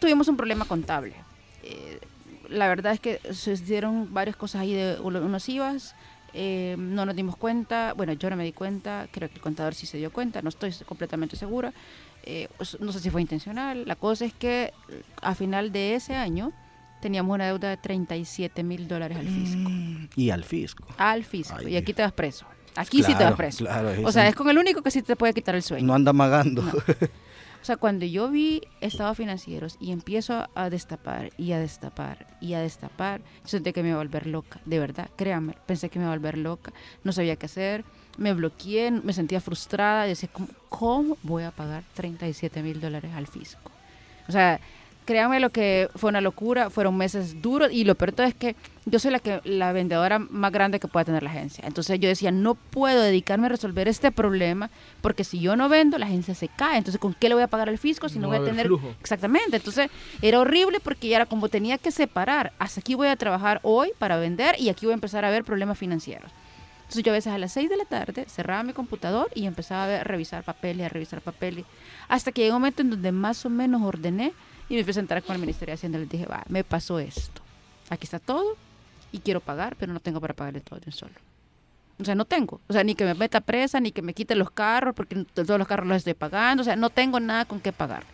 Tuvimos 0.00 0.26
un 0.28 0.36
problema 0.36 0.64
contable. 0.64 1.14
La 2.48 2.68
verdad 2.68 2.92
es 2.92 3.00
que 3.00 3.20
se 3.32 3.56
dieron 3.56 4.12
varias 4.12 4.36
cosas 4.36 4.62
ahí 4.62 4.74
de 4.74 4.98
unos 5.00 5.48
IVAs 5.48 5.94
eh, 6.38 6.76
no 6.78 7.06
nos 7.06 7.16
dimos 7.16 7.34
cuenta, 7.36 7.94
bueno, 7.94 8.12
yo 8.12 8.28
no 8.28 8.36
me 8.36 8.44
di 8.44 8.52
cuenta, 8.52 9.08
creo 9.10 9.30
que 9.30 9.36
el 9.36 9.40
contador 9.40 9.74
sí 9.74 9.86
se 9.86 9.96
dio 9.96 10.12
cuenta, 10.12 10.42
no 10.42 10.50
estoy 10.50 10.70
completamente 10.84 11.34
segura, 11.34 11.72
eh, 12.24 12.48
no 12.78 12.92
sé 12.92 13.00
si 13.00 13.08
fue 13.08 13.22
intencional. 13.22 13.84
La 13.86 13.96
cosa 13.96 14.26
es 14.26 14.34
que 14.34 14.74
a 15.22 15.34
final 15.34 15.72
de 15.72 15.94
ese 15.94 16.14
año 16.14 16.52
teníamos 17.00 17.34
una 17.34 17.46
deuda 17.46 17.70
de 17.70 17.78
37 17.78 18.62
mil 18.64 18.86
dólares 18.86 19.16
al 19.16 19.28
fisco. 19.28 19.70
Mm, 19.70 20.08
y 20.14 20.28
al 20.28 20.44
fisco. 20.44 20.86
Al 20.98 21.24
fisco. 21.24 21.66
y 21.66 21.76
aquí 21.76 21.94
te 21.94 22.02
vas 22.02 22.12
preso. 22.12 22.44
Aquí 22.74 23.02
sí 23.02 23.14
te 23.14 23.24
vas 23.24 23.34
preso. 23.34 23.64
o 24.04 24.12
sea, 24.12 24.28
es 24.28 24.34
con 24.34 24.50
el 24.50 24.58
único 24.58 24.82
que 24.82 24.90
sí 24.90 25.00
te 25.00 25.16
puede 25.16 25.32
quitar 25.32 25.54
el 25.54 25.62
sueño. 25.62 25.86
No 25.86 25.94
anda 25.94 26.12
magando. 26.12 26.60
O 26.60 26.72
sea, 27.66 27.76
cuando 27.76 28.06
yo 28.06 28.30
vi 28.30 28.62
estados 28.80 29.16
financieros 29.16 29.76
y 29.80 29.90
empiezo 29.90 30.48
a 30.54 30.70
destapar 30.70 31.32
y 31.36 31.50
a 31.52 31.58
destapar 31.58 32.26
y 32.40 32.54
a 32.54 32.60
destapar, 32.60 33.22
sentí 33.44 33.72
que 33.72 33.82
me 33.82 33.88
iba 33.88 33.96
a 33.96 34.02
volver 34.04 34.28
loca, 34.28 34.60
de 34.64 34.78
verdad, 34.78 35.10
créanme, 35.16 35.54
pensé 35.66 35.88
que 35.88 35.98
me 35.98 36.04
iba 36.04 36.12
a 36.12 36.16
volver 36.16 36.38
loca, 36.38 36.72
no 37.02 37.10
sabía 37.12 37.34
qué 37.36 37.46
hacer, 37.46 37.84
me 38.18 38.32
bloqueé, 38.34 38.90
me 38.92 39.12
sentía 39.12 39.40
frustrada 39.40 40.06
y 40.06 40.10
decía, 40.10 40.28
¿cómo, 40.32 40.48
cómo 40.68 41.18
voy 41.22 41.42
a 41.42 41.50
pagar 41.50 41.82
37 41.94 42.62
mil 42.62 42.80
dólares 42.80 43.12
al 43.14 43.26
fisco? 43.26 43.72
O 44.28 44.32
sea, 44.32 44.60
créanme 45.06 45.40
lo 45.40 45.50
que 45.50 45.88
fue 45.94 46.10
una 46.10 46.20
locura, 46.20 46.68
fueron 46.68 46.96
meses 46.96 47.40
duros 47.40 47.70
y 47.72 47.84
lo 47.84 47.94
peor 47.94 48.12
es 48.20 48.34
que 48.34 48.56
yo 48.84 48.98
soy 48.98 49.12
la 49.12 49.20
que 49.20 49.40
la 49.44 49.72
vendedora 49.72 50.18
más 50.18 50.52
grande 50.52 50.78
que 50.78 50.88
pueda 50.88 51.04
tener 51.04 51.22
la 51.22 51.30
agencia. 51.30 51.64
Entonces 51.66 51.98
yo 51.98 52.08
decía, 52.08 52.30
no 52.30 52.54
puedo 52.54 53.00
dedicarme 53.00 53.46
a 53.46 53.48
resolver 53.48 53.88
este 53.88 54.12
problema 54.12 54.68
porque 55.00 55.24
si 55.24 55.40
yo 55.40 55.56
no 55.56 55.68
vendo, 55.68 55.96
la 55.96 56.06
agencia 56.06 56.34
se 56.34 56.48
cae. 56.48 56.76
Entonces, 56.78 57.00
¿con 57.00 57.14
qué 57.14 57.28
le 57.28 57.34
voy 57.34 57.44
a 57.44 57.48
pagar 57.48 57.68
al 57.68 57.78
fisco 57.78 58.08
si 58.08 58.18
no, 58.18 58.28
voy 58.28 58.36
a 58.36 58.44
tener 58.44 58.68
Exactamente. 59.00 59.56
Entonces, 59.56 59.90
era 60.20 60.40
horrible 60.40 60.80
porque 60.80 61.08
ya 61.08 61.16
era 61.16 61.26
como 61.26 61.48
tenía 61.48 61.78
que 61.78 61.90
separar, 61.90 62.52
hasta 62.58 62.80
aquí 62.80 62.94
voy 62.94 63.08
a 63.08 63.16
trabajar 63.16 63.60
hoy 63.62 63.92
para 63.98 64.18
vender 64.18 64.56
y 64.58 64.68
aquí 64.68 64.84
voy 64.86 64.92
a 64.92 64.94
empezar 64.94 65.24
a 65.24 65.30
ver 65.30 65.44
problemas 65.44 65.78
financieros. 65.78 66.30
Entonces 66.80 67.02
yo 67.02 67.10
a 67.10 67.14
veces 67.14 67.32
a 67.32 67.38
las 67.38 67.52
6 67.52 67.68
de 67.68 67.76
la 67.76 67.84
tarde 67.84 68.26
cerraba 68.28 68.62
mi 68.62 68.72
computador 68.72 69.28
y 69.34 69.46
empezaba 69.46 69.96
a, 69.96 70.04
revisar 70.04 70.44
papeles, 70.44 70.86
a 70.86 70.88
revisar 70.88 71.20
papeles, 71.20 71.64
hasta 72.06 72.30
que 72.30 72.42
llegó 72.42 72.54
un 72.54 72.62
momento 72.62 72.82
en 72.82 72.90
donde 72.90 73.10
más 73.10 73.44
o 73.44 73.50
menos 73.50 73.82
ordené 73.82 74.32
y 74.68 74.76
me 74.76 74.84
fui 74.84 74.90
a 74.90 74.94
sentar 74.94 75.22
con 75.22 75.34
el 75.34 75.40
Ministerio 75.40 75.72
de 75.72 75.74
Hacienda 75.74 75.98
y 75.98 76.02
les 76.02 76.10
dije, 76.10 76.26
va, 76.26 76.42
me 76.48 76.64
pasó 76.64 76.98
esto. 76.98 77.42
Aquí 77.88 78.04
está 78.04 78.18
todo 78.18 78.56
y 79.12 79.20
quiero 79.20 79.40
pagar, 79.40 79.76
pero 79.76 79.92
no 79.92 80.00
tengo 80.00 80.20
para 80.20 80.34
pagarle 80.34 80.60
todo 80.60 80.78
de 80.80 80.86
un 80.86 80.92
solo. 80.92 81.14
O 81.98 82.04
sea, 82.04 82.14
no 82.14 82.24
tengo. 82.24 82.60
O 82.68 82.72
sea, 82.72 82.84
ni 82.84 82.94
que 82.94 83.04
me 83.04 83.14
meta 83.14 83.40
presa, 83.40 83.80
ni 83.80 83.90
que 83.90 84.02
me 84.02 84.12
quite 84.12 84.34
los 84.34 84.50
carros, 84.50 84.94
porque 84.94 85.24
todos 85.32 85.58
los 85.58 85.66
carros 85.66 85.86
los 85.86 85.98
estoy 85.98 86.14
pagando. 86.14 86.60
O 86.60 86.64
sea, 86.64 86.76
no 86.76 86.90
tengo 86.90 87.20
nada 87.20 87.44
con 87.44 87.60
qué 87.60 87.72
pagar. 87.72 88.04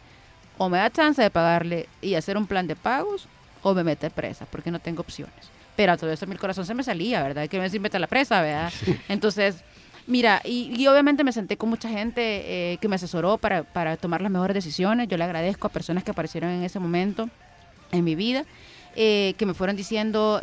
O 0.59 0.68
me 0.68 0.78
da 0.78 0.90
chance 0.90 1.20
de 1.20 1.30
pagarle 1.30 1.88
y 2.00 2.14
hacer 2.14 2.36
un 2.36 2.46
plan 2.46 2.66
de 2.66 2.76
pagos, 2.76 3.26
o 3.62 3.74
me 3.74 3.82
mete 3.82 4.11
presa, 4.11 4.46
porque 4.46 4.70
no 4.70 4.78
tengo 4.78 5.00
opciones. 5.00 5.50
Pero 5.74 5.92
a 5.92 5.96
todo 5.96 6.12
eso 6.12 6.26
mi 6.26 6.36
corazón 6.36 6.66
se 6.66 6.74
me 6.74 6.82
salía, 6.82 7.22
¿verdad? 7.22 7.48
Que 7.48 7.57
me 7.57 7.64
decir 7.64 7.80
mete 7.80 7.98
la 7.98 8.07
presa, 8.07 8.42
¿verdad? 8.42 8.72
Entonces, 9.09 9.64
Mira, 10.07 10.42
y, 10.44 10.86
obviamente 10.86 11.24
me 11.24 11.32
senté 11.32 11.57
con 11.57 11.70
mucha 11.70 11.88
gente 11.88 12.72
eh, 12.72 12.78
que 12.78 12.88
me 12.88 12.96
asesoró 12.96 13.38
para, 13.38 13.62
para 13.62 13.96
tomar 13.96 14.20
las 14.20 14.32
mejores 14.32 14.55
decisiones. 14.55 15.09
Yo 15.09 15.16
le 15.16 15.24
agradezco 15.24 15.66
a 15.66 15.70
personas 15.70 16.05
que 16.05 16.11
aparecieron 16.11 16.50
en 16.50 16.64
ese 16.64 16.78
momento 16.78 17.28
en 17.92 18.05
mi 18.05 18.14
vida. 18.14 18.44
Eh, 18.95 19.34
que 19.38 19.47
me 19.47 19.55
fueron 19.55 19.74
diciendo, 19.74 20.43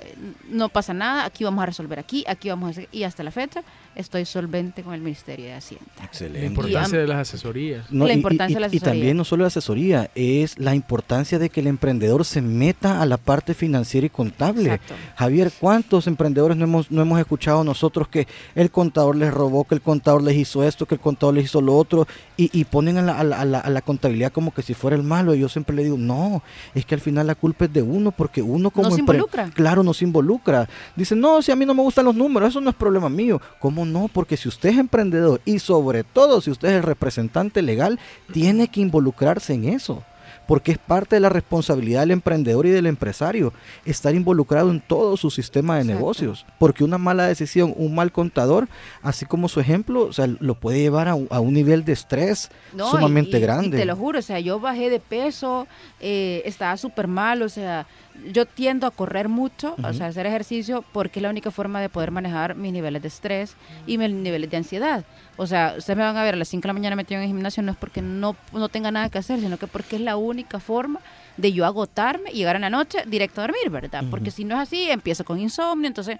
no 0.50 0.70
pasa 0.70 0.94
nada, 0.94 1.26
aquí 1.26 1.44
vamos 1.44 1.62
a 1.62 1.68
resolver 1.68 2.00
aquí, 2.00 2.24
aquí 2.28 2.50
vamos 2.50 2.68
a 2.68 2.72
hacer, 2.72 2.90
y 2.92 3.04
hasta 3.04 3.22
la 3.22 3.30
fecha 3.30 3.64
estoy 3.96 4.26
solvente 4.26 4.82
con 4.82 4.94
el 4.94 5.02
Ministerio 5.02 5.46
de 5.46 5.54
Hacienda. 5.54 5.86
Excelente. 6.04 6.40
La 6.40 6.46
importancia 6.46 7.00
de 7.00 7.08
las 7.08 7.18
asesorías. 7.20 7.92
la 7.92 8.14
importancia 8.14 8.54
y, 8.54 8.56
de 8.56 8.60
la 8.60 8.68
asesoría. 8.68 8.92
Y 8.92 8.94
también 8.94 9.18
no 9.18 9.24
solo 9.24 9.44
la 9.44 9.48
asesoría, 9.48 10.10
es 10.16 10.58
la 10.58 10.74
importancia 10.74 11.38
de 11.38 11.50
que 11.50 11.60
el 11.60 11.68
emprendedor 11.68 12.26
se 12.26 12.42
meta 12.42 13.02
a 13.02 13.06
la 13.06 13.18
parte 13.18 13.54
financiera 13.54 14.08
y 14.08 14.10
contable. 14.10 14.80
Javier, 15.16 15.52
¿cuántos 15.60 16.08
emprendedores 16.08 16.58
no 16.58 16.64
hemos, 16.64 16.90
no 16.90 17.02
hemos 17.02 17.20
escuchado 17.20 17.64
nosotros 17.64 18.08
que 18.08 18.28
el 18.56 18.72
contador 18.72 19.16
les 19.16 19.32
robó, 19.32 19.66
que 19.66 19.76
el 19.76 19.82
contador 19.82 20.24
les 20.24 20.38
hizo 20.38 20.64
esto, 20.64 20.88
que 20.88 20.96
el 20.96 21.02
contador 21.02 21.36
les 21.36 21.46
hizo 21.46 21.62
lo 21.62 21.78
otro, 21.78 22.08
y, 22.36 22.64
ponen 22.66 22.98
a 22.98 23.02
la, 23.02 23.20
a, 23.20 23.46
la, 23.46 23.60
a 23.60 23.70
la 23.70 23.82
contabilidad 23.82 24.32
como 24.32 24.54
que 24.54 24.62
si 24.62 24.74
fuera 24.74 24.96
el 24.96 25.04
malo? 25.04 25.36
Y 25.36 25.40
yo 25.40 25.50
siempre 25.50 25.76
le 25.76 25.84
digo, 25.84 25.98
no, 25.98 26.42
es 26.74 26.86
que 26.86 26.96
al 26.96 27.02
final 27.02 27.28
la 27.28 27.36
culpa 27.36 27.66
es 27.66 27.74
de 27.74 27.82
uno, 27.82 28.12
porque 28.12 28.39
uno 28.42 28.70
como... 28.72 28.90
No 28.90 28.96
se 28.96 29.02
involucra. 29.02 29.50
Claro, 29.52 29.84
no 29.84 29.94
se 29.94 30.06
involucra. 30.06 30.68
Dicen, 30.96 31.20
no, 31.20 31.42
si 31.42 31.52
a 31.52 31.56
mí 31.56 31.66
no 31.66 31.74
me 31.74 31.82
gustan 31.82 32.06
los 32.06 32.16
números, 32.16 32.50
eso 32.50 32.62
no 32.62 32.70
es 32.70 32.76
problema 32.76 33.10
mío. 33.10 33.42
¿Cómo 33.60 33.86
no? 33.86 34.10
Porque 34.12 34.38
si 34.38 34.48
usted 34.48 34.70
es 34.70 34.78
emprendedor 34.78 35.42
y 35.46 35.60
sobre 35.60 36.04
todo 36.04 36.42
si 36.42 36.52
usted 36.52 36.70
es 36.70 36.76
el 36.76 36.84
representante 36.84 37.62
legal, 37.62 38.00
tiene 38.32 38.68
que 38.68 38.82
involucrarse 38.82 39.54
en 39.54 39.66
eso 39.66 40.04
porque 40.50 40.72
es 40.72 40.80
parte 40.80 41.16
de 41.16 41.20
la 41.20 41.30
responsabilidad 41.30 42.00
del 42.00 42.10
emprendedor 42.10 42.66
y 42.66 42.72
del 42.72 42.88
empresario 42.88 43.54
estar 43.86 44.16
involucrado 44.16 44.72
en 44.72 44.82
todo 44.82 45.16
su 45.16 45.30
sistema 45.30 45.78
de 45.78 45.84
negocios, 45.84 46.44
porque 46.58 46.84
una 46.84 46.98
mala 46.98 47.28
decisión, 47.28 47.72
un 47.78 47.94
mal 47.94 48.12
contador, 48.12 48.68
así 49.04 49.28
como 49.28 49.48
su 49.48 49.60
ejemplo, 49.60 50.06
o 50.06 50.12
sea, 50.12 50.26
lo 50.26 50.56
puede 50.56 50.80
llevar 50.80 51.08
a, 51.08 51.14
un 51.14 51.54
nivel 51.54 51.86
de 51.86 51.94
estrés 51.94 52.50
sumamente 52.76 53.40
grande. 53.40 53.78
te 53.78 53.86
lo 53.86 53.96
juro, 53.96 54.18
o 54.18 54.24
sea, 54.24 54.40
yo 54.40 54.60
bajé 54.60 54.90
de 54.90 55.00
peso, 55.00 55.68
eh, 56.00 56.42
estaba 56.46 56.78
súper 56.78 57.08
mal, 57.08 57.44
o 57.44 57.50
sea, 57.50 57.86
yo 58.34 58.48
tiendo 58.48 58.88
a 58.88 58.92
correr 58.92 59.30
mucho, 59.30 59.76
o 59.84 59.94
sea, 59.94 60.08
hacer 60.08 60.26
ejercicio, 60.26 60.84
porque 60.94 61.20
es 61.20 61.24
la 61.24 61.30
única 61.30 61.52
forma 61.52 61.80
de 61.80 61.90
poder 61.90 62.10
manejar 62.10 62.56
mis 62.56 62.74
niveles 62.74 63.04
de 63.04 63.08
estrés 63.08 63.56
y 63.86 64.00
mis 64.00 64.10
niveles 64.10 64.50
de 64.50 64.58
ansiedad. 64.58 65.06
O 65.42 65.48
sea, 65.48 65.76
ustedes 65.78 65.96
me 65.96 66.04
van 66.04 66.18
a 66.18 66.24
ver 66.24 66.34
a 66.34 66.38
las 66.38 66.50
5 66.50 66.64
de 66.64 66.68
la 66.68 66.74
mañana 66.74 66.98
metido 66.98 67.18
en 67.18 67.24
el 67.24 67.30
gimnasio, 67.30 67.64
no 67.64 67.72
es 67.72 67.78
porque 67.78 68.02
no, 68.02 68.36
no 68.52 68.68
tenga 68.68 68.92
nada 68.92 69.08
que 69.10 69.20
hacer, 69.20 69.40
sino 69.40 69.58
que 69.58 69.68
porque 69.68 69.96
es 69.96 70.02
la 70.02 70.18
única 70.18 70.60
forma 70.60 71.00
de 71.38 71.54
yo 71.54 71.66
agotarme 71.66 72.30
y 72.30 72.40
llegar 72.40 72.58
en 72.58 72.64
la 72.64 72.70
noche 72.70 73.04
directo 73.08 73.40
a 73.40 73.48
dormir, 73.48 73.70
¿verdad? 73.70 74.04
Porque 74.12 74.32
si 74.32 74.44
no 74.44 74.56
es 74.56 74.68
así, 74.68 74.92
empiezo 74.92 75.24
con 75.24 75.40
insomnio, 75.40 75.88
entonces... 75.88 76.20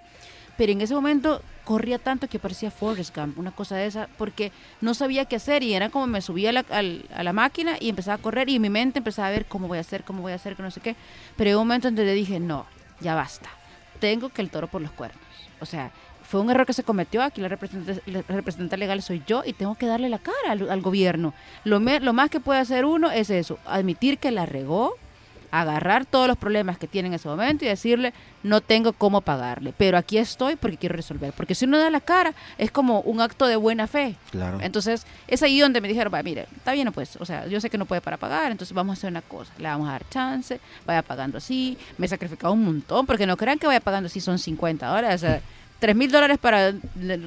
Pero 0.56 0.72
en 0.72 0.80
ese 0.80 0.94
momento 0.94 1.42
corría 1.64 1.98
tanto 1.98 2.28
que 2.28 2.38
parecía 2.38 2.70
Forrest 2.70 3.16
Gump, 3.16 3.38
una 3.38 3.50
cosa 3.50 3.76
de 3.76 3.86
esa, 3.86 4.08
porque 4.18 4.52
no 4.80 4.92
sabía 4.92 5.24
qué 5.24 5.36
hacer 5.36 5.62
y 5.62 5.72
era 5.72 5.88
como 5.88 6.06
me 6.06 6.20
subía 6.20 6.50
a 6.50 6.52
la, 6.52 6.64
a 7.14 7.22
la 7.22 7.32
máquina 7.32 7.76
y 7.80 7.88
empezaba 7.88 8.16
a 8.16 8.18
correr 8.18 8.48
y 8.48 8.56
en 8.56 8.62
mi 8.62 8.68
mente 8.68 8.98
empezaba 8.98 9.28
a 9.28 9.30
ver 9.30 9.46
cómo 9.46 9.68
voy 9.68 9.78
a 9.78 9.82
hacer, 9.82 10.02
cómo 10.04 10.20
voy 10.20 10.32
a 10.32 10.34
hacer, 10.34 10.56
que 10.56 10.62
no 10.62 10.70
sé 10.70 10.80
qué. 10.80 10.96
Pero 11.36 11.50
en 11.50 11.56
un 11.56 11.62
momento 11.62 11.88
en 11.88 11.94
donde 11.94 12.12
dije, 12.12 12.40
no, 12.40 12.66
ya 13.00 13.14
basta, 13.14 13.48
tengo 14.00 14.28
que 14.28 14.42
el 14.42 14.50
toro 14.50 14.66
por 14.66 14.82
los 14.82 14.90
cuernos. 14.90 15.22
O 15.60 15.66
sea, 15.66 15.92
fue 16.30 16.40
un 16.40 16.48
error 16.50 16.64
que 16.64 16.72
se 16.72 16.84
cometió, 16.84 17.22
aquí 17.22 17.40
la 17.40 17.48
representante, 17.48 18.00
la 18.06 18.22
representante 18.28 18.76
legal 18.76 19.02
soy 19.02 19.22
yo 19.26 19.42
y 19.44 19.52
tengo 19.52 19.74
que 19.74 19.86
darle 19.86 20.08
la 20.08 20.18
cara 20.18 20.36
al, 20.52 20.70
al 20.70 20.80
gobierno. 20.80 21.34
Lo, 21.64 21.80
me- 21.80 21.98
lo 22.00 22.12
más 22.12 22.30
que 22.30 22.38
puede 22.40 22.60
hacer 22.60 22.84
uno 22.84 23.10
es 23.10 23.30
eso, 23.30 23.58
admitir 23.66 24.18
que 24.18 24.30
la 24.30 24.46
regó, 24.46 24.94
agarrar 25.52 26.06
todos 26.06 26.28
los 26.28 26.36
problemas 26.38 26.78
que 26.78 26.86
tiene 26.86 27.08
en 27.08 27.14
ese 27.14 27.26
momento 27.28 27.64
y 27.64 27.68
decirle, 27.68 28.12
no 28.44 28.60
tengo 28.60 28.92
cómo 28.92 29.20
pagarle, 29.20 29.74
pero 29.76 29.98
aquí 29.98 30.16
estoy 30.16 30.54
porque 30.54 30.76
quiero 30.76 30.94
resolver. 30.94 31.32
Porque 31.32 31.56
si 31.56 31.64
uno 31.64 31.76
da 31.78 31.90
la 31.90 31.98
cara, 32.00 32.32
es 32.56 32.70
como 32.70 33.00
un 33.00 33.20
acto 33.20 33.46
de 33.48 33.56
buena 33.56 33.88
fe. 33.88 34.14
Claro. 34.30 34.58
Entonces, 34.60 35.04
es 35.26 35.42
ahí 35.42 35.58
donde 35.58 35.80
me 35.80 35.88
dijeron, 35.88 36.14
va, 36.14 36.22
mire, 36.22 36.46
está 36.56 36.70
bien, 36.72 36.92
pues, 36.92 37.16
o 37.16 37.24
sea, 37.24 37.48
yo 37.48 37.60
sé 37.60 37.68
que 37.68 37.78
no 37.78 37.84
puede 37.86 38.00
para 38.00 38.16
pagar, 38.16 38.52
entonces 38.52 38.72
vamos 38.74 38.92
a 38.92 38.98
hacer 39.00 39.10
una 39.10 39.22
cosa, 39.22 39.52
le 39.58 39.64
vamos 39.64 39.88
a 39.88 39.92
dar 39.92 40.08
chance, 40.08 40.60
vaya 40.86 41.02
pagando 41.02 41.38
así, 41.38 41.76
me 41.98 42.06
he 42.06 42.08
sacrificado 42.08 42.52
un 42.52 42.64
montón, 42.64 43.04
porque 43.04 43.26
no 43.26 43.36
crean 43.36 43.58
que 43.58 43.66
vaya 43.66 43.80
pagando 43.80 44.06
así, 44.06 44.20
son 44.20 44.38
50 44.38 44.86
dólares, 44.86 45.16
o 45.16 45.26
sea, 45.26 45.40
3 45.80 45.96
mil 45.96 46.10
dólares 46.12 46.38
para, 46.38 46.72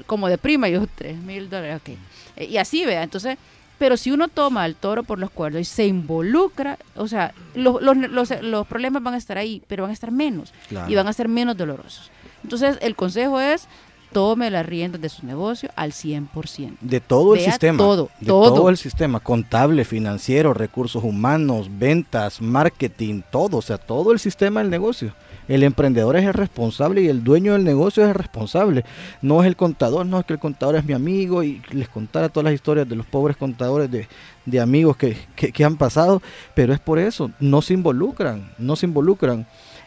como 0.05 0.29
de 0.29 0.37
prima, 0.37 0.69
y 0.69 0.73
yo, 0.73 0.85
3 0.95 1.17
mil 1.17 1.49
dólares, 1.49 1.81
ok. 1.81 1.89
Eh, 2.37 2.45
Y 2.45 2.57
así, 2.57 2.85
vea, 2.85 3.03
entonces, 3.03 3.37
pero 3.77 3.97
si 3.97 4.11
uno 4.11 4.27
toma 4.29 4.63
al 4.63 4.75
toro 4.75 5.03
por 5.03 5.19
los 5.19 5.29
cuernos 5.31 5.61
y 5.61 5.65
se 5.65 5.85
involucra, 5.87 6.77
o 6.95 7.07
sea, 7.07 7.33
los, 7.55 7.81
los, 7.81 7.97
los, 7.97 8.29
los 8.41 8.67
problemas 8.67 9.03
van 9.03 9.15
a 9.15 9.17
estar 9.17 9.37
ahí, 9.37 9.61
pero 9.67 9.83
van 9.83 9.89
a 9.89 9.93
estar 9.93 10.11
menos 10.11 10.53
Claro. 10.69 10.89
y 10.89 10.95
van 10.95 11.07
a 11.07 11.13
ser 11.13 11.27
menos 11.27 11.57
dolorosos. 11.57 12.09
Entonces, 12.43 12.77
el 12.81 12.95
consejo 12.95 13.41
es, 13.41 13.67
tome 14.13 14.51
las 14.51 14.65
riendas 14.65 15.01
de 15.01 15.09
su 15.09 15.25
negocio 15.25 15.71
al 15.75 15.91
100%. 15.91 16.77
De 16.81 16.99
todo 17.01 17.33
el 17.33 17.41
sistema. 17.41 17.77
todo, 17.79 18.09
de 18.19 18.27
todo. 18.27 18.53
todo 18.53 18.69
el 18.69 18.77
sistema, 18.77 19.19
contable, 19.19 19.83
financiero, 19.85 20.53
recursos 20.53 21.03
humanos, 21.03 21.67
ventas, 21.71 22.39
marketing, 22.39 23.21
todo, 23.31 23.57
o 23.57 23.61
sea, 23.63 23.79
todo 23.79 24.11
el 24.11 24.19
sistema 24.19 24.59
del 24.61 24.69
negocio. 24.69 25.15
El 25.47 25.63
emprendedor 25.63 26.15
es 26.15 26.25
el 26.25 26.33
responsable 26.33 27.01
y 27.01 27.07
el 27.09 27.23
dueño 27.23 27.53
del 27.53 27.63
negocio 27.63 28.03
es 28.03 28.09
el 28.09 28.15
responsable. 28.15 28.85
No 29.21 29.41
es 29.41 29.47
el 29.47 29.55
contador, 29.55 30.05
no 30.05 30.19
es 30.19 30.25
que 30.25 30.33
el 30.33 30.39
contador 30.39 30.75
es 30.75 30.85
mi 30.85 30.93
amigo 30.93 31.43
y 31.43 31.61
les 31.71 31.89
contara 31.89 32.29
todas 32.29 32.45
las 32.45 32.53
historias 32.53 32.87
de 32.87 32.95
los 32.95 33.05
pobres 33.05 33.35
contadores 33.37 33.91
de, 33.91 34.07
de 34.45 34.59
amigos 34.59 34.95
que, 34.97 35.17
que- 35.35 35.51
que 35.51 35.63
han 35.65 35.77
pasado, 35.77 36.21
pero 36.55 36.73
es 36.73 36.79
por 36.79 36.99
eso, 36.99 37.31
no 37.39 37.61
se 37.61 37.73
involucran, 37.73 38.51
no 38.57 38.75
se 38.75 38.85
involucran. 38.85 39.45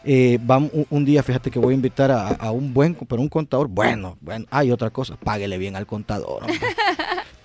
Eh, 0.08 0.38
vamos, 0.40 0.70
un, 0.72 0.86
un 0.88 1.04
día, 1.04 1.22
fíjate 1.22 1.50
que 1.50 1.58
voy 1.58 1.72
a 1.72 1.74
invitar 1.74 2.10
a, 2.12 2.28
a 2.28 2.52
un 2.52 2.72
buen, 2.72 2.94
pero 2.94 3.20
un 3.20 3.28
contador, 3.28 3.66
bueno, 3.66 4.16
bueno, 4.20 4.46
hay 4.50 4.70
otra 4.70 4.90
cosa, 4.90 5.16
páguele 5.16 5.58
bien 5.58 5.74
al 5.74 5.86
contador. 5.86 6.44
hombre. 6.44 6.58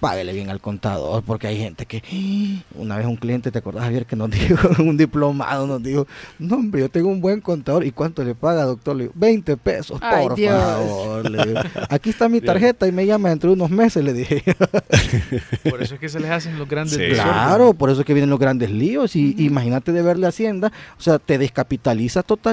Páguele 0.01 0.33
bien 0.33 0.49
al 0.49 0.59
contador, 0.59 1.21
porque 1.21 1.45
hay 1.45 1.57
gente 1.59 1.85
que, 1.85 2.01
una 2.73 2.97
vez 2.97 3.05
un 3.05 3.17
cliente, 3.17 3.51
¿te 3.51 3.59
acordás, 3.59 3.83
Javier, 3.83 4.07
que 4.07 4.15
nos 4.15 4.31
dijo, 4.31 4.57
un 4.81 4.97
diplomado 4.97 5.67
nos 5.67 5.83
dijo, 5.83 6.07
no, 6.39 6.55
hombre, 6.55 6.81
yo 6.81 6.89
tengo 6.89 7.07
un 7.09 7.21
buen 7.21 7.39
contador, 7.39 7.85
¿y 7.85 7.91
cuánto 7.91 8.23
le 8.23 8.33
paga, 8.33 8.63
doctor? 8.63 8.95
Le 8.95 9.03
digo, 9.03 9.13
20 9.15 9.57
pesos, 9.57 9.99
Ay, 10.01 10.23
por 10.23 10.35
Dios. 10.35 10.59
favor. 10.59 11.29
le 11.29 11.45
digo. 11.45 11.59
Aquí 11.89 12.09
está 12.09 12.27
mi 12.29 12.41
tarjeta 12.41 12.87
y 12.87 12.91
me 12.91 13.05
llama 13.05 13.29
dentro 13.29 13.51
de 13.51 13.53
unos 13.53 13.69
meses, 13.69 14.03
le 14.03 14.13
dije. 14.13 14.43
Por 15.69 15.83
eso 15.83 15.93
es 15.93 15.99
que 15.99 16.09
se 16.09 16.19
les 16.19 16.31
hacen 16.31 16.57
los 16.57 16.67
grandes 16.67 16.97
Sí. 16.97 17.13
Claro, 17.13 17.75
por 17.75 17.91
eso 17.91 17.99
es 18.01 18.07
que 18.07 18.15
vienen 18.15 18.31
los 18.31 18.39
grandes 18.39 18.71
líos. 18.71 19.15
Y 19.15 19.35
imagínate 19.37 19.91
de 19.91 20.01
verle 20.01 20.25
Hacienda, 20.25 20.71
o 20.97 21.01
sea, 21.01 21.19
te 21.19 21.37
descapitaliza 21.37 22.23
totalmente, 22.23 22.50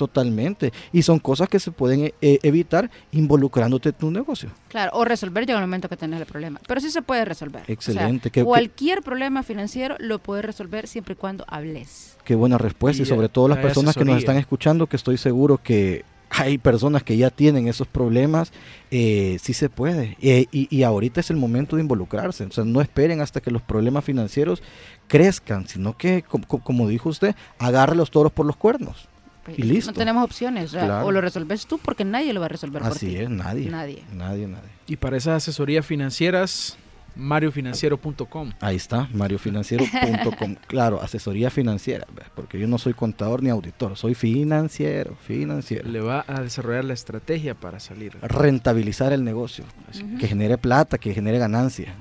totalmente. 0.00 0.72
Y 0.92 1.02
son 1.02 1.18
cosas 1.18 1.46
que 1.48 1.60
se 1.60 1.70
pueden 1.72 2.06
eh, 2.06 2.14
eh, 2.22 2.38
evitar 2.42 2.90
involucrándote 3.12 3.90
en 3.90 3.94
tu 3.94 4.10
negocio. 4.10 4.50
Claro, 4.68 4.92
o 4.94 5.04
resolver 5.04 5.44
llega 5.44 5.58
el 5.58 5.64
momento 5.66 5.90
que 5.90 5.96
tenés 5.98 6.18
el 6.20 6.26
problema. 6.26 6.58
Pero 6.66 6.80
sí 6.80 6.90
se 6.90 7.02
puede 7.02 7.26
resolver. 7.26 7.62
O 7.62 7.66
sea, 7.66 7.74
Excelente, 7.74 8.30
que- 8.30 8.42
cualquier 8.42 9.02
problema 9.02 9.42
financiero 9.42 9.96
lo 9.98 10.18
puedes 10.18 10.42
resolver 10.42 10.88
siempre 10.88 11.12
y 11.12 11.16
cuando 11.16 11.44
hables. 11.48 12.16
Qué 12.24 12.34
buena 12.34 12.56
respuesta. 12.56 13.02
Y, 13.02 13.04
Y 13.04 13.06
sobre 13.06 13.28
todo 13.28 13.48
las 13.48 13.58
personas 13.58 13.94
que 13.94 14.06
nos 14.06 14.16
están 14.16 14.38
escuchando, 14.38 14.86
que 14.86 14.96
estoy 14.96 15.18
seguro 15.18 15.58
que 15.62 16.04
hay 16.30 16.58
personas 16.58 17.02
que 17.02 17.16
ya 17.16 17.30
tienen 17.30 17.66
esos 17.68 17.86
problemas, 17.88 18.52
eh, 18.90 19.38
sí 19.42 19.52
se 19.52 19.68
puede. 19.68 20.16
Eh, 20.22 20.46
y, 20.52 20.74
y 20.74 20.82
ahorita 20.84 21.20
es 21.20 21.30
el 21.30 21.36
momento 21.36 21.76
de 21.76 21.82
involucrarse. 21.82 22.44
O 22.44 22.52
sea, 22.52 22.64
no 22.64 22.80
esperen 22.80 23.20
hasta 23.20 23.40
que 23.40 23.50
los 23.50 23.62
problemas 23.62 24.04
financieros 24.04 24.62
crezcan, 25.08 25.66
sino 25.66 25.96
que, 25.96 26.22
com- 26.22 26.42
com- 26.42 26.60
como 26.60 26.88
dijo 26.88 27.08
usted, 27.08 27.34
agarre 27.58 27.96
los 27.96 28.10
toros 28.10 28.32
por 28.32 28.46
los 28.46 28.56
cuernos. 28.56 29.08
Pues, 29.44 29.58
Y 29.58 29.62
listo. 29.62 29.90
No 29.92 29.98
tenemos 29.98 30.24
opciones. 30.24 30.66
o 30.66 30.68
sea, 30.72 30.84
Claro. 30.84 31.06
O 31.06 31.12
lo 31.12 31.20
resolves 31.20 31.66
tú 31.66 31.78
porque 31.78 32.04
nadie 32.04 32.32
lo 32.32 32.40
va 32.40 32.46
a 32.46 32.50
resolver 32.50 32.82
por 32.82 32.92
Así 32.92 33.06
ti. 33.08 33.16
es, 33.16 33.28
nadie. 33.30 33.68
Nadie. 33.70 34.02
Nadie, 34.14 34.46
nadie. 34.46 34.68
Y 34.86 34.96
para 34.96 35.16
esas 35.16 35.36
asesorías 35.42 35.84
financieras, 35.86 36.76
mariofinanciero.com. 37.16 38.52
Ahí 38.60 38.76
está, 38.76 39.08
mariofinanciero.com. 39.12 40.54
claro, 40.66 41.00
asesoría 41.02 41.50
financiera, 41.50 42.06
porque 42.34 42.58
yo 42.58 42.66
no 42.66 42.78
soy 42.78 42.94
contador 42.94 43.42
ni 43.42 43.50
auditor, 43.50 43.96
soy 43.96 44.14
financiero, 44.14 45.16
financiero. 45.16 45.88
Le 45.88 46.00
va 46.00 46.24
a 46.26 46.40
desarrollar 46.40 46.84
la 46.84 46.94
estrategia 46.94 47.54
para 47.54 47.80
salir. 47.80 48.16
Rentabilizar 48.22 49.12
el 49.12 49.24
negocio, 49.24 49.64
que 50.18 50.26
genere 50.26 50.58
plata, 50.58 50.98
que 50.98 51.14
genere 51.14 51.38
ganancia. 51.38 51.94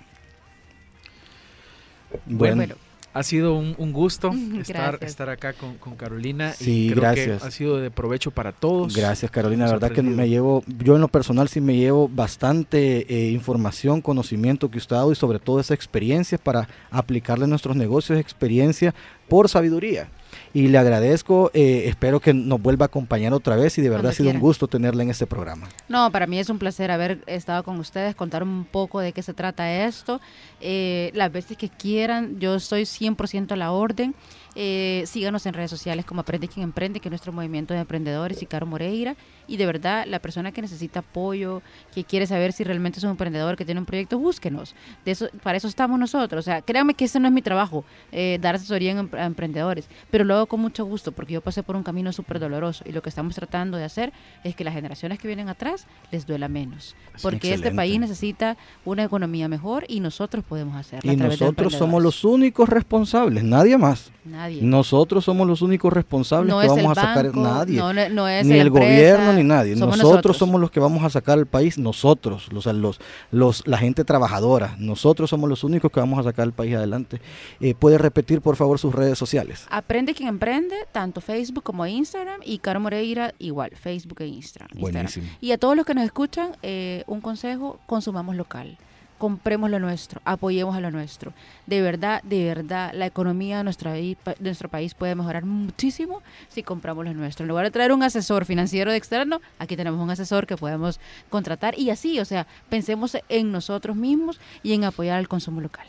Bueno, 2.26 2.58
Bueno, 2.58 2.76
Ha 3.20 3.24
sido 3.24 3.56
un, 3.56 3.76
un 3.78 3.92
gusto 3.92 4.32
estar, 4.62 4.98
estar 5.02 5.30
acá 5.30 5.52
con, 5.52 5.76
con 5.76 5.98
Carolina. 5.98 6.54
Sí, 6.54 6.86
y 6.88 6.90
creo 6.92 7.02
gracias. 7.02 7.42
que 7.42 7.48
ha 7.48 7.52
sido 7.52 7.78
de 7.78 7.92
provecho 7.92 8.32
para 8.32 8.54
todos. 8.54 8.96
gracias 8.96 9.30
Carolina, 9.30 9.66
la 9.66 9.74
verdad 9.74 9.92
que 9.92 10.02
me 10.02 10.30
llevo, 10.30 10.64
yo 10.68 10.96
en 10.96 11.02
lo 11.02 11.10
personal 11.10 11.50
sí 11.50 11.60
me 11.60 11.76
llevo 11.76 12.08
bastante 12.08 13.06
eh, 13.14 13.32
información, 13.32 14.02
conocimiento 14.02 14.72
que 14.72 14.78
usted 14.78 14.96
ha 14.96 15.00
dado 15.00 15.12
y 15.12 15.16
sobre 15.16 15.40
todo 15.40 15.60
esa 15.60 15.74
experiencia 15.74 16.38
para 16.38 16.70
aplicarle 16.92 17.44
a 17.44 17.48
nuestros 17.48 17.76
negocios, 17.76 18.18
experiencia 18.18 18.96
por 19.28 19.50
sabiduría. 19.50 20.08
Y 20.54 20.68
le 20.68 20.78
agradezco, 20.78 21.52
eh, 21.54 21.84
espero 21.86 22.20
que 22.20 22.34
nos 22.34 22.62
vuelva 22.62 22.86
a 22.86 22.88
acompañar 22.88 23.34
otra 23.34 23.56
vez 23.56 23.78
y 23.78 23.82
de 23.82 23.90
verdad 23.90 24.04
Cuando 24.04 24.10
ha 24.10 24.14
sido 24.14 24.32
un 24.32 24.40
gusto 24.40 24.68
tenerla 24.68 25.04
en 25.04 25.10
este 25.10 25.28
programa. 25.28 25.70
No, 25.88 26.12
para 26.12 26.28
mí 26.28 26.40
es 26.40 26.50
un 26.50 26.60
placer 26.60 26.92
haber 26.92 27.22
estado 27.28 27.64
con 27.64 27.80
ustedes, 27.80 28.16
contar 28.16 28.44
un 28.44 28.66
poco 28.66 29.00
de 29.00 29.14
qué 29.14 29.22
se 29.22 29.34
trata 29.34 29.86
esto. 29.86 30.20
Eh, 30.62 31.12
las 31.14 31.32
veces 31.32 31.58
que 31.58 31.70
quieran, 31.70 32.40
yo 32.40 32.56
estoy 32.56 32.84
100% 32.84 33.52
a 33.52 33.56
la 33.56 33.72
orden. 33.72 34.16
Eh, 34.56 35.04
síganos 35.06 35.46
en 35.46 35.54
redes 35.54 35.70
sociales 35.70 36.06
como 36.06 36.22
Aprende 36.22 36.48
quien 36.48 36.64
emprende, 36.64 37.00
que 37.00 37.08
es 37.08 37.12
nuestro 37.12 37.32
movimiento 37.32 37.74
de 37.74 37.82
emprendedores 37.82 38.42
y 38.42 38.46
Caro 38.46 38.66
Moreira. 38.66 39.16
Y 39.48 39.58
de 39.58 39.66
verdad, 39.66 40.06
la 40.08 40.20
persona 40.20 40.52
que 40.52 40.62
necesita 40.62 41.00
apoyo, 41.00 41.62
que 41.94 42.04
quiere 42.04 42.28
saber 42.28 42.54
si 42.54 42.64
realmente 42.64 43.00
es 43.00 43.04
un 43.04 43.12
emprendedor, 43.12 43.56
que 43.56 43.66
tiene 43.66 43.80
un 43.80 43.86
proyecto, 43.86 44.20
búsquenos. 44.20 44.76
De 45.06 45.12
eso, 45.12 45.30
para 45.44 45.58
eso 45.58 45.68
estamos 45.68 46.00
nosotros. 46.00 46.40
O 46.40 46.46
sea, 46.46 46.62
créanme 46.62 46.94
que 46.94 47.06
ese 47.06 47.20
no 47.20 47.28
es 47.28 47.34
mi 47.34 47.42
trabajo, 47.42 47.84
eh, 48.12 48.38
dar 48.42 48.56
asesoría 48.56 48.92
en 48.92 49.10
a 49.14 49.26
emprendedores, 49.26 49.88
pero 50.12 50.24
lo 50.24 50.36
hago 50.36 50.46
con 50.46 50.60
mucho 50.60 50.86
gusto 50.86 51.12
porque 51.12 51.34
yo 51.34 51.42
pasé 51.42 51.64
por 51.64 51.76
un 51.76 51.84
camino 51.84 52.12
súper 52.12 52.40
doloroso 52.40 52.84
y 52.88 52.92
lo 52.92 53.02
que 53.02 53.10
estamos 53.10 53.36
tratando 53.36 53.78
de 53.78 53.84
hacer 53.84 54.14
es 54.44 54.56
que 54.56 54.64
las 54.64 54.74
generaciones 54.74 55.20
que 55.20 55.28
vienen 55.28 55.50
atrás 55.50 55.88
les 56.12 56.26
duela 56.26 56.48
menos. 56.48 56.96
Porque 57.22 57.54
este 57.54 57.72
país 57.72 58.00
necesita 58.00 58.58
una 58.86 59.04
economía 59.04 59.48
mejor 59.48 59.86
y 59.88 60.00
nosotros 60.00 60.44
podemos 60.44 60.76
hacerla. 60.76 61.14
Y 61.14 61.20
a 61.20 61.24
nosotros 61.24 61.74
somos 61.74 62.02
los 62.02 62.24
únicos 62.24 62.70
responsables, 62.70 63.44
nadie 63.44 63.78
más. 63.78 64.12
Nadie. 64.26 64.39
Nosotros 64.62 65.26
somos 65.26 65.48
los 65.48 65.62
únicos 65.62 65.92
responsables 65.92 66.54
No 66.54 66.62
que 66.62 66.68
vamos 66.68 66.98
a 66.98 67.02
sacar 67.02 67.26
banco, 67.26 67.42
nadie. 67.42 67.78
no, 67.78 67.94
no- 67.94 68.28
es 68.28 68.46
ni 68.46 68.58
el 68.60 68.68
empresa, 68.68 68.88
gobierno 68.88 69.34
ni 69.34 69.44
nadie. 69.44 69.76
somos 69.76 69.98
Nosotros, 69.98 70.12
nosotros. 70.14 70.38
somos 70.38 70.62
los 70.62 70.72
que 70.72 70.80
vamos 70.80 71.04
a 71.04 71.10
sacar 71.10 71.38
al 71.38 71.46
país, 71.46 71.78
nosotros, 71.78 72.48
sea, 72.62 72.74
los, 72.74 73.00
los, 73.32 73.68
la 73.68 73.78
gente 73.78 74.04
trabajadora. 74.04 74.76
Nosotros 74.80 75.30
somos 75.30 75.50
los 75.50 75.64
únicos 75.64 75.92
que 75.92 76.00
vamos 76.00 76.20
a 76.20 76.24
sacar 76.24 76.46
el 76.46 76.54
país 76.54 76.76
adelante. 76.76 77.22
Eh, 77.60 77.74
¿Puede 77.76 77.98
repetir, 77.98 78.42
por 78.42 78.56
favor, 78.56 78.80
sus 78.80 78.94
redes 78.96 79.18
sociales? 79.18 79.66
Aprende 79.70 80.14
quien 80.14 80.30
emprende, 80.30 80.76
tanto 80.92 81.22
Facebook 81.22 81.64
como 81.64 81.86
Instagram 81.86 82.40
y 82.46 82.60
Caro 82.60 82.80
Moreira 82.80 83.34
igual, 83.40 83.72
Facebook 83.76 84.22
e 84.22 84.28
Instagram. 84.28 84.70
Instagram. 84.74 84.82
Buenísimo. 84.82 85.28
Y 85.42 85.52
a 85.52 85.58
todos 85.58 85.76
los 85.76 85.86
que 85.86 85.94
nos 85.94 86.04
escuchan, 86.06 86.52
eh, 86.64 87.04
un 87.08 87.22
consejo, 87.22 87.80
consumamos 87.86 88.36
local. 88.36 88.78
Compremos 89.20 89.70
lo 89.70 89.80
nuestro, 89.80 90.22
apoyemos 90.26 90.76
a 90.76 90.80
lo 90.80 90.90
nuestro. 90.92 91.34
De 91.68 91.82
verdad, 91.82 92.24
de 92.24 92.46
verdad, 92.46 92.92
la 92.94 93.06
economía 93.06 93.58
de 93.60 93.64
nuestra 93.66 93.92
de 93.94 94.16
nuestro 94.40 94.70
país 94.70 94.94
puede 94.96 95.14
mejorar 95.14 95.46
muchísimo 95.46 96.24
si 96.48 96.64
compramos 96.64 97.06
lo 97.06 97.14
nuestro. 97.14 97.44
En 97.44 97.50
lugar 97.50 97.66
de 97.66 97.72
traer 97.72 97.92
un 97.92 98.02
asesor 98.02 98.46
financiero 98.46 98.92
de 98.92 98.98
externo, 98.98 99.42
aquí 99.60 99.76
tenemos 99.76 100.00
un 100.02 100.10
asesor 100.10 100.48
que 100.48 100.56
podemos 100.58 101.00
contratar 101.30 101.78
y 101.78 101.90
así, 101.92 102.20
o 102.20 102.26
sea, 102.26 102.48
pensemos 102.70 103.16
en 103.28 103.52
nosotros 103.52 103.96
mismos 103.96 104.40
y 104.64 104.74
en 104.74 104.86
apoyar 104.86 105.18
al 105.20 105.28
consumo 105.28 105.62
local. 105.62 105.86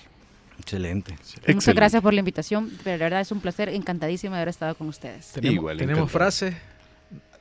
Excelente. 0.59 1.17
Muchas 1.55 1.75
gracias 1.75 2.03
por 2.03 2.13
la 2.13 2.19
invitación, 2.19 2.71
pero 2.85 2.99
la 2.99 3.05
verdad 3.05 3.21
es 3.21 3.33
un 3.33 3.41
placer, 3.41 3.69
encantadísima 3.71 4.37
de 4.37 4.43
haber 4.43 4.49
estado 4.51 4.75
con 4.75 4.89
ustedes. 4.89 5.29
Tenemos, 5.33 5.55
Igual, 5.55 5.79
tenemos 5.79 5.99
encantado. 6.03 6.19
frase. 6.19 6.57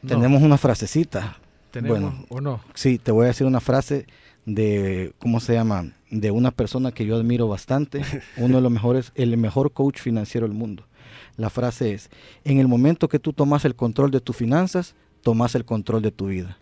No, 0.03 0.09
Tenemos 0.09 0.41
una 0.41 0.57
frasecita. 0.57 1.37
tenemos 1.71 1.99
bueno. 1.99 2.25
o 2.29 2.39
no. 2.41 2.61
Sí, 2.75 2.97
te 2.99 3.11
voy 3.11 3.25
a 3.25 3.27
decir 3.29 3.45
una 3.45 3.59
frase 3.59 4.05
de, 4.45 5.13
¿cómo 5.19 5.39
se 5.39 5.53
llama? 5.53 5.91
De 6.09 6.31
una 6.31 6.51
persona 6.51 6.91
que 6.91 7.05
yo 7.05 7.15
admiro 7.15 7.47
bastante, 7.47 8.01
uno 8.37 8.57
de 8.57 8.61
los 8.61 8.71
mejores, 8.71 9.11
el 9.15 9.35
mejor 9.37 9.71
coach 9.73 9.99
financiero 9.99 10.47
del 10.47 10.55
mundo. 10.55 10.85
La 11.37 11.49
frase 11.49 11.93
es, 11.93 12.09
en 12.43 12.59
el 12.59 12.67
momento 12.67 13.07
que 13.07 13.19
tú 13.19 13.33
tomas 13.33 13.63
el 13.65 13.75
control 13.75 14.11
de 14.11 14.19
tus 14.19 14.35
finanzas, 14.35 14.95
tomas 15.21 15.55
el 15.55 15.65
control 15.65 16.01
de 16.01 16.11
tu 16.11 16.27
vida. 16.27 16.57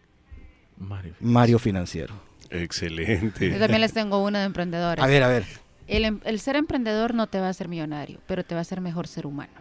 Mario. 0.77 1.15
Mario 1.19 1.59
Financiero. 1.59 2.13
Yo 2.51 2.57
Excelente. 2.59 3.49
también 3.57 3.81
les 3.81 3.93
tengo 3.93 4.23
una 4.23 4.39
de 4.39 4.45
emprendedores. 4.45 5.03
A 5.03 5.07
ver, 5.07 5.23
a 5.23 5.27
ver. 5.27 5.45
El, 5.87 6.05
em- 6.05 6.19
el 6.23 6.39
ser 6.39 6.55
emprendedor 6.55 7.13
no 7.15 7.27
te 7.27 7.39
va 7.39 7.47
a 7.47 7.49
hacer 7.49 7.67
millonario, 7.67 8.19
pero 8.27 8.43
te 8.43 8.53
va 8.55 8.59
a 8.59 8.61
hacer 8.61 8.81
mejor 8.81 9.07
ser 9.07 9.25
humano. 9.25 9.51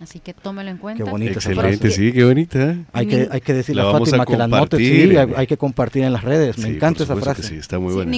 Así 0.00 0.20
que 0.20 0.32
tómelo 0.32 0.70
en 0.70 0.76
cuenta. 0.76 1.02
Qué 1.02 1.10
bonito. 1.10 1.38
esa 1.40 1.50
Excelente, 1.50 1.78
frase. 1.78 1.96
sí, 1.96 2.12
qué 2.12 2.24
bonita. 2.24 2.70
¿eh? 2.70 2.84
Hay 2.92 3.06
que, 3.06 3.28
hay 3.32 3.40
que 3.40 3.52
decirle 3.52 3.82
La 3.82 3.90
a 3.90 4.24
que 4.26 4.36
la 4.36 4.46
note, 4.46 4.76
sí, 4.76 5.16
hay, 5.16 5.32
hay 5.36 5.46
que 5.48 5.56
compartir 5.56 6.04
en 6.04 6.12
las 6.12 6.22
redes. 6.22 6.56
Me 6.58 6.68
Sí, 6.68 6.76
encanta 6.76 7.02
esa 7.02 7.16
frase. 7.16 7.42
Sí, 7.42 7.56
está 7.56 7.80
muy 7.80 7.90
Sí, 7.90 7.96
buena. 7.96 8.10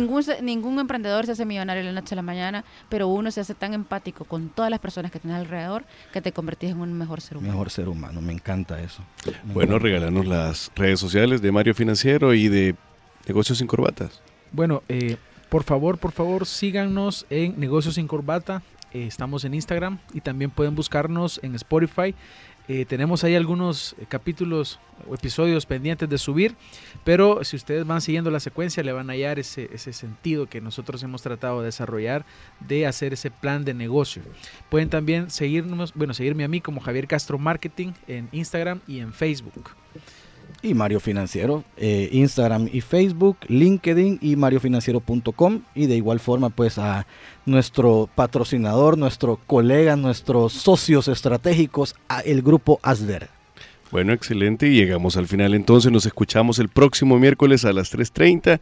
ningún, 0.43 0.79
emprendedor 0.79 1.25
se 1.25 1.33
hace 1.33 1.47
millonario 1.47 1.83
de 1.83 1.91
la 1.93 2.01
noche 2.01 2.15
a 2.15 2.17
la 2.17 2.23
mañana, 2.23 2.65
pero 2.91 3.09
uno 3.09 3.31
se 3.31 3.41
hace 3.41 3.55
tan 3.55 3.73
empático 3.73 4.25
con 4.27 4.51
todas 4.51 4.71
las 4.71 4.79
personas 4.81 5.11
que 5.11 5.19
tienes 5.21 5.41
alrededor 5.41 5.85
que 6.13 6.21
te 6.21 6.33
convertís 6.33 6.71
en 6.73 6.81
un 6.81 6.93
mejor 6.93 7.23
ser 7.23 7.39
humano. 7.39 7.53
Mejor 7.55 7.71
ser 7.71 7.89
humano, 7.89 8.21
me 8.21 8.35
encanta 8.35 8.79
eso. 8.83 9.03
Me 9.47 9.55
Bueno, 9.55 9.73
encanta. 9.77 9.85
regálanos 9.85 10.27
las 10.27 10.71
redes 10.77 11.01
sociales 11.01 11.41
de 11.41 11.51
Mario 11.51 11.75
Financiero 11.75 12.35
y 12.35 12.49
de 12.49 12.75
Negocios 13.27 13.57
sin 13.57 13.67
Corbatas. 13.67 14.21
Bueno, 14.53 14.83
eh, 14.91 15.17
por 15.49 15.65
favor, 15.65 15.97
por 15.97 16.13
favor, 16.13 16.45
síganos 16.47 17.25
en 17.31 17.59
Negocios 17.59 17.95
sin 17.95 18.07
Corbata. 18.07 18.63
Eh, 18.93 19.07
estamos 19.07 19.45
en 19.45 19.55
Instagram 19.55 19.99
y 20.13 20.21
también 20.21 20.51
pueden 20.51 20.75
buscarnos 20.75 21.41
en 21.43 21.55
Spotify. 21.55 22.15
Eh, 22.69 22.85
tenemos 22.85 23.25
ahí 23.25 23.35
algunos 23.35 23.97
capítulos 24.09 24.79
o 25.09 25.15
episodios 25.15 25.67
pendientes 25.67 26.09
de 26.09 26.19
subir, 26.19 26.55
pero 27.03 27.43
si 27.43 27.57
ustedes 27.57 27.85
van 27.85 28.01
siguiendo 28.01 28.31
la 28.31 28.39
secuencia 28.39 28.85
le 28.85 28.93
van 28.93 29.11
a 29.11 29.15
hallar 29.15 29.41
ese, 29.41 29.69
ese 29.73 29.93
sentido 29.93 30.47
que 30.47 30.61
nosotros 30.61 31.03
hemos 31.03 31.21
tratado 31.21 31.61
de 31.61 31.67
desarrollar 31.67 32.25
de 32.61 32.87
hacer 32.87 33.13
ese 33.13 33.31
plan 33.31 33.65
de 33.65 33.75
negocio. 33.75 34.23
Pueden 34.69 34.89
también 34.89 35.31
seguirnos, 35.31 35.95
bueno, 35.95 36.15
seguirme 36.15 36.45
a 36.45 36.49
mí 36.49 36.61
como 36.61 36.81
Javier 36.81 37.09
Castro 37.09 37.39
Marketing 37.39 37.93
en 38.07 38.29
Instagram 38.31 38.81
y 38.87 39.01
en 39.01 39.13
Facebook. 39.13 39.71
Y 40.63 40.75
Mario 40.75 41.01
Financiero, 41.01 41.65
eh, 41.77 42.09
Instagram 42.13 42.69
y 42.73 42.81
Facebook, 42.81 43.39
LinkedIn 43.49 44.19
y 44.21 44.37
mariofinanciero.com. 44.37 45.63
Y 45.75 45.87
de 45.87 45.97
igual 45.97 46.21
forma, 46.21 46.51
pues 46.51 46.79
a 46.79 47.07
nuestro 47.47 48.09
patrocinador, 48.15 48.99
nuestro 48.99 49.41
colega, 49.47 49.97
nuestros 49.97 50.53
socios 50.53 51.09
estratégicos, 51.09 51.97
a 52.09 52.21
el 52.21 52.43
grupo 52.43 52.79
Asder. 52.83 53.29
Bueno, 53.91 54.13
excelente. 54.13 54.69
Y 54.69 54.77
llegamos 54.77 55.17
al 55.17 55.27
final. 55.27 55.55
Entonces 55.55 55.91
nos 55.91 56.07
escuchamos 56.07 56.59
el 56.59 56.69
próximo 56.69 57.19
miércoles 57.19 57.65
a 57.65 57.73
las 57.73 57.93
3.30. 57.93 58.61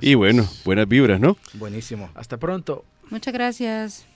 Y 0.00 0.14
bueno, 0.14 0.48
buenas 0.64 0.88
vibras, 0.88 1.20
¿no? 1.20 1.36
Buenísimo. 1.54 2.10
Hasta 2.14 2.36
pronto. 2.36 2.84
Muchas 3.10 3.34
gracias. 3.34 4.06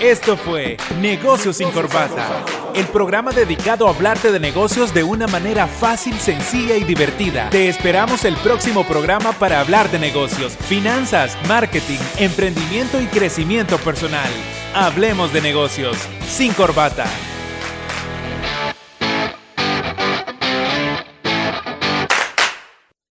Esto 0.00 0.36
fue 0.36 0.76
Negocios 1.00 1.56
sin 1.56 1.72
Corbata, 1.72 2.44
el 2.72 2.86
programa 2.86 3.32
dedicado 3.32 3.88
a 3.88 3.90
hablarte 3.90 4.30
de 4.30 4.38
negocios 4.38 4.94
de 4.94 5.02
una 5.02 5.26
manera 5.26 5.66
fácil, 5.66 6.14
sencilla 6.20 6.76
y 6.76 6.84
divertida. 6.84 7.50
Te 7.50 7.68
esperamos 7.68 8.24
el 8.24 8.36
próximo 8.36 8.84
programa 8.84 9.32
para 9.32 9.58
hablar 9.58 9.90
de 9.90 9.98
negocios, 9.98 10.56
finanzas, 10.56 11.36
marketing, 11.48 11.98
emprendimiento 12.16 13.00
y 13.00 13.06
crecimiento 13.06 13.76
personal. 13.78 14.30
Hablemos 14.72 15.32
de 15.32 15.40
negocios 15.40 15.96
sin 16.28 16.52
corbata. 16.52 17.06